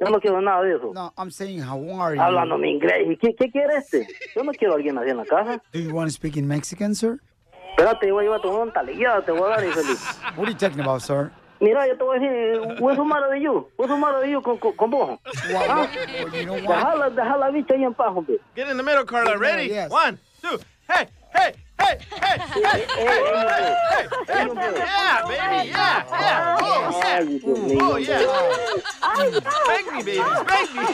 Yo 0.00 0.08
no 0.08 0.18
quiero 0.18 0.40
nada 0.40 0.62
de 0.62 0.76
eso. 0.76 0.92
No, 0.94 1.12
I'm 1.18 1.30
saying, 1.30 1.60
how 1.60 1.78
are 2.00 2.16
you? 2.16 2.22
Hablando 2.22 2.56
mi 2.56 2.70
inglés. 2.70 3.06
¿Y 3.06 3.18
qué, 3.18 3.34
qué 3.34 3.50
quiere 3.50 3.76
este? 3.76 4.08
Yo 4.34 4.42
no 4.42 4.52
quiero 4.52 4.72
a 4.72 4.76
alguien 4.76 4.96
así 4.96 5.10
en 5.10 5.18
la 5.18 5.26
casa. 5.26 5.62
Do 5.74 5.78
you 5.78 5.94
want 5.94 6.08
to 6.08 6.14
speak 6.14 6.38
in 6.38 6.48
Mexican, 6.48 6.94
sir? 6.94 7.20
Espérate, 7.76 8.08
yo 8.08 8.14
voy 8.14 8.24
a 8.24 8.28
llevar 8.28 8.40
tu 8.40 8.50
monta, 8.50 8.82
te 8.82 8.92
voy 8.94 9.04
a 9.04 9.56
dar, 9.56 9.64
infeliz. 9.64 10.18
What 10.36 10.46
are 10.46 10.52
you 10.52 10.58
talking 10.58 10.80
about, 10.80 11.02
sir? 11.02 11.30
Mira, 11.60 11.86
yo 11.86 11.98
te 11.98 12.04
voy 12.04 12.16
a 12.16 12.20
decir, 12.20 12.80
what's 12.80 12.96
the 12.96 13.04
matter 13.04 13.28
with 13.28 13.42
you? 13.42 13.68
What's 13.76 13.92
the 13.92 13.98
matter 13.98 14.20
with 14.20 14.30
you 14.30 14.40
con, 14.40 14.56
con, 14.56 14.72
con 14.72 14.90
vos? 14.90 15.18
¿Ah? 15.68 15.86
Deja 16.32 16.96
la, 16.96 17.10
deja 17.10 17.36
la 17.36 17.50
bicha 17.50 17.74
ahí 17.74 17.84
en 17.84 17.92
paz, 17.92 18.08
hombre. 18.08 18.38
Get 18.56 18.70
in 18.70 18.78
the 18.78 18.82
middle, 18.82 19.04
Carla. 19.04 19.36
Ready? 19.36 19.68
Yes. 19.68 19.90
One, 19.90 20.18
two. 20.40 20.58
Hey, 20.88 21.06
hey, 21.34 21.52
hey, 21.80 21.98
hey, 22.10 22.86
hey, 22.96 23.20
Yeah, 24.28 25.22
baby, 25.26 25.70
yeah, 25.70 26.04
yeah. 26.10 26.58
Oh, 26.60 26.66
yeah. 27.00 27.80
Oh, 27.80 27.96
yeah. 27.96 29.40
Spank 29.40 29.86
me, 29.92 30.02
baby, 30.02 30.22
spank 30.40 30.74
me. 30.74 30.84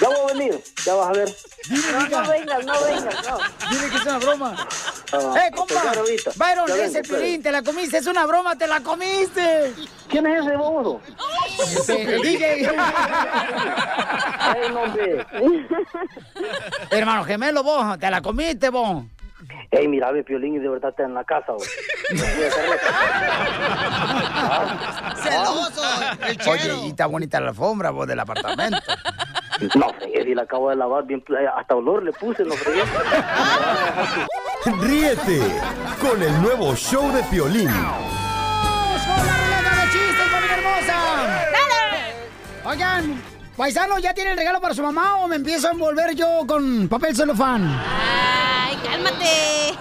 Ya 0.00 0.08
voy 0.08 0.16
a 0.18 0.26
venir, 0.32 0.62
ya 0.84 0.94
vas 0.94 1.08
a 1.08 1.12
ver. 1.12 1.34
No, 1.70 2.08
no 2.08 2.30
vengas, 2.30 2.64
no 2.64 2.72
vengas, 2.84 3.28
no. 3.28 3.38
Dile 3.68 3.90
que 3.90 3.96
es 3.96 4.02
una 4.02 4.18
broma. 4.18 4.68
Ah, 5.12 5.34
¡Eh, 5.44 5.50
compa! 5.50 5.74
pues 5.82 5.96
ahorita. 5.96 6.30
Byron, 6.36 6.66
vengo, 6.66 6.92
pues. 6.92 7.08
Piolín, 7.08 7.42
te 7.42 7.50
la 7.50 7.62
comiste, 7.62 7.98
es 7.98 8.06
una 8.06 8.24
broma, 8.26 8.56
te 8.56 8.68
la 8.68 8.80
comiste. 8.80 9.74
¿Quién 10.08 10.26
es 10.26 10.46
ese 10.46 10.56
bobo? 10.56 11.00
Ese, 11.60 12.02
el 12.14 12.22
DJ. 12.22 12.68
Ay, 14.38 14.70
no, 14.72 14.82
hombre. 14.82 15.26
Hermano 16.90 17.24
gemelo, 17.24 17.64
vos, 17.64 17.98
te 17.98 18.08
la 18.08 18.20
comiste, 18.20 18.68
vos. 18.70 19.02
Ey, 19.70 19.86
mira, 19.86 20.10
ve, 20.10 20.24
Piolín, 20.24 20.56
y 20.56 20.58
de 20.58 20.68
verdad 20.68 20.90
está 20.90 21.04
en 21.04 21.14
la 21.14 21.24
casa, 21.24 21.52
güey. 21.52 21.68
Celoso, 25.22 25.82
Oye, 26.50 26.74
y 26.84 26.88
está 26.88 27.06
bonita 27.06 27.40
la 27.40 27.50
alfombra, 27.50 27.90
vos, 27.90 28.06
del 28.06 28.18
apartamento. 28.18 28.78
No, 29.74 29.92
si 30.00 30.34
la 30.34 30.42
acabo 30.42 30.70
de 30.70 30.76
lavar 30.76 31.04
bien, 31.04 31.22
eh, 31.30 31.46
hasta 31.56 31.74
olor 31.76 32.02
le 32.02 32.12
puse, 32.12 32.44
no 32.44 32.54
fregué. 32.54 32.82
Ríete 34.80 35.40
con 36.00 36.22
el 36.22 36.42
nuevo 36.42 36.74
show 36.74 37.12
de 37.12 37.22
Piolín. 37.24 37.68
¡Vamos 37.68 39.02
con 39.02 39.26
la 39.26 39.36
ruleta 39.36 39.76
de 39.76 39.92
chistes, 39.92 40.28
familia 40.30 40.56
hermosa! 40.56 40.96
¡Dale! 41.52 42.14
Oigan, 42.64 43.22
paisano, 43.58 43.98
¿ya 43.98 44.14
tiene 44.14 44.30
el 44.30 44.38
regalo 44.38 44.60
para 44.60 44.72
su 44.74 44.82
mamá 44.82 45.16
o 45.16 45.28
me 45.28 45.36
empiezo 45.36 45.68
a 45.68 45.72
envolver 45.72 46.14
yo 46.14 46.44
con 46.46 46.88
papel 46.88 47.14
celofán? 47.14 47.64
Ay, 47.66 48.76
cálmate. 48.76 49.78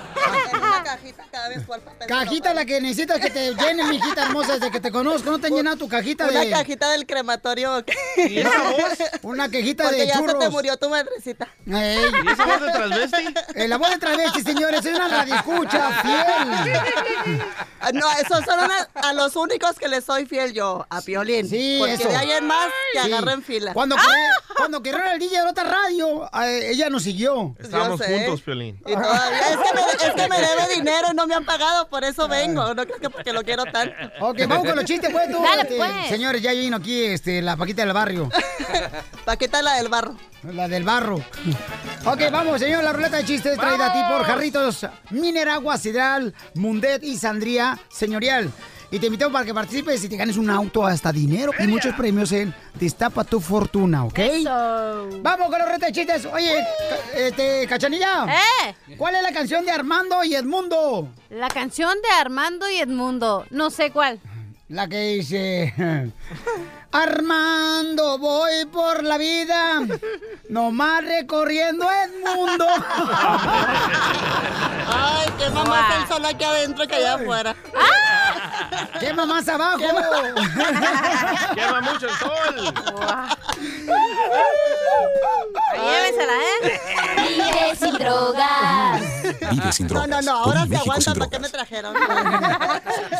Una 0.58 0.84
cajita 0.84 1.24
cada 1.32 1.50
vez 1.50 1.60
papel. 1.64 2.08
Cajita 2.08 2.54
la 2.54 2.66
que 2.66 2.82
necesitas 2.82 3.20
que 3.20 3.30
te 3.30 3.54
llenen, 3.54 3.88
mijita 3.90 4.24
hermosa, 4.24 4.54
desde 4.54 4.72
que 4.72 4.80
te 4.80 4.92
conozco. 4.92 5.30
¿No 5.30 5.40
te 5.40 5.48
han 5.48 5.54
llenado 5.54 5.78
tu 5.78 5.88
cajita 5.88 6.26
Una 6.28 6.40
de...? 6.42 6.50
cajita 6.50 6.90
del 6.92 7.06
crematorio. 7.06 7.84
¿Y 8.18 8.40
esa 8.40 8.50
voz? 8.72 8.98
Una 9.22 9.50
cajita 9.50 9.84
Porque 9.84 10.02
de 10.02 10.08
ya 10.08 10.14
se 10.14 10.20
churros. 10.20 10.40
te 10.40 10.50
murió 10.50 10.76
tu 10.78 10.90
madrecita. 10.90 11.48
Ey. 11.68 12.00
¿Y 12.26 12.32
esa 12.32 12.46
voz 12.46 12.62
de 12.62 12.72
transvesti? 12.72 13.26
Eh, 13.56 13.68
la 13.68 13.78
voz 13.78 13.90
de 13.92 13.98
transvesti, 13.98 14.42
señores, 14.42 14.82
soy 14.82 14.94
una 14.96 15.08
radioescucha 15.08 15.92
fiel. 16.02 17.52
Ah, 17.80 17.92
No, 17.94 18.12
esos 18.14 18.44
son 18.44 18.60
una- 18.60 18.90
a 18.96 19.14
los 19.14 19.36
únicos 19.36 19.78
que 19.78 19.88
les 19.88 20.04
soy 20.04 20.26
fiel 20.26 20.52
yo, 20.54 20.86
a 20.90 21.02
Piolín. 21.02 21.48
Sí, 21.48 21.78
Porque 21.80 21.94
eso. 21.94 22.10
de 22.10 22.16
ahí 22.18 22.32
en 22.32 22.48
más 22.48 22.68
te 22.94 23.02
Sí. 23.04 23.14
agarren 23.14 23.44
fila. 23.44 23.67
Cuando, 23.74 23.96
¡Ah! 23.98 24.02
querré- 24.02 24.56
cuando 24.56 24.78
el 25.14 25.20
DJ 25.20 25.42
de 25.44 25.50
otra 25.50 25.64
radio, 25.64 26.30
eh, 26.44 26.72
ella 26.72 26.90
nos 26.90 27.04
siguió. 27.04 27.56
Estábamos 27.60 28.02
juntos, 28.02 28.42
Piolín. 28.42 28.80
Y 28.86 28.94
todavía 28.94 29.50
es 29.50 29.58
que, 29.58 29.74
me, 29.74 29.82
es 30.08 30.14
que 30.14 30.30
me 30.30 30.38
debe 30.38 30.76
dinero 30.76 31.08
y 31.12 31.16
no 31.16 31.28
me 31.28 31.36
han 31.36 31.46
pagado, 31.46 31.88
por 31.90 32.04
eso 32.04 32.28
vengo. 32.28 32.74
No 32.74 32.86
creo 32.86 33.00
que 33.00 33.10
porque 33.10 33.34
lo 33.34 33.44
quiero 33.44 33.66
tanto. 33.66 33.96
Ok, 34.22 34.40
vamos 34.48 34.66
con 34.66 34.76
los 34.76 34.86
chistes, 34.86 35.10
pues, 35.12 35.32
tú. 35.32 35.42
Dale, 35.42 35.62
este, 35.64 35.78
pues. 35.78 35.92
Señores, 36.10 36.42
ya 36.42 36.52
vino 36.52 36.78
aquí 36.78 37.06
este, 37.06 37.42
la 37.42 37.56
Paquita 37.56 37.84
del 37.84 37.94
barrio. 37.94 38.30
Paquita 39.26 39.62
la 39.62 39.76
del 39.76 39.90
barro. 39.90 40.16
La 40.44 40.68
del 40.68 40.84
barro. 40.84 41.16
Ok, 42.06 42.22
vamos, 42.32 42.60
señor, 42.60 42.84
la 42.84 42.94
ruleta 42.94 43.18
de 43.18 43.26
chistes 43.26 43.58
traída 43.58 43.88
a 43.88 43.94
ti 43.94 44.00
por 44.14 44.24
Jarritos, 44.26 44.86
Mineragua, 45.10 45.78
Sidral, 45.78 46.34
Mundet 46.54 47.04
y 47.04 47.18
Sandría 47.18 47.78
Señorial. 47.90 48.52
Y 48.90 49.00
te 49.00 49.08
invitamos 49.08 49.34
para 49.34 49.46
que 49.46 49.54
participes 49.54 50.02
y 50.04 50.10
te 50.10 50.16
ganes 50.16 50.38
un 50.38 50.50
auto 50.50 50.86
hasta 50.86 51.12
dinero 51.12 51.52
y 51.60 51.68
muchos 51.68 51.94
premios 51.96 52.32
en 52.32 52.54
Destapa 52.76 53.24
tu 53.26 53.42
Fortuna, 53.42 54.06
¿ok? 54.06 54.20
Vamos 55.22 55.48
con 55.50 55.80
de 55.80 55.92
chistes. 55.92 56.26
Oye, 56.26 56.64
ca- 56.90 57.18
este, 57.20 57.68
Cachanilla. 57.68 58.26
¿Eh? 58.26 58.96
¿Cuál 58.98 59.16
es 59.16 59.24
la 59.24 59.32
canción 59.34 59.66
de 59.66 59.72
Armando 59.72 60.24
y 60.24 60.36
Edmundo? 60.36 61.10
La 61.30 61.50
canción 61.50 61.94
de 62.02 62.10
Armando 62.20 62.70
y 62.70 62.78
Edmundo. 62.78 63.46
No 63.50 63.70
sé 63.70 63.92
cuál. 63.92 64.20
La 64.70 64.88
que 64.88 65.16
dice... 65.16 65.74
Armando, 66.92 68.18
voy 68.18 68.66
por 68.72 69.04
la 69.04 69.18
vida, 69.18 69.82
nomás 70.50 71.04
recorriendo 71.04 71.86
Edmundo. 71.92 72.66
Ay, 74.88 75.28
qué 75.38 75.50
mamá 75.50 75.82
está 75.82 76.02
el 76.02 76.08
sol 76.08 76.26
aquí 76.26 76.44
adentro 76.46 76.88
que 76.88 76.96
allá 76.96 77.16
afuera. 77.16 77.56
¡Quema 79.00 79.26
más 79.26 79.48
abajo! 79.48 79.78
Quema 81.56 81.82
mucho 81.82 82.08
el 82.08 82.16
sol. 82.16 82.74
Llévesela, 85.76 86.34
¿eh? 86.34 86.82
Vive 87.28 87.76
sin 87.76 87.94
drogas. 87.98 89.02
Vive 89.52 89.72
sin 89.72 89.88
No, 89.88 89.94
drogas. 89.94 90.10
no, 90.26 90.32
no, 90.34 90.38
ahora 90.44 90.60
Con 90.62 90.70
se 90.70 90.78
aguantan. 90.78 91.14
¿Para 91.16 91.30
qué 91.30 91.40
me 91.40 91.50
trajeron? 91.50 91.96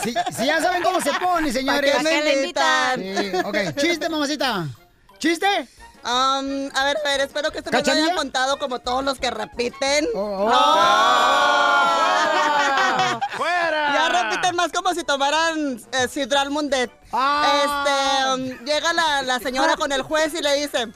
Si, 0.04 0.14
si 0.36 0.46
ya 0.46 0.62
saben 0.62 0.82
cómo 0.84 1.02
se 1.02 1.12
pone, 1.14 1.52
señores. 1.52 1.96
¿Para 1.96 2.10
qué 2.10 2.22
me 2.24 2.34
invitan? 2.34 3.00
Sí, 3.02 3.32
ok, 3.46 3.58
chiste, 3.80 4.10
mamacita. 4.10 4.66
¿Chiste? 5.20 5.68
Um, 6.04 6.70
a 6.74 6.84
ver, 6.86 6.98
a 7.04 7.10
ver, 7.10 7.22
espero 7.22 7.52
que 7.52 7.58
este 7.58 7.70
me 7.72 7.82
lo 7.82 7.92
hayan 7.92 8.16
contado 8.16 8.58
como 8.60 8.80
todos 8.80 9.04
los 9.04 9.20
que 9.20 9.30
repiten. 9.30 10.08
oh. 10.16 10.50
¡No! 10.50 10.58
¡Fuera! 13.38 13.94
Ya 13.94 14.10
repiten 14.10 14.56
más 14.56 14.72
como 14.72 14.94
si 14.94 15.04
tomaran 15.04 15.80
eh, 15.92 16.08
Sidral 16.08 16.50
Mundet. 16.50 16.92
Ah. 17.12 17.54
Este, 17.64 18.54
um, 18.56 18.66
llega 18.66 18.94
la, 18.94 19.22
la 19.22 19.40
señora 19.40 19.76
con 19.78 19.92
el 19.92 20.02
juez 20.02 20.34
y 20.34 20.42
le 20.42 20.56
dice, 20.56 20.92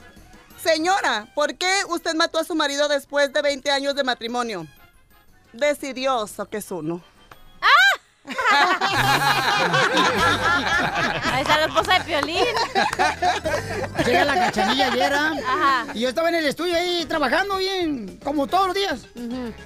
señora, 0.62 1.28
¿por 1.34 1.54
qué 1.56 1.72
usted 1.88 2.14
mató 2.14 2.38
a 2.38 2.44
su 2.44 2.54
marido 2.54 2.88
después 2.88 3.32
de 3.32 3.42
20 3.42 3.70
años 3.70 3.94
de 3.94 4.04
matrimonio? 4.04 4.66
Decidioso 5.52 6.46
que 6.46 6.58
es 6.58 6.70
uno. 6.70 7.02
Ahí 11.24 11.42
está 11.42 11.58
la 11.58 11.66
esposa 11.66 11.98
de 11.98 12.04
Piolín. 12.04 12.44
Llega 14.06 14.24
la 14.24 14.34
cachanilla 14.34 14.92
ayer, 14.92 15.12
¿ah? 15.12 15.32
Ajá. 15.46 15.86
Y 15.94 16.00
yo 16.00 16.08
estaba 16.08 16.28
en 16.28 16.36
el 16.36 16.46
estudio 16.46 16.76
ahí 16.76 17.04
trabajando 17.08 17.56
bien, 17.58 18.18
como 18.22 18.46
todos 18.46 18.68
los 18.68 18.76
días. 18.76 19.06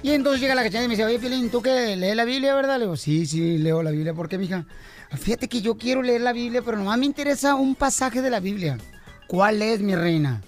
Y 0.01 0.11
entonces 0.11 0.41
llega 0.41 0.55
la 0.55 0.63
cachanilla 0.63 0.85
y 0.85 0.87
me 0.87 0.95
dice, 0.95 1.05
oye, 1.05 1.19
Pilín, 1.19 1.49
¿tú 1.49 1.61
qué? 1.61 1.95
¿Lees 1.95 2.15
la 2.15 2.25
Biblia, 2.25 2.55
verdad? 2.55 2.77
Le 2.79 2.85
digo, 2.85 2.97
sí, 2.97 3.25
sí, 3.25 3.57
leo 3.59 3.83
la 3.83 3.91
Biblia. 3.91 4.13
¿Por 4.13 4.27
qué, 4.27 4.37
mija? 4.37 4.65
Fíjate 5.11 5.47
que 5.47 5.61
yo 5.61 5.77
quiero 5.77 6.01
leer 6.01 6.21
la 6.21 6.33
Biblia, 6.33 6.61
pero 6.63 6.77
nomás 6.77 6.97
me 6.97 7.05
interesa 7.05 7.55
un 7.55 7.75
pasaje 7.75 8.21
de 8.21 8.29
la 8.29 8.39
Biblia. 8.39 8.77
¿Cuál 9.27 9.61
es, 9.61 9.79
mi 9.81 9.95
reina? 9.95 10.41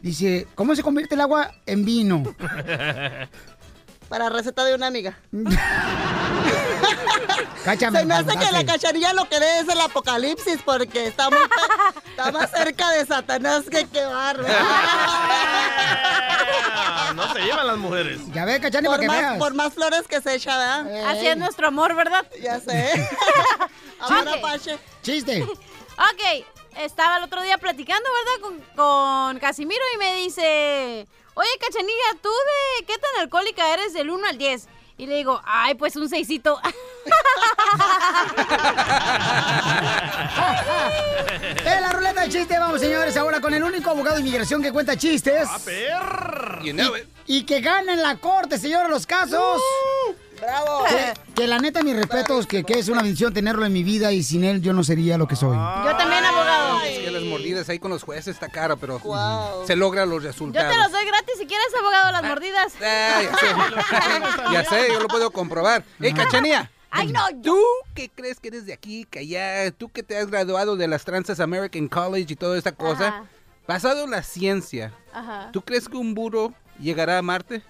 Dice, 0.00 0.46
¿cómo 0.54 0.76
se 0.76 0.82
convierte 0.82 1.14
el 1.14 1.20
agua 1.20 1.52
en 1.66 1.84
vino? 1.84 2.22
Para 4.08 4.28
receta 4.28 4.64
de 4.64 4.74
una 4.74 4.86
amiga. 4.86 5.18
Cáchame, 7.64 7.98
Se 8.00 8.04
me 8.06 8.14
hace 8.14 8.36
que 8.38 8.52
la 8.52 8.64
cachanilla 8.64 9.12
lo 9.12 9.28
que 9.28 9.36
es 9.36 9.68
el 9.68 9.80
apocalipsis 9.80 10.60
porque 10.64 11.08
está, 11.08 11.28
muy 11.30 11.38
está 12.10 12.30
más 12.30 12.48
cerca 12.50 12.90
de 12.90 13.04
Satanás 13.04 13.64
que 13.68 13.84
qué 13.88 14.04
bárbaro. 14.04 14.54
Ah, 15.68 17.12
no 17.16 17.32
se 17.32 17.40
llevan 17.40 17.66
las 17.66 17.78
mujeres. 17.78 18.20
Ya 18.32 18.44
ve, 18.44 18.60
cachanilla, 18.60 18.90
Por 18.90 18.98
para 18.98 19.00
que 19.00 19.06
más, 19.08 19.18
veas. 19.20 19.38
por 19.38 19.54
más 19.54 19.74
flores 19.74 20.02
que 20.08 20.20
se 20.20 20.34
echa, 20.36 20.56
¿verdad? 20.56 21.08
Así 21.10 21.26
es 21.26 21.36
nuestro 21.36 21.66
amor, 21.66 21.96
¿verdad? 21.96 22.24
Ya 22.40 22.60
sé. 22.60 23.08
Ahora, 24.00 24.34
Ok. 24.34 24.40
Pache. 24.40 24.78
Chiste. 25.02 25.42
Ok, 25.42 26.44
estaba 26.78 27.18
el 27.18 27.24
otro 27.24 27.42
día 27.42 27.58
platicando, 27.58 28.08
¿verdad? 28.12 28.40
Con, 28.40 28.60
con 28.76 29.38
Casimiro 29.38 29.82
y 29.94 29.98
me 29.98 30.14
dice, 30.16 31.06
oye, 31.34 31.48
Cachanilla, 31.60 32.20
¿tú 32.22 32.30
de 32.30 32.86
qué 32.86 32.98
tan 32.98 33.20
alcohólica 33.20 33.72
eres 33.72 33.92
del 33.92 34.10
1 34.10 34.26
al 34.26 34.38
10? 34.38 34.68
Y 34.98 35.06
le 35.06 35.16
digo, 35.16 35.40
ay, 35.44 35.74
pues 35.74 35.94
un 35.96 36.08
seisito. 36.08 36.58
En 41.64 41.82
la 41.82 41.92
ruleta 41.92 42.22
de 42.22 42.28
chistes, 42.28 42.58
vamos, 42.58 42.80
señores, 42.80 43.16
ahora 43.16 43.40
con 43.40 43.52
el 43.54 43.62
único 43.62 43.90
abogado 43.90 44.16
de 44.16 44.22
inmigración 44.22 44.62
que 44.62 44.72
cuenta 44.72 44.96
chistes. 44.96 45.48
¡A 45.48 45.58
You 46.62 46.72
know 46.72 46.96
it. 46.96 47.04
Y 47.26 47.44
que 47.44 47.60
gana 47.60 47.92
en 47.92 48.02
la 48.02 48.16
corte, 48.16 48.58
señores, 48.58 48.88
los 48.88 49.06
casos. 49.06 49.60
¡Bravo! 50.40 50.84
Que, 50.88 51.14
que 51.34 51.46
la 51.46 51.58
neta, 51.58 51.82
mis 51.82 51.96
respetos, 51.96 52.46
que, 52.46 52.64
que 52.64 52.78
es 52.78 52.88
una 52.88 53.02
bendición 53.02 53.32
tenerlo 53.32 53.64
en 53.64 53.72
mi 53.72 53.82
vida 53.82 54.12
y 54.12 54.22
sin 54.22 54.44
él 54.44 54.62
yo 54.62 54.72
no 54.72 54.84
sería 54.84 55.18
lo 55.18 55.26
que 55.26 55.36
soy. 55.36 55.56
Yo 55.56 55.96
también, 55.96 56.24
abogado. 56.24 56.45
Mordidas 57.38 57.68
ahí 57.68 57.78
con 57.78 57.90
los 57.90 58.02
jueces 58.02 58.28
está 58.34 58.48
caro, 58.48 58.76
pero 58.76 58.98
Wow. 59.00 59.66
se 59.66 59.76
logran 59.76 60.08
los 60.10 60.22
Yo 60.22 60.28
resultados. 60.28 60.72
te 60.72 60.78
los 60.78 60.92
doy 60.92 61.04
gratis 61.06 61.34
si 61.38 61.46
quieres, 61.46 61.66
abogado, 61.78 62.12
las 62.12 62.22
mordidas. 62.24 62.72
Ah, 62.82 63.22
ya 63.22 63.36
sé. 63.36 63.46
ya 64.52 64.64
sé, 64.64 64.88
yo 64.92 65.00
lo 65.00 65.08
puedo 65.08 65.30
comprobar. 65.30 65.84
¡Ey, 66.00 66.12
Cachanía! 66.12 66.70
Ay, 66.90 67.12
no, 67.12 67.22
¿Tú 67.42 67.58
que 67.94 68.08
crees 68.08 68.40
que 68.40 68.48
eres 68.48 68.64
de 68.64 68.72
aquí, 68.72 69.04
que 69.10 69.18
allá? 69.18 69.70
¿Tú 69.70 69.90
que 69.90 70.02
te 70.02 70.16
has 70.16 70.28
graduado 70.30 70.76
de 70.76 70.88
las 70.88 71.04
tranzas 71.04 71.40
American 71.40 71.88
College 71.88 72.32
y 72.32 72.36
toda 72.36 72.56
esta 72.56 72.72
cosa? 72.72 73.08
Ajá. 73.08 73.24
Basado 73.68 74.04
en 74.04 74.12
la 74.12 74.22
ciencia, 74.22 74.92
Ajá. 75.12 75.50
¿tú 75.52 75.60
crees 75.60 75.88
que 75.88 75.96
un 75.96 76.14
burro 76.14 76.54
llegará 76.80 77.18
a 77.18 77.22
Marte? 77.22 77.62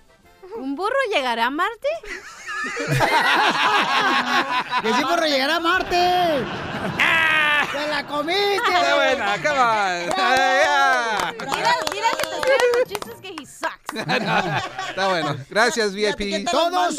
¿Un 0.57 0.77
burro 0.77 0.95
llegará 1.11 1.47
a 1.47 1.51
Marte? 1.51 1.89
¡Que 4.83 4.93
sí, 4.95 5.03
por 5.03 5.23
llegar 5.27 5.51
a 5.51 5.61
Marte! 5.61 6.45
¡Se 7.77 7.89
la 7.89 8.07
comiste! 8.07 8.63
¡Qué 8.67 8.95
buena! 8.95 9.37
¡Come 9.37 9.61
on! 9.61 10.07
Mira, 11.57 11.75
mira 11.93 12.09
que 12.11 12.27
te 12.27 12.79
los 12.79 12.89
chistes 12.89 13.15
que 13.21 13.29
he. 13.29 13.47
Está 13.97 15.09
bueno. 15.09 15.37
Gracias, 15.49 15.95
VIP. 15.95 16.49
Todos, 16.51 16.97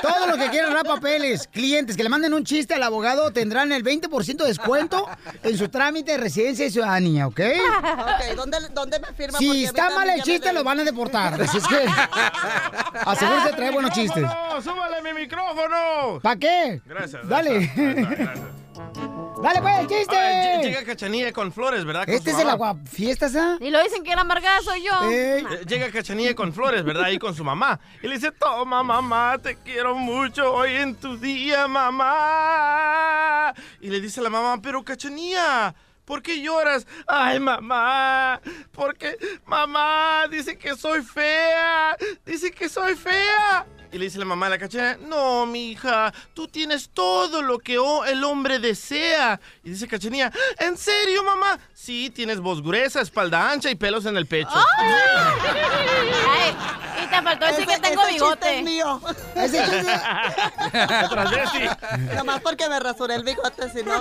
todo 0.00 0.26
lo 0.26 0.36
que 0.36 0.48
quieran 0.50 0.74
dar 0.74 0.84
papeles, 0.84 1.48
clientes 1.48 1.96
que 1.96 2.02
le 2.02 2.08
manden 2.08 2.34
un 2.34 2.44
chiste 2.44 2.74
al 2.74 2.82
abogado 2.82 3.30
tendrán 3.30 3.72
el 3.72 3.84
20% 3.84 4.36
de 4.36 4.46
descuento 4.46 5.08
en 5.42 5.56
su 5.56 5.68
trámite 5.68 6.12
de 6.12 6.18
residencia 6.18 6.66
y 6.66 6.70
ciudadanía, 6.70 7.26
¿ok? 7.26 7.40
Ok, 7.40 8.36
¿dónde, 8.36 8.58
dónde 8.72 9.00
me 9.00 9.12
firma? 9.14 9.38
A 9.38 9.40
Si 9.40 9.64
está 9.64 9.90
mal 9.90 10.08
el 10.10 10.18
me 10.18 10.22
chiste, 10.22 10.52
lo 10.52 10.64
van 10.64 10.80
a 10.80 10.84
deportar. 10.84 11.40
Así 11.40 11.58
es 11.58 11.66
que 11.66 11.86
asegúrese 13.06 13.46
de 13.48 13.52
traer 13.52 13.72
buenos 13.72 13.92
chistes. 13.92 14.22
¡No, 14.22 14.60
súbale 14.60 15.02
mi 15.02 15.20
micrófono! 15.20 16.20
¿Para 16.22 16.36
qué? 16.36 16.80
Gracias. 16.84 17.26
Dale. 17.28 17.62
está, 17.64 17.90
está, 17.90 18.10
gracias. 18.12 19.01
Dale, 19.42 19.60
pues, 19.60 19.78
el 19.80 19.86
chiste. 19.88 20.16
Ah, 20.16 20.56
lle- 20.56 20.62
llega 20.62 20.84
Cachanilla 20.84 21.32
con 21.32 21.52
flores, 21.52 21.84
¿verdad? 21.84 22.04
Con 22.06 22.14
Este 22.14 22.30
es 22.30 22.38
el 22.38 22.48
aguafiestas, 22.48 23.34
¿ah? 23.36 23.56
Y 23.60 23.70
lo 23.70 23.82
dicen 23.82 24.02
que 24.04 24.14
la 24.14 24.20
amargada 24.22 24.60
soy 24.62 24.84
yo. 24.84 25.10
Eh, 25.10 25.44
Llega 25.66 25.90
Cachanilla 25.90 26.34
con 26.34 26.52
flores, 26.52 26.84
¿verdad? 26.84 27.04
Ahí 27.04 27.18
con 27.18 27.34
su 27.34 27.42
mamá. 27.44 27.78
Y 28.02 28.08
le 28.08 28.14
dice, 28.14 28.30
toma, 28.32 28.82
mamá, 28.82 29.38
te 29.42 29.56
quiero 29.56 29.94
mucho 29.94 30.52
hoy 30.52 30.74
en 30.76 30.94
tu 30.94 31.16
día, 31.18 31.66
mamá. 32.46 33.54
Y 33.80 33.88
le 33.90 34.00
dice 34.00 34.20
la 34.20 34.30
mamá, 34.30 34.60
pero 34.62 34.82
Cachanilla, 34.84 35.74
¿por 36.04 36.22
qué 36.22 36.40
lloras? 36.40 36.86
Ay, 37.06 37.40
mamá, 37.40 38.40
porque 38.72 39.16
mamá 39.46 40.26
dice 40.30 40.56
que 40.56 40.76
soy 40.76 41.02
fea. 41.02 41.96
Dice 42.24 42.50
que 42.50 42.68
soy 42.68 42.94
fea. 42.94 43.66
Y 43.92 43.98
le 43.98 44.06
dice 44.06 44.18
la 44.18 44.24
mamá 44.24 44.46
a 44.46 44.48
la 44.50 44.58
cachanilla, 44.58 44.96
no, 45.06 45.44
mi 45.44 45.72
hija, 45.72 46.14
tú 46.32 46.48
tienes 46.48 46.88
todo 46.94 47.42
lo 47.42 47.58
que 47.58 47.74
el 48.06 48.24
hombre 48.24 48.58
desea. 48.58 49.38
Y 49.62 49.68
dice 49.70 49.86
cachanilla, 49.86 50.32
¿en 50.58 50.78
serio, 50.78 51.22
mamá? 51.22 51.58
Sí, 51.74 52.08
tienes 52.08 52.40
voz 52.40 52.62
gruesa, 52.62 53.02
espalda 53.02 53.50
ancha 53.50 53.70
y 53.70 53.74
pelos 53.74 54.06
en 54.06 54.16
el 54.16 54.24
pecho. 54.26 54.48
Ay, 54.78 56.56
y 57.04 57.06
te 57.06 57.22
faltó 57.22 57.44
decir 57.46 57.66
que 57.66 57.78
tengo 57.80 58.00
ese 58.02 58.10
chiste 58.12 58.24
bigote. 58.24 58.58
es 58.58 58.64
mío. 58.64 59.00
Ese 59.34 59.58
chiste- 59.62 60.00
Detrás 60.72 61.30
de 61.30 61.46
sí. 61.52 61.68
Nomás 62.16 62.40
porque 62.40 62.68
me 62.70 62.80
rasuré 62.80 63.16
el 63.16 63.24
bigote, 63.24 63.68
si 63.70 63.82
no. 63.82 63.92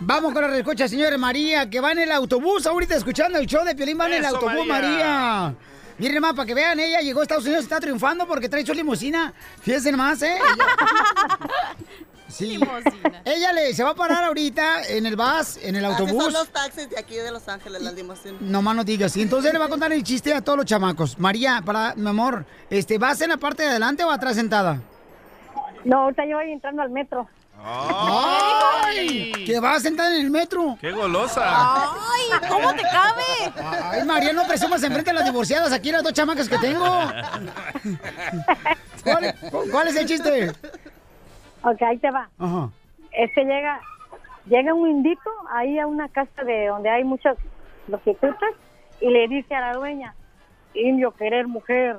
Vamos 0.00 0.32
con 0.32 0.42
la 0.42 0.48
rescucha, 0.48 0.88
señora 0.88 1.16
María, 1.18 1.70
que 1.70 1.80
va 1.80 1.92
en 1.92 2.00
el 2.00 2.10
autobús 2.10 2.66
ahorita 2.66 2.96
escuchando 2.96 3.38
el 3.38 3.46
show 3.46 3.64
de 3.64 3.76
Piolín. 3.76 4.00
Va 4.00 4.06
en 4.08 4.14
el 4.14 4.24
autobús, 4.24 4.66
María. 4.66 4.88
María. 4.90 5.54
Miren 6.02 6.20
más, 6.20 6.34
para 6.34 6.46
que 6.46 6.54
vean, 6.54 6.80
ella 6.80 7.00
llegó 7.00 7.20
a 7.20 7.22
Estados 7.22 7.44
Unidos, 7.44 7.62
está 7.62 7.78
triunfando 7.78 8.26
porque 8.26 8.48
trae 8.48 8.66
su 8.66 8.74
limusina. 8.74 9.32
Fíjense 9.60 9.92
nomás, 9.92 10.20
¿eh? 10.22 10.34
Sí. 12.28 12.58
Ella 13.26 13.52
le, 13.52 13.74
se 13.74 13.84
va 13.84 13.90
a 13.90 13.94
parar 13.94 14.24
ahorita 14.24 14.84
en 14.88 15.04
el 15.04 15.16
bus, 15.16 15.58
en 15.62 15.76
el 15.76 15.84
Así 15.84 15.98
son 15.98 16.08
autobús. 16.08 16.32
los 16.32 16.48
taxis 16.48 16.88
de 16.88 16.98
aquí 16.98 17.14
de 17.14 17.30
Los 17.30 17.46
Ángeles, 17.46 17.82
las 17.82 17.92
limusinas. 17.92 18.40
No 18.40 18.62
más 18.62 18.74
no 18.74 18.84
digas. 18.84 19.14
Y 19.18 19.22
entonces 19.22 19.52
le 19.52 19.58
va 19.58 19.66
a 19.66 19.68
contar 19.68 19.92
el 19.92 20.02
chiste 20.02 20.32
a 20.32 20.40
todos 20.40 20.56
los 20.56 20.64
chamacos. 20.66 21.18
María, 21.18 21.62
para 21.62 21.94
mi 21.94 22.08
amor, 22.08 22.46
este, 22.70 22.96
¿vas 22.96 23.20
en 23.20 23.28
la 23.28 23.36
parte 23.36 23.62
de 23.64 23.68
adelante 23.68 24.02
o 24.02 24.10
atrás 24.10 24.34
sentada? 24.36 24.80
No, 25.84 26.04
ahorita 26.04 26.24
yo 26.24 26.38
voy 26.38 26.50
entrando 26.50 26.80
al 26.80 26.88
metro. 26.88 27.28
¡Ay! 27.64 29.32
Que 29.46 29.60
vas 29.60 29.82
sentada 29.82 30.14
en 30.16 30.22
el 30.26 30.30
metro. 30.30 30.76
¡Qué 30.80 30.90
golosa! 30.90 31.42
¡Ay! 31.44 32.48
¿Cómo 32.48 32.72
te 32.74 32.82
cabe? 32.82 33.22
Ay, 33.84 34.04
María, 34.04 34.32
no 34.32 34.46
presumas 34.46 34.82
enfrente 34.82 35.10
a 35.10 35.14
las 35.14 35.24
divorciadas. 35.24 35.72
Aquí 35.72 35.92
las 35.92 36.02
dos 36.02 36.12
chamacas 36.12 36.48
que 36.48 36.58
tengo. 36.58 36.84
¿Cuál, 39.04 39.34
cuál 39.70 39.88
es 39.88 39.96
el 39.96 40.06
chiste? 40.06 40.52
Ok, 41.62 41.82
ahí 41.82 41.98
te 41.98 42.10
va. 42.10 42.28
Ajá. 42.38 42.70
Este 43.12 43.44
llega, 43.44 43.80
llega 44.46 44.74
un 44.74 44.88
indito 44.88 45.30
ahí 45.50 45.78
a 45.78 45.86
una 45.86 46.08
casa 46.08 46.42
de 46.44 46.66
donde 46.66 46.90
hay 46.90 47.04
muchas 47.04 47.36
prostitutas 47.86 48.50
y 49.00 49.08
le 49.10 49.28
dice 49.28 49.54
a 49.54 49.60
la 49.60 49.72
dueña, 49.74 50.14
indio 50.74 51.12
querer 51.12 51.46
mujer. 51.46 51.98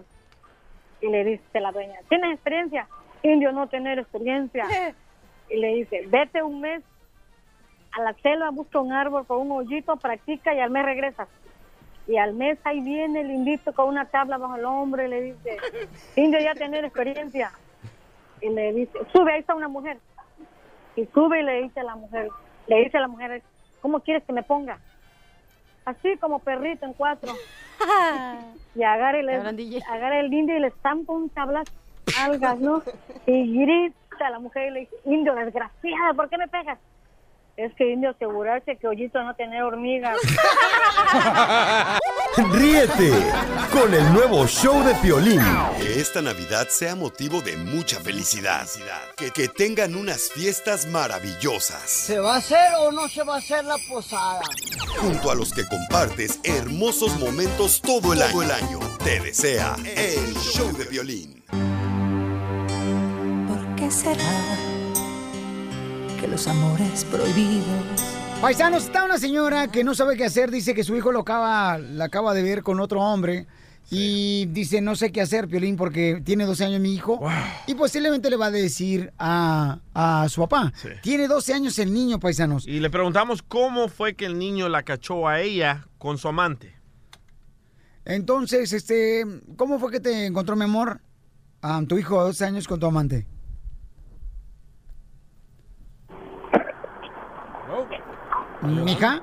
Y 1.01 1.09
le 1.09 1.24
dice 1.26 1.59
la 1.59 1.72
dueña, 1.72 1.99
¿tienes 2.07 2.34
experiencia? 2.34 2.88
Indio 3.24 3.51
no 3.51 3.68
tener 3.68 3.99
experiencia. 3.99 4.66
Y 5.49 5.57
le 5.57 5.67
dice, 5.75 6.03
vete 6.07 6.41
un 6.41 6.61
mes 6.61 6.83
a 7.91 8.01
la 8.01 8.13
selva, 8.23 8.49
busca 8.49 8.79
un 8.79 8.91
árbol 8.91 9.25
con 9.27 9.39
un 9.41 9.51
hoyito, 9.51 9.95
practica 9.97 10.53
y 10.53 10.59
al 10.59 10.71
mes 10.71 10.83
regresas. 10.85 11.27
Y 12.07 12.17
al 12.17 12.33
mes 12.33 12.57
ahí 12.65 12.81
viene 12.81 13.21
el 13.21 13.31
indito 13.31 13.71
con 13.73 13.87
una 13.87 14.05
tabla 14.05 14.37
bajo 14.37 14.55
el 14.55 14.65
hombro 14.65 15.05
y 15.05 15.09
le 15.09 15.21
dice, 15.21 15.57
indio 16.15 16.39
ya 16.39 16.53
tener 16.55 16.83
experiencia. 16.85 17.51
Y 18.41 18.49
le 18.49 18.73
dice, 18.73 18.97
sube, 19.13 19.33
ahí 19.33 19.39
está 19.41 19.55
una 19.55 19.67
mujer. 19.69 19.99
Y 20.95 21.05
sube 21.07 21.39
y 21.39 21.43
le 21.43 21.61
dice 21.63 21.79
a 21.79 21.83
la 21.83 21.95
mujer, 21.95 22.29
le 22.67 22.83
dice 22.83 22.97
a 22.97 23.01
la 23.01 23.07
mujer, 23.07 23.41
¿cómo 23.81 23.99
quieres 24.01 24.23
que 24.23 24.33
me 24.33 24.43
ponga? 24.43 24.79
Así 25.85 26.17
como 26.17 26.39
perrito 26.39 26.85
en 26.85 26.93
cuatro. 26.93 27.31
y 28.75 28.83
agarra, 28.83 29.21
le- 29.21 29.37
agarra 29.89 30.19
el 30.19 30.33
indio 30.33 30.57
y 30.57 30.59
le 30.61 30.67
estampa 30.67 31.13
un 31.13 31.29
tablazo, 31.29 31.71
algas, 32.19 32.59
¿no? 32.59 32.81
Y 33.25 33.59
grita 33.59 33.95
a 34.22 34.30
la 34.30 34.39
mujer 34.39 34.68
y 34.68 34.72
le 34.72 34.80
dice, 34.82 34.95
indio, 35.05 35.34
desgraciada, 35.36 36.14
¿por 36.16 36.30
qué 36.30 36.38
me 36.38 36.47
pegas? 36.47 36.80
Es 37.55 37.72
que 37.76 37.91
indio 37.91 38.09
asegurarse 38.09 38.78
que 38.78 38.88
hoyito 38.88 39.22
no 39.22 39.36
tener 39.36 39.61
hormigas. 39.61 40.18
Ríete 42.51 43.11
con 43.72 43.93
el 43.93 44.11
nuevo 44.11 44.47
show 44.47 44.84
de 44.84 44.95
Piolín. 44.95 45.39
Que 45.78 45.99
esta 45.99 46.24
Navidad 46.24 46.68
sea 46.70 46.95
motivo 46.95 47.41
de 47.41 47.55
mucha 47.57 47.99
felicidad. 47.99 48.66
Que, 49.16 49.30
que 49.30 49.49
tengan 49.49 49.93
unas 49.93 50.32
fiestas 50.32 50.88
maravillosas. 50.88 51.88
¿Se 51.88 52.18
va 52.18 52.34
a 52.34 52.38
hacer 52.38 52.74
o 52.80 52.91
no 52.91 53.07
se 53.07 53.24
va 53.24 53.36
a 53.36 53.38
hacer 53.38 53.64
la 53.66 53.76
posada? 53.88 54.41
Junto 54.99 55.30
a 55.30 55.36
los 55.36 55.53
que 55.53 55.68
compartes 55.68 56.39
hermosos 56.43 57.20
momentos 57.20 57.84
todo 57.84 58.14
el 58.14 58.24
año. 58.24 58.32
Todo 58.32 58.41
el 58.41 58.51
año. 58.51 58.80
Te 59.03 59.20
desea 59.20 59.76
el 59.95 60.34
show 60.38 60.76
de 60.76 60.86
Piolín. 60.86 61.43
¿Por 63.93 64.13
qué 64.13 64.19
será 64.19 64.57
que 66.19 66.27
los 66.27 66.47
amores 66.47 67.05
prohibidos 67.05 68.01
Paisanos, 68.41 68.85
está 68.85 69.05
una 69.05 69.19
señora 69.19 69.67
que 69.67 69.83
no 69.83 69.93
sabe 69.93 70.17
qué 70.17 70.25
hacer, 70.25 70.51
dice 70.51 70.73
que 70.73 70.83
su 70.83 70.95
hijo 70.95 71.11
lo 71.11 71.19
acaba, 71.19 71.77
la 71.77 72.05
acaba 72.05 72.33
de 72.33 72.41
ver 72.41 72.63
con 72.63 72.79
otro 72.79 73.01
hombre. 73.01 73.45
Y 73.89 74.47
dice, 74.47 74.81
no 74.81 74.95
sé 74.95 75.11
qué 75.11 75.21
hacer, 75.21 75.47
Piolín, 75.47 75.77
porque 75.77 76.21
tiene 76.25 76.45
12 76.45 76.65
años 76.65 76.81
mi 76.81 76.93
hijo. 76.93 77.21
Y 77.67 77.75
posiblemente 77.75 78.29
le 78.29 78.35
va 78.35 78.47
a 78.47 78.51
decir 78.51 79.13
a, 79.17 79.79
a 79.93 80.27
su 80.27 80.41
papá. 80.41 80.73
Tiene 81.01 81.27
12 81.27 81.53
años 81.53 81.79
el 81.79 81.93
niño, 81.93 82.19
paisanos. 82.19 82.67
Y 82.67 82.79
le 82.79 82.89
preguntamos 82.89 83.43
cómo 83.43 83.87
fue 83.87 84.15
que 84.15 84.25
el 84.25 84.37
niño 84.39 84.67
la 84.67 84.83
cachó 84.83 85.27
a 85.27 85.39
ella 85.39 85.87
con 85.97 86.17
su 86.17 86.27
amante. 86.27 86.75
Entonces, 88.03 88.73
este, 88.73 89.23
¿cómo 89.55 89.79
fue 89.79 89.91
que 89.91 89.99
te 89.99 90.25
encontró, 90.25 90.55
mi 90.55 90.63
amor, 90.63 90.99
a 91.61 91.81
tu 91.87 91.97
hijo 91.97 92.19
de 92.19 92.25
12 92.25 92.45
años 92.45 92.67
con 92.67 92.79
tu 92.79 92.87
amante? 92.87 93.27
¿Mija? 98.64 99.22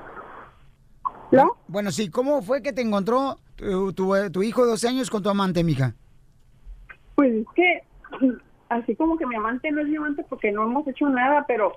¿No? 1.31 1.55
Bueno, 1.67 1.91
sí, 1.91 2.09
¿cómo 2.09 2.41
fue 2.41 2.61
que 2.61 2.73
te 2.73 2.81
encontró 2.81 3.37
tu, 3.55 3.93
tu- 3.93 4.29
tu 4.31 4.43
hijo 4.43 4.63
de 4.63 4.71
12 4.71 4.87
años 4.89 5.09
con 5.09 5.23
tu 5.23 5.29
amante, 5.29 5.63
mija? 5.63 5.93
Pues 7.15 7.31
es 7.33 7.45
que 7.55 7.83
así 8.69 8.95
como 8.95 9.17
que 9.17 9.25
mi 9.25 9.35
amante 9.35 9.71
no 9.71 9.81
es 9.81 9.87
mi 9.87 9.95
amante 9.97 10.25
porque 10.29 10.51
no 10.51 10.63
hemos 10.63 10.87
hecho 10.87 11.07
nada, 11.09 11.45
pero 11.47 11.73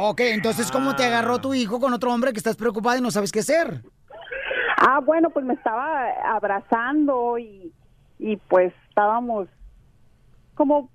Ok, 0.00 0.20
entonces, 0.20 0.70
¿cómo 0.70 0.94
te 0.94 1.04
agarró 1.04 1.40
tu 1.40 1.54
hijo 1.54 1.80
con 1.80 1.92
otro 1.92 2.12
hombre 2.12 2.32
que 2.32 2.38
estás 2.38 2.54
preocupada 2.56 2.98
y 2.98 3.00
no 3.00 3.10
sabes 3.10 3.32
qué 3.32 3.40
hacer? 3.40 3.82
ah 4.80 5.00
bueno 5.00 5.28
pues 5.30 5.44
me 5.44 5.54
estaba 5.54 6.04
abrazando 6.24 7.36
y 7.38 7.72
y 8.20 8.36
pues 8.36 8.72
estábamos 8.88 9.48
como 10.54 10.88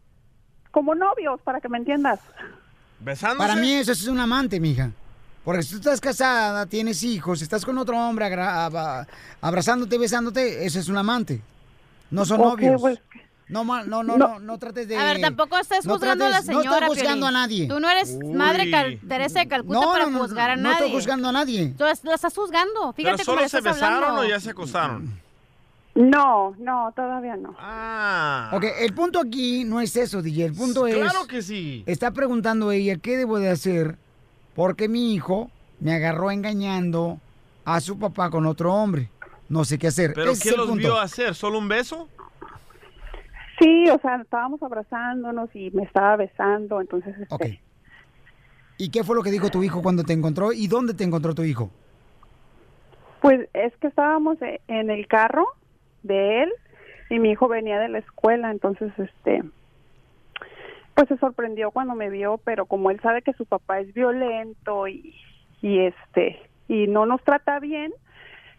como 0.71 0.95
novios 0.95 1.39
para 1.41 1.59
que 1.61 1.67
me 1.69 1.77
entiendas. 1.79 2.19
¿Besándose? 2.99 3.39
Para 3.47 3.59
mí 3.59 3.73
eso 3.73 3.91
es 3.91 4.07
un 4.07 4.19
amante, 4.19 4.59
mija. 4.59 4.91
Porque 5.43 5.61
si 5.63 5.71
tú 5.71 5.77
estás 5.79 5.99
casada, 5.99 6.65
tienes 6.65 7.03
hijos, 7.03 7.41
estás 7.41 7.65
con 7.65 7.77
otro 7.77 7.97
hombre 7.97 8.25
abrazándote, 9.41 9.97
besándote, 9.97 10.65
eso 10.65 10.79
es 10.79 10.87
un 10.87 10.97
amante. 10.97 11.41
No 12.11 12.25
son 12.25 12.39
novios. 12.41 12.79
pues, 12.79 12.99
No, 13.49 13.63
no, 13.65 13.83
no, 13.83 14.03
No. 14.03 14.17
no, 14.17 14.39
no 14.39 14.57
trates 14.57 14.87
de... 14.87 14.95
A 14.97 15.03
ver, 15.03 15.19
tampoco 15.19 15.57
estés 15.59 15.85
no 15.85 15.93
juzgando 15.95 16.25
a 16.25 16.29
la 16.29 16.37
trates- 16.41 16.53
No 16.53 16.61
señora. 16.61 16.77
estoy 16.87 16.89
juzgando 16.97 17.25
Piolín. 17.27 17.35
a 17.37 17.41
nadie. 17.41 17.67
Tú 17.67 17.79
no 17.81 17.89
eres 17.89 18.17
madre 18.33 18.71
Cal- 18.71 18.99
Teresa 19.07 19.39
de 19.41 19.47
Calcuta 19.49 19.79
No, 19.79 19.91
para 19.91 20.05
no, 20.05 20.11
no, 20.11 20.19
juzgar 20.19 20.49
a 20.51 20.55
no 20.55 20.63
nadie. 20.63 20.77
estoy 20.77 20.91
juzgando 20.93 21.27
a 21.27 21.31
nadie. 21.33 21.73
Tú 21.77 21.85
estás 21.85 22.33
juzgando. 22.33 22.93
Fíjate 22.93 23.17
¿Pero 23.17 23.25
cómo 23.25 23.35
solo 23.35 23.41
le 23.41 23.49
se 23.49 23.57
estás 23.57 23.73
besaron 23.75 23.95
hablando. 24.05 24.21
o 24.21 24.25
ya 24.25 24.39
se 24.39 24.49
acosaron? 24.51 25.19
No, 25.95 26.55
no, 26.57 26.91
todavía 26.95 27.35
no. 27.35 27.53
Ah. 27.59 28.49
Ok, 28.53 28.63
el 28.79 28.93
punto 28.95 29.19
aquí 29.19 29.63
no 29.65 29.81
es 29.81 29.95
eso, 29.97 30.21
DJ. 30.23 30.45
El 30.45 30.53
punto 30.53 30.87
es... 30.87 30.95
Claro 30.95 31.27
que 31.27 31.41
sí. 31.43 31.83
Está 31.85 32.11
preguntando 32.11 32.71
ella, 32.71 32.95
¿qué 32.97 33.17
debo 33.17 33.37
de 33.39 33.49
hacer? 33.49 33.97
Porque 34.55 34.87
mi 34.87 35.13
hijo 35.13 35.49
me 35.79 35.93
agarró 35.93 36.31
engañando 36.31 37.19
a 37.65 37.79
su 37.79 37.97
papá 37.97 38.29
con 38.29 38.45
otro 38.45 38.73
hombre. 38.73 39.09
No 39.49 39.65
sé 39.65 39.77
qué 39.77 39.87
hacer. 39.87 40.13
¿Pero 40.13 40.31
Ese 40.31 40.49
qué 40.49 40.55
los 40.57 40.67
punto. 40.67 40.79
vio 40.87 40.99
hacer? 40.99 41.35
¿Solo 41.35 41.59
un 41.59 41.67
beso? 41.67 42.07
Sí, 43.59 43.89
o 43.89 43.99
sea, 43.99 44.15
estábamos 44.17 44.61
abrazándonos 44.63 45.49
y 45.55 45.69
me 45.71 45.83
estaba 45.83 46.15
besando, 46.15 46.81
entonces 46.81 47.15
este, 47.19 47.33
Ok. 47.35 47.45
¿Y 48.77 48.89
qué 48.89 49.03
fue 49.03 49.15
lo 49.15 49.21
que 49.21 49.31
dijo 49.31 49.49
tu 49.49 49.63
hijo 49.63 49.81
cuando 49.81 50.03
te 50.03 50.13
encontró? 50.13 50.51
¿Y 50.51 50.67
dónde 50.67 50.93
te 50.93 51.03
encontró 51.03 51.35
tu 51.35 51.43
hijo? 51.43 51.69
Pues 53.21 53.47
es 53.53 53.75
que 53.77 53.87
estábamos 53.87 54.37
en 54.67 54.89
el 54.89 55.07
carro 55.07 55.45
de 56.01 56.43
él 56.43 56.49
y 57.09 57.19
mi 57.19 57.31
hijo 57.31 57.47
venía 57.47 57.79
de 57.79 57.89
la 57.89 57.99
escuela, 57.99 58.51
entonces 58.51 58.91
este 58.97 59.43
pues 60.95 61.07
se 61.07 61.17
sorprendió 61.17 61.71
cuando 61.71 61.95
me 61.95 62.09
vio, 62.09 62.39
pero 62.43 62.65
como 62.65 62.91
él 62.91 62.99
sabe 63.01 63.21
que 63.21 63.33
su 63.33 63.45
papá 63.45 63.79
es 63.79 63.93
violento 63.93 64.87
y 64.87 65.15
y 65.63 65.79
este 65.79 66.39
y 66.67 66.87
no 66.87 67.05
nos 67.05 67.23
trata 67.23 67.59
bien, 67.59 67.91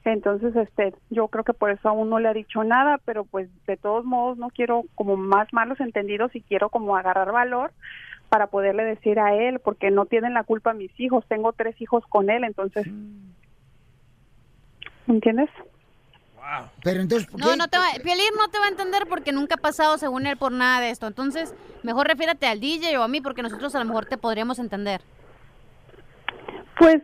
entonces 0.05 0.57
este 0.57 0.95
yo 1.11 1.29
creo 1.29 1.45
que 1.45 1.53
por 1.53 1.71
eso 1.71 1.89
aún 1.89 2.11
no 2.11 2.19
le 2.19 2.29
ha 2.29 2.35
dicho 2.35 2.65
nada, 2.65 2.99
pero 3.05 3.25
pues 3.25 3.49
de 3.67 3.77
todos 3.77 4.05
modos 4.05 4.39
no 4.39 4.49
quiero 4.49 4.85
como 4.97 5.17
más 5.17 5.53
malos 5.53 5.79
entendidos 5.81 6.35
y 6.35 6.41
quiero 6.41 6.71
como 6.71 6.97
agarrar 6.97 7.31
valor 7.31 7.73
para 8.31 8.49
poderle 8.49 8.85
decir 8.85 9.21
a 9.21 9.35
él, 9.35 9.61
porque 9.61 9.91
no 9.91 10.07
tienen 10.07 10.35
la 10.35 10.43
culpa 10.43 10.73
mis 10.73 10.99
hijos, 10.99 11.25
tengo 11.29 11.53
tres 11.53 11.81
hijos 11.81 12.05
con 12.09 12.31
él, 12.31 12.43
entonces 12.43 12.87
¿entiendes? 15.07 15.51
Pero 16.83 17.01
entonces, 17.01 17.29
No, 17.35 17.57
no 17.57 17.69
te 17.69 17.79
va, 17.79 17.87
Piolín 18.03 18.27
no 18.37 18.49
te 18.49 18.59
va 18.59 18.67
a 18.67 18.69
entender 18.69 19.05
porque 19.09 19.33
nunca 19.33 19.55
ha 19.55 19.59
pasado 19.59 19.99
según 19.99 20.27
él 20.27 20.37
por 20.37 20.53
nada 20.53 20.81
de 20.81 20.91
esto. 20.91 21.07
Entonces, 21.07 21.55
mejor 21.83 22.07
refiérate 22.07 22.47
al 22.47 22.61
DJ 22.61 22.99
o 22.99 23.03
a 23.03 23.09
mí 23.09 23.21
porque 23.21 23.43
nosotros 23.43 23.75
a 23.75 23.79
lo 23.79 23.85
mejor 23.87 24.07
te 24.07 24.19
podríamos 24.19 24.59
entender. 24.59 25.01
Pues 26.79 27.03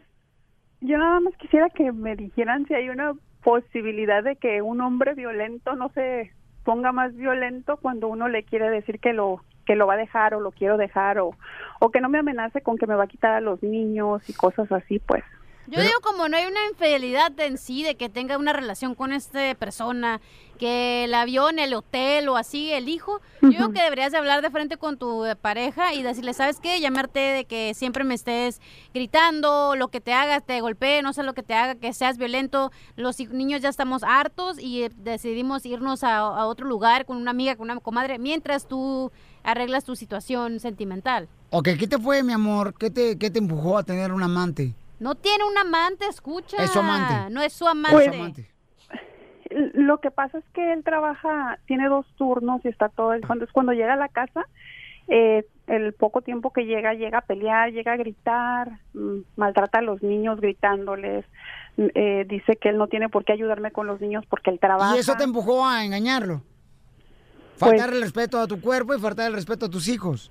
yo 0.80 0.99
nada 0.99 1.20
más 1.20 1.34
quisiera 1.36 1.70
que 1.70 1.93
me 1.93 2.16
dijeran 2.16 2.66
si 2.66 2.74
hay 2.74 2.88
una 2.88 3.14
posibilidad 3.43 4.22
de 4.22 4.36
que 4.36 4.62
un 4.62 4.80
hombre 4.80 5.14
violento 5.14 5.74
no 5.74 5.91
se 5.91 6.32
ponga 6.64 6.93
más 6.93 7.14
violento 7.16 7.78
cuando 7.78 8.09
uno 8.09 8.28
le 8.28 8.45
quiere 8.45 8.68
decir 8.70 9.01
que 9.01 9.12
lo 9.12 9.43
que 9.66 9.76
lo 9.76 9.86
va 9.86 9.95
a 9.95 9.99
dejar 9.99 10.34
o 10.34 10.41
lo 10.41 10.51
quiero 10.51 10.76
dejar 10.76 11.18
o, 11.20 11.36
o 11.78 11.91
que 11.91 12.01
no 12.01 12.09
me 12.09 12.18
amenace 12.18 12.61
con 12.61 12.76
que 12.76 12.86
me 12.86 12.97
va 12.97 13.05
a 13.05 13.09
quitar 13.09 13.34
a 13.34 13.41
los 13.41 13.62
niños 13.62 14.28
y 14.28 14.32
cosas 14.32 14.70
así, 14.72 14.99
pues. 14.99 15.22
Yo 15.71 15.81
digo 15.81 16.01
como 16.03 16.29
no 16.29 16.37
hay 16.37 16.47
una 16.47 16.66
infidelidad 16.68 17.39
en 17.39 17.57
sí 17.57 17.85
de 17.85 17.95
que 17.95 18.09
tenga 18.09 18.37
una 18.39 18.53
relación 18.53 18.97
con 18.97 19.12
esta 19.12 19.55
persona, 19.55 20.21
que 20.59 21.07
la 21.09 21.25
vio 21.25 21.49
en 21.49 21.61
el 21.61 21.75
hotel 21.75 22.29
o 22.29 22.37
así, 22.37 22.73
el 22.73 22.89
hijo, 22.89 23.21
yo 23.41 23.51
digo 23.51 23.73
que 23.73 23.81
deberías 23.81 24.11
de 24.12 24.18
hablar 24.18 24.43
de 24.43 24.51
frente 24.51 24.77
con 24.77 24.99
tu 24.99 25.25
pareja 25.41 25.95
y 25.95 26.03
decirle, 26.03 26.35
¿sabes 26.35 26.59
qué? 26.61 26.81
Llamarte 26.81 27.21
de 27.21 27.45
que 27.45 27.73
siempre 27.75 28.03
me 28.03 28.14
estés 28.14 28.61
gritando, 28.93 29.77
lo 29.77 29.89
que 29.89 30.01
te 30.01 30.12
hagas, 30.12 30.45
te 30.45 30.61
golpee, 30.61 31.03
no 31.03 31.12
sé 31.12 31.23
lo 31.23 31.35
que 31.35 31.45
te 31.45 31.55
haga, 31.55 31.77
que 31.77 31.93
seas 31.93 32.18
violento. 32.18 32.73
Los 32.97 33.18
niños 33.31 33.62
ya 33.62 33.68
estamos 33.68 34.03
hartos 34.03 34.59
y 34.59 34.89
decidimos 34.97 35.64
irnos 35.64 36.03
a, 36.03 36.18
a 36.18 36.47
otro 36.47 36.66
lugar 36.66 37.07
con 37.07 37.16
una 37.16 37.31
amiga, 37.31 37.55
con 37.55 37.71
una 37.71 37.81
comadre, 37.81 38.18
mientras 38.18 38.66
tú 38.66 39.12
arreglas 39.45 39.85
tu 39.85 39.97
situación 39.97 40.61
sentimental. 40.61 41.29
Ok, 41.51 41.71
¿qué 41.79 41.87
te 41.87 41.99
fue, 41.99 42.23
mi 42.23 42.33
amor? 42.33 42.75
¿Qué 42.77 42.91
te, 42.91 43.16
qué 43.18 43.31
te 43.31 43.39
empujó 43.39 43.79
a 43.79 43.83
tener 43.83 44.12
un 44.12 44.23
amante? 44.23 44.75
No 45.01 45.14
tiene 45.16 45.44
un 45.44 45.57
amante, 45.59 46.07
escucha. 46.07 46.62
Es 46.62 46.70
su 46.70 46.78
amante. 46.78 47.30
No 47.34 47.42
es 47.42 47.53
su 47.53 47.66
amante. 47.66 48.46
Pues, 49.51 49.74
Lo 49.74 49.98
que 49.98 50.11
pasa 50.12 50.38
es 50.38 50.44
que 50.55 50.72
él 50.72 50.84
trabaja, 50.84 51.59
tiene 51.66 51.88
dos 51.88 52.07
turnos 52.16 52.64
y 52.64 52.68
está 52.68 52.88
todo 52.88 53.14
el 53.14 53.26
cuando 53.26 53.44
es 53.46 53.51
cuando 53.51 53.72
llega 53.72 53.94
a 53.94 53.96
la 53.96 54.09
casa, 54.09 54.46
eh, 55.09 55.44
el 55.66 55.92
poco 55.94 56.20
tiempo 56.20 56.53
que 56.53 56.66
llega, 56.66 56.94
llega 56.94 57.18
a 57.18 57.22
pelear, 57.22 57.72
llega 57.72 57.94
a 57.94 57.96
gritar, 57.96 58.78
mm, 58.94 59.20
maltrata 59.36 59.78
a 59.78 59.82
los 59.82 60.03
niños 60.03 60.40
gritándoles, 60.40 61.24
mm, 61.76 61.86
eh, 61.94 62.26
dice 62.28 62.57
que 62.57 62.68
él 62.68 62.78
no 62.78 62.86
tiene 62.86 63.09
por 63.09 63.24
qué 63.24 63.32
ayudarme 63.32 63.72
con 63.72 63.86
los 63.88 64.01
niños 64.01 64.24
porque 64.28 64.51
él 64.51 64.61
trabaja. 64.61 64.94
¿Y 64.94 65.01
eso 65.01 65.16
te 65.16 65.24
empujó 65.24 65.66
a 65.66 65.84
engañarlo? 65.84 66.42
Pues- 67.59 67.72
Faltar 67.72 67.90
el 67.92 68.03
respeto 68.03 68.38
a 68.38 68.46
tu 68.46 68.61
cuerpo 68.61 68.94
y 68.94 69.01
faltar 69.01 69.26
el 69.26 69.34
respeto 69.34 69.66
a 69.66 69.68
tus 69.70 69.88
hijos. 69.88 70.30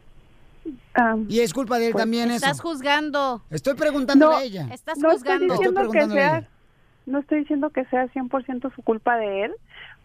Y 1.28 1.40
es 1.40 1.54
culpa 1.54 1.78
de 1.80 1.88
él 1.88 1.92
pues, 1.94 2.04
también 2.04 2.28
eso. 2.32 2.46
Estás 2.46 2.62
juzgando. 2.62 3.42
Estoy 3.50 3.74
preguntándole 3.76 4.32
No, 4.32 4.38
a 4.38 4.44
ella. 4.44 4.68
Estás 4.72 4.98
no 4.98 5.12
estoy 5.12 5.18
juzgando. 5.34 5.54
diciendo 5.54 5.82
Estoy 5.82 6.00
que 6.00 6.08
sea 6.08 6.38
ella. 6.40 6.50
no 7.06 7.20
estoy 7.20 7.40
diciendo 7.40 7.70
que 7.70 7.86
sea 7.86 8.06
100% 8.08 8.76
su 8.76 8.82
culpa 8.84 9.18
de 9.18 9.46
él 9.46 9.54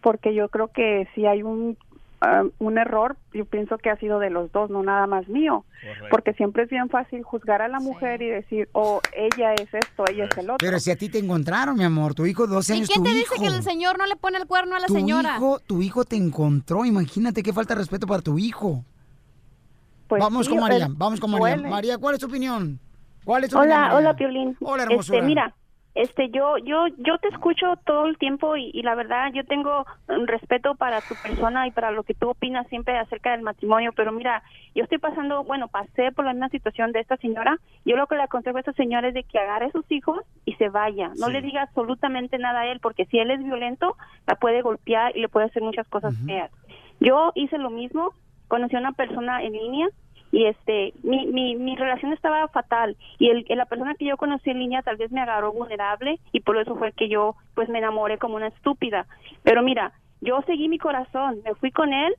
porque 0.01 0.33
yo 0.35 0.49
creo 0.49 0.67
que 0.69 1.07
si 1.15 1.25
hay 1.25 1.43
un 1.43 1.77
ah, 2.21 2.43
un 2.59 2.77
error 2.77 3.15
yo 3.33 3.45
pienso 3.45 3.77
que 3.77 3.89
ha 3.89 3.97
sido 3.97 4.19
de 4.19 4.29
los 4.29 4.51
dos 4.51 4.69
no 4.69 4.81
nada 4.83 5.05
más 5.07 5.27
mío 5.27 5.65
porque 6.09 6.33
siempre 6.33 6.63
es 6.63 6.69
bien 6.69 6.89
fácil 6.89 7.23
juzgar 7.23 7.61
a 7.61 7.67
la 7.67 7.79
mujer 7.79 8.21
y 8.21 8.29
decir 8.29 8.69
oh 8.71 9.01
ella 9.15 9.53
es 9.53 9.71
esto 9.73 10.05
ella 10.09 10.25
es 10.25 10.37
el 10.37 10.49
otro 10.49 10.57
Pero 10.65 10.79
si 10.79 10.91
a 10.91 10.95
ti 10.95 11.09
te 11.09 11.19
encontraron, 11.19 11.75
mi 11.77 11.83
amor, 11.83 12.13
tu 12.15 12.25
hijo 12.25 12.47
de 12.47 12.53
12 12.55 12.73
¿Y 12.73 12.77
años, 12.77 12.87
quién 12.89 13.03
tu 13.03 13.09
te 13.11 13.17
hijo. 13.17 13.33
dice 13.33 13.41
que 13.49 13.55
el 13.55 13.63
señor 13.63 13.97
no 13.97 14.05
le 14.07 14.15
pone 14.15 14.37
el 14.37 14.45
cuerno 14.47 14.75
a 14.75 14.79
la 14.79 14.87
tu 14.87 14.93
señora? 14.93 15.35
hijo, 15.37 15.59
tu 15.59 15.81
hijo 15.81 16.05
te 16.05 16.15
encontró, 16.15 16.85
imagínate 16.85 17.43
qué 17.43 17.51
falta 17.53 17.73
de 17.75 17.79
respeto 17.79 18.07
para 18.07 18.21
tu 18.21 18.39
hijo. 18.39 18.83
Pues 20.07 20.21
vamos 20.21 20.45
sí, 20.45 20.51
con 20.51 20.61
María, 20.61 20.87
vamos 20.89 21.19
con 21.19 21.31
María. 21.31 21.55
duele. 21.55 21.69
María, 21.69 21.97
¿cuál 21.97 22.15
es 22.15 22.19
tu 22.21 22.27
opinión? 22.27 22.79
¿Cuál 23.23 23.43
es 23.43 23.49
tu 23.49 23.57
opinión, 23.57 23.79
Hola, 23.81 23.95
hola 23.95 24.13
Piolín. 24.15 24.55
Hola, 24.61 24.83
hermosura. 24.83 25.17
Este, 25.17 25.27
mira, 25.27 25.53
este, 25.95 26.29
yo, 26.29 26.57
yo, 26.57 26.87
yo 26.97 27.17
te 27.19 27.29
escucho 27.29 27.65
todo 27.85 28.05
el 28.05 28.17
tiempo 28.17 28.55
y, 28.57 28.69
y 28.73 28.81
la 28.83 28.95
verdad 28.95 29.31
yo 29.33 29.45
tengo 29.45 29.85
un 30.09 30.27
respeto 30.27 30.75
para 30.75 30.99
tu 31.01 31.15
persona 31.23 31.65
y 31.67 31.71
para 31.71 31.89
lo 31.91 32.03
que 32.03 32.13
tú 32.13 32.29
opinas 32.29 32.67
siempre 32.67 32.97
acerca 32.99 33.31
del 33.31 33.41
matrimonio, 33.41 33.93
pero 33.95 34.11
mira, 34.11 34.43
yo 34.75 34.83
estoy 34.83 34.97
pasando, 34.99 35.43
bueno, 35.45 35.69
pasé 35.69 36.11
por 36.11 36.25
la 36.25 36.33
misma 36.33 36.49
situación 36.49 36.91
de 36.91 36.99
esta 36.99 37.15
señora. 37.17 37.57
Yo 37.85 37.95
lo 37.95 38.07
que 38.07 38.15
le 38.15 38.23
aconsejo 38.23 38.57
a 38.57 38.59
esta 38.59 38.73
señora 38.73 39.07
es 39.07 39.13
de 39.13 39.23
que 39.23 39.39
agarre 39.39 39.67
a 39.67 39.71
sus 39.71 39.89
hijos 39.89 40.19
y 40.45 40.53
se 40.55 40.67
vaya. 40.69 41.07
No 41.17 41.27
Sí. 41.27 41.31
le 41.31 41.41
diga 41.41 41.61
absolutamente 41.63 42.37
nada 42.37 42.59
a 42.61 42.67
él, 42.67 42.79
porque 42.81 43.05
si 43.05 43.17
él 43.17 43.31
es 43.31 43.41
violento, 43.41 43.95
la 44.27 44.35
puede 44.35 44.61
golpear 44.61 45.15
y 45.15 45.21
le 45.21 45.29
puede 45.29 45.47
hacer 45.47 45.63
muchas 45.63 45.87
cosas 45.87 46.13
feas. 46.25 46.51
Yo 46.99 47.31
hice 47.35 47.57
lo 47.57 47.69
mismo, 47.69 48.11
conocí 48.47 48.75
a 48.75 48.79
una 48.79 48.93
persona 48.93 49.43
en 49.43 49.53
línea 49.53 49.87
y 50.31 50.45
este 50.45 50.93
mi, 51.03 51.27
mi, 51.27 51.55
mi 51.55 51.75
relación 51.75 52.11
estaba 52.13 52.47
fatal 52.49 52.97
y 53.19 53.29
el, 53.29 53.45
la 53.49 53.65
persona 53.65 53.95
que 53.95 54.05
yo 54.05 54.17
conocí 54.17 54.49
en 54.49 54.59
línea 54.59 54.81
tal 54.81 54.97
vez 54.97 55.11
me 55.11 55.21
agarró 55.21 55.53
vulnerable 55.53 56.19
y 56.31 56.41
por 56.41 56.57
eso 56.57 56.75
fue 56.75 56.91
que 56.91 57.09
yo 57.09 57.35
pues 57.53 57.69
me 57.69 57.79
enamoré 57.79 58.17
como 58.17 58.35
una 58.35 58.47
estúpida. 58.47 59.05
Pero 59.43 59.63
mira 59.63 59.93
yo 60.21 60.41
seguí 60.45 60.67
mi 60.67 60.79
corazón 60.79 61.41
me 61.43 61.55
fui 61.55 61.71
con 61.71 61.93
él 61.93 62.15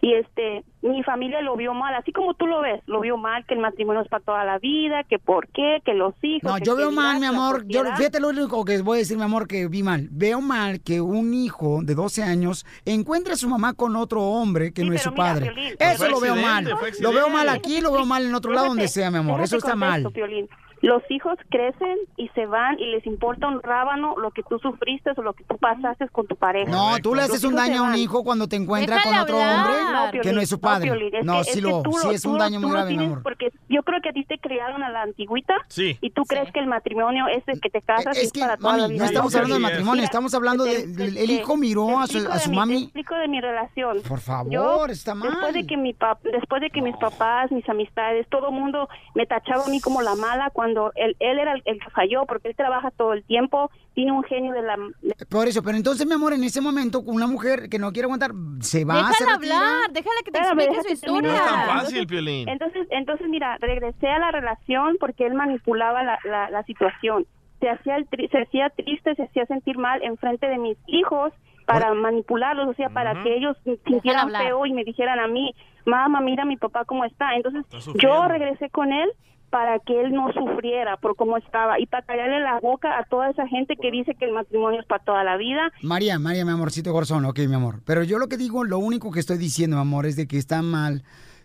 y 0.00 0.14
este 0.14 0.64
mi 0.82 1.02
familia 1.02 1.40
lo 1.40 1.56
vio 1.56 1.74
mal 1.74 1.94
así 1.94 2.12
como 2.12 2.34
tú 2.34 2.46
lo 2.46 2.60
ves 2.60 2.80
lo 2.86 3.00
vio 3.00 3.16
mal 3.16 3.44
que 3.46 3.54
el 3.54 3.60
matrimonio 3.60 4.02
es 4.02 4.08
para 4.08 4.24
toda 4.24 4.44
la 4.44 4.58
vida 4.58 5.02
que 5.04 5.18
por 5.18 5.48
qué 5.48 5.80
que 5.84 5.94
los 5.94 6.14
hijos 6.22 6.50
No, 6.50 6.58
yo 6.58 6.76
veo 6.76 6.92
mal, 6.92 7.20
mi 7.20 7.26
amor. 7.26 7.64
Yo, 7.66 7.84
fíjate 7.96 8.20
lo 8.20 8.28
único 8.28 8.64
que 8.64 8.80
voy 8.82 8.98
a 8.98 9.00
decir, 9.00 9.16
mi 9.16 9.24
amor, 9.24 9.46
que 9.48 9.66
vi 9.68 9.82
mal. 9.82 10.08
Veo 10.10 10.40
mal 10.40 10.80
que 10.80 11.00
un 11.00 11.34
hijo 11.34 11.80
de 11.82 11.94
12 11.94 12.22
años 12.22 12.66
encuentre 12.84 13.32
a 13.32 13.36
su 13.36 13.48
mamá 13.48 13.74
con 13.74 13.96
otro 13.96 14.22
hombre 14.22 14.72
que 14.72 14.84
no 14.84 14.92
es 14.92 15.02
su 15.02 15.10
mira, 15.10 15.24
padre. 15.24 15.52
Eso 15.78 16.08
lo 16.08 16.20
veo 16.20 16.36
mal. 16.36 16.64
Lo 17.00 17.12
veo 17.12 17.28
mal 17.28 17.48
aquí, 17.48 17.80
lo 17.80 17.92
veo 17.92 18.06
mal 18.06 18.26
en 18.26 18.34
otro 18.34 18.52
lado, 18.52 18.68
donde 18.68 18.88
sea, 18.88 19.10
mi 19.10 19.18
amor. 19.18 19.40
Eso 19.40 19.56
está 19.56 19.74
mal. 19.74 20.06
Piolín. 20.12 20.48
Los 20.82 21.02
hijos 21.10 21.36
crecen 21.50 21.96
y 22.16 22.28
se 22.28 22.46
van 22.46 22.78
y 22.78 22.86
les 22.86 23.04
importa 23.06 23.48
un 23.48 23.60
rábano 23.62 24.14
lo 24.16 24.30
que 24.30 24.42
tú 24.44 24.58
sufriste 24.58 25.10
o 25.16 25.22
lo 25.22 25.32
que 25.32 25.44
tú 25.44 25.56
pasaste 25.58 26.08
con 26.10 26.26
tu 26.26 26.36
pareja. 26.36 26.70
No, 26.70 26.96
tú 27.02 27.14
le 27.14 27.22
Los 27.22 27.30
haces 27.30 27.44
un 27.44 27.54
daño 27.56 27.84
a 27.84 27.88
un 27.88 27.94
hijo 27.96 28.22
cuando 28.22 28.48
te 28.48 28.56
encuentra 28.56 28.96
Déjale 28.96 29.14
con 29.16 29.22
otro 29.24 29.40
hablar. 29.40 29.66
hombre 29.66 29.82
No, 29.92 30.04
que 30.06 30.10
Piolín, 30.20 30.34
no 30.36 30.40
es 30.40 30.48
su 30.48 30.60
padre. 30.60 30.84
Piolín, 30.84 31.14
es 31.16 31.24
No, 31.24 31.38
que- 31.38 31.44
sí, 31.44 31.50
es 31.50 31.56
que 31.56 31.62
lo, 31.62 31.82
sí 32.02 32.08
es 32.14 32.24
un 32.24 32.38
daño 32.38 32.60
tú 32.60 32.66
muy 32.66 32.76
grave, 32.76 32.94
mi 32.96 33.04
amor. 33.04 33.22
Porque 33.22 33.50
yo 33.68 33.82
creo 33.82 34.00
que 34.00 34.10
a 34.10 34.12
ti 34.12 34.24
te 34.24 34.38
criaron 34.38 34.82
a 34.82 34.88
la 34.90 35.02
antigüita 35.02 35.54
Sí. 35.68 35.98
y 36.00 36.10
tú 36.10 36.22
crees 36.24 36.52
que 36.52 36.60
el 36.60 36.66
matrimonio 36.68 37.26
es 37.28 37.42
el 37.48 37.60
que 37.60 37.70
te 37.70 37.82
casas 37.82 38.16
y 38.16 38.20
Es 38.20 38.26
es 38.26 38.32
que, 38.32 38.40
para 38.40 38.56
toda 38.56 38.76
la 38.76 38.82
mami, 38.84 38.94
vida. 38.94 39.02
no 39.04 39.08
estamos 39.10 39.32
No, 39.32 39.38
hablando 39.38 39.54
de 39.56 39.60
matrimonio, 39.60 40.04
estamos 40.04 40.34
hablando 40.34 40.64
te- 40.64 40.86
de... 40.86 41.12
te- 41.12 41.24
El 41.24 41.30
hijo 41.30 41.56
miró 41.56 41.98
a 41.98 42.06
su, 42.06 42.18
a 42.18 42.34
de 42.34 42.38
su 42.40 42.50
mi- 42.50 42.54
Te 42.56 42.60
mami... 42.60 42.82
explico 42.84 43.14
de 43.16 43.28
mi 43.28 43.40
relación. 43.40 44.00
Por 44.06 44.20
favor, 44.20 44.52
Yo, 44.52 44.86
está 44.86 45.14
Después 45.14 45.54
de 45.54 45.60
mal. 45.60 45.66
que 45.66 45.76
mi 45.76 45.92
pap- 45.94 46.22
después 46.22 46.60
de 46.62 46.70
que 46.70 46.82
mis 46.82 46.96
papás, 46.98 47.50
mis 47.50 47.68
amistades, 47.68 48.26
todo 48.28 48.48
el 48.50 48.54
mundo 48.54 48.88
me 49.14 49.26
tachaba 49.26 49.64
a 49.64 49.68
mí 49.68 49.80
como 49.80 50.02
la 50.02 50.14
mala 50.14 50.50
cuando 50.50 50.67
él, 50.94 51.16
él 51.20 51.38
era 51.38 51.52
el, 51.52 51.62
el 51.64 51.78
que 51.80 51.90
falló 51.90 52.24
porque 52.26 52.48
él 52.48 52.56
trabaja 52.56 52.90
todo 52.90 53.12
el 53.12 53.24
tiempo, 53.24 53.70
tiene 53.94 54.12
un 54.12 54.22
genio 54.24 54.52
de 54.52 54.62
la... 54.62 54.76
de- 55.02 55.26
Por 55.26 55.48
eso, 55.48 55.62
pero 55.62 55.76
entonces, 55.76 56.06
mi 56.06 56.14
amor, 56.14 56.32
en 56.32 56.44
ese 56.44 56.60
momento, 56.60 57.00
una 57.00 57.26
mujer 57.26 57.68
que 57.68 57.78
no 57.78 57.92
quiere 57.92 58.04
aguantar, 58.06 58.32
se 58.60 58.84
va, 58.84 58.94
Déjala 58.96 59.32
retira. 59.34 59.34
hablar, 59.34 59.92
déjala 59.92 60.20
que 60.24 60.30
te 60.30 60.38
Espérame, 60.38 60.60
explique 60.60 60.82
su 60.88 60.92
historia. 60.94 61.30
No 61.30 61.36
es 61.36 61.44
tan 61.44 61.66
fácil, 61.66 62.06
Piolín. 62.06 62.48
Entonces, 62.48 62.86
entonces 62.90 63.28
mira, 63.28 63.56
regresé 63.60 64.08
a 64.08 64.18
la 64.18 64.30
relación 64.30 64.96
porque 65.00 65.26
él 65.26 65.34
manipulaba 65.34 66.02
la, 66.02 66.18
la, 66.24 66.50
la 66.50 66.62
situación. 66.64 67.26
Se 67.60 67.68
hacía, 67.68 67.96
el 67.96 68.08
tri- 68.08 68.30
se 68.30 68.38
hacía 68.42 68.70
triste, 68.70 69.14
se 69.16 69.24
hacía 69.24 69.44
sentir 69.46 69.78
mal 69.78 70.02
en 70.02 70.16
frente 70.16 70.46
de 70.46 70.58
mis 70.58 70.76
hijos 70.86 71.32
para 71.66 71.92
manipularlos, 71.92 72.68
o 72.68 72.74
sea, 72.74 72.88
para 72.88 73.22
que 73.22 73.36
ellos 73.36 73.54
sintieran 73.84 74.30
feo 74.30 74.64
y 74.64 74.72
me 74.72 74.84
dijeran 74.84 75.18
a 75.18 75.26
mí, 75.26 75.54
mamá, 75.84 76.20
mira 76.22 76.46
mi 76.46 76.56
papá 76.56 76.84
cómo 76.86 77.04
está. 77.04 77.34
Entonces, 77.34 77.66
yo 78.00 78.26
regresé 78.26 78.70
con 78.70 78.90
él 78.92 79.10
para 79.50 79.78
que 79.80 80.00
él 80.00 80.12
no 80.12 80.32
sufriera 80.32 80.96
por 80.96 81.16
cómo 81.16 81.36
estaba 81.36 81.80
y 81.80 81.86
para 81.86 82.04
callarle 82.04 82.40
la 82.40 82.60
boca 82.60 82.98
a 82.98 83.04
toda 83.04 83.30
esa 83.30 83.46
gente 83.48 83.76
que 83.76 83.90
dice 83.90 84.14
que 84.14 84.26
el 84.26 84.32
matrimonio 84.32 84.80
es 84.80 84.86
para 84.86 85.02
toda 85.04 85.24
la 85.24 85.36
vida 85.36 85.72
María, 85.82 86.18
María, 86.18 86.44
mi 86.44 86.52
amorcito 86.52 86.92
corazón, 86.92 87.24
ok, 87.24 87.38
mi 87.40 87.54
amor. 87.54 87.80
Pero 87.84 88.02
yo 88.02 88.18
lo 88.18 88.28
que 88.28 88.36
digo, 88.36 88.64
lo 88.64 88.78
único 88.78 89.10
que 89.10 89.20
estoy 89.20 89.38
diciendo, 89.38 89.76
mi 89.76 89.82
amor, 89.82 90.06
es 90.06 90.16
de 90.16 90.26
que 90.26 90.38
está 90.38 90.62
mal 90.62 91.02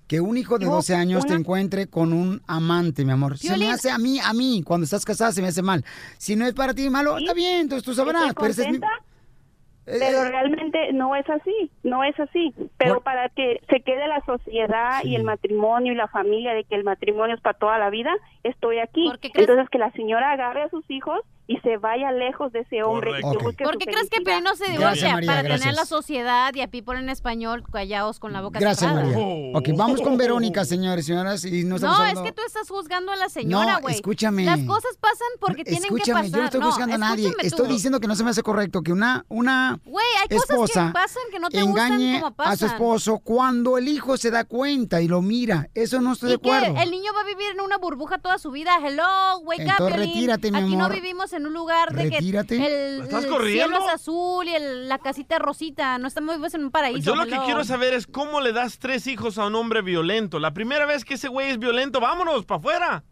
que 0.07 0.19
un 0.19 0.37
hijo 0.37 0.59
de 0.59 0.65
No, 0.65 0.73
12 0.73 0.95
años 0.95 1.25
te 1.25 1.33
encuentre 1.33 1.87
con 1.87 2.13
un 2.13 2.41
amante, 2.45 3.05
mi 3.05 3.11
amor. 3.11 3.37
Se 3.37 3.57
me 3.57 3.71
hace 3.71 3.89
a 3.89 3.97
mí, 3.97 4.19
a 4.19 4.33
mí, 4.33 4.61
cuando 4.63 4.83
estás 4.83 5.05
casada 5.05 5.31
se 5.31 5.41
me 5.41 5.47
hace 5.47 5.61
mal. 5.61 5.85
Si 6.17 6.35
no 6.35 6.45
es 6.45 6.53
para 6.53 6.73
ti 6.73 6.89
malo, 6.89 7.17
está 7.17 7.33
bien, 7.33 7.61
entonces 7.61 7.85
tú 7.85 7.93
sabrás. 7.93 8.33
Contenta, 8.33 8.87
pero 8.89 9.12
realmente 9.86 10.93
no 10.93 11.15
es 11.15 11.29
así, 11.29 11.71
no 11.84 12.03
es 12.03 12.17
así. 12.19 12.53
Pero 12.77 13.01
para 13.01 13.29
que 13.29 13.59
se 13.69 13.81
quede 13.81 14.07
la 14.07 14.23
sociedad 14.25 15.03
y 15.03 15.15
el 15.15 15.23
matrimonio 15.23 15.93
y 15.93 15.95
la 15.95 16.07
familia 16.07 16.53
de 16.53 16.63
que 16.63 16.75
el 16.75 16.84
matrimonio 16.84 17.36
es 17.36 17.41
para 17.41 17.57
toda 17.57 17.77
la 17.77 17.89
vida, 17.89 18.11
estoy 18.43 18.79
aquí. 18.79 19.11
Entonces 19.34 19.69
que 19.69 19.77
la 19.77 19.91
señora 19.91 20.31
agarre 20.31 20.63
a 20.63 20.69
sus 20.69 20.89
hijos 20.89 21.19
y 21.45 21.57
se 21.57 21.75
vaya 21.75 22.09
lejos 22.13 22.53
de 22.53 22.61
ese 22.61 22.84
hombre. 22.84 23.11
y 23.11 23.15
que 23.38 23.43
busque 23.43 23.63
¿Por 23.65 23.77
qué 23.77 23.86
crees 23.86 24.09
que 24.09 24.21
felicidad. 24.21 24.23
Pelín 24.23 24.43
no 24.45 24.55
se 24.55 24.63
Gracias, 24.63 24.79
divorcia? 24.79 25.13
María, 25.13 25.27
Para 25.27 25.41
gracias. 25.41 25.59
tener 25.61 25.75
la 25.75 25.86
sociedad 25.86 26.53
y 26.55 26.61
a 26.61 26.67
people 26.69 26.97
en 26.97 27.09
español 27.09 27.63
callados 27.69 28.19
con 28.19 28.31
la 28.31 28.39
boca 28.41 28.59
Gracias, 28.59 28.89
cerrada. 28.89 29.05
María. 29.11 29.57
Ok, 29.57 29.69
vamos 29.75 30.01
con 30.01 30.15
Verónica, 30.17 30.63
señores 30.63 31.03
y 31.03 31.07
señoras. 31.09 31.43
Y 31.43 31.65
no, 31.65 31.75
es 31.75 31.81
que 32.21 32.31
tú 32.31 32.41
estás 32.47 32.69
juzgando 32.69 33.11
a 33.11 33.17
la 33.17 33.27
señora, 33.27 33.73
No, 33.73 33.81
güey. 33.81 33.95
escúchame. 33.95 34.45
Las 34.45 34.61
cosas 34.61 34.95
pasan 35.01 35.27
porque 35.41 35.65
tienen 35.65 35.81
que 35.81 35.88
Escúchame, 35.88 36.21
pasar. 36.21 36.31
yo 36.31 36.38
no 36.39 36.45
estoy 36.45 36.59
No, 36.61 36.67
buscando 36.67 36.95
a 36.95 36.97
nadie. 36.97 37.27
escúchame 37.27 37.47
Estoy 37.47 37.67
diciendo 37.67 37.99
que 37.99 38.07
no 38.07 38.15
se 38.15 38.23
me 38.23 38.29
hace 38.29 38.41
correcto 38.41 38.81
que 38.81 38.93
una, 38.93 39.25
una 39.27 39.72
Güey, 39.86 40.05
hay 40.21 40.28
cosas 40.38 40.49
esposa 40.49 40.88
que 40.88 40.93
pasan 40.93 41.24
que 41.32 41.39
no 41.39 41.49
te 41.49 41.61
gustan 41.63 41.93
engañe 41.93 42.13
como 42.21 42.28
a 42.28 42.30
su 42.30 42.36
pasan. 42.36 42.69
esposo 42.69 43.19
cuando 43.19 43.78
el 43.78 43.88
hijo 43.88 44.17
se 44.17 44.32
da 44.32 44.43
cuenta 44.45 45.01
y 45.01 45.07
lo 45.07 45.21
mira. 45.21 45.69
Eso 45.74 46.01
no 46.01 46.13
estoy 46.13 46.30
de 46.30 46.36
¿Y 46.36 46.39
qué? 46.39 46.51
acuerdo. 46.53 46.82
El 46.82 46.91
niño 46.91 47.11
va 47.15 47.21
a 47.21 47.26
vivir 47.26 47.47
en 47.53 47.61
una 47.61 47.78
burbuja 47.78 48.17
toda 48.19 48.38
su 48.38 48.51
vida. 48.51 48.78
Hello, 48.84 49.39
wake 49.43 49.61
up, 49.63 49.69
Entonces, 49.71 49.95
Piolín. 49.95 50.13
retírate, 50.13 50.51
mi 50.51 50.57
Aquí 50.59 50.76
no 50.76 50.89
vivimos 50.89 51.34
en 51.34 51.45
un 51.45 51.53
lugar 51.53 51.93
de 51.93 52.03
Retírate. 52.09 52.57
que 52.57 52.65
el, 52.65 52.97
¿La 52.99 53.03
estás 53.05 53.24
el 53.26 53.43
cielo 53.51 53.78
es 53.78 53.93
azul 53.93 54.47
y 54.47 54.55
el- 54.55 54.89
la 54.89 54.99
casita 54.99 55.36
es 55.36 55.41
rosita. 55.41 55.97
No 55.97 56.07
estamos 56.07 56.36
vivos 56.36 56.53
en 56.53 56.63
un 56.65 56.71
paraíso. 56.71 57.01
Yo 57.01 57.15
lo 57.15 57.26
que 57.26 57.36
hello. 57.36 57.45
quiero 57.45 57.63
saber 57.63 57.93
es 57.93 58.07
cómo 58.07 58.41
le 58.41 58.53
das 58.53 58.80
tres 58.80 59.07
hijos 59.07 59.38
a 59.38 59.45
un 59.47 59.55
hombre 59.55 59.82
violento. 59.82 60.39
La 60.39 60.53
primera 60.53 60.86
vez 60.86 61.05
que 61.05 61.15
ese 61.15 61.28
güey 61.28 61.49
es 61.51 61.59
violento, 61.59 61.99
vámonos, 61.99 62.45
para 62.45 62.59
afuera. 62.59 63.03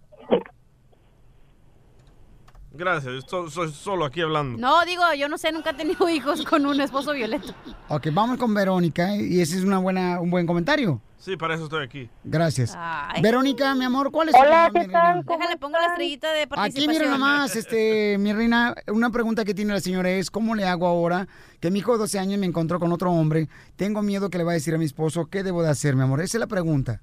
Gracias, 2.74 3.14
esto- 3.16 3.50
soy 3.50 3.70
solo 3.72 4.06
aquí 4.06 4.22
hablando. 4.22 4.58
No, 4.58 4.86
digo, 4.86 5.04
yo 5.18 5.28
no 5.28 5.38
sé, 5.38 5.52
nunca 5.52 5.72
he 5.72 5.74
tenido 5.74 6.08
hijos 6.10 6.46
con 6.46 6.66
un 6.66 6.80
esposo 6.80 7.12
violento. 7.14 7.54
Ok, 7.90 8.08
vamos 8.14 8.38
con 8.38 8.54
Verónica 8.54 9.16
y 9.16 9.42
ese 9.42 9.58
es 9.58 9.64
una 9.64 9.78
buena, 9.80 10.20
un 10.22 10.30
buen 10.32 10.48
comentario. 10.48 11.02
Sí, 11.18 11.38
para 11.38 11.54
eso 11.54 11.66
estoy 11.66 11.84
aquí. 11.86 12.10
Gracias. 12.24 12.74
Ay. 12.76 13.22
Verónica, 13.22 13.76
mi 13.76 13.86
amor, 13.86 14.10
¿cuál 14.10 14.30
es 14.30 14.36
Hola, 14.36 14.70
tu 14.74 14.80
¿qué 14.80 14.88
tal? 14.88 15.24
Déjale, 15.24 15.58
pongo 15.58 15.78
la 15.78 15.88
estrellita 15.88 16.32
de 16.34 16.48
participación. 16.48 16.90
Aquí 16.90 17.00
mira 17.00 17.12
nomás, 17.12 17.56
este, 17.56 18.18
mi 18.18 18.34
reina, 18.34 18.74
una 18.88 19.12
pregunta 19.12 19.46
que 19.46 19.54
tiene 19.54 19.74
la 19.74 19.82
señora 19.82 20.10
es, 20.10 20.32
¿cómo 20.32 20.56
le 20.56 20.66
hago 20.66 20.88
ahora 20.88 21.28
que 21.60 21.70
mi 21.70 21.78
hijo 21.80 21.92
de 21.92 22.00
12 22.00 22.18
años 22.18 22.40
me 22.40 22.48
encontró 22.48 22.80
con 22.80 22.92
otro 22.92 23.12
hombre? 23.12 23.50
Tengo 23.76 24.02
miedo 24.02 24.32
que 24.32 24.40
le 24.40 24.44
va 24.46 24.52
a 24.52 24.56
decir 24.56 24.74
a 24.74 24.80
mi 24.80 24.86
esposo, 24.86 25.28
¿qué 25.28 25.44
debo 25.44 25.62
de 25.62 25.70
hacer, 25.70 25.96
mi 25.96 26.02
amor? 26.02 26.22
Esa 26.22 26.38
es 26.38 26.40
la 26.40 26.48
pregunta. 26.48 27.02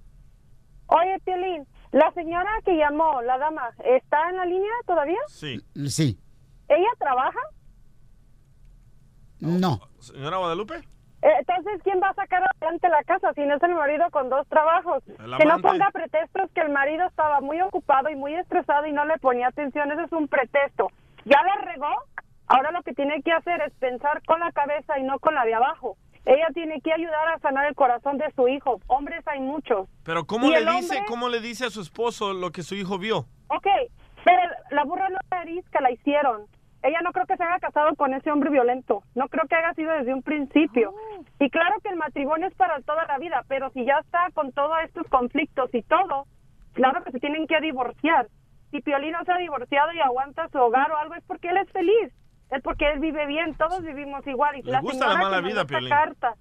Oye, 0.88 1.16
Piolín, 1.24 1.64
la 1.92 2.10
señora 2.12 2.50
que 2.64 2.76
llamó, 2.76 3.22
la 3.22 3.38
dama, 3.38 3.70
¿está 3.84 4.30
en 4.30 4.36
la 4.36 4.44
línea 4.44 4.72
todavía? 4.86 5.18
Sí. 5.28 5.60
Sí. 5.88 6.18
¿Ella 6.68 6.88
trabaja? 6.98 7.40
No. 9.40 9.80
Señora 10.00 10.36
Guadalupe. 10.38 10.74
Eh, 11.22 11.28
Entonces, 11.40 11.80
¿quién 11.82 12.00
va 12.00 12.10
a 12.10 12.14
sacar 12.14 12.42
adelante 12.42 12.88
la 12.88 13.02
casa 13.04 13.32
si 13.34 13.40
no 13.42 13.56
es 13.56 13.62
el 13.62 13.74
marido 13.74 14.08
con 14.10 14.28
dos 14.28 14.46
trabajos? 14.48 15.02
Que 15.04 15.44
no 15.44 15.58
ponga 15.60 15.90
pretextos 15.90 16.50
que 16.52 16.60
el 16.60 16.70
marido 16.70 17.06
estaba 17.06 17.40
muy 17.40 17.60
ocupado 17.60 18.08
y 18.08 18.16
muy 18.16 18.34
estresado 18.34 18.86
y 18.86 18.92
no 18.92 19.04
le 19.04 19.18
ponía 19.18 19.48
atención, 19.48 19.90
ese 19.90 20.04
es 20.04 20.12
un 20.12 20.28
pretexto. 20.28 20.88
Ya 21.24 21.42
la 21.42 21.56
regó, 21.64 21.90
ahora 22.46 22.70
lo 22.70 22.82
que 22.82 22.92
tiene 22.94 23.22
que 23.22 23.32
hacer 23.32 23.60
es 23.62 23.72
pensar 23.74 24.22
con 24.26 24.40
la 24.40 24.52
cabeza 24.52 24.98
y 24.98 25.02
no 25.02 25.18
con 25.18 25.34
la 25.34 25.44
de 25.44 25.54
abajo. 25.54 25.96
Ella 26.28 26.48
tiene 26.52 26.78
que 26.82 26.92
ayudar 26.92 27.26
a 27.34 27.38
sanar 27.38 27.64
el 27.64 27.74
corazón 27.74 28.18
de 28.18 28.30
su 28.36 28.48
hijo. 28.48 28.78
Hombres 28.86 29.26
hay 29.26 29.40
muchos. 29.40 29.88
Pero 30.04 30.26
¿cómo 30.26 30.48
¿Y 30.48 30.50
le 30.50 30.60
dice, 30.60 30.96
hombre? 30.96 31.04
cómo 31.08 31.30
le 31.30 31.40
dice 31.40 31.64
a 31.64 31.70
su 31.70 31.80
esposo 31.80 32.34
lo 32.34 32.50
que 32.50 32.62
su 32.62 32.74
hijo 32.74 32.98
vio? 32.98 33.20
Ok, 33.48 33.66
pero 34.24 34.42
la 34.70 34.84
burra 34.84 35.08
no 35.08 35.16
era 35.30 35.40
arisca, 35.40 35.80
la 35.80 35.90
hicieron. 35.90 36.42
Ella 36.82 37.00
no 37.02 37.12
creo 37.12 37.24
que 37.24 37.38
se 37.38 37.42
haya 37.42 37.58
casado 37.60 37.96
con 37.96 38.12
ese 38.12 38.30
hombre 38.30 38.50
violento. 38.50 39.02
No 39.14 39.28
creo 39.28 39.48
que 39.48 39.54
haya 39.54 39.72
sido 39.72 39.90
desde 39.94 40.12
un 40.12 40.22
principio. 40.22 40.92
Y 41.40 41.48
claro 41.48 41.76
que 41.82 41.88
el 41.88 41.96
matrimonio 41.96 42.48
es 42.48 42.54
para 42.56 42.78
toda 42.82 43.06
la 43.06 43.16
vida, 43.16 43.42
pero 43.48 43.70
si 43.70 43.86
ya 43.86 43.98
está 43.98 44.28
con 44.34 44.52
todos 44.52 44.76
estos 44.84 45.06
conflictos 45.08 45.70
y 45.72 45.80
todo, 45.82 46.26
claro 46.74 47.02
que 47.04 47.12
se 47.12 47.20
tienen 47.20 47.46
que 47.46 47.58
divorciar. 47.62 48.28
Si 48.70 48.82
Piolino 48.82 49.18
se 49.24 49.32
ha 49.32 49.38
divorciado 49.38 49.94
y 49.94 50.00
aguanta 50.00 50.50
su 50.50 50.58
hogar 50.58 50.92
o 50.92 50.98
algo, 50.98 51.14
es 51.14 51.24
porque 51.24 51.48
él 51.48 51.56
es 51.56 51.72
feliz. 51.72 52.12
Es 52.50 52.62
porque 52.62 52.88
él 52.90 52.98
vive 53.00 53.26
bien, 53.26 53.54
todos 53.54 53.82
vivimos 53.82 54.26
igual. 54.26 54.56
Y 54.58 54.62
Le 54.62 54.72
la 54.72 54.80
gusta 54.80 55.06
la 55.06 55.12
señora 55.12 55.22
mala 55.22 55.36
que 55.36 55.42
mandó 55.42 55.48
vida, 55.48 55.60
esta 55.60 55.68
Piolín. 55.68 55.88
carta, 55.90 56.34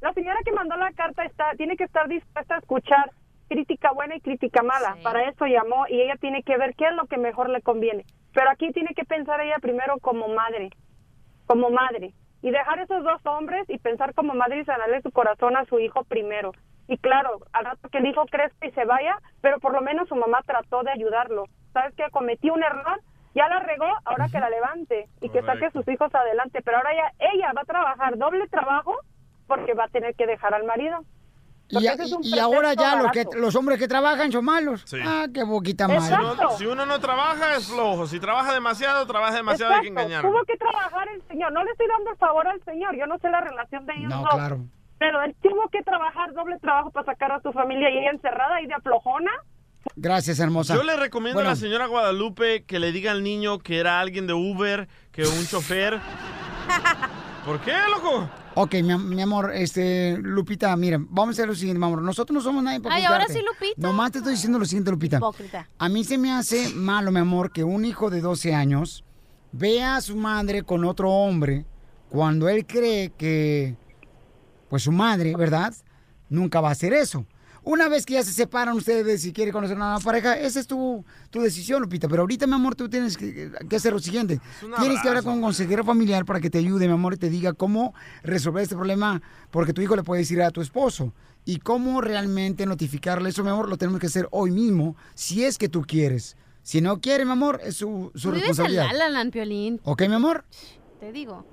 la 0.00 0.12
señora 0.12 0.38
que 0.44 0.52
mandó 0.52 0.76
la 0.76 0.92
carta 0.92 1.24
está 1.24 1.52
tiene 1.56 1.76
que 1.76 1.84
estar 1.84 2.08
dispuesta 2.08 2.56
a 2.56 2.58
escuchar 2.58 3.10
crítica 3.48 3.92
buena 3.92 4.16
y 4.16 4.20
crítica 4.20 4.62
mala. 4.62 4.96
Para 5.02 5.28
eso 5.28 5.46
llamó 5.46 5.86
y 5.88 6.00
ella 6.00 6.16
tiene 6.16 6.42
que 6.42 6.56
ver 6.56 6.74
qué 6.74 6.86
es 6.86 6.94
lo 6.94 7.06
que 7.06 7.18
mejor 7.18 7.50
le 7.50 7.62
conviene. 7.62 8.04
Pero 8.32 8.50
aquí 8.50 8.72
tiene 8.72 8.94
que 8.94 9.04
pensar 9.04 9.40
ella 9.40 9.56
primero 9.60 9.98
como 10.00 10.28
madre, 10.28 10.70
como 11.46 11.70
madre. 11.70 12.14
Y 12.40 12.50
dejar 12.50 12.80
esos 12.80 13.04
dos 13.04 13.24
hombres 13.24 13.68
y 13.68 13.78
pensar 13.78 14.14
como 14.14 14.34
madre 14.34 14.60
y 14.60 14.64
sanarle 14.64 15.02
su 15.02 15.12
corazón 15.12 15.56
a 15.56 15.64
su 15.66 15.78
hijo 15.78 16.02
primero. 16.04 16.52
Y 16.88 16.96
claro, 16.98 17.40
al 17.52 17.66
rato 17.66 17.88
que 17.88 17.98
el 17.98 18.06
hijo 18.06 18.26
crezca 18.26 18.66
y 18.66 18.72
se 18.72 18.84
vaya, 18.84 19.16
pero 19.40 19.60
por 19.60 19.72
lo 19.72 19.80
menos 19.82 20.08
su 20.08 20.16
mamá 20.16 20.40
trató 20.44 20.82
de 20.82 20.90
ayudarlo. 20.90 21.44
¿Sabes 21.72 21.94
que 21.94 22.10
Cometí 22.10 22.50
un 22.50 22.62
error, 22.62 23.00
ya 23.34 23.48
la 23.48 23.60
regó, 23.60 23.86
ahora 24.04 24.26
que 24.30 24.38
la 24.40 24.50
levante 24.50 25.08
y 25.20 25.28
que 25.30 25.42
saque 25.42 25.66
a 25.66 25.70
sus 25.70 25.86
hijos 25.88 26.14
adelante. 26.14 26.60
Pero 26.64 26.78
ahora 26.78 26.90
ya 26.94 27.26
ella 27.32 27.52
va 27.56 27.62
a 27.62 27.64
trabajar 27.64 28.16
doble 28.18 28.46
trabajo 28.48 28.94
porque 29.46 29.74
va 29.74 29.84
a 29.84 29.88
tener 29.88 30.14
que 30.14 30.26
dejar 30.26 30.54
al 30.54 30.64
marido. 30.64 31.04
Y, 31.68 31.86
ahora 32.38 32.74
ya 32.74 32.90
pretexto 32.90 33.02
los, 33.02 33.12
que, 33.12 33.18
barato. 33.24 33.38
los 33.38 33.56
hombres 33.56 33.78
que 33.78 33.88
trabajan 33.88 34.30
son 34.30 34.44
malos. 34.44 34.82
Sí. 34.84 34.98
Ah, 35.02 35.24
qué 35.32 35.42
boquita 35.42 35.86
Si 35.86 36.10
mala. 36.10 36.32
uno, 36.32 36.50
si 36.50 36.66
uno 36.66 36.84
no 36.84 36.98
trabaja 37.00 37.56
es 37.56 37.66
flojo. 37.68 38.06
Si 38.06 38.20
trabaja 38.20 38.52
demasiado, 38.52 39.06
trabaja 39.06 39.36
demasiado 39.36 39.72
hay 39.72 39.80
que 39.80 39.88
engañarlo. 39.88 40.30
Tuvo 40.30 40.44
que 40.44 40.56
trabajar 40.58 41.08
el 41.08 41.22
señor. 41.28 41.50
No 41.52 41.64
le 41.64 41.70
estoy 41.70 41.86
dando 41.88 42.10
el 42.10 42.16
favor 42.18 42.46
al 42.46 42.62
señor. 42.64 42.94
Yo 42.94 43.06
no 43.06 43.16
sé 43.18 43.30
la 43.30 43.40
relación 43.40 43.86
de 43.86 43.94
ellos 43.94 44.10
No, 44.10 44.20
dos. 44.20 44.34
claro. 44.34 44.58
Pero 44.98 45.22
él 45.22 45.34
tuvo 45.42 45.66
que 45.70 45.82
trabajar 45.82 46.34
doble 46.34 46.58
trabajo 46.58 46.90
para 46.90 47.06
sacar 47.06 47.32
a 47.32 47.40
su 47.40 47.52
familia 47.52 47.88
y 47.90 47.98
ella 47.98 48.10
encerrada 48.10 48.60
y 48.60 48.66
de 48.66 48.74
aflojona. 48.74 49.30
Gracias, 49.96 50.38
hermosa. 50.38 50.74
Yo 50.74 50.82
le 50.82 50.96
recomiendo 50.96 51.36
Bueno, 51.36 51.50
a 51.50 51.52
la 51.52 51.56
señora 51.56 51.86
Guadalupe 51.86 52.64
que 52.64 52.78
le 52.78 52.92
diga 52.92 53.12
al 53.12 53.22
niño 53.22 53.58
que 53.58 53.78
era 53.78 54.00
alguien 54.00 54.26
de 54.26 54.32
Uber, 54.32 54.88
que 55.10 55.22
un 55.26 55.46
chofer. 55.46 55.98
¿Por 57.44 57.60
qué, 57.60 57.72
loco? 57.90 58.30
Ok, 58.54 58.74
mi, 58.82 58.92
am- 58.92 59.08
mi 59.08 59.20
amor, 59.22 59.50
este, 59.54 60.16
Lupita, 60.20 60.76
mira, 60.76 60.98
vamos 61.00 61.28
a 61.28 61.32
hacer 61.32 61.48
lo 61.48 61.54
siguiente, 61.54 61.78
mi 61.78 61.86
amor. 61.86 62.02
Nosotros 62.02 62.34
no 62.34 62.40
somos 62.40 62.62
nadie 62.62 62.80
para 62.80 62.94
Ay, 62.94 63.04
ahora 63.04 63.26
sí, 63.28 63.40
Lupita. 63.40 63.74
Nomás 63.88 64.12
te 64.12 64.18
estoy 64.18 64.34
diciendo 64.34 64.58
lo 64.58 64.64
siguiente, 64.64 64.90
Lupita. 64.90 65.16
Hipócrita. 65.16 65.68
A 65.78 65.88
mí 65.88 66.04
se 66.04 66.18
me 66.18 66.30
hace 66.32 66.68
malo, 66.74 67.10
mi 67.10 67.18
amor, 67.20 67.50
que 67.50 67.64
un 67.64 67.84
hijo 67.84 68.10
de 68.10 68.20
12 68.20 68.54
años 68.54 69.04
vea 69.52 69.96
a 69.96 70.00
su 70.00 70.16
madre 70.16 70.62
con 70.62 70.84
otro 70.84 71.10
hombre 71.10 71.64
cuando 72.08 72.48
él 72.48 72.66
cree 72.66 73.10
que, 73.16 73.74
pues 74.68 74.82
su 74.82 74.92
madre, 74.92 75.34
¿verdad? 75.36 75.74
Nunca 76.28 76.60
va 76.60 76.68
a 76.68 76.72
hacer 76.72 76.92
eso. 76.92 77.26
Una 77.64 77.88
vez 77.88 78.04
que 78.04 78.14
ya 78.14 78.24
se 78.24 78.32
separan 78.32 78.76
ustedes 78.76 79.24
y 79.24 79.32
quiere 79.32 79.52
conocer 79.52 79.76
a 79.76 79.78
una 79.78 79.86
nueva 79.90 80.04
pareja, 80.04 80.36
esa 80.36 80.58
es 80.58 80.66
tu, 80.66 81.04
tu 81.30 81.40
decisión, 81.40 81.80
Lupita. 81.80 82.08
Pero 82.08 82.22
ahorita, 82.22 82.46
mi 82.48 82.54
amor, 82.54 82.74
tú 82.74 82.88
tienes 82.88 83.16
que, 83.16 83.52
que 83.68 83.76
hacer 83.76 83.92
lo 83.92 84.00
siguiente. 84.00 84.40
Tienes 84.80 85.00
que 85.00 85.08
hablar 85.08 85.22
con 85.22 85.34
un 85.34 85.42
consejero 85.42 85.84
familiar 85.84 86.24
para 86.24 86.40
que 86.40 86.50
te 86.50 86.58
ayude, 86.58 86.88
mi 86.88 86.94
amor, 86.94 87.14
y 87.14 87.18
te 87.18 87.30
diga 87.30 87.52
cómo 87.52 87.94
resolver 88.24 88.64
este 88.64 88.74
problema, 88.74 89.22
porque 89.52 89.72
tu 89.72 89.80
hijo 89.80 89.94
le 89.94 90.02
puede 90.02 90.22
decir 90.22 90.42
a 90.42 90.50
tu 90.50 90.60
esposo. 90.60 91.12
Y 91.44 91.58
cómo 91.58 92.00
realmente 92.00 92.66
notificarle 92.66 93.28
eso, 93.28 93.44
mi 93.44 93.50
amor, 93.50 93.68
lo 93.68 93.76
tenemos 93.76 94.00
que 94.00 94.06
hacer 94.06 94.26
hoy 94.32 94.50
mismo, 94.50 94.96
si 95.14 95.44
es 95.44 95.56
que 95.56 95.68
tú 95.68 95.82
quieres. 95.82 96.36
Si 96.62 96.80
no 96.80 97.00
quiere, 97.00 97.24
mi 97.24 97.32
amor, 97.32 97.60
es 97.64 97.76
su, 97.76 98.10
su 98.14 98.30
responsabilidad. 98.32 98.90
Land, 98.92 99.32
Piolín. 99.32 99.80
¿Ok, 99.84 100.02
mi 100.02 100.14
amor? 100.14 100.44
Te 101.00 101.12
digo. 101.12 101.44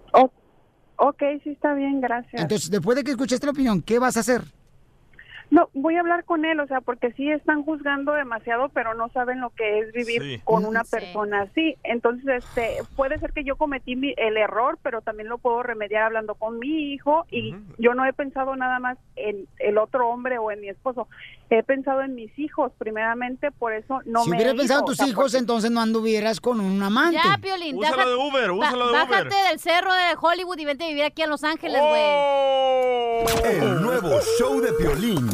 ok, 0.98 1.24
sí 1.44 1.52
está 1.52 1.74
bien, 1.74 2.02
gracias. 2.02 2.42
Entonces, 2.42 2.70
después 2.70 2.96
de 2.96 3.04
que 3.04 3.12
escuchaste 3.12 3.46
la 3.46 3.52
opinión, 3.52 3.82
¿qué 3.82 3.98
vas 4.00 4.18
a 4.18 4.20
hacer? 4.20 4.44
No, 5.52 5.70
voy 5.74 5.96
a 5.96 6.02
hablar 6.02 6.26
con 6.26 6.46
él, 6.46 6.60
o 6.60 6.68
sea, 6.68 6.80
porque 6.82 7.12
sí 7.14 7.30
están 7.32 7.64
juzgando 7.64 8.12
demasiado, 8.14 8.70
pero 8.70 8.94
no 8.94 9.10
saben 9.10 9.42
lo 9.42 9.50
que 9.50 9.80
es 9.80 9.92
vivir 9.94 10.22
Sí. 10.22 10.42
con 10.44 10.64
una 10.64 10.84
Sí. 10.84 10.92
persona 10.92 11.42
así. 11.42 11.76
Entonces, 11.84 12.44
este, 12.46 12.78
puede 12.96 13.18
ser 13.18 13.34
que 13.34 13.44
yo 13.44 13.56
cometí 13.56 13.96
mi- 13.96 14.14
el 14.18 14.38
error, 14.38 14.78
pero 14.84 15.02
también 15.02 15.28
lo 15.28 15.38
puedo 15.40 15.64
remediar 15.64 16.04
hablando 16.04 16.36
con 16.36 16.60
mi 16.60 16.94
hijo 16.94 17.26
y 17.32 17.56
yo 17.80 17.96
no 17.96 18.06
he 18.06 18.14
pensado 18.14 18.56
nada 18.56 18.78
más 18.80 18.98
en 19.16 19.48
el 19.58 19.78
otro 19.80 20.08
hombre 20.10 20.38
o 20.38 20.52
en 20.52 20.62
mi 20.62 20.70
esposo. 20.70 21.08
He 21.50 21.64
pensado 21.64 22.02
en 22.04 22.14
mis 22.14 22.38
hijos 22.38 22.72
primeramente, 22.78 23.50
por 23.52 23.74
eso 23.74 24.02
no 24.06 24.24
si 24.24 24.30
me 24.30 24.36
hubieras 24.38 24.54
he 24.54 24.58
pensado 24.58 24.82
en 24.82 24.86
tus 24.86 24.94
o 25.00 25.04
sea, 25.04 25.08
híjos, 25.08 25.24
porque- 25.32 25.38
entonces 25.40 25.72
no 25.72 25.82
anduvieras 25.82 26.40
con 26.42 26.60
un 26.60 26.82
amante. 26.84 27.18
Ya, 27.24 27.38
Piolín. 27.42 27.76
Úsalo 27.78 28.08
de 28.08 28.16
Uber, 28.16 28.52
úsalo 28.52 28.88
de 28.88 28.94
Bájate 28.94 29.28
Uber. 29.30 29.50
del 29.50 29.60
cerro 29.60 29.92
de 29.94 30.16
Hollywood 30.22 30.60
y 30.60 30.66
vente 30.66 30.86
a 30.86 30.88
vivir 30.90 31.04
aquí 31.06 31.24
a 31.24 31.28
Los 31.28 31.44
Ángeles, 31.44 31.82
güey. 31.82 32.04
Oh. 32.06 33.26
El 33.46 33.82
nuevo 33.82 34.12
show 34.38 34.62
de 34.62 34.72
Piolín. 34.74 35.28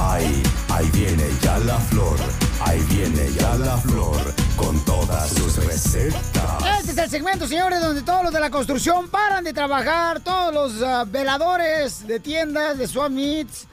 Ahí, 0.00 0.42
ahí 0.70 0.90
viene 0.92 1.24
ya 1.42 1.58
la 1.58 1.78
flor. 1.78 2.16
Ahí 2.60 2.80
viene 2.90 3.30
ya 3.32 3.54
la 3.56 3.76
flor 3.78 4.16
con 4.56 4.78
todas 4.84 5.30
sus 5.30 5.56
recetas. 5.64 6.80
Este 6.80 6.92
es 6.92 6.98
el 6.98 7.10
segmento, 7.10 7.46
señores, 7.46 7.80
donde 7.80 8.02
todos 8.02 8.22
los 8.24 8.32
de 8.32 8.40
la 8.40 8.50
construcción 8.50 9.08
paran 9.08 9.44
de 9.44 9.52
trabajar, 9.52 10.20
todos 10.20 10.52
los 10.54 10.82
ah, 10.82 11.04
veladores 11.06 12.06
de 12.06 12.20
tiendas, 12.20 12.78
de 12.78 12.86
swap 12.86 13.10
meets, 13.10 13.66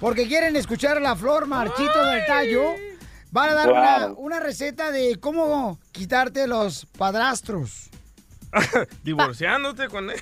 porque 0.00 0.26
quieren 0.26 0.56
escuchar 0.56 1.00
la 1.00 1.16
flor 1.16 1.46
marchito 1.46 2.04
del 2.06 2.26
tallo. 2.26 2.62
Van 3.30 3.50
a 3.50 3.54
dar 3.54 3.70
una, 3.72 4.06
Wow. 4.08 4.16
una 4.18 4.40
receta 4.40 4.90
de 4.90 5.16
cómo 5.18 5.78
quitarte 5.90 6.46
los 6.46 6.86
padrastros. 6.98 7.88
Divorciándote 9.02 9.88
con 9.88 10.10
él. 10.10 10.20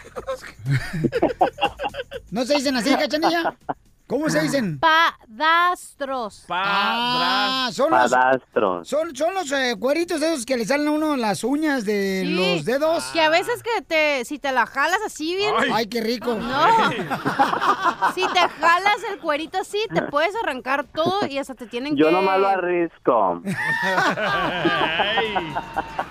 ¿No 2.31 2.45
se 2.45 2.55
dicen 2.55 2.77
así, 2.77 2.95
cachanilla? 2.95 3.57
¿Cómo 4.11 4.29
se 4.29 4.41
dicen? 4.41 4.81
Padastros. 4.81 6.45
Ah, 6.51 7.71
son 7.73 7.93
los, 7.93 8.11
Padastros. 8.11 8.89
son, 8.89 9.15
son 9.15 9.35
los 9.35 9.53
eh, 9.53 9.77
cueritos 9.79 10.21
esos 10.21 10.45
que 10.45 10.57
le 10.57 10.65
salen 10.67 10.89
a 10.89 10.91
uno 10.91 11.17
las 11.17 11.45
uñas 11.45 11.85
de 11.85 12.23
Sí, 12.27 12.35
los 12.57 12.65
dedos. 12.65 13.05
Que 13.13 13.21
a 13.21 13.31
veces 13.31 13.63
que 13.63 13.83
te, 13.83 14.25
si 14.25 14.41
te 14.41 14.51
la 14.51 14.67
jalas 14.67 14.99
así 15.07 15.37
bien. 15.37 15.55
Ay, 15.73 15.87
qué 15.87 16.01
rico. 16.01 16.35
No. 16.35 16.91
si 18.17 18.23
te 18.27 18.41
jalas 18.61 18.97
el 19.13 19.21
cuerito 19.21 19.59
así, 19.59 19.79
te 19.95 20.03
puedes 20.03 20.35
arrancar 20.43 20.85
todo 20.93 21.27
y 21.29 21.39
hasta 21.39 21.55
te 21.55 21.67
tienen 21.69 21.95
Yo 21.97 22.07
que. 22.07 22.13
nomás 22.13 22.41
lo 22.41 22.49
arrisco. 22.49 23.43
Ey, 23.45 25.35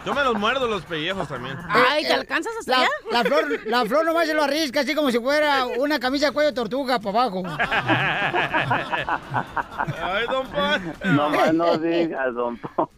Yo 0.05 0.13
me 0.13 0.23
los 0.23 0.35
muerdo 0.35 0.67
los 0.67 0.85
pellejos 0.85 1.27
también. 1.27 1.57
Ay, 1.67 2.03
¿te 2.05 2.13
alcanzas 2.13 2.53
hasta 2.61 2.71
La, 2.71 2.77
allá? 2.77 2.89
la 3.11 3.23
flor, 3.25 3.67
la 3.67 3.85
flor 3.85 4.05
nomás 4.05 4.25
se 4.25 4.33
lo 4.33 4.43
arrisca 4.43 4.79
así 4.79 4.95
como 4.95 5.11
si 5.11 5.19
fuera 5.19 5.65
una 5.65 5.99
camisa 5.99 6.27
de 6.27 6.31
cuello 6.31 6.51
de 6.51 6.55
tortuga 6.55 6.99
para 6.99 7.23
abajo. 7.23 7.43
Ay, 10.01 10.25
don 10.29 10.47
Pon. 10.47 10.93
Nomás 11.15 11.53
no 11.53 11.77
digas, 11.77 12.33
don 12.33 12.57
Po. 12.57 12.89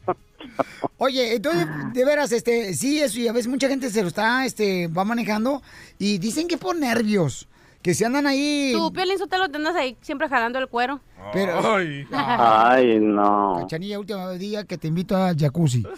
Oye, 0.98 1.36
entonces, 1.36 1.68
de 1.94 2.06
veras, 2.06 2.32
este, 2.32 2.74
sí, 2.74 3.00
eso, 3.02 3.20
y 3.20 3.28
a 3.28 3.32
veces 3.34 3.48
mucha 3.48 3.68
gente 3.68 3.90
se 3.90 4.02
lo 4.02 4.08
está, 4.08 4.46
este, 4.46 4.88
va 4.88 5.04
manejando 5.04 5.62
y 5.98 6.18
dicen 6.18 6.48
que 6.48 6.58
por 6.58 6.76
nervios, 6.76 7.48
que 7.82 7.94
se 7.94 8.06
andan 8.06 8.28
ahí. 8.28 8.72
Tu 8.74 8.94
piel 8.94 9.10
Sotelo 9.18 9.50
te 9.50 9.58
andas 9.58 9.76
ahí 9.76 9.98
siempre 10.02 10.30
jalando 10.30 10.60
el 10.60 10.68
cuero. 10.68 11.00
Pero, 11.34 11.62
Ay, 12.12 13.00
no. 13.00 13.58
Cachanilla, 13.62 14.00
último 14.00 14.28
día 14.32 14.66
que 14.66 14.78
te 14.78 14.88
invito 14.88 15.16
a 15.16 15.34
jacuzzi. 15.38 15.84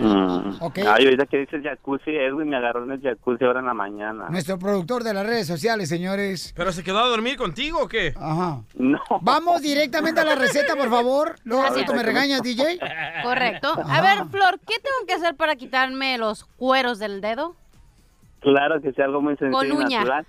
Mm. 0.00 0.56
Ok. 0.60 0.78
Ay, 0.78 1.04
ahorita 1.04 1.26
que 1.26 1.38
dices 1.38 1.62
jacuzzi, 1.62 2.10
Edwin 2.10 2.48
me 2.48 2.56
agarró 2.56 2.84
en 2.84 2.92
el 2.92 3.00
jacuzzi 3.02 3.44
ahora 3.44 3.60
en 3.60 3.66
la 3.66 3.74
mañana. 3.74 4.28
Nuestro 4.30 4.58
productor 4.58 5.04
de 5.04 5.12
las 5.12 5.26
redes 5.26 5.46
sociales, 5.46 5.88
señores. 5.88 6.54
¿Pero 6.56 6.72
se 6.72 6.82
quedó 6.82 7.00
a 7.00 7.08
dormir 7.08 7.36
contigo 7.36 7.80
o 7.82 7.88
qué? 7.88 8.14
Ajá. 8.16 8.62
No. 8.74 8.98
Vamos 9.20 9.60
directamente 9.60 10.20
a 10.20 10.24
la 10.24 10.36
receta, 10.36 10.74
por 10.74 10.88
favor. 10.88 11.36
Luego 11.44 11.64
tú 11.86 11.92
me 11.94 12.02
regañas, 12.02 12.42
DJ. 12.42 12.78
Correcto. 13.22 13.74
A 13.86 14.00
ver, 14.00 14.26
Flor, 14.30 14.58
¿qué 14.60 14.76
tengo 14.76 15.06
que 15.06 15.14
hacer 15.14 15.36
para 15.36 15.56
quitarme 15.56 16.16
los 16.18 16.44
cueros 16.44 16.98
del 16.98 17.20
dedo? 17.20 17.54
Claro 18.40 18.80
que 18.80 18.92
sí, 18.92 19.02
algo 19.02 19.20
muy 19.20 19.36
sencillo 19.36 19.74
y 19.74 19.94
natural. 19.94 20.26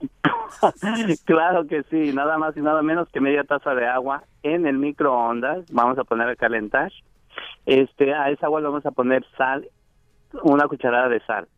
claro 1.24 1.66
que 1.66 1.82
sí, 1.84 2.12
nada 2.12 2.38
más 2.38 2.56
y 2.56 2.60
nada 2.60 2.82
menos 2.82 3.08
que 3.08 3.20
media 3.20 3.44
taza 3.44 3.74
de 3.74 3.86
agua 3.86 4.24
en 4.42 4.66
el 4.66 4.78
microondas, 4.78 5.64
vamos 5.72 5.98
a 5.98 6.04
poner 6.04 6.28
a 6.28 6.36
calentar. 6.36 6.92
Este, 7.66 8.14
a 8.14 8.30
esa 8.30 8.46
agua 8.46 8.60
le 8.60 8.68
vamos 8.68 8.86
a 8.86 8.90
poner 8.90 9.24
sal, 9.36 9.68
una 10.42 10.66
cucharada 10.68 11.08
de 11.08 11.20
sal. 11.20 11.48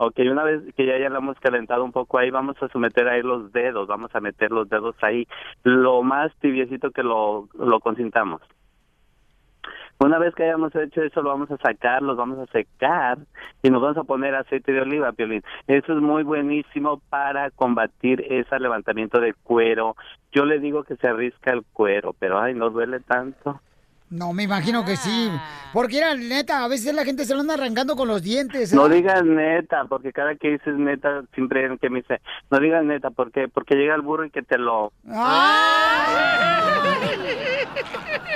Ok, 0.00 0.20
una 0.30 0.44
vez 0.44 0.62
que 0.76 0.86
ya, 0.86 0.96
ya 0.98 1.08
la 1.08 1.18
hemos 1.18 1.38
calentado 1.40 1.84
un 1.84 1.90
poco 1.90 2.18
ahí, 2.18 2.30
vamos 2.30 2.56
a 2.62 2.68
someter 2.68 3.08
ahí 3.08 3.20
los 3.22 3.52
dedos, 3.52 3.88
vamos 3.88 4.14
a 4.14 4.20
meter 4.20 4.52
los 4.52 4.68
dedos 4.68 4.94
ahí, 5.02 5.26
lo 5.64 6.02
más 6.02 6.32
tibiecito 6.36 6.92
que 6.92 7.02
lo, 7.02 7.48
lo 7.54 7.80
consintamos. 7.80 8.40
Una 10.00 10.18
vez 10.18 10.32
que 10.34 10.44
hayamos 10.44 10.72
hecho 10.76 11.02
eso, 11.02 11.22
lo 11.22 11.30
vamos 11.30 11.50
a 11.50 11.56
sacar, 11.56 12.02
los 12.02 12.16
vamos 12.16 12.38
a 12.38 12.46
secar 12.52 13.18
y 13.64 13.70
nos 13.70 13.82
vamos 13.82 13.96
a 13.96 14.04
poner 14.04 14.32
aceite 14.36 14.72
de 14.72 14.82
oliva, 14.82 15.10
Piolín. 15.10 15.42
Eso 15.66 15.92
es 15.92 16.00
muy 16.00 16.22
buenísimo 16.22 17.00
para 17.10 17.50
combatir 17.50 18.24
ese 18.30 18.60
levantamiento 18.60 19.18
de 19.18 19.34
cuero. 19.34 19.96
Yo 20.30 20.44
le 20.44 20.60
digo 20.60 20.84
que 20.84 20.94
se 20.96 21.08
arrisca 21.08 21.50
el 21.50 21.64
cuero, 21.72 22.14
pero 22.16 22.38
ay, 22.38 22.54
no 22.54 22.70
duele 22.70 23.00
tanto. 23.00 23.60
No, 24.10 24.32
me 24.32 24.44
imagino 24.44 24.84
que 24.84 24.96
sí. 24.96 25.30
Porque 25.72 25.98
era 25.98 26.14
neta, 26.14 26.64
a 26.64 26.68
veces 26.68 26.94
la 26.94 27.04
gente 27.04 27.24
se 27.26 27.34
lo 27.34 27.40
anda 27.40 27.54
arrancando 27.54 27.94
con 27.94 28.08
los 28.08 28.22
dientes. 28.22 28.72
¿eh? 28.72 28.76
No 28.76 28.88
digas 28.88 29.22
neta, 29.24 29.84
porque 29.84 30.12
cada 30.12 30.34
que 30.36 30.52
dices 30.52 30.74
neta, 30.78 31.22
siempre 31.34 31.68
que 31.78 31.90
me 31.90 32.00
dice, 32.00 32.20
no 32.50 32.58
digas 32.58 32.84
neta, 32.84 33.10
¿por 33.10 33.30
qué? 33.32 33.48
Porque 33.48 33.74
llega 33.74 33.94
el 33.94 34.00
burro 34.02 34.24
y 34.24 34.30
que 34.30 34.42
te 34.42 34.56
lo... 34.56 34.92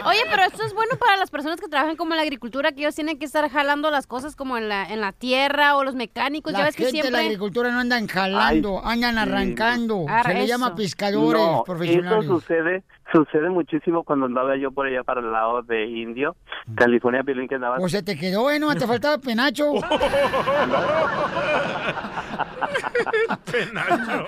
Oye, 0.05 0.20
pero 0.31 0.43
esto 0.43 0.64
es 0.64 0.75
bueno 0.75 0.97
para 0.99 1.16
las 1.16 1.31
personas 1.31 1.61
que 1.61 1.68
trabajan 1.68 1.97
como 1.97 2.12
en 2.12 2.16
la 2.16 2.23
agricultura, 2.23 2.73
que 2.73 2.81
ellos 2.81 2.95
tienen 2.95 3.18
que 3.18 3.25
estar 3.25 3.49
jalando 3.51 3.91
las 3.91 4.07
cosas 4.07 4.35
como 4.35 4.59
en 4.59 4.68
la, 4.68 4.85
en 4.85 5.01
la 5.01 5.12
tierra 5.12 5.77
o 5.77 5.85
los 5.85 5.95
mecánicos. 5.95 6.53
ya 6.53 6.59
La 6.61 6.64
ves 6.66 6.77
que 6.77 6.85
gente 6.87 6.99
de 6.99 7.11
la 7.11 7.18
siempre... 7.18 7.27
agricultura 7.27 7.70
no 7.70 7.79
andan 7.81 8.09
jalando, 8.09 8.85
andan 8.85 9.16
arrancando. 9.18 10.05
Ah, 10.09 10.23
se 10.25 10.35
le 10.35 10.47
llama 10.47 10.75
pescadores 10.75 11.41
No, 11.43 11.62
profesionales. 11.64 12.25
eso 12.25 12.41
sucede, 12.41 12.83
sucede 13.11 13.49
muchísimo 13.51 14.05
cuando 14.05 14.27
andaba 14.27 14.57
yo 14.57 14.71
por 14.71 14.87
allá 14.87 15.03
para 15.03 15.21
el 15.21 15.33
lado 15.33 15.63
de 15.63 15.87
Indio, 15.87 16.37
California, 16.75 17.23
Piolín, 17.23 17.49
que 17.49 17.57
andaba... 17.57 17.79
O 17.79 17.89
se 17.89 18.03
te 18.03 18.17
quedó, 18.19 18.51
¿eh? 18.51 18.59
No, 18.59 18.75
te 18.75 18.87
faltaba 18.87 19.19
penacho. 19.25 19.73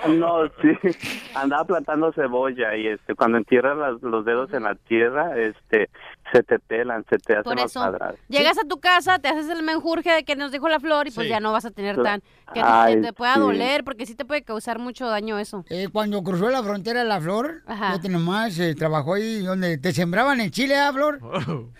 No, 0.07 0.47
sí, 0.61 0.97
andaba 1.33 1.63
plantando 1.65 2.11
cebolla 2.13 2.75
y 2.75 2.87
este 2.87 3.15
cuando 3.15 3.37
entierras 3.37 3.77
las- 3.77 4.01
los 4.01 4.25
dedos 4.25 4.53
en 4.53 4.63
la 4.63 4.75
tierra, 4.75 5.37
este 5.37 5.89
se 6.31 6.43
te 6.43 6.59
pelan, 6.59 7.05
se 7.09 7.17
te 7.17 7.35
hacen 7.37 7.59
eso, 7.59 7.79
cuadrados. 7.79 8.19
llegas 8.27 8.57
a 8.57 8.67
tu 8.67 8.79
casa, 8.79 9.19
te 9.19 9.27
haces 9.29 9.49
el 9.49 9.63
menjurje 9.63 10.11
de 10.11 10.23
que 10.23 10.35
nos 10.35 10.51
dijo 10.51 10.67
la 10.67 10.79
flor 10.79 11.07
y 11.07 11.11
pues 11.11 11.25
Sí. 11.25 11.29
ya 11.29 11.39
no 11.39 11.51
vas 11.51 11.65
a 11.65 11.71
tener 11.71 12.01
tan... 12.01 12.21
Que 12.53 12.61
te- 12.61 12.65
Ay, 12.65 13.01
te, 13.01 13.11
pueda 13.13 13.35
sí. 13.35 13.39
doler 13.39 13.83
porque 13.83 14.05
sí 14.05 14.15
te 14.15 14.23
puede 14.25 14.43
causar 14.43 14.77
mucho 14.79 15.07
daño 15.07 15.39
eso. 15.39 15.65
Eh, 15.69 15.87
cuando 15.91 16.21
cruzó 16.23 16.49
la 16.49 16.61
frontera 16.63 17.03
la 17.03 17.19
Flor, 17.19 17.63
Ajá. 17.65 17.87
fíjate 17.91 18.09
nomás, 18.09 18.57
eh, 18.59 18.75
trabajó 18.75 19.15
ahí 19.15 19.39
donde 19.43 19.77
te 19.79 19.91
sembraban 19.93 20.39
en 20.41 20.51
Chile, 20.51 20.77
¿ah, 20.77 20.91
Flor? 20.93 21.19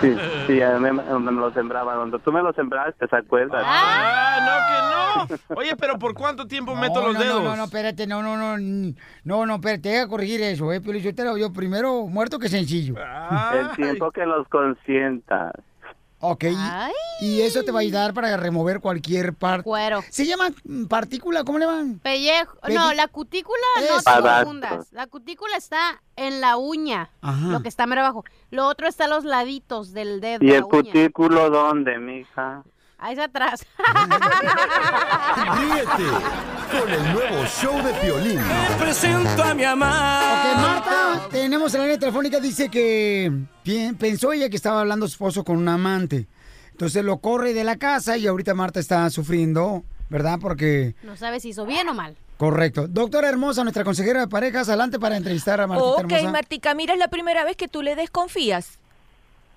Sí, 0.00 0.14
sí, 0.46 0.60
a 0.60 0.72
mí 0.78 0.90
me, 0.90 0.92
me 0.92 1.32
lo 1.32 1.50
sembraba, 1.52 1.94
donde 1.94 2.18
tú 2.18 2.30
me 2.32 2.42
lo 2.42 2.52
sembraste, 2.52 3.06
¿te 3.06 3.16
acuerdas? 3.16 3.62
Ah, 3.64 5.24
no, 5.26 5.28
que 5.28 5.36
no. 5.36 5.38
Oye, 5.60 5.76
pero 5.76 5.98
¿por 5.98 6.12
cuánto 6.14 6.46
tiempo 6.46 6.74
meto 6.74 7.00
los 7.02 7.14
no, 7.14 7.20
dedos? 7.20 7.42
No, 7.42 7.50
no, 7.50 7.56
no, 7.56 7.64
espérate, 7.64 8.06
no, 8.06 8.22
no, 8.22 8.36
no, 8.36 8.58
no, 9.24 9.46
no, 9.46 9.54
espérate, 9.54 9.88
deja 9.88 10.08
corregir 10.08 10.42
eso, 10.42 10.70
eh, 10.72 10.80
pero 10.82 10.98
yo 10.98 11.14
te 11.14 11.24
lo 11.24 11.38
yo 11.38 11.52
primero 11.52 12.06
muerto 12.06 12.38
que 12.38 12.48
sencillo. 12.50 12.94
El 13.54 13.70
tiempo 13.76 14.10
que 14.10 14.24
los 14.26 14.46
consientas. 14.48 15.52
Ok, 16.26 16.44
y, 17.20 17.26
y 17.26 17.42
eso 17.42 17.64
te 17.64 17.70
va 17.70 17.80
a 17.80 17.82
ayudar 17.82 18.14
para 18.14 18.34
remover 18.38 18.80
cualquier 18.80 19.34
parte. 19.34 19.64
Cuero. 19.64 20.00
¿Se 20.08 20.24
llama 20.24 20.48
partícula? 20.88 21.44
¿Cómo 21.44 21.58
le 21.58 21.66
van? 21.66 21.98
Pellejo. 21.98 22.56
No, 22.72 22.94
la 22.94 23.08
cutícula 23.08 23.58
no 23.80 23.84
Eso. 23.84 23.96
te 23.98 24.04
Padastro. 24.04 24.44
confundas. 24.46 24.92
La 24.92 25.06
cutícula 25.06 25.54
está 25.58 26.00
en 26.16 26.40
la 26.40 26.56
uña, 26.56 27.10
Ajá. 27.20 27.48
lo 27.48 27.60
que 27.60 27.68
está 27.68 27.86
mero 27.86 28.00
abajo. 28.00 28.24
Lo 28.50 28.66
otro 28.68 28.86
está 28.88 29.04
a 29.04 29.08
los 29.08 29.24
laditos 29.24 29.92
del 29.92 30.22
dedo. 30.22 30.38
¿Y 30.42 30.52
el 30.52 30.62
uña. 30.62 30.70
cutículo 30.70 31.50
dónde, 31.50 31.98
mija? 31.98 32.62
Ahí 32.96 33.12
está 33.12 33.24
atrás. 33.24 33.66
Ríete 35.58 36.10
con 36.80 36.90
el 36.90 37.12
nuevo 37.12 37.44
show 37.46 37.76
de 37.82 37.92
Piolín. 37.94 38.40
Presento 38.78 39.42
a 39.42 39.54
mi 39.54 39.64
amada. 39.64 40.52
Ok, 40.52 40.58
Marta, 40.60 41.28
tenemos 41.30 41.72
en 41.74 41.80
la 41.80 41.86
línea 41.86 41.98
telefónica, 41.98 42.40
dice 42.40 42.68
que 42.68 43.32
pensó 43.98 44.32
ella 44.32 44.48
que 44.48 44.56
estaba 44.56 44.80
hablando 44.80 45.06
su 45.06 45.12
esposo 45.12 45.44
con 45.44 45.56
un 45.58 45.68
amante. 45.68 46.26
Entonces 46.72 47.04
lo 47.04 47.18
corre 47.18 47.54
de 47.54 47.64
la 47.64 47.76
casa 47.76 48.16
y 48.16 48.26
ahorita 48.26 48.54
Marta 48.54 48.80
está 48.80 49.08
sufriendo, 49.10 49.84
¿verdad? 50.10 50.38
Porque, 50.40 50.94
No 51.02 51.16
sabes 51.16 51.42
si 51.42 51.50
hizo 51.50 51.64
bien 51.66 51.88
o 51.88 51.94
mal. 51.94 52.16
correcto. 52.36 52.88
Doctora 52.88 53.28
Hermosa, 53.28 53.62
nuestra 53.62 53.84
consejera 53.84 54.20
de 54.20 54.28
parejas, 54.28 54.68
adelante 54.68 54.98
para 54.98 55.16
entrevistar 55.16 55.60
a 55.60 55.66
Martita 55.68 55.88
Ok, 55.90 56.10
Hermosa. 56.12 56.30
Martica, 56.32 56.74
mira, 56.74 56.94
es 56.94 56.98
la 56.98 57.08
primera 57.08 57.44
vez 57.44 57.56
que 57.56 57.68
tú 57.68 57.82
le 57.82 57.94
desconfías. 57.94 58.78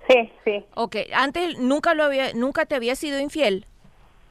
Sí, 0.07 0.32
sí. 0.45 0.63
Ok, 0.76 0.95
antes 1.13 1.57
nunca 1.59 1.93
lo 1.95 2.03
había, 2.03 2.32
nunca 2.34 2.65
te 2.65 2.76
había 2.76 2.95
sido 2.95 3.20
infiel. 3.20 3.65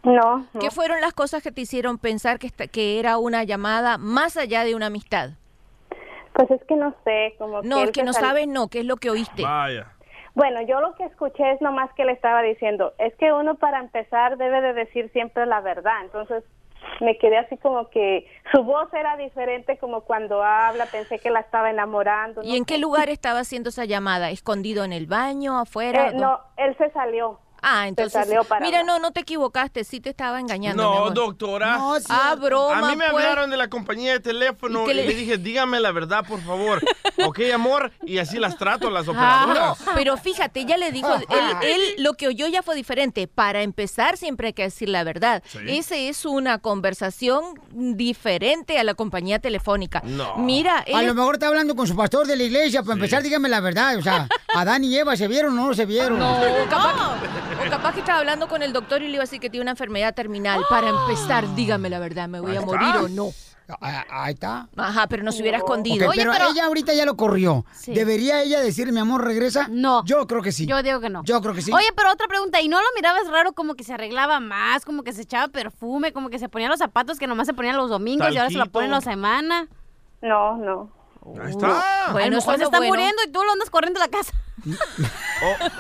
No, 0.07 0.47
¿Qué 0.61 0.67
no. 0.67 0.71
fueron 0.71 1.01
las 1.01 1.13
cosas 1.13 1.43
que 1.43 1.51
te 1.51 1.61
hicieron 1.63 1.99
pensar 1.99 2.39
que, 2.39 2.47
esta- 2.47 2.69
que 2.69 2.99
era 3.01 3.19
una 3.19 3.43
llamada 3.45 3.99
más 3.99 4.37
allá 4.37 4.65
de 4.65 4.75
una 4.75 4.87
amistad? 4.87 5.31
Pues 6.33 6.51
es 6.51 6.63
que 6.65 6.77
no 6.77 6.95
sé, 7.05 7.35
como 7.39 7.63
No, 7.63 7.79
que 7.79 7.83
es 7.85 7.91
que 7.91 8.03
no 8.05 8.13
sal- 8.13 8.23
sabes, 8.23 8.47
no, 8.47 8.69
¿qué 8.69 8.81
es 8.81 8.85
lo 8.87 8.97
que 8.97 9.11
oíste? 9.11 9.43
Vaya. 9.43 9.89
Bueno, 10.35 10.61
yo 10.63 10.81
lo 10.81 10.95
que 10.95 11.05
escuché 11.05 11.51
es 11.53 11.61
nomás 11.63 11.91
que 11.95 12.05
le 12.05 12.13
estaba 12.13 12.43
diciendo, 12.43 12.93
es 12.99 13.15
que 13.17 13.33
uno 13.33 13.55
para 13.57 13.79
empezar 13.81 14.37
debe 14.37 14.61
de 14.61 14.75
decir 14.75 15.11
siempre 15.13 15.45
la 15.47 15.61
verdad. 15.61 16.03
Entonces 16.05 16.45
me 17.01 17.17
quedé 17.19 17.39
así 17.39 17.57
como 17.57 17.89
que 17.89 18.31
su 18.53 18.63
voz 18.63 18.93
era 18.95 19.17
diferente 19.17 19.79
como 19.79 20.03
cuando 20.03 20.45
habla, 20.45 20.87
pensé 20.87 21.19
que 21.19 21.31
la 21.31 21.41
estaba 21.41 21.71
enamorando. 21.71 22.43
¿Y 22.45 22.55
en 22.57 22.65
qué 22.67 22.79
lugar 22.79 23.09
estaba 23.09 23.41
haciendo 23.41 23.71
esa 23.71 23.87
llamada? 23.87 24.31
¿Escondido 24.31 24.85
en 24.85 24.93
el 24.93 25.07
baño, 25.07 25.59
afuera? 25.59 26.11
Eh, 26.11 26.15
no, 26.15 26.39
él 26.59 26.77
se 26.77 26.91
salió. 26.91 27.41
Ah, 27.63 27.89
entonces. 27.89 28.13
salió 28.13 28.45
para 28.45 28.65
mira, 28.65 28.83
no, 28.83 28.99
no 28.99 29.11
te 29.13 29.21
equivocaste, 29.21 29.85
sí 29.85 30.01
te 30.01 30.11
estaba 30.11 30.39
engañando. 30.41 30.83
mi 30.83 30.89
No, 30.89 30.97
amor. 31.03 31.15
doctora. 31.15 31.79
Ah, 32.09 32.35
broma. 32.41 32.79
A 32.79 32.91
mí 32.91 32.97
me 32.97 33.09
pues. 33.11 33.25
hablaron 33.25 33.51
de 33.51 33.57
la 33.57 33.69
compañía 33.69 34.13
de 34.13 34.21
teléfono 34.21 34.89
¿Y 34.91 34.95
le- 34.95 35.07
le 35.07 35.15
dije, 35.15 35.39
dígame 35.39 35.81
la 35.81 35.93
verdad, 35.93 36.25
por 36.27 36.41
favor. 36.43 36.83
ok, 37.25 37.41
amor, 37.55 37.93
y 38.05 38.19
así 38.19 38.39
las 38.39 38.57
trato 38.57 38.89
a 38.89 38.91
las 38.91 39.07
Ah, 39.09 39.11
operadoras. 39.47 39.79
pero 39.95 40.17
fíjate, 40.17 40.61
ella 40.61 40.77
le 40.77 40.93
dijo, 40.93 41.13
él, 41.15 41.23
él 41.63 41.81
lo 41.99 42.15
que 42.15 42.29
oyó 42.29 42.47
ya 42.49 42.63
fue 42.63 42.75
diferente. 42.75 43.27
Para 43.29 43.63
empezar, 43.63 44.17
siempre 44.17 44.49
hay 44.49 44.53
que 44.53 44.63
decir 44.63 44.89
la 44.89 45.05
verdad. 45.05 45.43
Sí. 45.47 45.59
Ese 45.67 46.09
es 46.09 46.25
una 46.25 46.59
conversación 46.59 47.43
diferente 47.73 48.79
a 48.79 48.85
la 48.85 48.95
compañía 48.95 49.39
telefónica. 49.39 50.03
No. 50.05 50.37
Mira, 50.37 50.79
A 50.81 51.01
él 51.01 51.07
lo 51.07 51.15
mejor 51.15 51.35
está 51.37 51.49
hablando 51.49 51.75
con 51.75 51.87
su 51.87 51.97
pastor 51.97 52.27
de 52.27 52.37
la 52.37 52.43
iglesia. 52.45 52.83
Para 52.83 52.95
empezar, 52.95 53.23
dígame 53.23 53.49
la 53.49 53.61
verdad. 53.61 53.97
O 53.97 54.03
sea, 54.03 54.29
Adán 54.55 54.85
y 54.85 54.97
Eva 54.97 55.17
se 55.17 55.29
vieron 55.29 55.59
o 55.59 55.67
no 55.69 55.75
se 55.75 55.87
vieron. 55.87 56.19
No, 56.19 56.39
capaz, 56.71 57.17
o 57.65 57.71
capaz 57.71 57.95
que 57.95 58.01
estaba 58.01 58.19
hablando 58.19 58.49
con 58.49 58.63
el 58.63 58.73
doctor 58.73 59.03
y 59.03 59.09
le 59.09 59.15
iba 59.15 59.23
a 59.23 59.27
decir 59.27 59.41
que 59.41 59.51
tiene 59.51 59.63
una 59.63 59.71
enfermedad 59.73 60.15
terminal. 60.15 60.63
Para 60.69 60.89
empezar, 60.89 61.55
dígame 61.55 61.91
la 61.91 61.99
verdad, 61.99 62.29
¿me 62.29 62.41
voy 62.41 62.57
a 62.57 62.61
morir 62.61 62.97
o 62.97 63.09
no? 63.09 63.31
Ah, 63.81 64.05
Ahí 64.11 64.35
está. 64.35 64.69
Ajá, 64.77 65.09
pero 65.09 65.25
no 65.25 65.33
se 65.33 65.43
hubiera 65.43 65.59
escondido. 65.59 66.07
Ok, 66.07 66.15
pero, 66.17 66.33
ella 66.33 66.67
ahorita 66.67 66.95
ya 66.95 67.05
lo 67.05 67.17
corrió. 67.17 67.65
Sí. 67.73 67.93
¿Debería 67.95 68.41
ella 68.43 68.61
decirle, 68.61 68.93
mi 68.93 69.01
amor, 69.01 69.25
regresa? 69.25 69.67
No. 69.69 70.05
Yo 70.05 70.27
creo 70.29 70.41
que 70.41 70.53
sí. 70.53 70.67
Yo 70.67 70.81
digo 70.85 71.01
que 71.01 71.11
no. 71.11 71.25
Yo 71.25 71.41
creo 71.41 71.53
que 71.53 71.63
sí. 71.63 71.73
Oye, 71.73 71.89
pero 71.97 72.13
otra 72.13 72.29
pregunta, 72.29 72.61
¿y 72.61 72.69
no 72.69 72.81
lo 72.81 72.87
mirabas 72.95 73.29
raro 73.29 73.55
como 73.55 73.75
que 73.75 73.83
se 73.83 73.95
arreglaba 73.95 74.39
más, 74.39 74.85
como 74.85 75.03
que 75.03 75.13
se 75.13 75.23
echaba 75.23 75.49
perfume, 75.49 76.13
como 76.13 76.31
que 76.31 76.39
se 76.39 76.49
ponía 76.49 76.69
los 76.69 76.79
zapatos 76.79 77.19
que 77.19 77.27
nomás 77.27 77.49
se 77.49 77.55
ponían 77.55 77.77
los 77.77 77.91
domingos 77.91 78.33
y 78.33 78.37
ahora 78.37 78.51
se 78.51 78.55
lo 78.55 78.61
Talquito. 78.61 78.73
ponen 78.73 78.91
la 78.93 79.01
semana? 79.01 79.69
No, 80.23 80.57
no. 80.59 80.91
Ahí 81.43 81.51
está. 81.51 82.13
Bueno, 82.13 82.27
a 82.27 82.31
lo 82.31 82.37
mejor 82.37 82.57
se 82.59 82.65
está 82.65 82.81
muriendo 82.81 83.23
y 83.27 83.31
tú 83.31 83.43
lo 83.45 83.53
andas 83.53 83.71
corriendo 83.71 84.01
a 84.01 84.05
la 84.05 84.11
casa. 84.11 84.33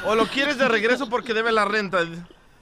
O, 0.04 0.10
o 0.10 0.14
lo 0.14 0.26
quieres 0.26 0.58
de 0.58 0.68
regreso 0.68 1.08
porque 1.08 1.34
debe 1.34 1.52
la 1.52 1.64
renta. 1.64 1.98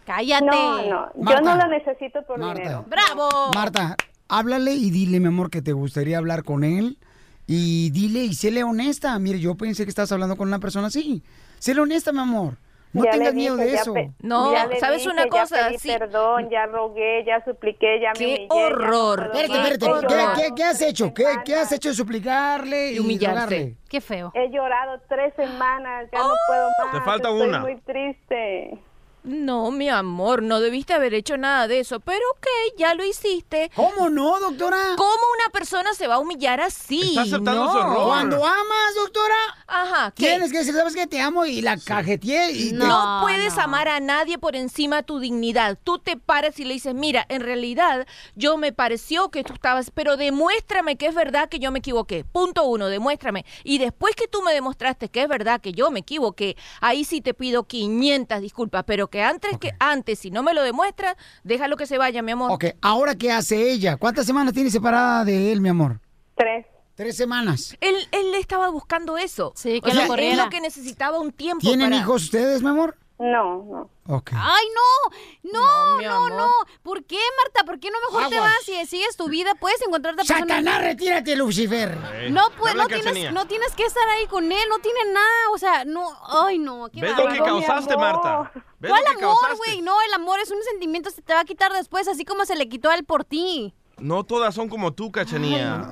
Cállate. 0.07 0.45
No, 0.47 0.77
no. 0.83 1.07
Yo 1.15 1.23
Marta. 1.23 1.41
no 1.41 1.57
la 1.57 1.67
necesito 1.69 2.23
por 2.27 2.39
Marta. 2.39 2.61
dinero. 2.61 2.85
¡Bravo! 2.89 3.29
Marta, 3.55 3.97
háblale 4.29 4.73
y 4.75 4.91
dile, 4.91 5.19
mi 5.21 5.29
amor, 5.29 5.51
que 5.51 5.63
te 5.63 5.73
gustaría 5.73 6.19
hablar 6.19 6.45
con 6.45 6.63
él. 6.65 6.99
Y 7.47 7.91
dile 7.91 8.21
y 8.25 8.35
séle 8.35 8.65
honesta. 8.65 9.19
Mire, 9.19 9.39
yo 9.41 9.55
pensé 9.55 9.85
que 9.85 9.91
estás 9.91 10.13
hablando 10.13 10.37
con 10.37 10.49
una 10.49 10.59
persona 10.61 10.87
así. 10.87 11.23
Séle 11.59 11.81
honesta, 11.81 12.13
mi 12.13 12.21
amor. 12.21 12.57
No 12.95 13.05
Ya 13.05 13.11
tengas 13.11 13.35
dije, 13.35 13.51
miedo 13.51 13.57
de 13.57 13.73
ya 13.73 13.81
eso. 13.81 13.93
No, 14.21 14.53
ya 14.53 14.69
¿sabes 14.79 14.99
dije, 14.99 15.11
una 15.11 15.25
ya 15.25 15.29
cosa? 15.29 15.67
pedí 15.69 15.79
Sí. 15.79 15.89
perdón, 15.99 16.49
ya 16.49 16.67
rogué, 16.67 17.25
ya 17.27 17.45
supliqué, 17.45 18.01
ya 18.01 18.13
me 18.13 18.19
¡Qué 18.19 18.25
humillé, 18.25 18.49
ya 18.49 18.55
no 18.55 18.55
horror! 18.67 19.31
puedo 19.31 19.43
Espérate, 19.45 19.73
espérate. 19.73 20.07
He 20.07 20.07
¿Qué, 20.07 20.43
qué- 20.49 20.55
qué 20.55 20.65
has 20.65 20.81
hecho? 20.81 21.13
¿Qué, 21.13 21.25
qué 21.45 21.55
has 21.57 21.73
hecho 21.73 21.89
de 21.91 21.95
suplicarle 21.97 22.93
y, 22.93 22.99
humillarse. 23.01 23.35
rogarle? 23.45 23.77
Qué 23.89 24.01
feo. 24.01 24.31
He 24.35 24.49
llorado 24.51 25.01
tres 25.09 25.35
semanas, 25.35 26.09
ya 26.13 26.19
no 26.21 26.35
puedo 26.47 26.69
más. 26.85 26.93
Te 26.93 27.01
falta 27.01 27.29
estoy 27.31 27.49
una. 27.49 27.59
muy 27.61 27.77
triste. 27.81 28.79
No, 29.25 29.71
mi 29.71 29.89
amor, 29.89 30.43
no 30.43 30.61
debiste 30.61 30.93
haber 30.93 31.15
hecho 31.15 31.39
nada 31.39 31.67
de 31.67 31.81
eso, 31.81 31.99
pero 32.01 32.21
ok, 32.37 32.47
ya 32.77 32.95
lo 32.95 33.05
hiciste. 33.07 33.71
¿Cómo 33.75 34.11
no, 34.11 34.39
doctora? 34.39 34.77
¿Cómo 34.99 35.09
una 35.41 35.51
persona 35.51 35.95
se 35.95 36.07
va 36.07 36.17
a 36.17 36.19
humillar 36.19 36.61
así? 36.61 37.01
Está 37.09 37.23
aceptando 37.23 37.65
no. 37.65 37.73
su 37.73 37.79
error. 37.79 38.07
Cuando 38.07 38.45
amas, 38.45 38.95
doctora, 38.97 39.35
Ajá, 39.67 40.13
¿qué? 40.15 40.27
tienes 40.29 40.53
que 40.53 40.59
decir, 40.59 40.75
¿sabes 40.75 40.95
qué? 40.95 41.07
Te 41.07 41.21
amo 41.23 41.47
y 41.47 41.63
la 41.63 41.79
cajeteé 41.79 42.53
y 42.53 42.69
te- 42.71 42.77
No, 42.77 42.87
No, 43.21 43.23
puedes 43.23 43.57
no. 43.57 43.63
amar 43.63 43.89
a 43.89 43.99
nadie 43.99 44.37
por 44.37 44.57
encima 44.57 44.97
de 44.97 45.03
tu 45.05 45.19
dignidad. 45.21 45.79
Tú 45.83 45.99
te 45.99 46.19
paras 46.19 46.61
y 46.61 46.65
le 46.67 46.75
dices, 46.75 46.95
mira, 46.95 47.25
en 47.31 47.41
realidad 47.41 48.07
yo 48.35 48.59
me 48.59 48.73
pareció 48.75 49.31
que 49.31 49.43
tú 49.43 49.55
estabas, 49.55 49.91
pero 49.91 50.19
demuéstrame 50.19 50.97
que 50.97 51.07
es 51.07 51.15
verdad 51.15 51.49
que 51.49 51.59
yo 51.61 51.71
me 51.73 51.79
equivoqué. 51.79 52.25
Punto 52.31 52.65
uno, 52.65 52.89
demuéstrame. 52.89 53.47
Y 53.65 53.79
después 53.79 54.15
que 54.17 54.29
tú 54.29 54.43
me 54.43 54.53
demostraste 54.53 55.09
que 55.09 55.23
es 55.23 55.29
verdad 55.29 55.63
que 55.63 55.73
yo 55.73 55.91
me 55.91 56.01
equivoqué, 56.01 56.59
ahí 56.83 57.05
sí 57.05 57.23
te 57.23 57.33
pido 57.33 57.65
500 57.65 58.43
disculpas, 58.43 58.85
pero 58.87 59.09
que 59.15 59.23
antes, 59.23 59.57
que 59.59 59.71
antes, 59.79 60.19
si 60.19 60.33
no 60.33 60.43
me 60.43 60.53
lo 60.55 60.63
demuestras, 60.65 61.15
déjalo 61.45 61.77
que 61.77 61.87
se 61.87 61.99
vaya, 61.99 62.21
mi 62.21 62.33
amor. 62.33 62.51
Ok, 62.51 62.65
ahora 62.83 63.15
qué 63.15 63.31
hace 63.31 63.71
ella? 63.71 63.97
¿Cuántas 63.97 64.27
semanas 64.27 64.53
tiene 64.53 64.71
separada 64.71 65.25
de 65.25 65.53
él, 65.53 65.61
mi 65.61 65.69
amor? 65.69 66.01
Tres. 66.35 66.67
Tres 66.97 67.17
semanas. 67.17 67.77
Él, 67.81 67.95
él 68.11 68.35
estaba 68.35 68.71
buscando 68.71 69.17
eso. 69.17 69.53
Sí, 69.55 69.81
que 69.81 69.91
O 69.91 69.95
lo 69.95 70.01
sea, 70.01 70.09
corriera. 70.09 70.33
es 70.33 70.39
lo 70.39 70.51
que 70.51 70.61
necesitaba 70.61 71.21
un 71.21 71.31
tiempo 71.31 71.61
¿Tienen 71.61 71.91
para- 71.91 72.03
hijos 72.03 72.25
ustedes, 72.25 72.61
mi 72.61 72.71
amor? 72.71 72.97
No, 73.19 73.63
no. 73.63 73.91
Ok. 74.17 74.33
¡Ay, 74.35 74.67
no! 74.75 75.53
No, 75.53 76.01
No, 76.03 76.29
no, 76.29 76.37
no. 76.37 76.51
¿Por 76.83 77.05
qué, 77.05 77.19
Marta? 77.45 77.65
¿Por 77.65 77.79
qué 77.79 77.89
no 77.91 77.99
mejor 78.11 78.29
te 78.29 78.41
vas 78.41 78.69
y 78.69 78.85
sigues 78.87 79.17
tu 79.17 79.29
vida? 79.29 79.55
Puedes 79.55 79.81
encontrar 79.83 80.15
otra 80.15 80.25
persona. 80.25 80.57
¡Satanás, 80.57 80.83
retírate, 80.83 81.37
Lucifer! 81.37 81.97
No, 82.31 82.43
pues, 82.59 82.75
no 82.75 82.89
tienes, 82.89 83.33
no 83.33 83.47
tienes 83.47 83.73
que 83.77 83.85
estar 83.85 84.07
ahí 84.09 84.27
con 84.27 84.51
él, 84.51 84.69
no 84.69 84.81
tiene 84.81 85.13
nada, 85.13 85.51
o 85.53 85.59
sea, 85.59 85.85
no, 85.85 86.03
ay, 86.45 86.59
no, 86.59 86.89
qué 86.93 87.01
¿Ves 87.01 87.17
lo 87.17 87.29
que 87.29 87.39
causaste, 87.39 87.97
Marta? 87.97 88.51
¿Ves 88.81 88.91
¿Cuál 88.91 89.05
lo 89.05 89.19
que 89.19 89.25
amor, 89.25 89.37
causaste? 89.41 89.57
güey? 89.59 89.83
No, 89.83 89.95
el 90.03 90.13
amor 90.15 90.41
es 90.41 90.51
un 90.51 90.63
sentimiento, 90.65 91.11
se 91.11 91.23
te 91.23 91.33
va 91.33 91.41
a 91.41 91.45
quitar 91.45 91.73
después, 91.73 92.09
así 92.09 92.25
como 92.25 92.45
se 92.45 92.57
le 92.57 92.69
quitó 92.69 92.91
a 92.91 92.97
él 92.97 93.05
por 93.05 93.25
ti. 93.25 93.75
No 93.99 94.25
todas 94.25 94.57
son 94.57 94.69
como 94.69 94.93
tú, 94.93 95.13
cachanía. 95.13 95.89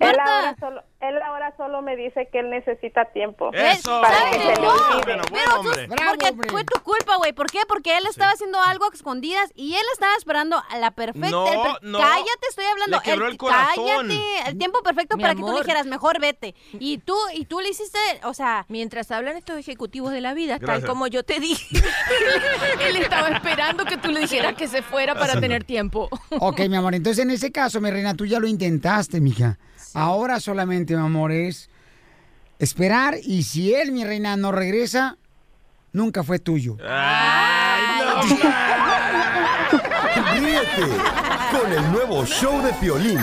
Él 0.00 0.18
ahora, 0.18 0.56
solo, 0.58 0.82
él 1.00 1.22
ahora 1.22 1.54
solo 1.56 1.80
me 1.82 1.96
dice 1.96 2.28
que 2.32 2.40
él 2.40 2.50
necesita 2.50 3.04
tiempo. 3.12 3.50
Eso. 3.52 4.00
Para 4.00 4.16
pero 4.32 4.54
tú-. 4.54 5.30
Bravo, 5.32 5.62
porque 6.10 6.28
hombre. 6.30 6.50
fue 6.50 6.64
tu 6.64 6.80
culpa, 6.80 7.16
güey. 7.16 7.32
¿Por 7.32 7.50
qué? 7.50 7.60
Porque 7.68 7.96
él 7.96 8.04
estaba 8.08 8.32
haciendo 8.32 8.60
algo 8.60 8.86
a 8.86 8.88
escondidas 8.94 9.50
y 9.54 9.74
él 9.74 9.82
estaba 9.92 10.14
esperando 10.16 10.62
a 10.70 10.78
la 10.78 10.90
perfecta. 10.90 11.30
No, 11.30 11.46
el 11.46 11.60
per- 11.60 11.82
no. 11.82 11.98
Cállate, 11.98 12.46
estoy 12.48 12.64
hablando. 12.64 12.96
Le 12.98 13.02
quebró 13.02 13.26
El- 13.26 13.32
el 13.32 13.38
corazón. 13.38 13.84
Cállate, 13.86 14.48
el 14.50 14.58
tiempo 14.58 14.82
perfecto 14.82 15.16
Mi 15.16 15.22
para 15.22 15.34
que 15.34 15.40
tú 15.40 15.46
le 15.46 15.52
amor. 15.52 15.64
dijeras, 15.64 15.86
mejor 15.86 16.20
vete. 16.20 16.54
Y 16.72 16.98
tú, 16.98 17.16
y 17.34 17.44
tú 17.44 17.60
le 17.60 17.68
hiciste, 17.70 17.98
o 18.24 18.34
sea, 18.34 18.66
Mientras 18.68 19.10
hablan 19.10 19.36
estos 19.36 19.56
ejecutivos 19.58 20.10
de 20.12 20.20
la 20.20 20.34
vida, 20.34 20.58
Gracias. 20.58 20.80
tal 20.80 20.88
como 20.88 21.06
yo 21.06 21.22
te 21.22 21.38
dije, 21.38 21.76
él 22.80 22.96
estaba 22.96 23.28
esperando 23.28 23.84
que 23.84 23.96
tú 23.96 24.10
le 24.10 24.20
dijeras 24.20 24.54
que 24.54 24.68
se 24.68 24.82
fuera 24.82 25.14
para 25.14 25.38
tener 25.40 25.64
tiempo. 25.64 26.08
Ok, 26.40 26.60
mi 26.68 26.76
amor, 26.76 26.94
entonces 26.94 27.24
en 27.24 27.30
ese 27.30 27.52
caso, 27.52 27.80
mi 27.80 27.90
reina, 27.90 28.14
tú 28.14 28.26
ya 28.26 28.38
lo 28.40 28.46
intentaste, 28.48 29.20
mija. 29.20 29.58
Ahora 29.94 30.40
solamente, 30.40 30.96
mi 30.96 31.04
amor, 31.04 31.30
es 31.32 31.70
esperar 32.58 33.16
y 33.22 33.44
si 33.44 33.74
él, 33.74 33.92
mi 33.92 34.04
reina, 34.04 34.36
no 34.36 34.50
regresa, 34.52 35.18
nunca 35.92 36.22
fue 36.24 36.38
tuyo. 36.38 36.76
Ríete 40.34 40.86
con 41.50 41.72
el 41.72 41.92
nuevo 41.92 42.24
show 42.26 42.60
de 42.62 42.72
Piolín. 42.74 43.20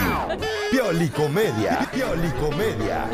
Piolicomedia. 0.72 1.80
Piolicomedia. 1.92 3.06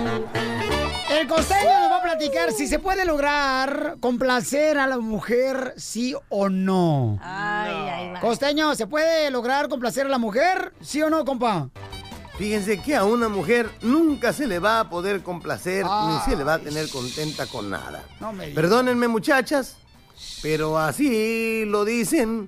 El 1.09 1.27
costeño 1.27 1.79
nos 1.79 1.91
va 1.91 1.97
a 1.97 2.01
platicar 2.03 2.51
si 2.51 2.67
se 2.67 2.77
puede 2.77 3.05
lograr 3.05 3.97
complacer 3.99 4.77
a 4.77 4.85
la 4.85 4.99
mujer, 4.99 5.73
sí 5.77 6.15
o 6.29 6.49
no. 6.49 7.17
ay, 7.23 7.73
ay, 7.73 8.11
va. 8.13 8.19
Costeño, 8.19 8.75
¿se 8.75 8.85
puede 8.85 9.31
lograr 9.31 9.67
complacer 9.67 10.05
a 10.05 10.09
la 10.09 10.19
mujer? 10.19 10.73
¿Sí 10.81 11.01
o 11.01 11.09
no, 11.09 11.25
compa? 11.25 11.69
Fíjense 12.37 12.79
que 12.81 12.95
a 12.95 13.03
una 13.03 13.29
mujer 13.29 13.69
nunca 13.81 14.31
se 14.31 14.45
le 14.45 14.59
va 14.59 14.79
a 14.81 14.89
poder 14.89 15.23
complacer 15.23 15.83
ni 15.85 16.19
se 16.19 16.35
le 16.35 16.43
va 16.43 16.55
a 16.55 16.59
tener 16.59 16.87
contenta 16.89 17.47
con 17.47 17.69
nada. 17.69 18.03
No 18.19 18.31
me 18.31 18.47
digas. 18.47 18.55
Perdónenme 18.55 19.07
muchachas, 19.07 19.77
pero 20.43 20.77
así 20.77 21.65
lo 21.65 21.83
dicen, 21.83 22.47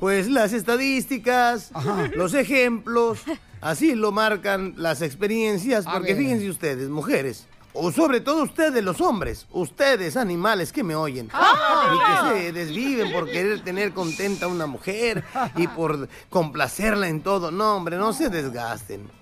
pues 0.00 0.28
las 0.28 0.52
estadísticas, 0.52 1.70
los 2.16 2.34
ejemplos, 2.34 3.20
así 3.60 3.94
lo 3.94 4.10
marcan 4.10 4.74
las 4.76 5.02
experiencias, 5.02 5.86
A 5.86 5.92
porque 5.92 6.14
ver. 6.14 6.22
fíjense 6.22 6.50
ustedes, 6.50 6.88
mujeres, 6.88 7.46
o 7.74 7.92
sobre 7.92 8.20
todo 8.20 8.42
ustedes 8.42 8.82
los 8.82 9.00
hombres, 9.00 9.46
ustedes 9.52 10.16
animales 10.16 10.72
que 10.72 10.82
me 10.82 10.96
oyen, 10.96 11.28
Ah. 11.32 11.94
y 11.94 12.34
que 12.34 12.40
se 12.42 12.52
desviven 12.52 13.12
por 13.12 13.26
querer 13.30 13.62
tener 13.62 13.92
contenta 13.92 14.46
a 14.46 14.48
una 14.48 14.66
mujer 14.66 15.22
y 15.54 15.68
por 15.68 16.08
complacerla 16.28 17.08
en 17.08 17.20
todo. 17.22 17.52
No, 17.52 17.76
hombre, 17.76 17.96
no 17.98 18.12
se 18.12 18.30
desgasten. 18.30 19.16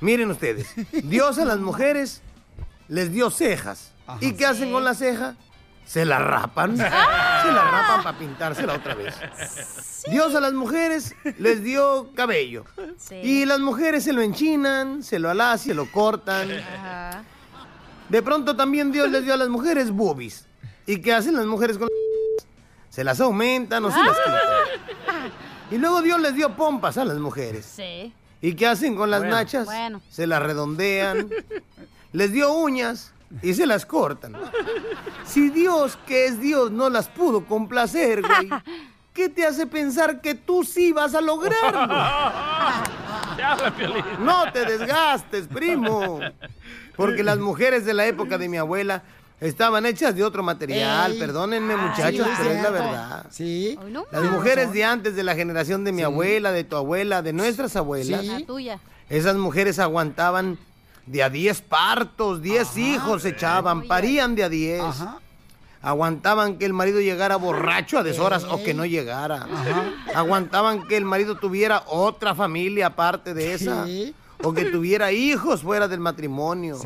Miren 0.00 0.30
ustedes, 0.30 0.68
Dios 0.92 1.38
a 1.38 1.44
las 1.44 1.58
mujeres 1.58 2.22
les 2.88 3.12
dio 3.12 3.30
cejas. 3.30 3.92
¿Y 4.20 4.32
qué 4.32 4.46
hacen 4.46 4.72
con 4.72 4.84
la 4.84 4.94
ceja? 4.94 5.36
Se 5.84 6.04
la 6.04 6.18
rapan. 6.18 6.76
Se 6.76 6.82
la 6.84 7.62
rapan 7.70 8.02
para 8.02 8.18
pintársela 8.18 8.74
otra 8.74 8.94
vez. 8.94 9.14
Dios 10.10 10.34
a 10.34 10.40
las 10.40 10.52
mujeres 10.52 11.14
les 11.38 11.62
dio 11.62 12.10
cabello. 12.14 12.64
Y 13.22 13.44
las 13.44 13.60
mujeres 13.60 14.04
se 14.04 14.12
lo 14.12 14.20
enchinan, 14.22 15.02
se 15.02 15.18
lo 15.18 15.30
alacian, 15.30 15.76
lo 15.76 15.90
cortan. 15.90 16.48
De 18.08 18.22
pronto 18.22 18.56
también 18.56 18.92
Dios 18.92 19.10
les 19.10 19.24
dio 19.24 19.34
a 19.34 19.36
las 19.36 19.48
mujeres 19.48 19.90
boobies. 19.90 20.46
¿Y 20.86 21.00
qué 21.00 21.12
hacen 21.12 21.34
las 21.34 21.46
mujeres 21.46 21.78
con 21.78 21.88
las 21.88 22.46
Se 22.90 23.04
las 23.04 23.20
aumentan 23.20 23.84
o 23.84 23.90
se 23.90 23.98
las 24.02 24.16
quitan. 24.18 25.32
Y 25.68 25.78
luego 25.78 26.00
Dios 26.00 26.20
les 26.20 26.32
dio 26.36 26.54
pompas 26.54 26.96
a 26.96 27.04
las 27.04 27.18
mujeres. 27.18 27.66
Sí. 27.66 28.12
¿Y 28.46 28.54
qué 28.54 28.68
hacen 28.68 28.94
con 28.94 29.10
las 29.10 29.22
Bueno. 29.22 29.34
nachas? 29.34 29.64
Bueno. 29.64 30.00
Se 30.08 30.24
las 30.24 30.40
redondean. 30.40 31.28
Les 32.12 32.30
dio 32.30 32.52
uñas 32.52 33.12
y 33.42 33.54
se 33.54 33.66
las 33.66 33.84
cortan. 33.84 34.36
Si 35.24 35.50
Dios, 35.50 35.98
que 36.06 36.26
es 36.26 36.40
Dios, 36.40 36.70
no 36.70 36.88
las 36.88 37.08
pudo 37.08 37.44
complacer, 37.44 38.22
güey, 38.22 38.48
¿qué 39.14 39.28
te 39.28 39.44
hace 39.44 39.66
pensar 39.66 40.20
que 40.20 40.36
tú 40.36 40.62
sí 40.62 40.92
vas 40.92 41.16
a 41.16 41.20
lograrlo? 41.20 41.88
No 44.20 44.50
te 44.52 44.64
desgastes, 44.64 45.46
primo. 45.48 46.20
Porque 46.96 47.22
las 47.22 47.38
mujeres 47.38 47.84
de 47.84 47.94
la 47.94 48.06
época 48.06 48.38
de 48.38 48.48
mi 48.48 48.56
abuela 48.56 49.02
estaban 49.40 49.84
hechas 49.86 50.14
de 50.14 50.24
otro 50.24 50.42
material. 50.42 51.12
Ey. 51.12 51.18
Perdónenme, 51.18 51.74
Ah, 51.74 51.76
muchachos, 51.76 52.26
sí, 52.26 52.32
pero 52.38 52.50
es 52.50 52.62
la 52.62 52.70
verdad. 52.70 53.26
Sí. 53.30 53.78
Las 54.12 54.24
mujeres 54.24 54.72
de 54.72 54.84
antes, 54.84 55.14
de 55.16 55.22
la 55.22 55.34
generación 55.34 55.84
de 55.84 55.92
mi 55.92 56.02
abuela, 56.02 56.52
de 56.52 56.64
tu 56.64 56.76
abuela, 56.76 57.22
de 57.22 57.32
nuestras 57.32 57.76
abuelas, 57.76 58.24
La 58.24 58.40
tuya. 58.46 58.80
esas 59.08 59.36
mujeres 59.36 59.78
aguantaban 59.78 60.58
de 61.06 61.22
a 61.22 61.30
10 61.30 61.60
partos, 61.62 62.42
10 62.42 62.76
hijos 62.78 63.24
echaban, 63.24 63.86
parían 63.86 64.34
de 64.34 64.44
a 64.44 64.48
10. 64.48 64.82
Aguantaban 65.82 66.58
que 66.58 66.64
el 66.64 66.72
marido 66.72 67.00
llegara 67.00 67.36
borracho 67.36 67.98
a 67.98 68.02
deshoras 68.02 68.42
o 68.44 68.60
que 68.64 68.74
no 68.74 68.84
llegara. 68.86 69.46
Aguantaban 70.14 70.82
que 70.88 70.96
el 70.96 71.04
marido 71.04 71.36
tuviera 71.36 71.84
otra 71.86 72.34
familia 72.34 72.86
aparte 72.88 73.34
de 73.34 73.54
esa. 73.54 73.86
O 74.42 74.52
que 74.52 74.66
tuviera 74.66 75.12
hijos 75.12 75.62
fuera 75.62 75.88
del 75.88 76.00
matrimonio. 76.00 76.78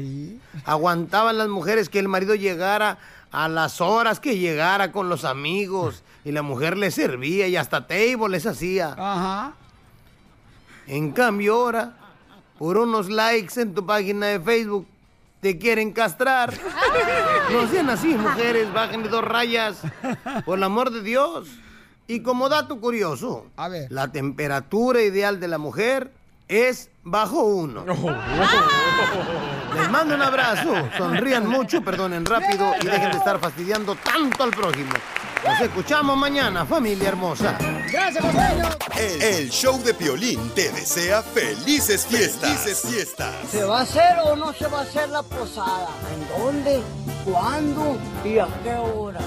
Aguantaban 0.64 1.38
las 1.38 1.48
mujeres 1.48 1.88
que 1.88 1.98
el 1.98 2.08
marido 2.08 2.34
llegara 2.34 2.98
a 3.32 3.48
las 3.48 3.80
horas 3.80 4.20
que 4.20 4.38
llegara 4.38 4.92
con 4.92 5.08
los 5.08 5.24
amigos. 5.24 6.02
Y 6.24 6.32
la 6.32 6.42
mujer 6.42 6.76
les 6.76 6.94
servía 6.94 7.48
y 7.48 7.56
hasta 7.56 7.86
table 7.86 8.28
les 8.28 8.46
hacía. 8.46 9.54
En 10.86 11.12
cambio 11.12 11.54
ahora, 11.54 11.96
por 12.58 12.76
unos 12.76 13.08
likes 13.08 13.60
en 13.60 13.74
tu 13.74 13.86
página 13.86 14.26
de 14.26 14.40
Facebook 14.40 14.86
te 15.40 15.58
quieren 15.58 15.92
castrar. 15.92 16.52
No 17.50 17.66
sean 17.68 17.88
así, 17.90 18.08
mujeres, 18.08 18.72
bajen 18.72 19.02
de 19.02 19.08
dos 19.08 19.24
rayas. 19.24 19.78
Por 20.44 20.58
el 20.58 20.64
amor 20.64 20.90
de 20.90 21.02
Dios. 21.02 21.48
Y 22.06 22.20
como 22.20 22.48
dato 22.48 22.80
curioso, 22.80 23.46
la 23.88 24.12
temperatura 24.12 25.00
ideal 25.00 25.40
de 25.40 25.48
la 25.48 25.58
mujer 25.58 26.12
es 26.48 26.90
bajo 27.02 27.42
uno. 27.42 27.84
Les 29.74 29.90
mando 29.90 30.14
un 30.14 30.22
abrazo, 30.22 30.72
sonrían 30.96 31.46
mucho, 31.46 31.82
perdonen 31.82 32.24
rápido 32.24 32.72
y 32.80 32.86
dejen 32.86 33.12
de 33.12 33.18
estar 33.18 33.38
fastidiando 33.38 33.94
tanto 33.96 34.42
al 34.42 34.50
prójimo. 34.50 34.92
Nos 35.44 35.60
escuchamos 35.60 36.16
mañana, 36.18 36.66
familia 36.66 37.08
hermosa. 37.08 37.56
Gracias, 37.90 38.22
costeño. 38.22 38.68
El, 38.98 39.22
el 39.22 39.50
show 39.50 39.82
de 39.82 39.94
Piolín 39.94 40.50
te 40.50 40.70
desea 40.70 41.22
felices 41.22 42.06
fiestas. 42.06 42.50
Felices 42.50 42.82
fiestas. 42.86 43.34
¿Se 43.50 43.64
va 43.64 43.78
a 43.78 43.82
hacer 43.82 44.18
o 44.24 44.36
no 44.36 44.52
se 44.52 44.66
va 44.66 44.80
a 44.80 44.82
hacer 44.82 45.08
la 45.08 45.22
posada? 45.22 45.88
¿En 46.12 46.28
dónde? 46.28 46.82
¿Cuándo? 47.24 47.96
¿Y 48.24 48.38
a 48.38 48.48
qué 48.62 48.74
hora? 48.74 49.20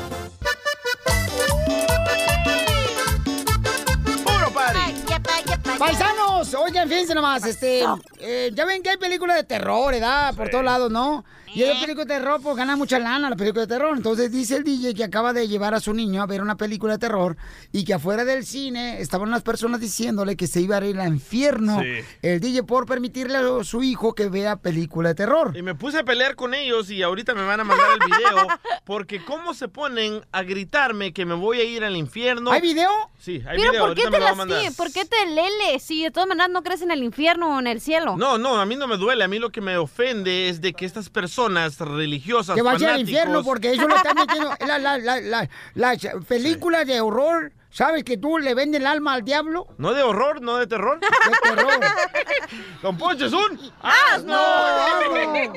Paisanos, 5.80 6.54
oigan, 6.54 6.88
fíjense 6.88 7.16
nomás, 7.16 7.46
este, 7.46 7.84
eh, 8.20 8.52
ya 8.54 8.66
ven 8.66 8.82
que 8.84 8.92
hay 8.92 8.98
películas 8.98 9.38
de 9.38 9.44
terror, 9.44 9.92
¿verdad? 9.92 10.34
Por 10.36 10.50
todos 10.50 10.64
lados, 10.64 10.92
¿no? 10.92 11.26
Y 11.56 11.64
hay 11.64 11.80
películas 11.80 12.08
de 12.08 12.16
terror, 12.16 12.42
pues 12.42 12.56
gana 12.56 12.76
mucha 12.76 12.98
lana 13.00 13.30
la 13.30 13.36
película 13.36 13.62
de 13.62 13.68
terror. 13.68 13.96
Entonces 13.96 14.32
dice 14.32 14.56
el 14.58 14.64
DJ 14.64 14.94
que 14.94 15.04
acaba 15.04 15.34
de 15.34 15.48
llevar 15.48 15.74
a 15.74 15.80
su 15.80 15.94
niño 15.94 16.22
a 16.22 16.26
ver 16.26 16.42
una 16.42 16.56
película 16.58 16.94
de 16.94 17.00
terror 17.00 17.38
y 17.72 17.84
que 17.86 17.94
afuera 17.94 18.26
del 18.26 18.46
cine 18.46 19.00
estaban 19.02 19.28
unas 19.28 19.44
personas 19.44 19.80
diciéndole 19.80 20.36
que 20.36 20.48
se 20.48 20.62
iba 20.62 20.78
a 20.78 20.86
ir 20.86 21.00
al 21.00 21.14
infierno 21.14 21.80
Sí. 21.82 22.04
el 22.22 22.40
DJ 22.40 22.64
por 22.64 22.86
permitirle 22.86 23.38
a 23.38 23.64
su 23.64 23.84
hijo 23.84 24.14
que 24.16 24.30
vea 24.30 24.56
película 24.58 25.10
de 25.10 25.16
terror. 25.16 25.56
Y 25.56 25.62
me 25.62 25.76
puse 25.76 26.00
a 26.00 26.04
pelear 26.04 26.36
con 26.36 26.54
ellos 26.54 26.90
y 26.90 27.04
ahorita 27.04 27.34
me 27.36 27.44
van 27.46 27.60
a 27.60 27.64
mandar 27.64 27.88
el 27.92 28.00
video 28.00 28.48
porque 28.86 29.24
cómo 29.24 29.54
se 29.54 29.68
ponen 29.68 30.22
a 30.32 30.44
gritarme 30.44 31.14
que 31.14 31.26
me 31.26 31.36
voy 31.36 31.60
a 31.60 31.64
ir 31.64 31.84
al 31.84 31.96
infierno. 31.96 32.52
¿Hay 32.52 32.62
video? 32.62 32.90
Sí, 33.20 33.42
hay 33.48 33.58
Pero 33.58 33.72
video. 33.72 33.86
¿por 33.86 33.96
qué 33.96 34.04
ahorita 34.04 34.18
te 34.18 34.20
lastimas? 34.24 34.76
¿Por 34.76 34.92
qué 34.92 35.06
te 35.06 35.26
lele? 35.28 35.80
Si 35.80 36.04
de 36.04 36.12
todas 36.12 36.28
maneras 36.28 36.50
no 36.50 36.64
crees 36.64 36.82
en 36.82 36.92
el 36.92 37.04
infierno 37.04 37.56
o 37.56 37.60
en 37.60 37.68
el 37.68 37.80
cielo. 37.82 38.16
No, 38.18 38.38
no, 38.38 38.60
a 38.60 38.66
mí 38.66 38.76
no 38.76 38.88
me 38.88 38.98
duele. 38.98 39.24
A 39.24 39.28
mí 39.28 39.40
lo 39.40 39.52
que 39.52 39.62
me 39.62 39.78
ofende 39.78 40.50
es 40.50 40.62
de 40.62 40.74
que 40.74 40.86
estas 40.86 41.10
personas 41.10 41.43
religiosas, 41.50 42.56
Que 42.56 42.62
vaya 42.62 42.94
al 42.94 43.00
infierno 43.02 43.44
porque 43.44 43.72
ellos 43.72 43.88
le 43.88 43.96
están 43.96 44.16
metiendo 44.16 44.52
la, 44.68 44.78
la, 44.80 44.98
la, 44.98 45.22
la- 45.22 45.50
las 45.76 45.98
películas 46.28 46.86
de 46.88 47.02
horror. 47.02 47.52
¿Sabes 47.70 48.04
que 48.04 48.18
tú 48.18 48.38
le 48.38 48.54
vendes 48.54 48.82
el 48.82 48.86
alma 48.86 49.14
al 49.14 49.24
diablo? 49.24 49.66
No 49.80 49.94
de 49.96 50.04
horror, 50.04 50.42
no 50.44 50.58
de 50.58 50.68
terror. 50.68 51.00
De 51.00 51.08
terror. 51.56 51.74
Don 52.84 52.96
Poncho 52.98 53.26
es 53.26 53.34
un 53.34 53.60
¡Asno! 53.82 54.36
asno. 54.36 55.54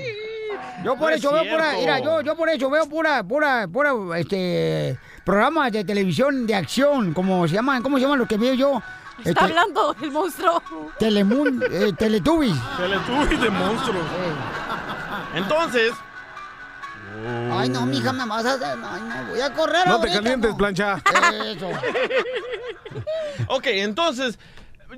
Yo 0.82 0.94
por 0.96 1.02
No 1.02 1.08
es 1.10 1.16
eso 1.18 1.32
veo 1.32 1.44
pura, 1.52 1.72
mira, 1.78 1.98
yo, 1.98 2.20
yo 2.22 2.34
por 2.36 2.48
eso 2.48 2.70
veo 2.70 2.88
pura, 2.88 3.22
pura, 3.22 3.68
pura, 3.70 3.92
este, 4.18 4.98
programas 5.24 5.72
de 5.72 5.84
televisión 5.84 6.46
de 6.46 6.54
acción, 6.54 7.12
como 7.12 7.46
se 7.48 7.54
llaman, 7.54 7.82
¿cómo 7.82 7.96
se 7.98 8.02
llaman 8.04 8.18
los 8.18 8.28
que 8.28 8.38
veo 8.38 8.54
yo? 8.54 8.82
Está 9.18 9.30
Este, 9.30 9.44
hablando 9.44 9.94
el 10.02 10.10
monstruo. 10.10 10.62
Telemun, 10.98 11.62
eh, 11.70 11.92
Teletubbies. 11.98 12.56
Teletubbies 12.78 13.40
de 13.40 13.50
monstruos. 13.50 14.04
Entonces. 15.36 15.92
Ay, 17.52 17.68
no, 17.68 17.86
mija, 17.86 18.12
me 18.12 18.26
vas 18.26 18.44
a 18.44 18.54
hacer, 18.54 18.76
ay, 18.84 19.00
no, 19.02 19.30
voy 19.30 19.40
a 19.40 19.52
correr 19.52 19.86
No 19.86 20.00
te 20.00 20.08
ahorita, 20.08 20.14
calientes, 20.16 20.50
no. 20.50 20.56
plancha. 20.56 21.02
Eso. 21.44 21.70
Ok, 23.48 23.66
entonces. 23.66 24.38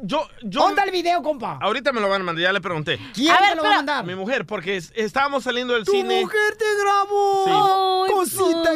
Yo, 0.02 0.28
yo... 0.42 0.60
¿Dónde 0.60 0.82
el 0.82 0.90
video, 0.90 1.22
compa? 1.22 1.58
Ahorita 1.60 1.92
me 1.92 2.00
lo 2.00 2.08
van 2.08 2.20
a 2.22 2.24
mandar, 2.24 2.42
ya 2.42 2.52
le 2.52 2.60
pregunté. 2.60 2.98
¿Quién 3.14 3.34
te 3.50 3.56
lo 3.56 3.62
va 3.62 3.70
a 3.72 3.76
mandar? 3.76 4.04
Mi 4.06 4.14
mujer, 4.14 4.46
porque 4.46 4.76
es- 4.76 4.92
estábamos 4.94 5.44
saliendo 5.44 5.74
del 5.74 5.84
¡Tu 5.84 5.92
cine. 5.92 6.22
mujer 6.22 6.56
te 6.58 6.64
grabó! 6.82 8.06
¡Cosita! 8.08 8.70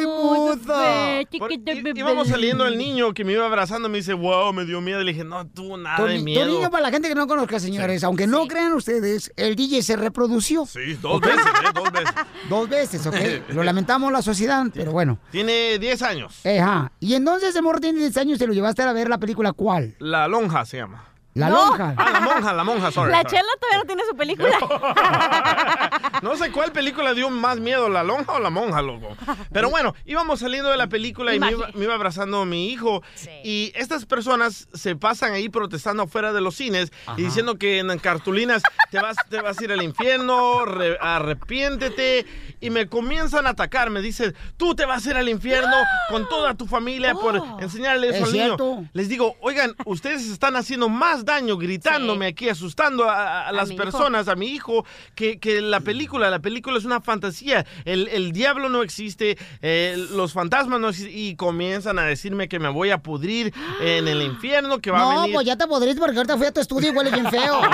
Por- 1.39 1.51
í- 1.51 1.91
íbamos 1.97 2.27
saliendo 2.27 2.65
el 2.65 2.77
niño 2.77 3.13
que 3.13 3.23
me 3.23 3.33
iba 3.33 3.45
abrazando, 3.45 3.89
me 3.89 3.97
dice, 3.97 4.13
wow, 4.13 4.51
me 4.53 4.65
dio 4.65 4.81
miedo. 4.81 5.01
Le 5.01 5.11
dije, 5.13 5.23
no 5.23 5.45
tuvo 5.47 5.77
nada 5.77 5.97
Tu, 5.97 6.03
de 6.05 6.13
ni- 6.13 6.19
tu 6.19 6.25
miedo. 6.25 6.45
niño, 6.47 6.69
para 6.71 6.83
la 6.83 6.91
gente 6.91 7.07
que 7.09 7.15
no 7.15 7.27
conozca, 7.27 7.59
señores, 7.59 8.03
aunque 8.03 8.27
no 8.27 8.47
crean 8.47 8.73
ustedes, 8.73 9.31
el 9.35 9.55
DJ 9.55 9.81
se 9.81 9.95
reprodució. 9.95 10.65
Sí, 10.65 10.95
dos 11.01 11.21
veces, 11.21 11.45
¿eh? 11.45 11.69
Dos 11.73 11.91
veces. 11.91 12.13
Dos 12.49 12.69
veces, 12.69 13.05
¿ok? 13.07 13.15
Lo 13.53 13.63
lamentamos 13.63 14.11
la 14.11 14.21
sociedad, 14.21 14.65
pero 14.73 14.91
bueno. 14.91 15.17
Tiene 15.31 15.79
10 15.79 16.01
años. 16.01 16.41
Ajá. 16.45 16.91
Y 16.99 17.13
entonces 17.15 17.49
ese 17.49 17.61
morro 17.61 17.79
tiene 17.79 17.99
10 17.99 18.17
años 18.17 18.41
y 18.41 18.45
lo 18.47 18.53
llevaste 18.53 18.81
a 18.81 18.91
ver 18.93 19.07
la 19.09 19.17
película 19.17 19.53
¿cuál? 19.53 19.95
La 19.99 20.27
lonja 20.27 20.65
se 20.65 20.77
llama. 20.77 21.05
La 21.35 21.49
No. 21.49 21.55
lonja. 21.69 21.95
Ah, 21.97 22.09
la 22.11 22.19
monja, 22.19 22.53
la 22.53 22.63
monja, 22.63 22.91
sorry. 22.91 23.11
La 23.11 23.17
sorry. 23.23 23.29
chela 23.31 23.47
todavía 23.59 23.77
no 23.79 23.85
tiene 23.85 24.03
su 24.09 24.15
película. 24.15 24.49
No 26.21 26.37
sé 26.37 26.51
cuál 26.51 26.71
película 26.71 27.13
dio 27.13 27.29
más 27.29 27.59
miedo, 27.59 27.89
la 27.89 28.01
lonja 28.03 28.33
o 28.33 28.39
la 28.39 28.49
monja, 28.49 28.81
loco. 28.81 29.09
Pero 29.51 29.69
bueno, 29.69 29.93
íbamos 30.05 30.39
saliendo 30.39 30.69
de 30.69 30.77
la 30.77 30.87
película 30.87 31.35
y 31.35 31.39
me 31.39 31.51
iba, 31.51 31.67
me 31.73 31.83
iba 31.83 31.95
abrazando 31.95 32.45
mi 32.45 32.69
hijo. 32.69 33.01
Y 33.43 33.73
estas 33.75 34.05
personas 34.05 34.67
se 34.73 34.95
pasan 34.95 35.33
ahí 35.33 35.49
protestando 35.49 36.03
afuera 36.03 36.31
de 36.31 36.39
los 36.39 36.55
cines 36.55 36.91
y 37.17 37.23
diciendo 37.23 37.57
que 37.57 37.79
en 37.79 37.99
cartulinas 37.99 38.61
te 38.89 39.01
vas, 39.01 39.17
te 39.29 39.41
vas 39.41 39.59
a 39.59 39.63
ir 39.65 39.71
al 39.73 39.81
infierno, 39.81 40.63
re- 40.65 40.97
arrepiéntete. 41.01 42.25
Y 42.61 42.69
me 42.69 42.87
comienzan 42.87 43.45
a 43.45 43.49
atacar. 43.49 43.89
Me 43.89 44.01
dicen, 44.01 44.33
tú 44.55 44.75
te 44.75 44.85
vas 44.85 45.05
a 45.05 45.09
ir 45.09 45.17
al 45.17 45.27
infierno 45.27 45.75
con 46.09 46.27
toda 46.29 46.53
tu 46.53 46.65
familia 46.67 47.13
por 47.15 47.35
enseñarle 47.59 48.09
eso 48.09 48.17
Es 48.19 48.23
al 48.23 48.31
niño. 48.31 48.45
cierto. 48.45 48.83
Les 48.93 49.09
digo, 49.09 49.35
oigan, 49.41 49.75
ustedes 49.85 50.25
están 50.29 50.55
haciendo 50.55 50.87
más 50.87 51.22
daño 51.25 51.57
gritándome 51.57 52.27
aquí, 52.27 52.49
asustando 52.49 53.09
a, 53.09 53.47
a 53.47 53.51
las 53.51 53.69
hijo. 53.71 53.81
personas, 53.83 54.27
a 54.27 54.35
mi 54.35 54.47
hijo, 54.47 54.85
que, 55.15 55.39
que 55.39 55.61
la 55.61 55.79
película. 55.81 56.29
La 56.29 56.39
película 56.39 56.77
es 56.77 56.85
una 56.85 57.01
fantasía. 57.01 57.65
El, 57.85 58.07
el 58.09 58.31
diablo 58.31 58.69
no 58.69 58.83
existe, 58.83 59.37
eh, 59.61 59.95
los 60.11 60.33
fantasmas 60.33 60.79
no 60.79 60.89
existen. 60.89 61.13
Y 61.17 61.35
comienzan 61.35 61.99
a 61.99 62.03
decirme 62.03 62.47
que 62.47 62.59
me 62.59 62.69
voy 62.69 62.91
a 62.91 62.97
pudrir 62.99 63.53
en 63.81 64.07
el 64.07 64.21
infierno, 64.21 64.79
que 64.79 64.91
va 64.91 64.99
a 64.99 65.13
No, 65.15 65.21
venir. 65.21 65.35
pues 65.35 65.45
ya 65.47 65.55
te 65.57 65.67
podrías 65.67 65.97
porque 65.97 66.17
ahorita 66.17 66.37
fui 66.37 66.47
a 66.47 66.51
tu 66.53 66.59
estudio 66.61 66.91
y 66.91 66.95
huele 66.95 67.11
bien 67.11 67.29
feo. 67.29 67.61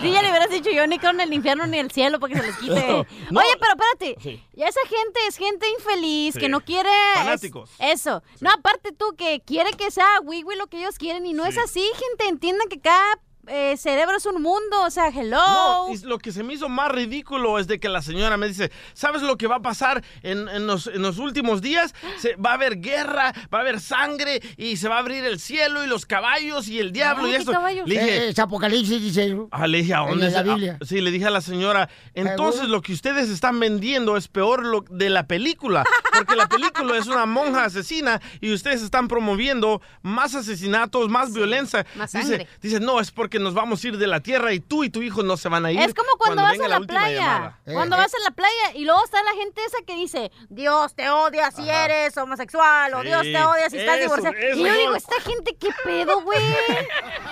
Sí, 0.00 0.10
ya 0.12 0.22
le 0.22 0.30
hubieras 0.30 0.50
dicho 0.50 0.70
yo 0.70 0.86
ni 0.86 0.98
con 0.98 1.20
el 1.20 1.32
infierno 1.32 1.66
ni 1.66 1.78
el 1.78 1.90
cielo 1.90 2.20
para 2.20 2.34
que 2.34 2.40
se 2.40 2.46
les 2.46 2.56
quite. 2.56 3.06
No. 3.30 3.40
Oye, 3.40 3.48
pero 3.60 3.72
espérate. 3.72 4.16
Sí. 4.22 4.42
Ya 4.54 4.68
esa 4.68 4.80
gente 4.82 5.20
es 5.28 5.36
gente 5.36 5.66
infeliz 5.78 6.34
Sí. 6.34 6.40
que 6.40 6.48
no 6.48 6.60
quiere. 6.60 6.88
es- 6.88 7.18
Fanáticos. 7.18 7.70
eso. 7.78 8.22
No, 8.40 8.50
aparte 8.50 8.92
tú 8.92 9.14
que 9.16 9.40
quiere 9.44 9.70
que 9.72 9.90
sea 9.90 10.06
wiwi 10.22 10.56
lo 10.56 10.66
que 10.68 10.78
ellos 10.78 10.96
quieren 10.98 11.26
y 11.26 11.32
no 11.32 11.44
es 11.46 11.58
así, 11.58 11.80
gente. 11.80 12.15
Entiendan 12.18 12.68
que 12.68 12.80
cada 12.80 13.20
eh, 13.48 13.76
cerebro 13.76 14.16
es 14.16 14.26
un 14.26 14.42
mundo. 14.42 14.82
O 14.84 14.90
sea, 14.90 15.08
hello. 15.08 15.36
No, 15.36 15.92
y 15.92 15.98
lo 16.06 16.18
que 16.18 16.32
se 16.32 16.42
me 16.42 16.54
hizo 16.54 16.68
más 16.68 16.90
ridículo 16.90 17.58
es 17.58 17.66
de 17.66 17.78
que 17.78 17.88
la 17.88 18.02
señora 18.02 18.36
me 18.36 18.48
dice, 18.48 18.70
¿sabes 18.94 19.22
lo 19.22 19.36
que 19.36 19.46
va 19.46 19.56
a 19.56 19.62
pasar 19.62 20.02
en, 20.22 20.48
en 20.48 20.66
los, 20.66 20.86
en 20.86 21.02
los 21.02 21.18
últimos 21.18 21.62
días? 21.62 21.94
Se, 22.18 22.36
va 22.36 22.50
a 22.50 22.54
haber 22.54 22.80
guerra, 22.80 23.32
va 23.52 23.58
a 23.58 23.60
haber 23.62 23.80
sangre 23.80 24.40
y 24.56 24.76
se 24.76 24.88
va 24.88 24.96
a 24.96 24.98
abrir 25.00 25.24
el 25.24 25.38
cielo 25.40 25.84
y 25.84 25.86
los 25.86 26.06
caballos 26.06 26.68
y 26.68 26.78
el 26.78 26.92
diablo 26.92 27.24
Ay, 27.24 27.30
y 27.30 27.32
¿qué 27.32 27.38
esto. 27.38 27.52
caballos? 27.52 27.88
Le 27.88 27.94
dije, 27.94 28.16
Eh, 28.26 28.28
es 28.30 28.38
Apocalipsis, 28.38 29.00
dice. 29.02 29.36
Ah, 29.50 29.66
le 29.66 29.78
dije, 29.78 29.94
¿a 29.94 30.02
En 30.04 30.08
dónde 30.10 30.30
la 30.30 30.38
se- 30.42 30.48
Biblia. 30.48 30.78
ah, 30.80 30.84
sí, 30.84 31.00
le 31.00 31.10
dije 31.10 31.26
a 31.26 31.30
la 31.30 31.40
señora, 31.40 31.88
entonces 32.14 32.68
lo 32.68 32.82
que 32.82 32.92
ustedes 32.92 33.28
están 33.28 33.58
vendiendo 33.60 34.16
es 34.16 34.28
peor 34.28 34.64
lo 34.64 34.84
de 34.88 35.10
la 35.10 35.26
película, 35.26 35.84
porque 36.12 36.36
la 36.36 36.48
película 36.48 36.96
es 36.98 37.06
una 37.06 37.26
monja 37.26 37.64
asesina 37.64 38.20
y 38.40 38.52
ustedes 38.52 38.82
están 38.82 39.08
promoviendo 39.08 39.80
más 40.02 40.34
asesinatos, 40.34 41.08
más 41.08 41.32
violencia. 41.32 41.86
más 41.96 42.12
dice, 42.12 42.26
sangre. 42.28 42.48
dice, 42.62 42.80
no, 42.80 43.00
es 43.00 43.10
porque 43.10 43.35
nos 43.38 43.54
vamos 43.54 43.82
a 43.82 43.88
ir 43.88 43.98
de 43.98 44.06
la 44.06 44.20
tierra 44.20 44.52
y 44.52 44.60
tú 44.60 44.84
y 44.84 44.90
tu 44.90 45.02
hijo 45.02 45.22
no 45.22 45.36
se 45.36 45.48
van 45.48 45.66
a 45.66 45.72
ir. 45.72 45.80
Es 45.80 45.94
como 45.94 46.16
cuando, 46.18 46.42
vas 46.42 46.58
a 46.58 46.68
la, 46.68 46.80
playa. 46.80 47.20
llamada. 47.20 47.60
Cuando 47.64 47.96
vas 47.96 48.12
a 48.14 48.18
la 48.28 48.34
playa 48.34 48.74
y 48.74 48.84
luego 48.84 49.04
está 49.04 49.22
la 49.22 49.32
gente 49.32 49.60
esa 49.64 49.78
que 49.86 49.94
dice, 49.94 50.30
Dios 50.48 50.94
te 50.94 51.08
odia 51.10 51.50
si 51.50 51.68
eres 51.68 52.16
homosexual 52.16 52.94
o 52.94 53.02
Sí, 53.02 53.08
Dios 53.08 53.22
te 53.22 53.44
odia 53.44 53.70
si 53.70 53.78
estás 53.78 54.00
divorciado. 54.00 54.36
y 54.54 54.58
yo 54.58 54.68
no. 54.68 54.78
digo, 54.78 54.96
esta 54.96 55.20
gente, 55.20 55.56
¿qué 55.58 55.68
pedo, 55.84 56.22
güey? 56.22 56.38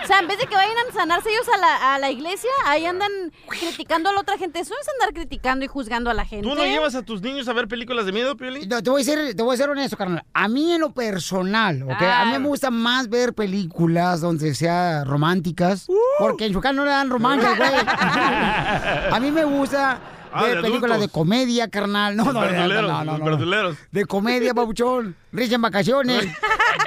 o 0.03 0.07
sea, 0.07 0.21
en 0.21 0.29
vez 0.29 0.39
de 0.39 0.47
que 0.47 0.55
vayan 0.55 0.77
a 0.89 0.93
sanarse 0.93 1.31
ellos 1.31 1.49
a 1.49 1.57
la, 1.59 1.95
a 1.95 1.99
la 1.99 2.11
iglesia, 2.11 2.51
ahí 2.67 2.87
andan 2.87 3.11
criticando 3.49 4.11
a 4.11 4.13
la 4.13 4.21
otra 4.21 4.39
gente. 4.39 4.61
Eso 4.61 4.75
es 4.81 4.89
andar 4.89 5.15
criticando 5.15 5.65
y 5.65 5.69
juzgando 5.69 6.11
a 6.11 6.15
la 6.15 6.25
gente. 6.25 6.49
¿Tú 6.49 6.55
no 6.55 6.65
llevas 6.65 6.95
a 6.95 7.03
tus 7.03 7.23
niños 7.23 7.49
a 7.49 7.53
ver 7.53 7.69
películas 7.69 8.07
de 8.07 8.13
miedo, 8.13 8.37
Piolín? 8.37 8.69
No, 8.69 8.83
te 8.83 8.91
voy 8.91 9.03
a 9.03 9.05
ser, 9.05 9.35
te 9.35 9.43
voy 9.43 9.55
a 9.55 9.57
ser 9.59 9.71
honesto, 9.71 9.97
carnal. 9.97 10.25
A 10.33 10.49
mí 10.49 10.73
en 10.73 10.81
lo 10.81 10.93
personal, 10.93 11.83
¿ok? 11.83 12.03
A 12.03 12.25
mí 12.27 12.39
me 12.39 12.49
gusta 12.49 12.71
más 12.71 13.09
ver 13.09 13.35
películas 13.35 14.21
donde 14.21 14.55
sean 14.55 15.07
románticas. 15.07 15.87
Porque 16.19 16.47
en 16.47 16.53
su 16.53 16.61
casa 16.61 16.73
no 16.75 16.85
le 16.85 16.91
dan 16.91 17.11
romance, 17.11 17.47
güey. 17.57 17.71
a 19.13 19.19
mí 19.21 19.31
me 19.31 19.45
gusta 19.45 20.01
Ah, 20.37 20.47
de 20.47 20.57
películas 20.63 20.99
de 20.99 21.09
comedia, 21.09 21.69
carnal. 21.69 22.17
No, 22.17 22.25
no, 22.33 22.45
no, 22.51 23.05
no, 23.05 23.19
no. 23.19 23.77
De 23.93 24.05
comedia, 24.05 24.53
babuchón. 24.53 25.15
Risa 25.31 25.55
en 25.55 25.63
vacaciones. 25.63 26.27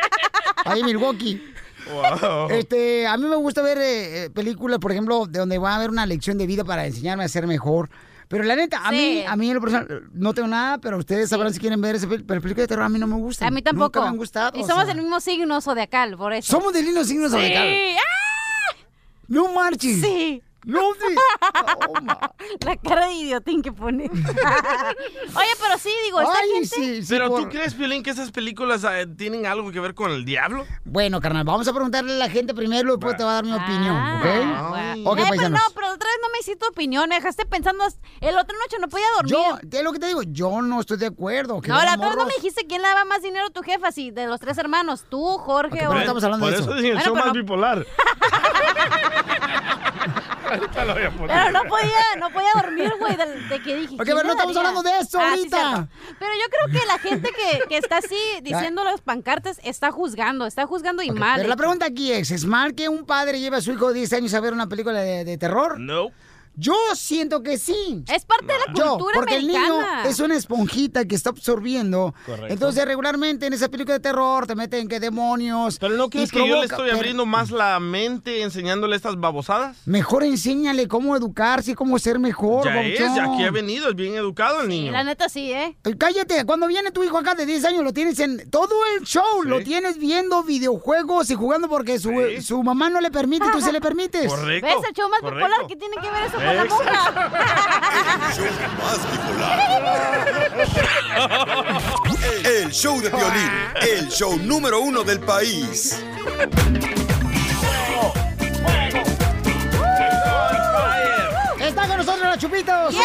Ahí 0.65 0.81
en 0.81 0.85
Milwaukee. 0.85 1.41
Wow. 1.89 2.49
Este, 2.49 3.07
a 3.07 3.15
mí 3.15 3.25
me 3.25 3.37
gusta 3.37 3.61
ver 3.61 3.77
eh, 3.77 4.25
eh, 4.25 4.29
películas, 4.31 4.79
por 4.79 4.91
ejemplo, 4.91 5.25
de 5.27 5.39
donde 5.39 5.57
va 5.59 5.71
a 5.71 5.75
haber 5.77 5.89
una 5.89 6.05
lección 6.05 6.37
de 6.37 6.45
vida 6.45 6.65
para 6.65 6.85
enseñarme 6.85 7.23
a 7.23 7.29
ser 7.29 7.47
mejor. 7.47 7.89
Pero 8.27 8.43
la 8.43 8.57
neta, 8.57 8.85
a 8.85 8.89
Sí. 8.89 8.95
mí, 8.97 9.23
a 9.25 9.37
mí 9.37 9.47
en 9.47 9.55
lo 9.55 9.61
personal, 9.61 10.03
no 10.11 10.33
tengo 10.33 10.49
nada, 10.49 10.79
pero 10.79 10.97
ustedes 10.97 11.29
sabrán 11.29 11.53
si 11.53 11.61
quieren 11.61 11.79
ver 11.79 11.95
ese 11.95 12.05
pero 12.05 12.25
películas 12.41 12.55
de 12.63 12.67
terror 12.67 12.83
a 12.83 12.89
mí 12.89 12.99
no 12.99 13.07
me 13.07 13.15
gustan. 13.15 13.47
A 13.47 13.51
mí 13.51 13.61
tampoco. 13.61 13.85
Nunca 13.85 14.01
me 14.01 14.07
han 14.07 14.17
gustado. 14.17 14.51
Y 14.59 14.63
o 14.63 14.67
somos 14.67 14.83
sea. 14.83 14.93
del 14.93 14.97
mismo 15.03 15.21
signo 15.21 15.61
zodiacal, 15.61 16.17
por 16.17 16.33
eso. 16.33 16.51
Somos 16.51 16.73
del 16.73 16.83
mismo 16.85 17.05
signo 17.05 17.27
Sí. 17.29 17.31
zodiacal. 17.35 17.67
¡Ah! 17.97 18.01
No 19.27 19.53
marches. 19.53 20.01
Sí. 20.01 20.41
No, 20.67 20.81
sí. 20.95 21.15
La 22.65 22.75
cara 22.75 23.07
de 23.07 23.13
idiotín 23.13 23.61
que 23.61 23.71
pone. 23.71 24.03
Oye, 24.11 25.49
pero 25.61 25.77
sí, 25.79 25.89
digo, 26.05 26.19
esta 26.19 26.33
Ay, 26.39 26.49
gente... 26.53 26.67
sí, 26.67 27.01
sí, 27.03 27.07
¿Pero 27.09 27.29
por- 27.29 27.43
tú 27.43 27.49
crees, 27.49 27.73
Piolín, 27.73 28.03
que 28.03 28.09
esas 28.09 28.31
películas 28.31 28.83
eh, 28.83 29.07
tienen 29.17 29.45
algo 29.45 29.71
que 29.71 29.79
ver 29.79 29.93
con 29.95 30.11
el 30.11 30.25
diablo? 30.25 30.65
Bueno, 30.83 31.21
carnal, 31.21 31.45
vamos 31.45 31.67
a 31.69 31.73
preguntarle 31.73 32.13
a 32.13 32.17
la 32.17 32.29
gente 32.29 32.53
primero 32.53 32.89
y 32.89 32.91
después 32.97 33.15
te 33.15 33.23
va 33.23 33.31
a 33.31 33.33
dar 33.35 33.45
mi 33.45 33.53
opinión, 33.53 33.95
¿ok? 33.95 34.25
Eh, 34.25 35.25
pero 35.29 35.49
no, 35.49 35.59
pero 35.73 35.87
otra 35.93 36.09
vez 36.09 36.19
no 36.21 36.29
me 36.33 36.39
hiciste 36.41 36.57
tu 36.59 36.67
opinión, 36.67 37.07
me 37.07 37.15
dejaste 37.15 37.45
pensando, 37.45 37.85
el 38.19 38.37
otro 38.37 38.57
noche 38.59 38.75
no 38.81 38.89
podía 38.89 39.05
dormir. 39.15 39.33
Yo, 39.33 39.77
es 39.77 39.83
lo 39.83 39.93
que 39.93 39.99
te 39.99 40.07
digo, 40.07 40.21
yo 40.23 40.61
no 40.61 40.81
estoy 40.81 40.97
de 40.97 41.05
acuerdo. 41.07 41.61
que 41.61 41.69
no, 41.69 41.81
la 41.81 41.93
otra 41.93 42.09
vez 42.09 42.17
no 42.17 42.25
me 42.25 42.33
dijiste 42.35 42.65
quién 42.67 42.81
le 42.81 42.89
daba 42.89 43.05
más 43.05 43.21
dinero 43.21 43.47
a 43.47 43.51
tu 43.51 43.61
jefa, 43.63 43.91
si 43.93 44.11
de 44.11 44.27
los 44.27 44.39
tres 44.41 44.57
hermanos, 44.57 45.05
tú, 45.09 45.37
Jorge 45.37 45.77
pero 45.79 45.91
o... 45.91 45.93
no 45.93 45.99
estamos 46.01 46.23
hablando 46.25 46.45
Por 46.45 46.53
de 46.53 46.59
eso 46.61 46.69
eso. 46.75 46.77
el 46.77 46.83
Bueno, 46.83 46.99
show 47.05 47.13
pero 47.13 47.25
más 47.25 47.27
no- 47.27 47.33
bipolar. 47.41 47.85
Ahorita 50.61 50.85
lo 50.85 50.93
voy 50.93 51.03
a 51.03 51.11
poner. 51.11 51.37
Pero 51.37 51.51
no 51.51 51.69
podía, 51.69 52.15
no 52.19 52.29
podía 52.31 52.49
dormir, 52.55 52.93
güey, 52.99 53.15
de, 53.15 53.25
de 53.25 53.61
que 53.61 53.75
dije. 53.75 53.95
Ok, 53.95 54.03
¿quién 54.03 54.17
pero 54.17 54.23
no 54.27 54.31
estamos 54.33 54.57
hablando 54.57 54.83
de 54.83 54.99
eso 54.99 55.19
Ah, 55.19 55.29
ahorita. 55.31 55.87
pero 56.19 56.31
yo 56.33 56.49
creo 56.49 56.79
que 56.81 56.87
la 56.87 56.99
gente 56.99 57.29
que, 57.29 57.67
que 57.67 57.77
está 57.77 57.97
así 57.97 58.17
diciendo 58.41 58.83
las 58.83 59.01
pancartas 59.01 59.59
está 59.63 59.91
juzgando, 59.91 60.45
está 60.45 60.65
juzgando 60.65 61.01
y 61.03 61.11
mal. 61.11 61.37
Pero 61.37 61.49
la 61.49 61.55
pregunta 61.57 61.85
aquí 61.85 62.11
es, 62.11 62.31
¿es 62.31 62.45
mal 62.45 62.73
que 62.75 62.89
un 62.89 63.05
padre 63.05 63.39
lleve 63.39 63.57
a 63.57 63.61
su 63.61 63.71
hijo 63.71 63.89
de 63.89 63.95
10 63.95 64.13
años 64.13 64.33
a 64.33 64.39
ver 64.39 64.53
una 64.53 64.67
película 64.67 64.99
de, 64.99 65.23
de 65.25 65.37
terror? 65.37 65.79
No. 65.79 66.09
Yo 66.59 66.73
siento 66.95 67.43
que 67.43 67.59
sí. 67.59 68.03
Es 68.11 68.25
parte 68.25 68.47
de 68.47 68.53
la 68.67 68.73
Yo, 68.73 68.89
cultura 68.97 69.13
porque 69.13 69.35
el 69.35 69.45
niño 69.47 69.59
americana. 69.59 70.09
es 70.09 70.19
una 70.19 70.35
esponjita 70.35 71.05
que 71.05 71.13
está 71.13 71.29
absorbiendo. 71.29 72.15
Correcto. 72.25 72.51
Entonces, 72.51 72.83
regularmente 72.85 73.45
en 73.45 73.53
esa 73.53 73.69
película 73.69 73.93
de 73.93 73.99
terror 73.99 74.47
te 74.47 74.55
meten 74.55 74.87
que 74.87 74.99
demonios. 74.99 75.77
¿Pero 75.77 75.95
no 75.95 76.09
crees 76.09 76.31
que 76.31 76.39
yo 76.47 76.55
le 76.55 76.65
estoy 76.65 76.85
pero 76.85 76.97
abriendo 76.97 77.27
más 77.27 77.51
la 77.51 77.79
mente 77.79 78.41
enseñándole 78.41 78.95
estas 78.95 79.19
babosadas? 79.19 79.77
Mejor 79.85 80.23
enséñale 80.23 80.87
cómo 80.87 81.15
educarse 81.15 81.71
y 81.71 81.75
cómo 81.75 81.99
ser 81.99 82.17
mejor, 82.17 82.65
Ya 82.65 82.81
es, 82.81 82.97
ya 82.99 83.25
aquí 83.25 83.43
ha 83.43 83.51
venido, 83.51 83.89
es 83.89 83.95
bien 83.95 84.15
educado 84.15 84.61
el 84.61 84.67
niño. 84.67 84.91
La 84.91 85.03
neta 85.03 85.29
sí, 85.29 85.51
¿eh? 85.53 85.77
Cállate, 85.99 86.43
cuando 86.45 86.65
viene 86.65 86.89
tu 86.91 87.03
hijo 87.03 87.19
acá 87.19 87.35
de 87.35 87.45
10 87.45 87.65
años, 87.65 87.83
lo 87.83 87.93
tienes 87.93 88.19
en 88.19 88.49
todo 88.49 88.73
el 88.97 89.03
show, 89.05 89.43
lo 89.43 89.61
tienes 89.63 89.99
viendo 89.99 90.41
videojuegos 90.43 91.29
y 91.29 91.35
jugando 91.35 91.69
porque 91.69 91.99
su, 91.99 92.11
su 92.41 92.63
mamá 92.63 92.89
no 92.89 92.99
le 92.99 93.11
permite 93.11 93.45
y 93.47 93.51
tú 93.51 93.61
se 93.61 93.71
le 93.71 93.79
permites. 93.87 94.27
Correcto. 94.27 94.65
¿Ves 94.67 94.89
el 94.89 94.95
show 94.95 95.07
más 95.09 95.19
correcto. 95.21 95.45
bipolar? 95.45 95.67
¿Qué 95.67 95.75
tiene 95.75 95.95
que 96.01 96.09
ver 96.09 96.25
eso 96.25 96.37
con 96.47 96.55
la 96.55 96.63
Exacto. 96.63 96.75
monja? 96.75 98.37
El 102.45 102.71
show 102.71 103.01
de 103.01 103.09
violín, 103.09 103.51
el 103.81 104.07
show 104.09 104.37
número 104.37 104.79
uno 104.79 105.03
del 105.03 105.19
país. 105.19 105.97
Está 111.59 111.87
con 111.87 111.97
nosotros 111.97 112.21
la 112.21 112.37
Chupitos. 112.37 112.95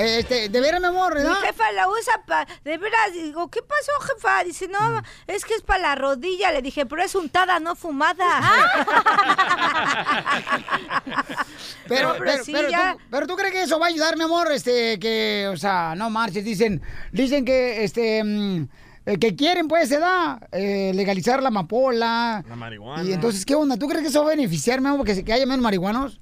Eh, 0.00 0.18
Este, 0.20 0.48
de 0.48 0.60
veras, 0.60 0.80
mi 0.80 0.86
amor, 0.86 1.14
Mi 1.14 1.22
¿verdad? 1.22 1.40
jefa 1.42 1.70
la 1.72 1.88
usa 1.88 2.22
para... 2.26 2.46
De 2.64 2.78
veras, 2.78 3.12
digo, 3.12 3.48
¿qué 3.48 3.60
pasó, 3.62 3.92
jefa? 4.14 4.42
Dice, 4.44 4.68
no, 4.68 5.02
es 5.26 5.44
que 5.44 5.54
es 5.54 5.62
para 5.62 5.80
la 5.80 5.94
rodilla. 5.94 6.50
Le 6.52 6.62
dije, 6.62 6.86
pero 6.86 7.02
es 7.02 7.14
untada, 7.14 7.58
no 7.60 7.76
fumada. 7.76 8.26
Pero, 11.88 12.08
No, 12.08 12.14
pero 12.18 12.30
pero, 12.32 12.44
sí, 12.44 12.52
pero 12.52 12.68
ya. 12.70 12.92
tú, 12.92 12.98
pero 13.10 13.26
tú 13.26 13.36
crees 13.36 13.52
que 13.52 13.62
eso 13.62 13.78
va 13.80 13.86
a 13.86 13.88
ayudar, 13.88 14.16
mi 14.16 14.22
amor, 14.24 14.50
este, 14.52 14.98
que, 15.00 15.48
o 15.52 15.56
sea, 15.56 15.94
no 15.96 16.08
marches, 16.08 16.44
dicen, 16.44 16.80
dicen 17.10 17.44
que, 17.44 17.82
este, 17.82 18.22
mm, 18.22 18.68
eh, 19.06 19.18
que 19.18 19.34
quieren, 19.34 19.66
pues, 19.66 19.88
se 19.88 19.98
da, 19.98 20.38
eh, 20.52 20.92
legalizar 20.94 21.42
la 21.42 21.48
amapola. 21.48 22.44
La 22.48 22.54
marihuana. 22.56 23.02
Y 23.02 23.12
entonces, 23.12 23.44
¿qué 23.44 23.56
onda? 23.56 23.76
¿Tú 23.76 23.88
crees 23.88 24.02
que 24.02 24.08
eso 24.08 24.20
va 24.20 24.26
a 24.32 24.36
beneficiar, 24.36 24.80
mi 24.80 24.88
amor, 24.88 25.04
que, 25.04 25.16
se- 25.16 25.24
que 25.24 25.32
haya 25.32 25.46
menos 25.46 25.62
marihuanos? 25.62 26.20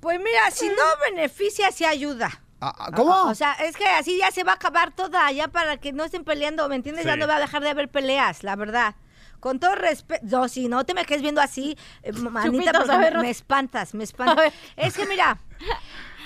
Pues 0.00 0.18
mira, 0.18 0.50
si 0.50 0.66
no 0.68 0.74
beneficia, 1.10 1.70
sí 1.72 1.84
ayuda. 1.84 2.30
Ah, 2.60 2.90
¿Cómo? 2.94 3.24
O 3.24 3.34
sea, 3.34 3.52
es 3.52 3.76
que 3.76 3.86
así 3.86 4.18
ya 4.18 4.30
se 4.30 4.44
va 4.44 4.52
a 4.52 4.54
acabar 4.54 4.90
toda, 4.90 5.30
ya 5.32 5.48
para 5.48 5.76
que 5.76 5.92
no 5.92 6.04
estén 6.04 6.24
peleando, 6.24 6.68
¿me 6.68 6.76
entiendes? 6.76 7.04
Ya 7.04 7.16
no 7.16 7.26
va 7.26 7.36
a 7.36 7.40
dejar 7.40 7.62
de 7.62 7.70
haber 7.70 7.88
peleas, 7.88 8.42
la 8.42 8.56
verdad. 8.56 8.94
Con 9.40 9.60
todo 9.60 9.74
respeto, 9.74 10.24
no, 10.24 10.48
si 10.48 10.68
no 10.68 10.84
te 10.84 10.94
me 10.94 11.04
quedes 11.04 11.22
viendo 11.22 11.40
así, 11.40 11.76
eh, 12.02 12.12
manita, 12.12 12.50
Chupitos, 12.50 12.76
porque 12.78 12.92
a 12.92 12.98
ver, 12.98 13.16
me, 13.16 13.22
me 13.24 13.30
espantas, 13.30 13.94
me 13.94 14.04
espantas. 14.04 14.52
Es 14.76 14.96
que 14.96 15.06
mira, 15.06 15.38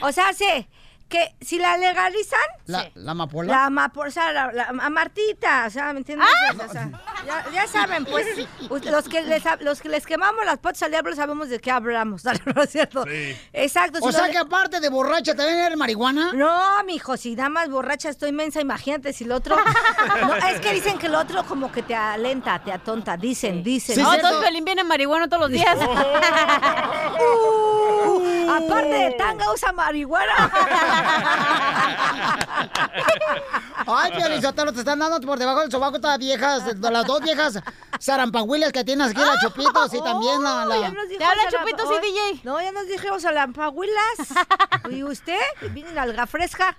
o 0.01 0.13
sea, 0.13 0.33
sé 0.33 0.69
que 1.11 1.35
si 1.43 1.59
la 1.59 1.77
legalizan, 1.77 2.41
¿La, 2.67 2.91
la 2.95 3.11
amapola? 3.11 3.53
la 3.53 3.65
amapola, 3.67 4.09
o 4.09 4.13
sea, 4.13 4.33
la, 4.33 4.53
la- 4.53 4.69
a 4.69 4.89
Martita, 4.91 5.65
o 5.67 5.71
sea, 5.71 5.93
¿me 5.93 5.99
entiendes? 5.99 6.27
Ah. 6.49 6.55
O 6.67 6.73
sea, 6.73 6.89
ya, 7.27 7.45
ya 7.53 7.67
saben, 7.67 8.05
pues, 8.07 8.27
los 8.71 9.09
que, 9.09 9.21
les, 9.23 9.43
los 9.61 9.81
que 9.83 9.89
les 9.91 10.07
quemamos 10.07 10.45
las 10.47 10.59
patas 10.59 10.85
al 10.85 10.93
diablo 10.93 11.15
sabemos 11.15 11.49
de 11.51 11.59
qué 11.61 11.71
hablamos, 11.71 12.23
¿no 12.55 12.63
es 12.63 12.71
cierto? 12.71 13.05
Sí. 13.05 13.37
Exacto. 13.53 13.99
O 14.01 14.07
si 14.11 14.17
sea 14.17 14.27
lo- 14.29 14.33
que 14.33 14.39
aparte 14.39 14.81
de 14.81 14.89
borracha, 14.89 15.35
¿también 15.35 15.59
eres 15.59 15.77
marihuana? 15.77 16.33
no, 16.33 16.85
mijo, 16.85 17.17
si 17.17 17.35
nada 17.35 17.49
más 17.51 17.69
borracha 17.69 18.09
estoy 18.09 18.33
mensa, 18.33 18.61
imagínate 18.61 19.13
si 19.13 19.25
el 19.25 19.33
otro. 19.33 19.57
No, 20.21 20.37
es 20.37 20.61
que 20.61 20.73
dicen 20.73 20.99
que 20.99 21.07
el 21.07 21.15
otro 21.15 21.45
como 21.45 21.71
que 21.73 21.83
te 21.83 21.95
alenta, 21.95 22.63
te 22.63 22.73
atonta. 22.73 23.17
Dicen, 23.17 23.63
dicen. 23.63 23.97
Sí, 23.97 24.03
No, 24.03 24.13
entonces 24.15 24.41
Pelín 24.45 24.65
viene 24.65 24.85
marihuana 24.85 25.29
todos 25.29 25.43
los 25.43 25.51
días. 25.51 25.77
Uh, 27.21 28.00
aparte 28.17 28.89
de 28.89 29.11
tanga, 29.13 29.53
usa 29.53 29.73
marihuana. 29.73 30.51
Ay, 33.87 34.13
Piolizotelo, 34.13 34.73
te 34.73 34.81
están 34.81 34.99
dando 34.99 35.21
por 35.27 35.39
debajo 35.39 35.61
del 35.61 35.71
sobaco 35.71 35.97
estas 35.97 36.19
viejas, 36.19 36.63
las 36.79 37.07
dos 37.07 37.21
viejas 37.23 37.59
zarampahuilas 38.01 38.73
que 38.73 38.85
tienes 38.85 39.11
aquí, 39.11 39.21
la 39.21 39.39
Chupitos, 39.43 39.95
y 39.95 40.03
también 40.03 40.43
la... 40.43 40.65
la- 40.65 40.79
ya 40.81 40.89
nos 40.91 41.09
dijo 41.09 41.19
Te 41.19 41.25
habla 41.25 41.43
Chupitos 41.51 41.89
y 41.91 42.07
DJ. 42.07 42.41
No, 42.45 42.61
ya 42.61 42.73
nos 42.73 42.87
dijimos 42.87 43.25
a 43.25 43.33
lampahuilas. 43.33 44.35
¿Y 44.91 45.03
usted? 45.03 45.39
Viene 45.73 45.99
alga 45.99 46.27
fresca. 46.27 46.77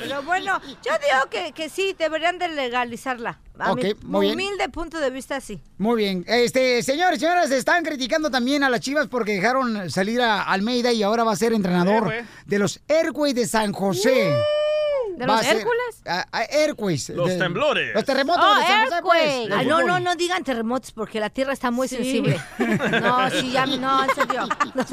Pero 0.00 0.22
bueno, 0.22 0.60
yo 0.64 0.92
digo 0.98 1.30
que, 1.30 1.52
que 1.52 1.68
sí, 1.68 1.94
deberían 1.98 2.38
de 2.38 2.48
legalizarla. 2.48 3.38
A 3.58 3.74
mi 3.74 3.82
muy 4.02 4.26
bien. 4.26 4.34
humilde 4.34 4.68
punto 4.70 4.98
de 4.98 5.10
vista, 5.10 5.40
sí. 5.40 5.60
Muy 5.78 5.96
bien. 5.96 6.24
Este, 6.26 6.82
señores, 6.82 7.20
señoras, 7.20 7.50
están 7.50 7.84
criticando 7.84 8.30
también 8.30 8.64
a 8.64 8.70
las 8.70 8.80
Chivas 8.80 9.06
porque 9.08 9.32
dejaron 9.34 9.88
salir 9.90 10.20
a 10.20 10.42
Almeida 10.42 10.92
y 10.92 11.02
ahora 11.02 11.22
va 11.24 11.32
a 11.32 11.36
ser 11.36 11.52
entrenador 11.52 12.12
de 12.46 12.58
los 12.58 12.80
Airways 12.88 13.34
de 13.34 13.46
San 13.46 13.72
José. 13.72 14.34
¿De 15.16 15.26
Va 15.26 15.36
los 15.36 15.46
Hércules? 15.46 16.02
a- 16.06 16.26
a 16.32 16.40
Airways. 16.50 17.10
Los 17.10 17.28
de- 17.28 17.36
temblores. 17.36 17.94
Los 17.94 18.04
terremotos 18.04 18.42
Oh, 18.44 18.58
de 18.58 18.66
San 18.66 18.84
José, 18.86 18.96
pues. 19.02 19.50
Ay, 19.54 19.66
no, 19.66 19.82
no, 19.82 20.00
no 20.00 20.16
digan 20.16 20.42
terremotos 20.42 20.90
porque 20.92 21.20
la 21.20 21.28
tierra 21.28 21.52
está 21.52 21.70
muy 21.70 21.86
Sí. 21.86 21.96
sensible. 21.96 22.40
No, 23.02 23.30
sí, 23.30 23.50
ya, 23.52 23.66
no, 23.66 24.04
en 24.04 24.14
serio. 24.14 24.48
No, 24.74 24.84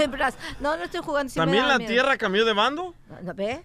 no, 0.60 0.78
no 0.78 0.84
estoy 0.84 1.02
jugando. 1.02 1.32
sí 1.32 1.40
me 1.40 1.46
¿También 1.46 1.68
la 1.68 1.78
miedo. 1.78 1.90
tierra 1.90 2.18
cambió 2.18 2.44
de 2.44 2.52
bando? 2.54 2.94
No, 3.24 3.34
¿Ve? 3.34 3.64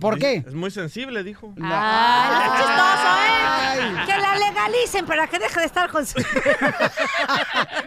¿Por 0.00 0.18
qué? 0.18 0.44
Es 0.46 0.54
muy 0.54 0.70
sensible, 0.70 1.22
dijo. 1.24 1.52
Ay, 1.60 2.30
no 2.30 2.40
seas 2.40 2.58
chistoso, 2.58 3.08
¿eh? 3.26 4.04
Que 4.06 4.16
la 4.18 4.36
legalicen 4.38 5.04
para 5.04 5.26
que 5.26 5.38
deje 5.38 5.60
de 5.60 5.66
estar 5.66 5.90
con 5.90 6.06
su... 6.06 6.18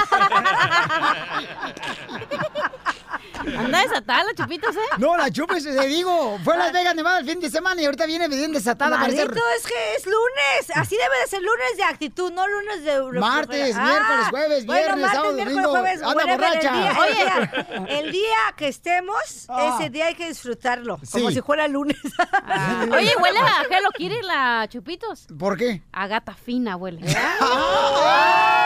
Anda 3.59 3.83
desatada 3.83 4.25
la 4.25 4.35
chupitos, 4.35 4.75
¿eh? 4.75 4.79
No, 4.99 5.17
la 5.17 5.31
chupes, 5.31 5.65
te 5.65 5.87
digo, 5.87 6.39
fue 6.43 6.55
a 6.55 6.57
Las 6.57 6.73
Vegas, 6.73 6.95
Nevada 6.95 7.19
el 7.19 7.27
fin 7.29 7.41
de 7.41 7.51
semana 7.51 7.83
y 7.83 7.85
ahorita 7.85 8.07
viene 8.07 8.27
bien 8.29 8.53
desatada. 8.53 8.99
parece- 8.99 9.27
Maldito, 9.27 9.43
es 9.59 9.67
que 9.67 9.95
es 9.99 10.07
lunes. 10.15 10.71
Así 10.77 10.97
debe 10.97 11.19
de 11.21 11.27
ser 11.27 11.43
lunes 11.43 11.77
de 11.77 11.83
actitud, 11.85 12.33
no 12.33 12.47
lunes 12.47 12.85
de... 12.85 13.03
Martes, 13.21 13.75
Ah, 13.77 13.85
miércoles, 13.85 14.27
jueves, 14.31 14.67
bueno, 14.67 14.81
viernes, 14.83 15.03
martes, 15.03 15.17
sábado, 15.21 15.35
miércoles, 15.35 15.63
domingo. 15.63 15.81
jueves, 15.81 16.03
Anda 16.03 16.25
borracha. 16.27 16.71
El 16.71 17.15
día, 17.15 17.51
día, 17.75 17.97
el 18.01 18.13
día 18.13 18.39
que 18.57 18.69
estemos, 18.69 19.47
Ah. 19.49 19.77
ese 19.79 19.91
día 19.91 20.07
hay 20.07 20.15
que 20.15 20.29
disfrutarlo, 20.29 20.99
Sí. 21.03 21.13
como 21.13 21.31
si 21.31 21.41
fuera 21.43 21.67
lunes. 21.69 21.97
Oye, 22.93 23.13
huele 23.21 23.39
a 23.41 23.63
Hello 23.71 23.91
Kitty 23.97 24.23
la 24.23 24.67
chupitos. 24.69 25.27
¿Por 25.39 25.57
qué? 25.57 25.83
A 25.93 26.07
gata 26.07 26.35
fina 26.35 26.77
huele. 26.77 27.01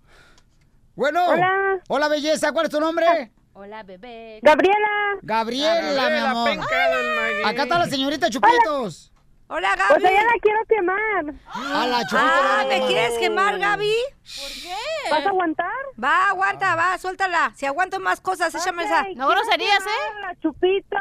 Bueno. 0.95 1.27
Hola. 1.29 1.79
Hola, 1.89 2.09
belleza. 2.09 2.53
¿Cuál 2.53 2.67
es 2.67 2.73
tu 2.73 2.81
nombre? 2.81 3.33
Hola, 3.55 3.83
bebé. 3.83 4.41
Gabriela. 4.43 4.89
Gabriela, 5.23 5.81
mi 5.83 5.95
Gabriela, 5.95 6.31
amor. 6.31 6.49
del 6.51 6.59
maguey. 6.59 7.43
Acá 7.45 7.63
está 7.65 7.79
la 7.79 7.87
señorita 7.87 8.31
Chupitos. 8.31 9.13
Hola, 9.49 9.69
Gaby. 9.77 10.01
Pues 10.01 10.05
ella 10.11 10.23
la 10.25 10.39
quiero 10.41 10.59
quemar. 10.67 11.35
A 11.55 11.87
la 11.87 11.99
Chupito 12.07 12.17
la 12.17 12.59
Ah, 12.59 12.61
a 12.63 12.65
¿me 12.65 12.87
quieres 12.87 13.19
quemar, 13.19 13.59
Gaby? 13.59 13.93
¿Por 14.41 14.49
qué? 14.63 15.11
¿Vas 15.11 15.27
a 15.27 15.29
aguantar? 15.29 15.69
Va, 16.03 16.29
aguanta, 16.31 16.75
va, 16.75 16.97
suéltala. 16.97 17.53
Si 17.55 17.67
aguanto 17.67 18.01
más 18.01 18.23
cosas, 18.23 18.55
échame 18.55 18.85
esa. 18.85 19.05
No 19.15 19.29
groserías, 19.29 19.81
¿eh? 19.85 20.21
La 20.23 20.35
chupitos, 20.41 20.99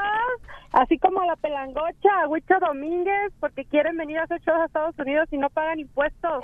así 0.74 1.00
como 1.00 1.24
la 1.24 1.38
pelangocha, 1.38 2.28
Huicho 2.28 2.56
Domínguez, 2.60 3.32
porque 3.40 3.64
quieren 3.64 3.96
venir 3.96 4.20
a 4.20 4.24
hacer 4.24 4.42
shows 4.42 4.60
a 4.60 4.66
Estados 4.66 4.96
Unidos 5.00 5.30
y 5.32 5.38
no 5.38 5.50
pagan 5.50 5.80
impuestos. 5.80 6.44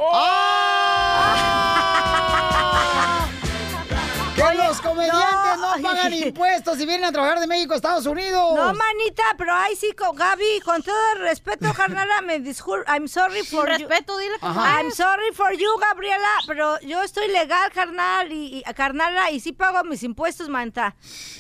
Que 4.38 4.54
los 4.58 4.82
comediantes 4.82 5.58
no, 5.60 5.82
pagan 5.82 6.14
impuestos 6.14 6.80
y 6.80 6.86
vienen 6.86 7.06
a 7.06 7.12
trabajar 7.12 7.40
de 7.40 7.48
México 7.48 7.74
a 7.74 7.78
Estados 7.78 8.06
Unidos. 8.06 8.56
No, 8.56 8.66
manita, 8.74 9.24
pero 9.38 9.54
ahí 9.56 9.76
sí, 9.76 9.92
con 9.94 10.16
Gaby, 10.16 10.62
con 10.64 10.84
todo 10.84 10.96
el 11.16 11.22
respeto, 11.24 11.74
carnala, 11.74 12.22
me 12.22 12.40
disculpo. 12.40 12.90
I'm 12.92 13.08
sorry 13.08 13.44
Sin 13.44 13.58
for 13.60 13.68
respeto, 13.68 14.14
you. 14.14 14.20
dile 14.20 14.40
que 14.40 14.46
Ajá. 14.46 14.54
no 14.74 14.80
I'm 14.80 14.92
sorry 14.92 15.32
for 15.34 15.52
you, 15.54 15.68
Gabriela, 15.80 16.30
pero 16.46 16.80
yo 16.82 17.02
estoy 17.02 17.28
legal, 17.30 17.72
carnal, 17.74 18.32
y, 18.32 18.60
y- 18.66 18.74
carnala, 18.74 19.32
y 19.32 19.40
sí 19.40 19.54
pago 19.54 19.84
mis 19.84 20.04
impuestos, 20.04 20.50
manita. 20.50 20.96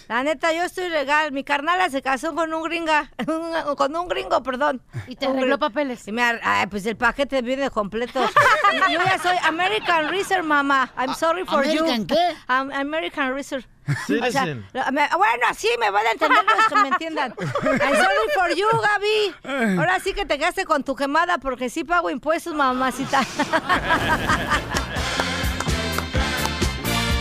La 0.07 0.24
neta, 0.24 0.52
yo 0.53 0.64
estoy 0.64 0.90
legal. 0.90 1.32
Mi 1.32 1.44
carnala 1.44 1.90
se 1.90 2.02
casó 2.02 2.34
con 2.34 2.53
un 2.53 2.64
gringa, 2.64 3.11
con 3.78 3.95
un 3.95 4.07
gringo, 4.07 4.41
perdón. 4.41 4.82
Y 5.07 5.15
te 5.15 5.28
arregló 5.28 5.60
papeles. 5.60 6.07
Y 6.07 6.11
me 6.11 6.24
ar- 6.24 6.41
ay, 6.44 6.65
pues 6.68 6.86
el 6.86 6.98
paquete 6.98 7.41
viene 7.41 7.69
completo. 7.69 8.22
Yo 8.90 8.99
ya 9.03 9.19
soy 9.22 9.36
American 9.44 10.10
Research, 10.10 10.44
mamá. 10.44 10.91
I'm 10.98 11.14
sorry 11.14 11.45
for 11.45 11.64
you. 11.65 11.84
¿American 11.84 12.07
qué? 12.07 12.36
Am- 12.48 12.72
American 12.88 13.34
Research. 13.35 13.65
Citizen. 14.05 14.65
O 14.68 14.72
sea, 14.72 14.91
me- 14.91 15.07
bueno, 15.15 15.43
así 15.49 15.68
me 15.80 15.89
van 15.89 16.05
a 16.07 16.11
entender 16.11 16.43
los 16.45 16.65
que 16.68 16.76
me 16.76 16.88
entiendan. 16.89 17.34
I'm 17.64 17.80
sorry 17.80 18.27
for 18.34 18.49
you, 18.55 18.68
Gaby. 18.81 19.77
Ahora 19.80 19.99
sí 19.99 20.14
que 20.14 20.26
te 20.26 20.38
quedaste 20.38 20.65
con 20.65 20.84
tu 20.84 20.95
quemada 20.95 21.38
porque 21.38 21.69
sí 21.69 21.84
pago 21.84 22.09
impuestos, 22.09 22.53
mamacita. 22.53 23.22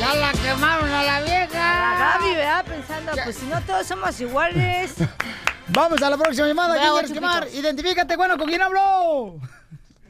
Ya 0.01 0.15
la 0.15 0.33
quemaron 0.33 0.91
a 0.91 1.03
la 1.03 1.21
vieja. 1.23 1.49
La 1.55 2.19
Gaby, 2.19 2.35
¿verdad? 2.35 2.65
Pensando, 2.65 3.13
pues 3.25 3.37
si 3.37 3.47
no 3.47 3.61
todos 3.63 3.87
somos 3.87 4.21
iguales. 4.21 4.95
Vamos 5.69 6.01
a 6.03 6.11
la 6.11 6.17
próxima 6.17 6.47
llamada. 6.47 6.79
¿Quién 6.79 6.93
quieres 6.93 7.13
quemar? 7.13 7.49
Identifícate, 7.53 8.17
bueno, 8.17 8.37
¿con 8.39 8.49
quién 8.49 8.63
habló? 8.63 9.37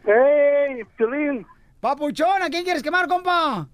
¡Hey, 0.04 0.82
Piolín! 0.96 1.46
Papuchón, 1.80 2.42
¿a 2.42 2.48
quién 2.48 2.64
quieres 2.64 2.82
quemar, 2.82 3.06
compa? 3.08 3.66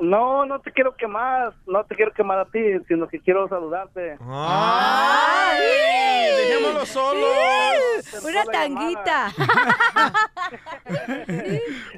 No, 0.00 0.44
no 0.44 0.60
te 0.60 0.72
quiero 0.72 0.94
quemar, 0.96 1.54
no 1.66 1.84
te 1.84 1.94
quiero 1.94 2.12
quemar 2.12 2.38
a 2.38 2.44
ti, 2.46 2.60
sino 2.88 3.06
que 3.08 3.20
quiero 3.20 3.48
saludarte. 3.48 4.16
¡Ay! 4.28 5.58
¡Dejémoslo 6.36 6.86
solo! 6.86 7.26
Una 8.24 8.44
tanguita. 8.44 9.32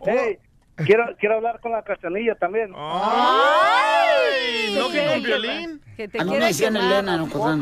Hey, 0.04 0.38
quiero, 0.76 1.04
quiero 1.18 1.36
hablar 1.36 1.60
con 1.60 1.72
la 1.72 1.82
cachanilla 1.82 2.34
también. 2.36 2.72
¡Ay! 2.76 4.74
¿No 4.78 4.88
que 4.88 5.06
con 5.06 5.22
violín? 5.22 5.80
Que 5.96 6.08
te 6.08 6.20
A 6.20 6.24
mí 6.24 6.30
quiere 6.30 6.44
me 6.44 6.48
decían 6.48 6.74
quemar. 6.74 6.92
Elena, 6.92 7.16
no 7.16 7.28
Cotlán. 7.28 7.60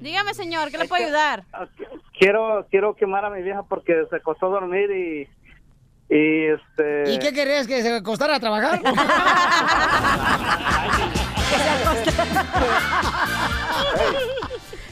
Dígame, 0.00 0.34
señor, 0.34 0.70
¿qué 0.70 0.78
le 0.78 0.86
puedo 0.86 1.04
ayudar? 1.04 1.44
Quiero, 2.18 2.66
quiero 2.70 2.94
quemar 2.94 3.24
a 3.24 3.30
mi 3.30 3.42
vieja 3.42 3.62
porque 3.62 4.04
se 4.10 4.16
acostó 4.16 4.46
a 4.46 4.50
dormir 4.50 4.90
y, 4.90 5.28
y 6.08 6.44
este... 6.46 7.12
¿Y 7.12 7.18
qué 7.18 7.32
querías 7.32 7.66
que 7.66 7.82
se 7.82 7.96
acostara 7.96 8.36
a 8.36 8.40
trabajar? 8.40 8.80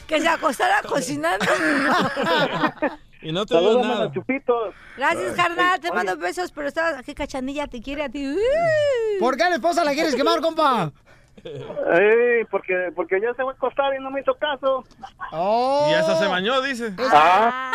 Que 0.07 0.21
se 0.21 0.27
acostara 0.27 0.81
cocinando. 0.83 1.45
Y 3.21 3.31
no 3.31 3.43
te 3.45 3.57
a 3.57 3.61
nada. 3.61 4.03
los 4.05 4.13
chupitos. 4.13 4.75
Gracias, 4.95 5.33
carnal. 5.35 5.79
Te 5.79 5.89
Oye. 5.89 5.95
mando 5.95 6.15
besos, 6.17 6.51
pero 6.51 6.67
estás 6.67 6.99
aquí, 6.99 7.15
cachanilla, 7.15 7.65
te 7.65 7.81
quiere 7.81 8.03
a 8.03 8.09
ti. 8.09 8.35
¿Por 9.19 9.35
qué 9.35 9.43
a 9.43 9.49
la 9.49 9.55
esposa 9.55 9.83
la 9.83 9.93
quieres 9.93 10.15
quemar, 10.15 10.41
compa? 10.41 10.91
Ey, 11.45 12.43
porque, 12.49 12.91
porque 12.95 13.21
ya 13.21 13.29
se 13.35 13.43
fue 13.43 13.53
a 13.53 13.55
acostar 13.55 13.93
y 13.95 14.03
no 14.03 14.09
me 14.09 14.21
hizo 14.21 14.33
caso. 14.35 14.83
Oh. 15.31 15.87
Y 15.89 15.93
hasta 15.93 16.15
se 16.17 16.25
bañó, 16.27 16.59
dice. 16.61 16.91
Ah, 17.11 17.71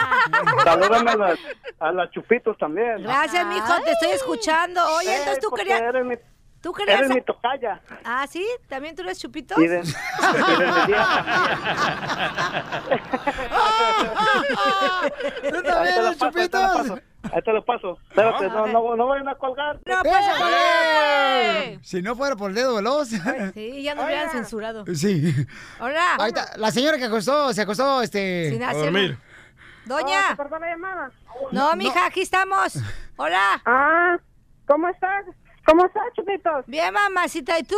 salúdame 0.64 1.10
a 1.12 1.16
las, 1.16 1.38
a 1.78 1.92
las 1.92 2.10
chupitos 2.10 2.58
también. 2.58 3.02
Gracias, 3.04 3.46
mijo, 3.46 3.72
te 3.84 3.92
estoy 3.92 4.10
escuchando. 4.10 4.80
Oye, 4.96 5.10
Ey, 5.12 5.18
entonces 5.20 5.40
tú 5.42 5.50
querías. 5.50 5.80
Eres 5.80 6.04
mi, 6.04 6.16
¿Tú 6.60 6.72
querías. 6.74 6.98
eres 6.98 7.10
mi 7.10 7.22
tocaya. 7.22 7.80
Ah, 8.04 8.26
¿sí? 8.28 8.46
¿También 8.68 8.94
tú 8.94 9.00
eres 9.02 9.18
chupitos? 9.18 9.56
Y 9.58 9.66
de- 9.66 9.80
y 9.80 10.58
de 10.58 10.66
mi 10.72 10.86
vieja. 10.88 11.24
¿Tú 15.48 15.56
Ahí 15.56 15.62
también 15.62 15.94
eres 16.04 16.18
chupitos? 16.18 16.92
Ahí 17.32 17.42
te 17.42 17.52
lo 17.52 17.64
paso. 17.64 17.98
Espérate, 18.08 18.48
no, 18.48 18.66
no, 18.66 18.96
no 18.96 19.06
vayan 19.06 19.28
a 19.28 19.34
colgar. 19.34 19.78
No 19.84 20.02
pasa 20.02 20.34
¡Eh! 21.62 21.78
Si 21.82 22.00
no 22.02 22.16
fuera 22.16 22.34
por 22.34 22.50
el 22.50 22.56
dedo 22.56 22.76
veloz. 22.76 23.08
Sí, 23.54 23.82
ya 23.82 23.94
no 23.94 24.04
hubieran 24.04 24.30
censurado. 24.30 24.84
Sí. 24.94 25.32
Hola. 25.80 26.16
Ahí 26.18 26.28
está, 26.28 26.56
la 26.56 26.70
señora 26.70 26.96
que 26.98 27.04
acostó, 27.04 27.52
se 27.52 27.62
acostó, 27.62 28.02
este... 28.02 28.50
Sin 28.50 28.62
hacer- 28.62 28.84
dormir. 28.84 29.18
Doña. 29.84 30.20
Oh, 30.26 30.30
¿se 30.30 30.36
cortó 30.36 30.58
la 30.58 30.70
llamada? 30.70 31.10
No, 31.52 31.74
mija, 31.76 32.06
aquí 32.06 32.20
estamos. 32.22 32.78
Hola. 33.16 33.60
Ah, 33.66 34.16
¿cómo 34.66 34.88
estás? 34.88 35.24
¿Cómo 35.66 35.84
estás, 35.86 36.02
chupitos? 36.16 36.64
Bien, 36.66 36.92
mamacita, 36.92 37.58
¿y 37.58 37.62
tú? 37.64 37.76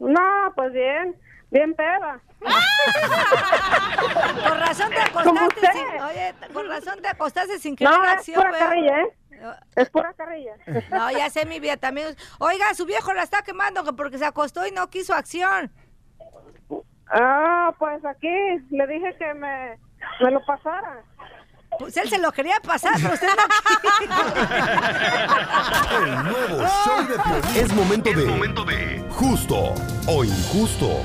No, 0.00 0.52
pues 0.54 0.72
bien, 0.72 1.16
bien 1.50 1.74
peda. 1.74 2.20
Con 4.48 4.60
razón 4.60 4.90
te 4.90 5.00
acostaste 5.00 5.72
sin... 5.72 6.02
Oye, 6.02 6.34
con 6.52 6.68
razón 6.68 7.02
te 7.02 7.08
acostaste 7.08 7.58
sin 7.58 7.74
querer 7.76 7.92
No, 7.92 8.04
es 8.14 8.30
pura 8.30 8.52
carrilla, 8.52 9.00
¿eh? 9.00 9.12
Es 9.76 9.90
pura 9.90 10.14
carrilla. 10.14 10.54
No, 10.90 11.10
ya 11.10 11.28
sé, 11.30 11.46
mi 11.46 11.60
vida 11.60 11.76
también. 11.76 12.16
Oiga, 12.38 12.74
su 12.74 12.86
viejo 12.86 13.12
la 13.12 13.22
está 13.22 13.42
quemando 13.42 13.84
que 13.84 13.92
porque 13.92 14.18
se 14.18 14.24
acostó 14.24 14.66
y 14.66 14.72
no 14.72 14.90
quiso 14.90 15.14
acción. 15.14 15.70
Ah, 17.10 17.72
pues 17.78 18.04
aquí 18.04 18.28
le 18.70 18.86
dije 18.86 19.16
que 19.18 19.32
me, 19.34 19.78
me 20.20 20.30
lo 20.30 20.44
pasara. 20.44 21.02
Pues 21.78 21.96
él 21.96 22.08
se 22.08 22.18
lo 22.18 22.32
quería 22.32 22.58
pasar, 22.60 22.94
pero 23.00 23.14
usted 23.14 23.28
no 23.28 23.34
El 26.04 26.24
nuevo 26.24 26.66
show 26.84 27.06
de 27.06 27.18
Piolín. 27.18 27.56
Es 27.56 27.72
momento 27.72 28.12
de... 28.64 29.04
Justo 29.10 29.74
o 30.06 30.24
injusto. 30.24 31.04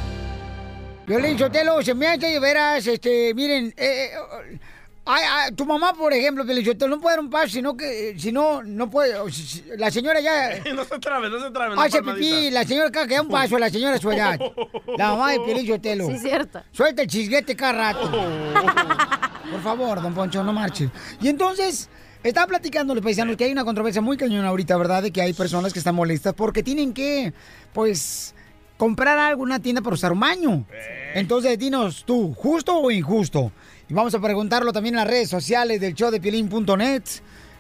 Violín 1.06 1.38
Sotelo, 1.38 1.82
se 1.82 1.94
me 1.94 2.08
hace 2.08 2.28
de 2.28 2.40
veras, 2.40 2.88
este, 2.88 3.34
miren, 3.34 3.74
eh, 3.76 4.12
eh, 4.14 4.60
ay, 5.06 5.24
ay, 5.30 5.52
tu 5.54 5.66
mamá, 5.66 5.94
por 5.94 6.14
ejemplo, 6.14 6.46
Violín 6.46 6.66
Sotelo, 6.66 6.96
no 6.96 7.02
puede 7.02 7.18
dar 7.18 7.24
un 7.26 7.30
paso, 7.30 7.50
sino 7.50 7.76
que, 7.76 8.16
si 8.18 8.32
no, 8.32 8.64
no 8.64 8.90
puede, 8.90 9.16
o 9.18 9.30
si- 9.30 9.44
si- 9.46 9.64
la 9.78 9.92
señora 9.92 10.22
ya 10.22 10.52
no 10.74 10.86
se 10.86 10.98
trabe, 11.00 11.30
no 11.30 11.42
se 11.42 11.52
trabe. 11.52 11.76
hace 11.78 12.02
pipí, 12.02 12.50
la 12.52 12.64
señora 12.64 12.90
cada 12.90 13.06
que 13.08 13.16
da 13.16 13.22
un 13.22 13.28
paso, 13.28 13.60
la 13.60 13.70
señora 13.70 13.98
a 13.98 14.00
su 14.00 14.12
edad. 14.12 14.40
La 14.98 15.10
mamá 15.12 15.32
de 15.32 15.40
Piolín 15.42 15.68
Sotelo. 15.68 16.08
Sí, 16.08 16.20
cierto. 16.20 16.62
Suelta 16.72 17.02
el 17.02 17.08
chisguete 17.10 17.56
cada 17.56 17.74
rato. 17.94 18.10
Por 19.52 19.62
favor, 19.62 20.02
don 20.02 20.14
Poncho, 20.14 20.44
no 20.44 20.54
marche. 20.54 20.90
Y 21.20 21.28
entonces, 21.28 21.90
estaba 22.24 22.48
platicando 22.48 22.96
los 22.96 23.04
paisanos 23.04 23.36
que 23.36 23.44
hay 23.44 23.52
una 23.52 23.66
controversia 23.66 24.02
muy 24.02 24.16
cañona 24.18 24.48
ahorita, 24.50 24.78
¿verdad? 24.78 25.04
De 25.04 25.12
que 25.12 25.22
hay 25.22 25.34
personas 25.34 25.74
que 25.74 25.80
están 25.80 25.96
molestas 25.96 26.34
porque 26.34 26.64
tienen 26.64 26.94
que, 26.94 27.34
pues, 27.74 28.34
comprar 28.78 29.18
algo 29.18 29.44
en 29.44 29.50
una 29.50 29.60
tienda 29.60 29.82
para 29.82 29.94
usar 29.94 30.12
un 30.12 30.20
baño. 30.20 30.66
Entonces, 31.14 31.58
dinos 31.58 32.04
tú, 32.06 32.34
¿justo 32.34 32.78
o 32.78 32.92
injusto? 32.92 33.52
Y 33.90 33.94
vamos 33.94 34.14
a 34.16 34.20
preguntarlo 34.20 34.72
también 34.72 34.96
en 34.96 35.00
las 35.00 35.08
redes 35.08 35.30
sociales 35.30 35.80
del 35.80 35.94
show 35.94 36.10
de 36.12 36.20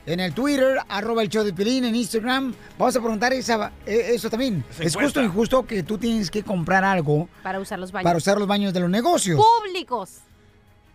en 0.06 0.20
el 0.20 0.34
Twitter, 0.34 0.80
arroba 0.90 1.22
el 1.22 1.30
show 1.30 1.44
de 1.46 1.54
Piolín, 1.54 1.86
en 1.86 1.96
Instagram. 1.96 2.54
Vamos 2.78 2.96
a 2.96 3.00
preguntar 3.00 3.32
esa, 3.32 3.72
eh, 3.86 4.12
eso 4.14 4.30
también. 4.30 4.64
¿Es 4.80 4.96
justo 4.96 5.22
o 5.22 5.24
injusto 5.24 5.66
que 5.66 5.84
tú 5.84 5.98
tienes 5.98 6.30
que 6.30 6.44
comprar 6.44 6.84
algo 6.84 7.30
Para 7.42 7.60
usar 7.60 7.80
los 7.80 7.92
baños. 7.92 8.04
para 8.04 8.18
usar 8.18 8.38
los 8.38 8.48
baños 8.48 8.74
de 8.74 8.82
los 8.82 8.90
negocios? 8.90 9.40
Públicos. 9.42 10.20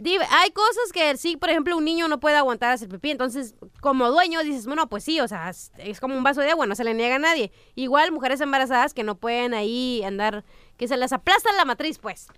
Di- 0.01 0.17
Hay 0.31 0.51
cosas 0.53 0.93
que 0.93 1.17
sí, 1.17 1.37
por 1.37 1.51
ejemplo, 1.51 1.77
un 1.77 1.85
niño 1.85 2.09
no 2.09 2.21
puede 2.21 2.37
aguantar 2.37 2.73
hacer 2.73 2.89
pipí, 2.89 3.11
entonces 3.11 3.55
como 3.81 4.11
dueño 4.11 4.43
dices, 4.43 4.67
bueno, 4.67 4.89
pues 4.89 5.05
sí, 5.05 5.21
o 5.21 5.29
sea, 5.29 5.51
es, 5.51 6.01
como 6.01 6.17
un 6.17 6.23
vaso 6.23 6.41
de 6.41 6.51
agua, 6.51 6.67
no 6.67 6.75
se 6.75 6.85
le 6.85 6.95
niega 6.95 7.17
a 7.17 7.19
nadie. 7.19 7.51
Igual 7.75 8.13
mujeres 8.13 8.41
embarazadas 8.41 8.95
que 8.95 9.03
no 9.03 9.17
pueden 9.17 9.55
ahí 9.55 10.03
andar, 10.05 10.45
que 10.77 10.89
se 10.89 10.97
les 10.97 11.13
aplasta 11.13 11.53
la 11.53 11.65
matriz, 11.65 11.99
pues. 11.99 12.29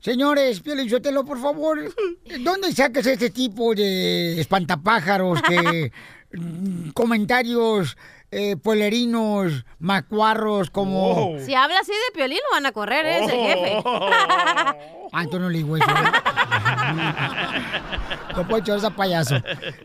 Señores, 0.00 0.60
Piolichotelo, 0.60 1.24
por 1.24 1.40
favor, 1.40 1.92
¿dónde 2.40 2.72
sacas 2.72 3.06
este 3.06 3.30
tipo 3.30 3.74
de 3.74 4.40
espantapájaros 4.40 5.42
que 5.42 5.90
mm, 6.32 6.90
comentarios 6.90 7.96
eh, 8.30 8.56
pueblerinos, 8.56 9.64
macuarros, 9.78 10.70
como... 10.70 11.36
Si 11.44 11.54
habla 11.54 11.80
así 11.80 11.92
de 11.92 12.12
piolín, 12.14 12.38
lo 12.50 12.56
van 12.56 12.66
a 12.66 12.72
correr, 12.72 13.06
¿eh? 13.06 13.24
es 13.24 13.30
el 13.30 13.40
jefe. 13.40 13.82
Ah, 15.10 15.24
tú 15.24 15.40
no 15.40 15.48
le 15.48 15.56
digo 15.56 15.74
eso. 15.74 15.86
¿eh? 15.88 15.92
No 18.36 18.46
puedo 18.46 18.60
echar 18.60 18.78
ese 18.78 18.90
payaso. 18.92 19.34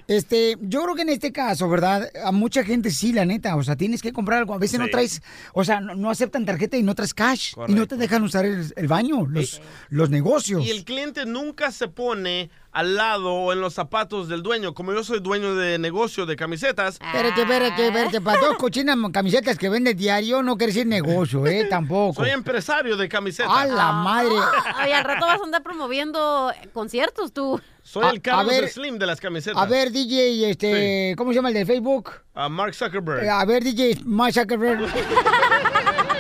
Este, 0.08 0.58
yo 0.62 0.84
creo 0.84 0.96
que 0.96 1.02
en 1.02 1.10
este 1.10 1.32
caso, 1.32 1.68
¿verdad? 1.68 2.08
A 2.24 2.32
mucha 2.32 2.64
gente 2.64 2.92
sí, 2.92 3.12
la 3.12 3.26
neta. 3.26 3.56
O 3.56 3.64
sea, 3.64 3.76
tienes 3.76 4.02
que 4.02 4.14
comprar 4.14 4.40
algo. 4.40 4.54
A 4.54 4.60
veces 4.60 4.80
no 4.80 4.88
traes, 4.90 5.24
o 5.54 5.64
sea, 5.64 5.82
no, 5.82 5.96
no 5.96 6.12
aceptan 6.12 6.46
tarjeta 6.46 6.78
y 6.78 6.84
no 6.84 6.94
traes 6.94 7.16
cash. 7.16 7.56
Y 7.68 7.74
no 7.74 7.88
te 7.88 7.98
dejan 7.98 8.22
usar 8.22 8.46
el, 8.46 8.72
el 8.76 8.88
baño, 8.88 9.26
los, 9.26 9.60
los 9.90 10.12
negocios. 10.12 10.64
Y 10.64 10.70
el 10.70 10.84
cliente 10.84 11.26
nunca 11.26 11.72
se 11.72 11.88
pone 11.88 12.52
al 12.74 12.96
lado 12.96 13.32
o 13.34 13.54
en 13.54 13.62
los 13.62 13.74
zapatos 13.76 14.28
del 14.28 14.42
dueño. 14.44 14.74
Como 14.74 14.94
yo 14.94 15.04
soy 15.04 15.20
dueño 15.20 15.56
de 15.56 15.78
negocio 15.78 16.26
de 16.26 16.36
camisetas. 16.36 16.96
Espérate, 17.00 17.42
espérate, 17.44 17.88
espérate. 17.88 18.20
Para 18.22 18.42
dos 18.42 18.58
cochinas 18.58 18.98
camisetas 19.14 19.58
que 19.58 19.70
vende 19.70 19.94
diario 19.94 20.42
no 20.44 20.58
quiere 20.58 20.74
decir 20.74 20.88
negocio, 20.88 21.46
¿eh? 21.48 21.66
Tampoco. 21.70 22.22
Soy 22.22 22.32
empresario 22.32 22.98
de 22.98 23.08
camisetas. 23.08 23.52
¡A 23.56 23.66
la 23.66 23.92
madre! 23.92 24.36
Ay, 24.76 24.92
al 24.92 25.04
rato 25.04 25.26
vas 25.26 25.40
a 25.40 25.44
andar 25.44 25.62
promoviendo 25.64 26.52
conciertos 26.74 27.32
tú. 27.32 27.62
Soy 27.84 28.06
A- 28.06 28.10
el 28.12 28.22
Carlos 28.22 28.54
a 28.54 28.62
ver, 28.62 28.70
Slim 28.70 28.98
de 28.98 29.06
las 29.06 29.20
camisetas. 29.20 29.62
A 29.62 29.66
ver, 29.66 29.92
DJ, 29.92 30.50
este, 30.50 31.14
¿cómo 31.18 31.32
se 31.32 31.36
llama 31.36 31.50
el 31.50 31.54
de 31.56 31.66
Facebook? 31.66 32.12
A 32.34 32.50
Mark 32.50 32.74
Zuckerberg. 32.74 33.24
Eh, 33.24 33.30
A 33.30 33.46
ver, 33.46 33.64
DJ, 33.64 34.00
Mark 34.06 34.34
Zuckerberg. 34.34 34.88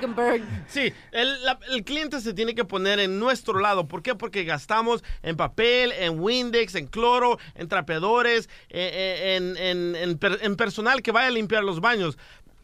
Zuckerberg. 0.00 0.42
Sí, 0.68 0.92
el, 1.12 1.44
la- 1.44 1.58
el 1.70 1.84
cliente 1.84 2.20
se 2.20 2.32
tiene 2.34 2.54
que 2.54 2.64
poner 2.64 3.00
en 3.00 3.18
nuestro 3.18 3.58
lado. 3.58 3.86
¿Por 3.88 4.02
qué? 4.02 4.14
Porque 4.14 4.44
gastamos 4.44 5.02
en 5.22 5.36
papel, 5.36 5.92
en 5.92 6.20
Windex, 6.20 6.74
en 6.74 6.86
cloro, 6.86 7.38
en 7.54 7.68
trapeadores, 7.68 8.48
eh, 8.70 8.90
eh, 8.92 9.36
en, 9.36 9.56
en- 9.56 9.96
en 9.96 10.18
per- 10.18 10.38
en 10.42 10.56
personal 10.56 11.02
que 11.02 11.12
vaya 11.12 11.28
a 11.28 11.30
limpiar 11.30 11.64
los 11.64 11.80
baños. 11.80 12.18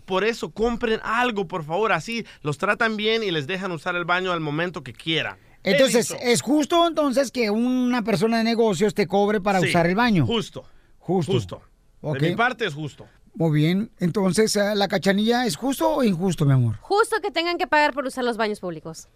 Por 0.05 0.25
eso 0.25 0.51
compren 0.51 1.01
algo, 1.05 1.47
por 1.47 1.65
favor. 1.65 1.93
Así 1.93 2.27
los 2.43 2.59
tratan 2.59 2.97
bien 2.97 3.23
y 3.23 3.31
les 3.31 3.47
dejan 3.47 3.71
usar 3.73 3.95
el 3.97 4.05
baño 4.05 4.33
al 4.33 4.41
momento 4.41 4.83
que 4.83 4.93
quieran. 4.93 5.37
Entonces. 5.65 6.11
¿es 6.23 6.43
justo 6.43 6.89
entonces 6.89 7.31
que 7.31 7.49
una 7.51 8.03
persona 8.03 8.39
de 8.39 8.45
negocios 8.45 8.95
te 8.95 9.07
cobre 9.07 9.41
para 9.41 9.61
Sí, 9.61 9.69
usar 9.69 9.87
el 9.87 9.95
baño? 9.95 10.27
Justo. 10.27 10.65
Justo. 10.99 11.33
Justo. 11.33 11.63
De 12.19 12.31
mi 12.31 12.35
parte 12.35 12.67
es 12.67 12.75
justo. 12.75 13.07
Muy 13.35 13.59
bien. 13.59 13.91
Entonces, 13.99 14.55
eh, 14.57 14.75
¿la 14.75 14.89
cachanilla 14.89 15.47
es 15.47 15.57
justo 15.57 15.89
o 15.89 16.05
injusto, 16.05 16.45
mi 16.45 16.53
amor? 16.53 16.77
Justo 16.81 17.17
que 17.23 17.31
tengan 17.31 17.59
que 17.59 17.67
pagar 17.67 17.95
por 17.95 18.07
usar 18.07 18.25
los 18.25 18.37
baños 18.37 18.61
públicos. 18.61 19.09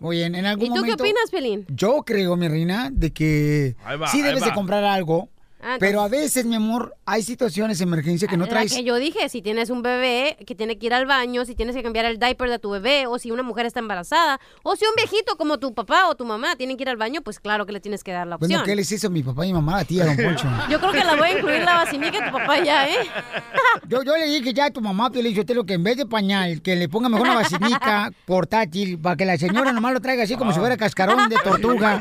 Muy 0.00 0.16
bien, 0.16 0.34
en 0.34 0.46
algún 0.46 0.64
¿Y 0.64 0.68
tú 0.68 0.74
qué 0.74 0.80
momento... 0.80 1.04
opinas, 1.04 1.30
Piolín? 1.30 1.66
Yo 1.68 2.02
creo, 2.04 2.34
mi 2.36 2.48
reina, 2.48 2.88
de 2.90 3.12
que 3.12 3.76
sí 4.10 4.22
debes 4.22 4.44
de 4.44 4.52
comprar 4.52 4.82
algo, 4.82 5.28
Ah, 5.62 5.76
pero 5.78 6.00
a 6.00 6.08
veces, 6.08 6.44
mi 6.46 6.54
amor, 6.54 6.94
hay 7.04 7.22
situaciones 7.22 7.78
de 7.78 7.84
emergencia 7.84 8.26
que 8.26 8.36
no 8.36 8.44
La 8.44 8.50
traes... 8.50 8.74
que 8.74 8.82
yo 8.82 8.96
dije, 8.96 9.28
si 9.28 9.42
tienes 9.42 9.68
un 9.68 9.82
bebé 9.82 10.38
que 10.46 10.54
tiene 10.54 10.78
que 10.78 10.86
ir 10.86 10.94
al 10.94 11.06
baño, 11.06 11.44
si 11.44 11.54
tienes 11.54 11.76
que 11.76 11.82
cambiar 11.82 12.06
el 12.06 12.18
diaper 12.18 12.48
de 12.48 12.58
tu 12.58 12.70
bebé, 12.70 13.06
o 13.06 13.18
si 13.18 13.30
una 13.30 13.42
mujer 13.42 13.66
está 13.66 13.80
embarazada, 13.80 14.40
o 14.62 14.74
si 14.76 14.84
un 14.86 14.94
viejito 14.96 15.36
como 15.36 15.58
tu 15.58 15.74
papá 15.74 16.08
o 16.08 16.14
tu 16.14 16.24
mamá 16.24 16.56
tienen 16.56 16.76
que 16.76 16.84
ir 16.84 16.88
al 16.88 16.96
baño, 16.96 17.20
pues 17.22 17.40
claro 17.40 17.66
que 17.66 17.72
le 17.72 17.80
tienes 17.80 18.02
que 18.02 18.12
dar 18.12 18.26
la 18.26 18.36
opción. 18.36 18.50
Bueno, 18.50 18.64
¿qué 18.64 18.74
les 18.74 18.90
hizo 18.90 19.08
a 19.08 19.10
mi 19.10 19.22
papá 19.22 19.44
y 19.44 19.48
mi 19.48 19.54
mamá 19.54 19.80
a 19.80 19.84
ti, 19.84 20.00
a 20.00 20.06
don 20.06 20.16
Poncho? 20.16 20.48
Yo 20.70 20.80
creo 20.80 20.92
que 20.92 21.04
la 21.04 21.16
voy 21.16 21.28
a 21.28 21.32
incluir 21.38 21.62
la 21.62 21.74
vacinica 21.74 22.20
de 22.20 22.30
tu 22.30 22.38
papá 22.38 22.64
ya, 22.64 22.88
¿eh? 22.88 22.96
Yo, 23.88 24.02
yo 24.02 24.16
le 24.16 24.26
dije 24.26 24.52
ya 24.52 24.66
a 24.66 24.70
tu 24.70 24.80
mamá, 24.80 25.10
Piolín 25.10 25.34
Sotelo, 25.34 25.64
que 25.64 25.74
en 25.74 25.82
vez 25.82 25.96
de 25.96 26.06
pañal, 26.06 26.62
que 26.62 26.76
le 26.76 26.88
ponga 26.88 27.08
mejor 27.08 27.26
una 27.28 27.34
vacinica 27.42 28.12
portátil 28.24 28.98
para 28.98 29.16
que 29.16 29.24
la 29.24 29.36
señora 29.36 29.72
nomás 29.72 29.92
lo 29.92 30.00
traiga 30.00 30.22
así 30.24 30.36
como 30.36 30.52
si 30.52 30.58
fuera 30.58 30.76
cascarón 30.76 31.28
de 31.28 31.36
tortuga. 31.42 32.00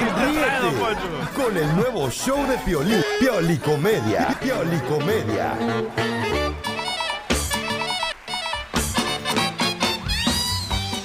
Ríete 0.00 1.36
con 1.36 1.56
el 1.56 1.76
nuevo 1.76 2.10
show 2.10 2.46
de 2.46 2.56
Piolín. 2.58 3.02
Piolicomedia. 3.20 4.28
Piolicomedia. 4.40 5.54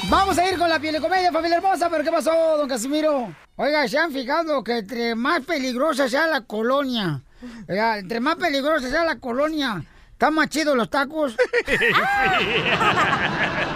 Vamos 0.07 0.37
a 0.37 0.49
ir 0.49 0.57
con 0.57 0.69
la 0.69 0.79
piel 0.79 0.93
de 0.93 1.01
comedia, 1.01 1.31
familia 1.31 1.57
hermosa, 1.57 1.89
pero 1.89 2.03
¿qué 2.03 2.11
pasó, 2.11 2.57
don 2.57 2.69
Casimiro? 2.69 3.33
Oiga, 3.57 3.87
¿se 3.87 3.97
han 3.97 4.11
fijado 4.11 4.63
que 4.63 4.77
entre 4.77 5.15
más 5.15 5.41
peligrosa 5.41 6.07
sea 6.07 6.27
la 6.27 6.41
colonia, 6.41 7.21
oiga, 7.67 7.97
entre 7.97 8.19
más 8.19 8.35
peligrosa 8.35 8.89
sea 8.89 9.03
la 9.03 9.19
colonia, 9.19 9.83
¿están 10.11 10.35
más 10.35 10.49
chidos 10.49 10.77
los 10.77 10.89
tacos? 10.89 11.35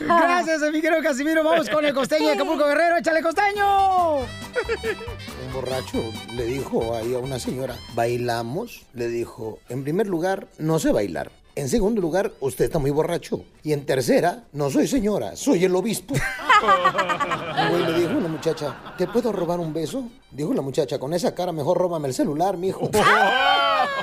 Gracias, 0.00 0.60
mi 0.72 0.80
querido 0.80 1.02
Casimiro. 1.02 1.42
Vamos 1.44 1.68
con 1.68 1.84
el 1.84 1.94
costeño 1.94 2.28
de 2.28 2.34
Acapulco 2.34 2.66
Guerrero. 2.66 2.96
¡Échale 2.98 3.22
costeño! 3.22 4.18
Un 4.18 5.52
borracho 5.52 6.02
le 6.34 6.44
dijo 6.44 6.94
ahí 6.94 7.14
a 7.14 7.18
una 7.18 7.38
señora, 7.38 7.76
¿bailamos? 7.94 8.84
Le 8.94 9.08
dijo, 9.08 9.58
en 9.68 9.84
primer 9.84 10.06
lugar, 10.06 10.46
no 10.58 10.78
sé 10.78 10.92
bailar. 10.92 11.30
En 11.54 11.70
segundo 11.70 12.02
lugar, 12.02 12.32
usted 12.40 12.66
está 12.66 12.78
muy 12.78 12.90
borracho. 12.90 13.42
Y 13.62 13.72
en 13.72 13.86
tercera, 13.86 14.44
no 14.52 14.68
soy 14.68 14.86
señora, 14.86 15.36
soy 15.36 15.64
el 15.64 15.74
obispo. 15.74 16.14
Güey 17.70 17.86
le 17.86 17.98
dijo 18.00 18.18
una 18.18 18.28
muchacha, 18.28 18.76
¿te 18.98 19.06
puedo 19.06 19.32
robar 19.32 19.58
un 19.58 19.72
beso? 19.72 20.10
Dijo 20.30 20.52
la 20.52 20.60
muchacha, 20.60 20.98
con 20.98 21.14
esa 21.14 21.34
cara 21.34 21.52
mejor 21.52 21.78
róbame 21.78 22.08
el 22.08 22.14
celular, 22.14 22.58
mijo. 22.58 22.90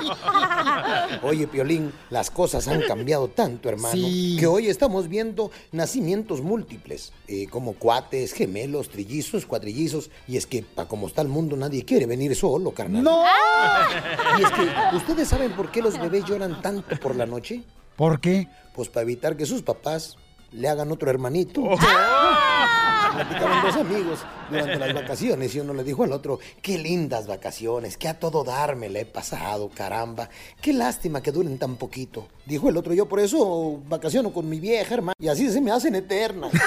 Oye, 1.24 1.48
Piolín, 1.48 1.92
las 2.10 2.30
cosas 2.32 2.68
han 2.68 2.82
cambiado 2.82 3.28
tanto, 3.30 3.70
hermano, 3.70 3.94
Sí. 3.94 4.38
que 4.40 4.48
hoy 4.48 4.68
estamos 4.68 5.08
viendo 5.08 5.52
nacimientos 5.72 6.42
múltiples, 6.42 7.12
eh, 7.28 7.48
como 7.50 7.74
cuates, 7.74 8.34
gemelos, 8.34 8.90
trillizos, 8.90 9.46
cuatrillizos, 9.46 10.10
y 10.28 10.38
es 10.38 10.46
que, 10.48 10.64
para 10.64 10.88
como 10.88 11.08
está 11.08 11.22
el 11.22 11.28
mundo, 11.28 11.56
nadie 11.56 11.86
quiere 11.86 12.06
venir 12.06 12.36
solo, 12.36 12.72
carnal. 12.72 13.04
¡No! 13.04 13.24
Y 14.40 14.44
es 14.44 14.52
que, 14.52 14.96
¿ustedes 14.98 15.28
saben 15.28 15.52
por 15.54 15.72
qué 15.72 15.82
los 15.82 16.00
bebés 16.00 16.26
lloran 16.26 16.62
tanto 16.62 16.96
por 17.00 17.16
la 17.16 17.26
noche? 17.26 17.64
¿Por 17.96 18.20
qué? 18.20 18.48
Pues 18.74 18.90
para 18.90 19.04
evitar 19.04 19.38
que 19.38 19.46
sus 19.46 19.62
papás 19.62 20.18
le 20.52 20.68
hagan 20.68 20.92
otro 20.92 21.10
hermanito. 21.10 21.62
Platicaban 23.14 23.64
dos 23.64 23.76
amigos 23.78 24.20
durante 24.50 24.76
las 24.78 24.94
vacaciones 24.94 25.56
y 25.56 25.60
uno 25.60 25.74
le 25.74 25.84
dijo 25.84 26.04
al 26.04 26.12
otro, 26.12 26.40
qué 26.62 26.78
lindas 26.78 27.28
vacaciones, 27.28 27.98
que 27.98 28.08
a 28.08 28.20
todo 28.20 28.44
dar 28.44 28.76
me 28.76 28.90
le 28.90 29.02
he 29.02 29.06
pasado, 29.06 29.70
caramba. 29.70 30.30
Qué 30.62 30.74
lástima 30.74 31.22
que 31.22 31.32
duren 31.32 31.58
tan 31.58 31.76
poquito. 31.76 32.28
Dijo 32.46 32.70
el 32.70 32.78
otro, 32.78 32.94
yo 32.94 33.08
por 33.08 33.20
eso 33.20 33.80
vacaciono 33.88 34.34
con 34.34 34.50
mi 34.50 34.60
vieja, 34.60 34.96
hermano, 34.96 35.16
y 35.20 35.28
así 35.28 35.50
se 35.52 35.62
me 35.62 35.72
hacen 35.72 35.96
eternas. 35.96 36.52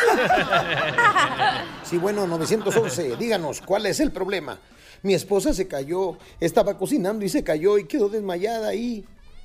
Sí, 1.85 1.99
bueno, 1.99 2.27
911, 2.27 3.15
díganos, 3.17 3.61
¿cuál 3.61 3.87
es 3.87 4.01
el 4.01 4.11
problema? 4.11 4.59
Mi 5.05 5.15
esposa 5.15 5.55
se 5.55 5.69
cayó, 5.69 6.19
estaba 6.41 6.77
cocinando 6.77 7.25
y 7.25 7.29
se 7.29 7.45
cayó 7.45 7.79
y 7.79 7.85
quedó 7.85 8.09
desmayada 8.09 8.67
ahí. 8.69 9.05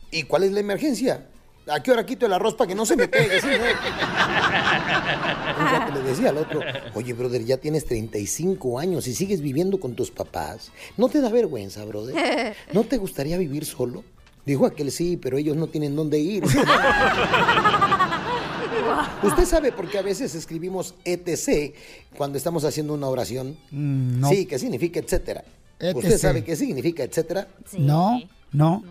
¿Y 0.10 0.24
cuál 0.24 0.44
es 0.44 0.52
la 0.52 0.60
emergencia? 0.60 1.28
¿A 1.68 1.84
qué 1.84 1.92
hora 1.92 2.06
quito 2.06 2.26
el 2.26 2.34
arroz 2.34 2.56
para 2.56 2.70
que 2.70 2.76
no 2.76 2.86
se 2.86 2.96
me 2.96 3.08
pegue? 3.08 3.40
Sí, 3.40 3.48
¿no? 3.48 3.54
Un 5.62 5.68
rato 5.68 5.94
le 5.94 6.02
decía 6.02 6.30
al 6.30 6.38
otro, 6.38 6.60
oye, 6.96 7.14
brother, 7.14 7.46
ya 7.46 7.58
tienes 7.58 7.86
35 7.86 8.80
años 8.80 9.08
y 9.08 9.14
sigues 9.14 9.42
viviendo 9.42 9.80
con 9.80 9.94
tus 9.94 10.10
papás. 10.10 10.72
¿No 10.98 11.08
te 11.08 11.22
da 11.22 11.30
vergüenza, 11.30 11.86
brother? 11.86 12.56
¿No 12.74 12.84
te 12.84 12.98
gustaría 12.98 13.38
vivir 13.38 13.66
solo? 13.66 14.04
Dijo 14.46 14.66
aquel 14.66 14.92
sí, 14.92 15.18
pero 15.18 15.38
ellos 15.38 15.56
no 15.56 15.68
tienen 15.68 15.96
dónde 15.96 16.18
ir. 16.18 16.44
¿Usted 19.24 19.46
sabe 19.46 19.72
por 19.72 19.88
qué 19.88 20.00
a 20.00 20.02
veces 20.02 20.34
escribimos 20.34 20.96
ETC 21.06 21.76
cuando 22.18 22.40
estamos 22.40 22.66
haciendo 22.66 22.96
una 22.96 23.08
oración? 23.08 23.56
no. 23.70 24.30
Sí, 24.30 24.48
que 24.48 24.58
significa 24.58 25.00
etcétera. 25.00 25.44
¿Usted 25.80 26.14
ETC. 26.14 26.18
sabe 26.20 26.44
qué 26.44 26.56
significa 26.56 27.04
etcétera? 27.04 27.48
No, 27.78 28.20
no. 28.52 28.84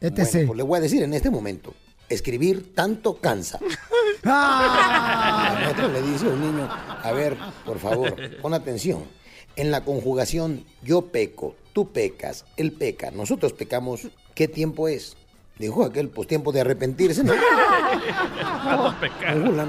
ETC. 0.00 0.32
Bueno, 0.32 0.46
pues 0.46 0.56
le 0.58 0.62
voy 0.62 0.78
a 0.78 0.80
decir 0.80 1.02
en 1.02 1.12
este 1.12 1.28
momento. 1.30 1.74
Escribir 2.14 2.74
tanto 2.74 3.20
cansa. 3.20 3.58
Ah. 4.26 5.68
Otro 5.70 5.88
le 5.88 6.00
dice 6.00 6.26
un 6.26 6.40
niño, 6.40 6.66
a 6.70 7.12
ver, 7.12 7.36
por 7.66 7.78
favor, 7.78 8.16
pon 8.40 8.54
atención. 8.54 9.04
En 9.54 9.70
la 9.70 9.84
conjugación 9.84 10.64
yo 10.82 11.02
peco, 11.12 11.56
tú 11.74 11.92
pecas, 11.92 12.46
él 12.56 12.72
peca, 12.72 13.10
nosotros 13.10 13.52
pecamos, 13.52 14.08
¿qué 14.34 14.48
tiempo 14.48 14.88
es? 14.88 15.18
Dijo 15.58 15.84
aquel, 15.84 16.08
pues 16.08 16.26
tiempo 16.26 16.50
de 16.50 16.62
arrepentirse, 16.62 17.22
¿no? 17.24 17.32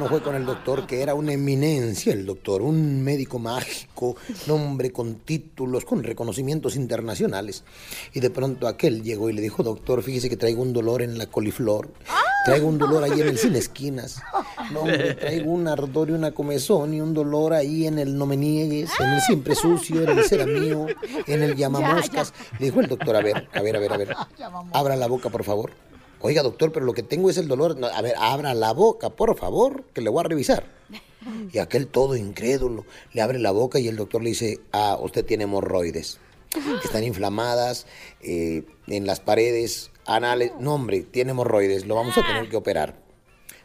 Fue 0.09 0.21
con 0.21 0.35
el 0.35 0.45
doctor, 0.45 0.87
que 0.87 1.01
era 1.01 1.13
una 1.13 1.33
eminencia 1.33 2.11
el 2.13 2.25
doctor, 2.25 2.61
un 2.63 3.03
médico 3.03 3.37
mágico, 3.37 4.15
un 4.47 4.51
hombre 4.51 4.91
con 4.91 5.15
títulos, 5.15 5.85
con 5.85 6.03
reconocimientos 6.03 6.75
internacionales. 6.75 7.63
Y 8.13 8.19
de 8.19 8.29
pronto 8.31 8.67
aquel 8.67 9.03
llegó 9.03 9.29
y 9.29 9.33
le 9.33 9.41
dijo, 9.41 9.61
doctor, 9.61 10.01
fíjese 10.01 10.29
que 10.29 10.37
traigo 10.37 10.61
un 10.61 10.73
dolor 10.73 11.03
en 11.03 11.17
la 11.19 11.27
coliflor, 11.27 11.89
traigo 12.45 12.67
un 12.67 12.77
dolor 12.79 13.03
ahí 13.03 13.21
en 13.21 13.27
el 13.27 13.37
sin 13.37 13.55
esquinas, 13.55 14.21
no, 14.71 14.81
hombre, 14.81 15.13
traigo 15.15 15.51
un 15.51 15.67
ardor 15.67 16.09
y 16.09 16.13
una 16.13 16.31
comezón 16.31 16.93
y 16.93 17.01
un 17.01 17.13
dolor 17.13 17.53
ahí 17.53 17.85
en 17.85 17.99
el 17.99 18.17
no 18.17 18.25
me 18.25 18.37
niegues, 18.37 18.91
en 18.99 19.09
el 19.09 19.21
siempre 19.21 19.55
sucio, 19.55 20.01
en 20.01 20.17
el 20.17 20.25
será 20.25 20.45
mío, 20.45 20.87
en 21.27 21.43
el 21.43 21.55
llamamoscas. 21.55 22.33
Le 22.59 22.65
dijo 22.67 22.79
el 22.79 22.87
doctor, 22.87 23.15
a 23.15 23.21
ver, 23.21 23.47
a 23.53 23.61
ver, 23.61 23.75
a 23.75 23.79
ver, 23.79 23.93
a 23.93 23.97
ver, 23.97 24.15
abra 24.73 24.95
la 24.95 25.07
boca, 25.07 25.29
por 25.29 25.43
favor. 25.43 25.74
Oiga, 26.25 26.41
doctor, 26.41 26.71
pero 26.71 26.87
lo 26.87 26.93
que 26.93 27.03
tengo 27.03 27.29
es 27.29 27.37
el 27.37 27.47
dolor. 27.47 27.77
No, 27.77 27.85
a 27.85 28.01
ver, 28.01 28.15
abra 28.17 28.55
la 28.55 28.73
boca, 28.73 29.11
por 29.11 29.37
favor, 29.37 29.83
que 29.93 30.01
le 30.01 30.09
voy 30.09 30.21
a 30.21 30.27
revisar. 30.27 30.65
Y 31.51 31.57
aquel 31.57 31.87
todo 31.87 32.15
incrédulo 32.15 32.85
le 33.13 33.21
abre 33.23 33.39
la 33.39 33.49
boca 33.49 33.79
y 33.79 33.87
el 33.87 33.95
doctor 33.95 34.21
le 34.21 34.29
dice, 34.29 34.59
ah, 34.71 34.97
usted 35.01 35.25
tiene 35.25 35.45
hemorroides. 35.45 36.19
Están 36.83 37.03
inflamadas 37.03 37.87
eh, 38.21 38.63
en 38.87 39.07
las 39.07 39.19
paredes 39.19 39.91
anales. 40.05 40.51
No, 40.59 40.75
hombre, 40.75 41.01
tiene 41.01 41.31
hemorroides, 41.31 41.85
lo 41.85 41.95
vamos 41.95 42.15
a 42.17 42.21
tener 42.21 42.49
que 42.49 42.57
operar. 42.57 42.95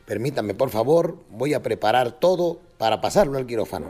Permítame, 0.07 0.55
por 0.55 0.70
favor, 0.70 1.19
voy 1.31 1.55
a 1.55 1.62
preparar 1.62 2.19
todo 2.19 2.61
para 2.78 3.01
pasarlo 3.01 3.39
al 3.39 3.47
quirófano. 3.47 3.89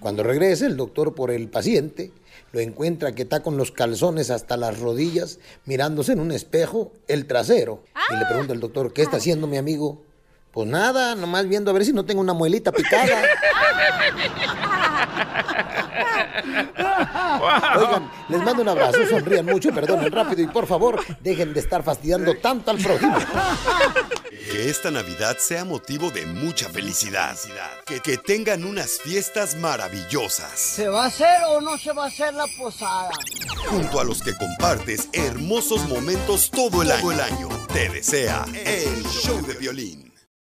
Cuando 0.00 0.22
regrese 0.22 0.66
el 0.66 0.76
doctor 0.76 1.14
por 1.14 1.30
el 1.30 1.48
paciente, 1.48 2.12
lo 2.54 2.60
encuentra 2.60 3.16
que 3.16 3.22
está 3.22 3.42
con 3.42 3.56
los 3.56 3.72
calzones 3.72 4.30
hasta 4.30 4.56
las 4.56 4.78
rodillas, 4.78 5.40
mirándose 5.64 6.12
en 6.12 6.20
un 6.20 6.30
espejo 6.30 6.92
el 7.08 7.26
trasero. 7.26 7.82
Y 8.08 8.16
le 8.16 8.24
pregunta 8.26 8.52
al 8.52 8.60
doctor, 8.60 8.92
¿qué 8.92 9.02
está 9.02 9.16
haciendo 9.16 9.48
mi 9.48 9.56
amigo? 9.56 10.04
Pues 10.52 10.68
nada, 10.68 11.16
nomás 11.16 11.48
viendo 11.48 11.72
a 11.72 11.74
ver 11.74 11.84
si 11.84 11.92
no 11.92 12.04
tengo 12.04 12.20
una 12.20 12.32
muelita 12.32 12.70
picada. 12.70 13.22
Oigan, 17.76 18.10
les 18.28 18.42
mando 18.42 18.62
un 18.62 18.68
abrazo, 18.68 19.06
sonrían 19.08 19.46
mucho, 19.46 19.72
perdonen 19.72 20.10
rápido 20.10 20.42
y 20.42 20.46
por 20.46 20.66
favor, 20.66 21.00
dejen 21.20 21.54
de 21.54 21.60
estar 21.60 21.82
fastidiando 21.82 22.34
tanto 22.36 22.70
al 22.70 22.78
prójimo. 22.78 23.16
Que 24.50 24.70
esta 24.70 24.90
Navidad 24.90 25.36
sea 25.38 25.64
motivo 25.64 26.10
de 26.10 26.26
mucha 26.26 26.68
felicidad. 26.68 27.36
Que, 27.86 28.00
que 28.00 28.18
tengan 28.18 28.64
unas 28.64 29.00
fiestas 29.00 29.56
maravillosas. 29.56 30.58
¿Se 30.58 30.88
va 30.88 31.04
a 31.04 31.06
hacer 31.06 31.42
o 31.48 31.60
no 31.60 31.76
se 31.76 31.92
va 31.92 32.04
a 32.04 32.08
hacer 32.08 32.34
la 32.34 32.46
posada? 32.58 33.10
Junto 33.68 34.00
a 34.00 34.04
los 34.04 34.22
que 34.22 34.36
compartes 34.36 35.08
hermosos 35.12 35.88
momentos 35.88 36.50
todo 36.50 36.82
el 36.82 36.92
año. 36.92 37.00
Todo 37.00 37.12
el 37.12 37.20
año. 37.20 37.48
Te 37.72 37.88
desea 37.88 38.44
el 38.64 39.04
show 39.06 39.44
de 39.44 39.54
violín. 39.54 40.13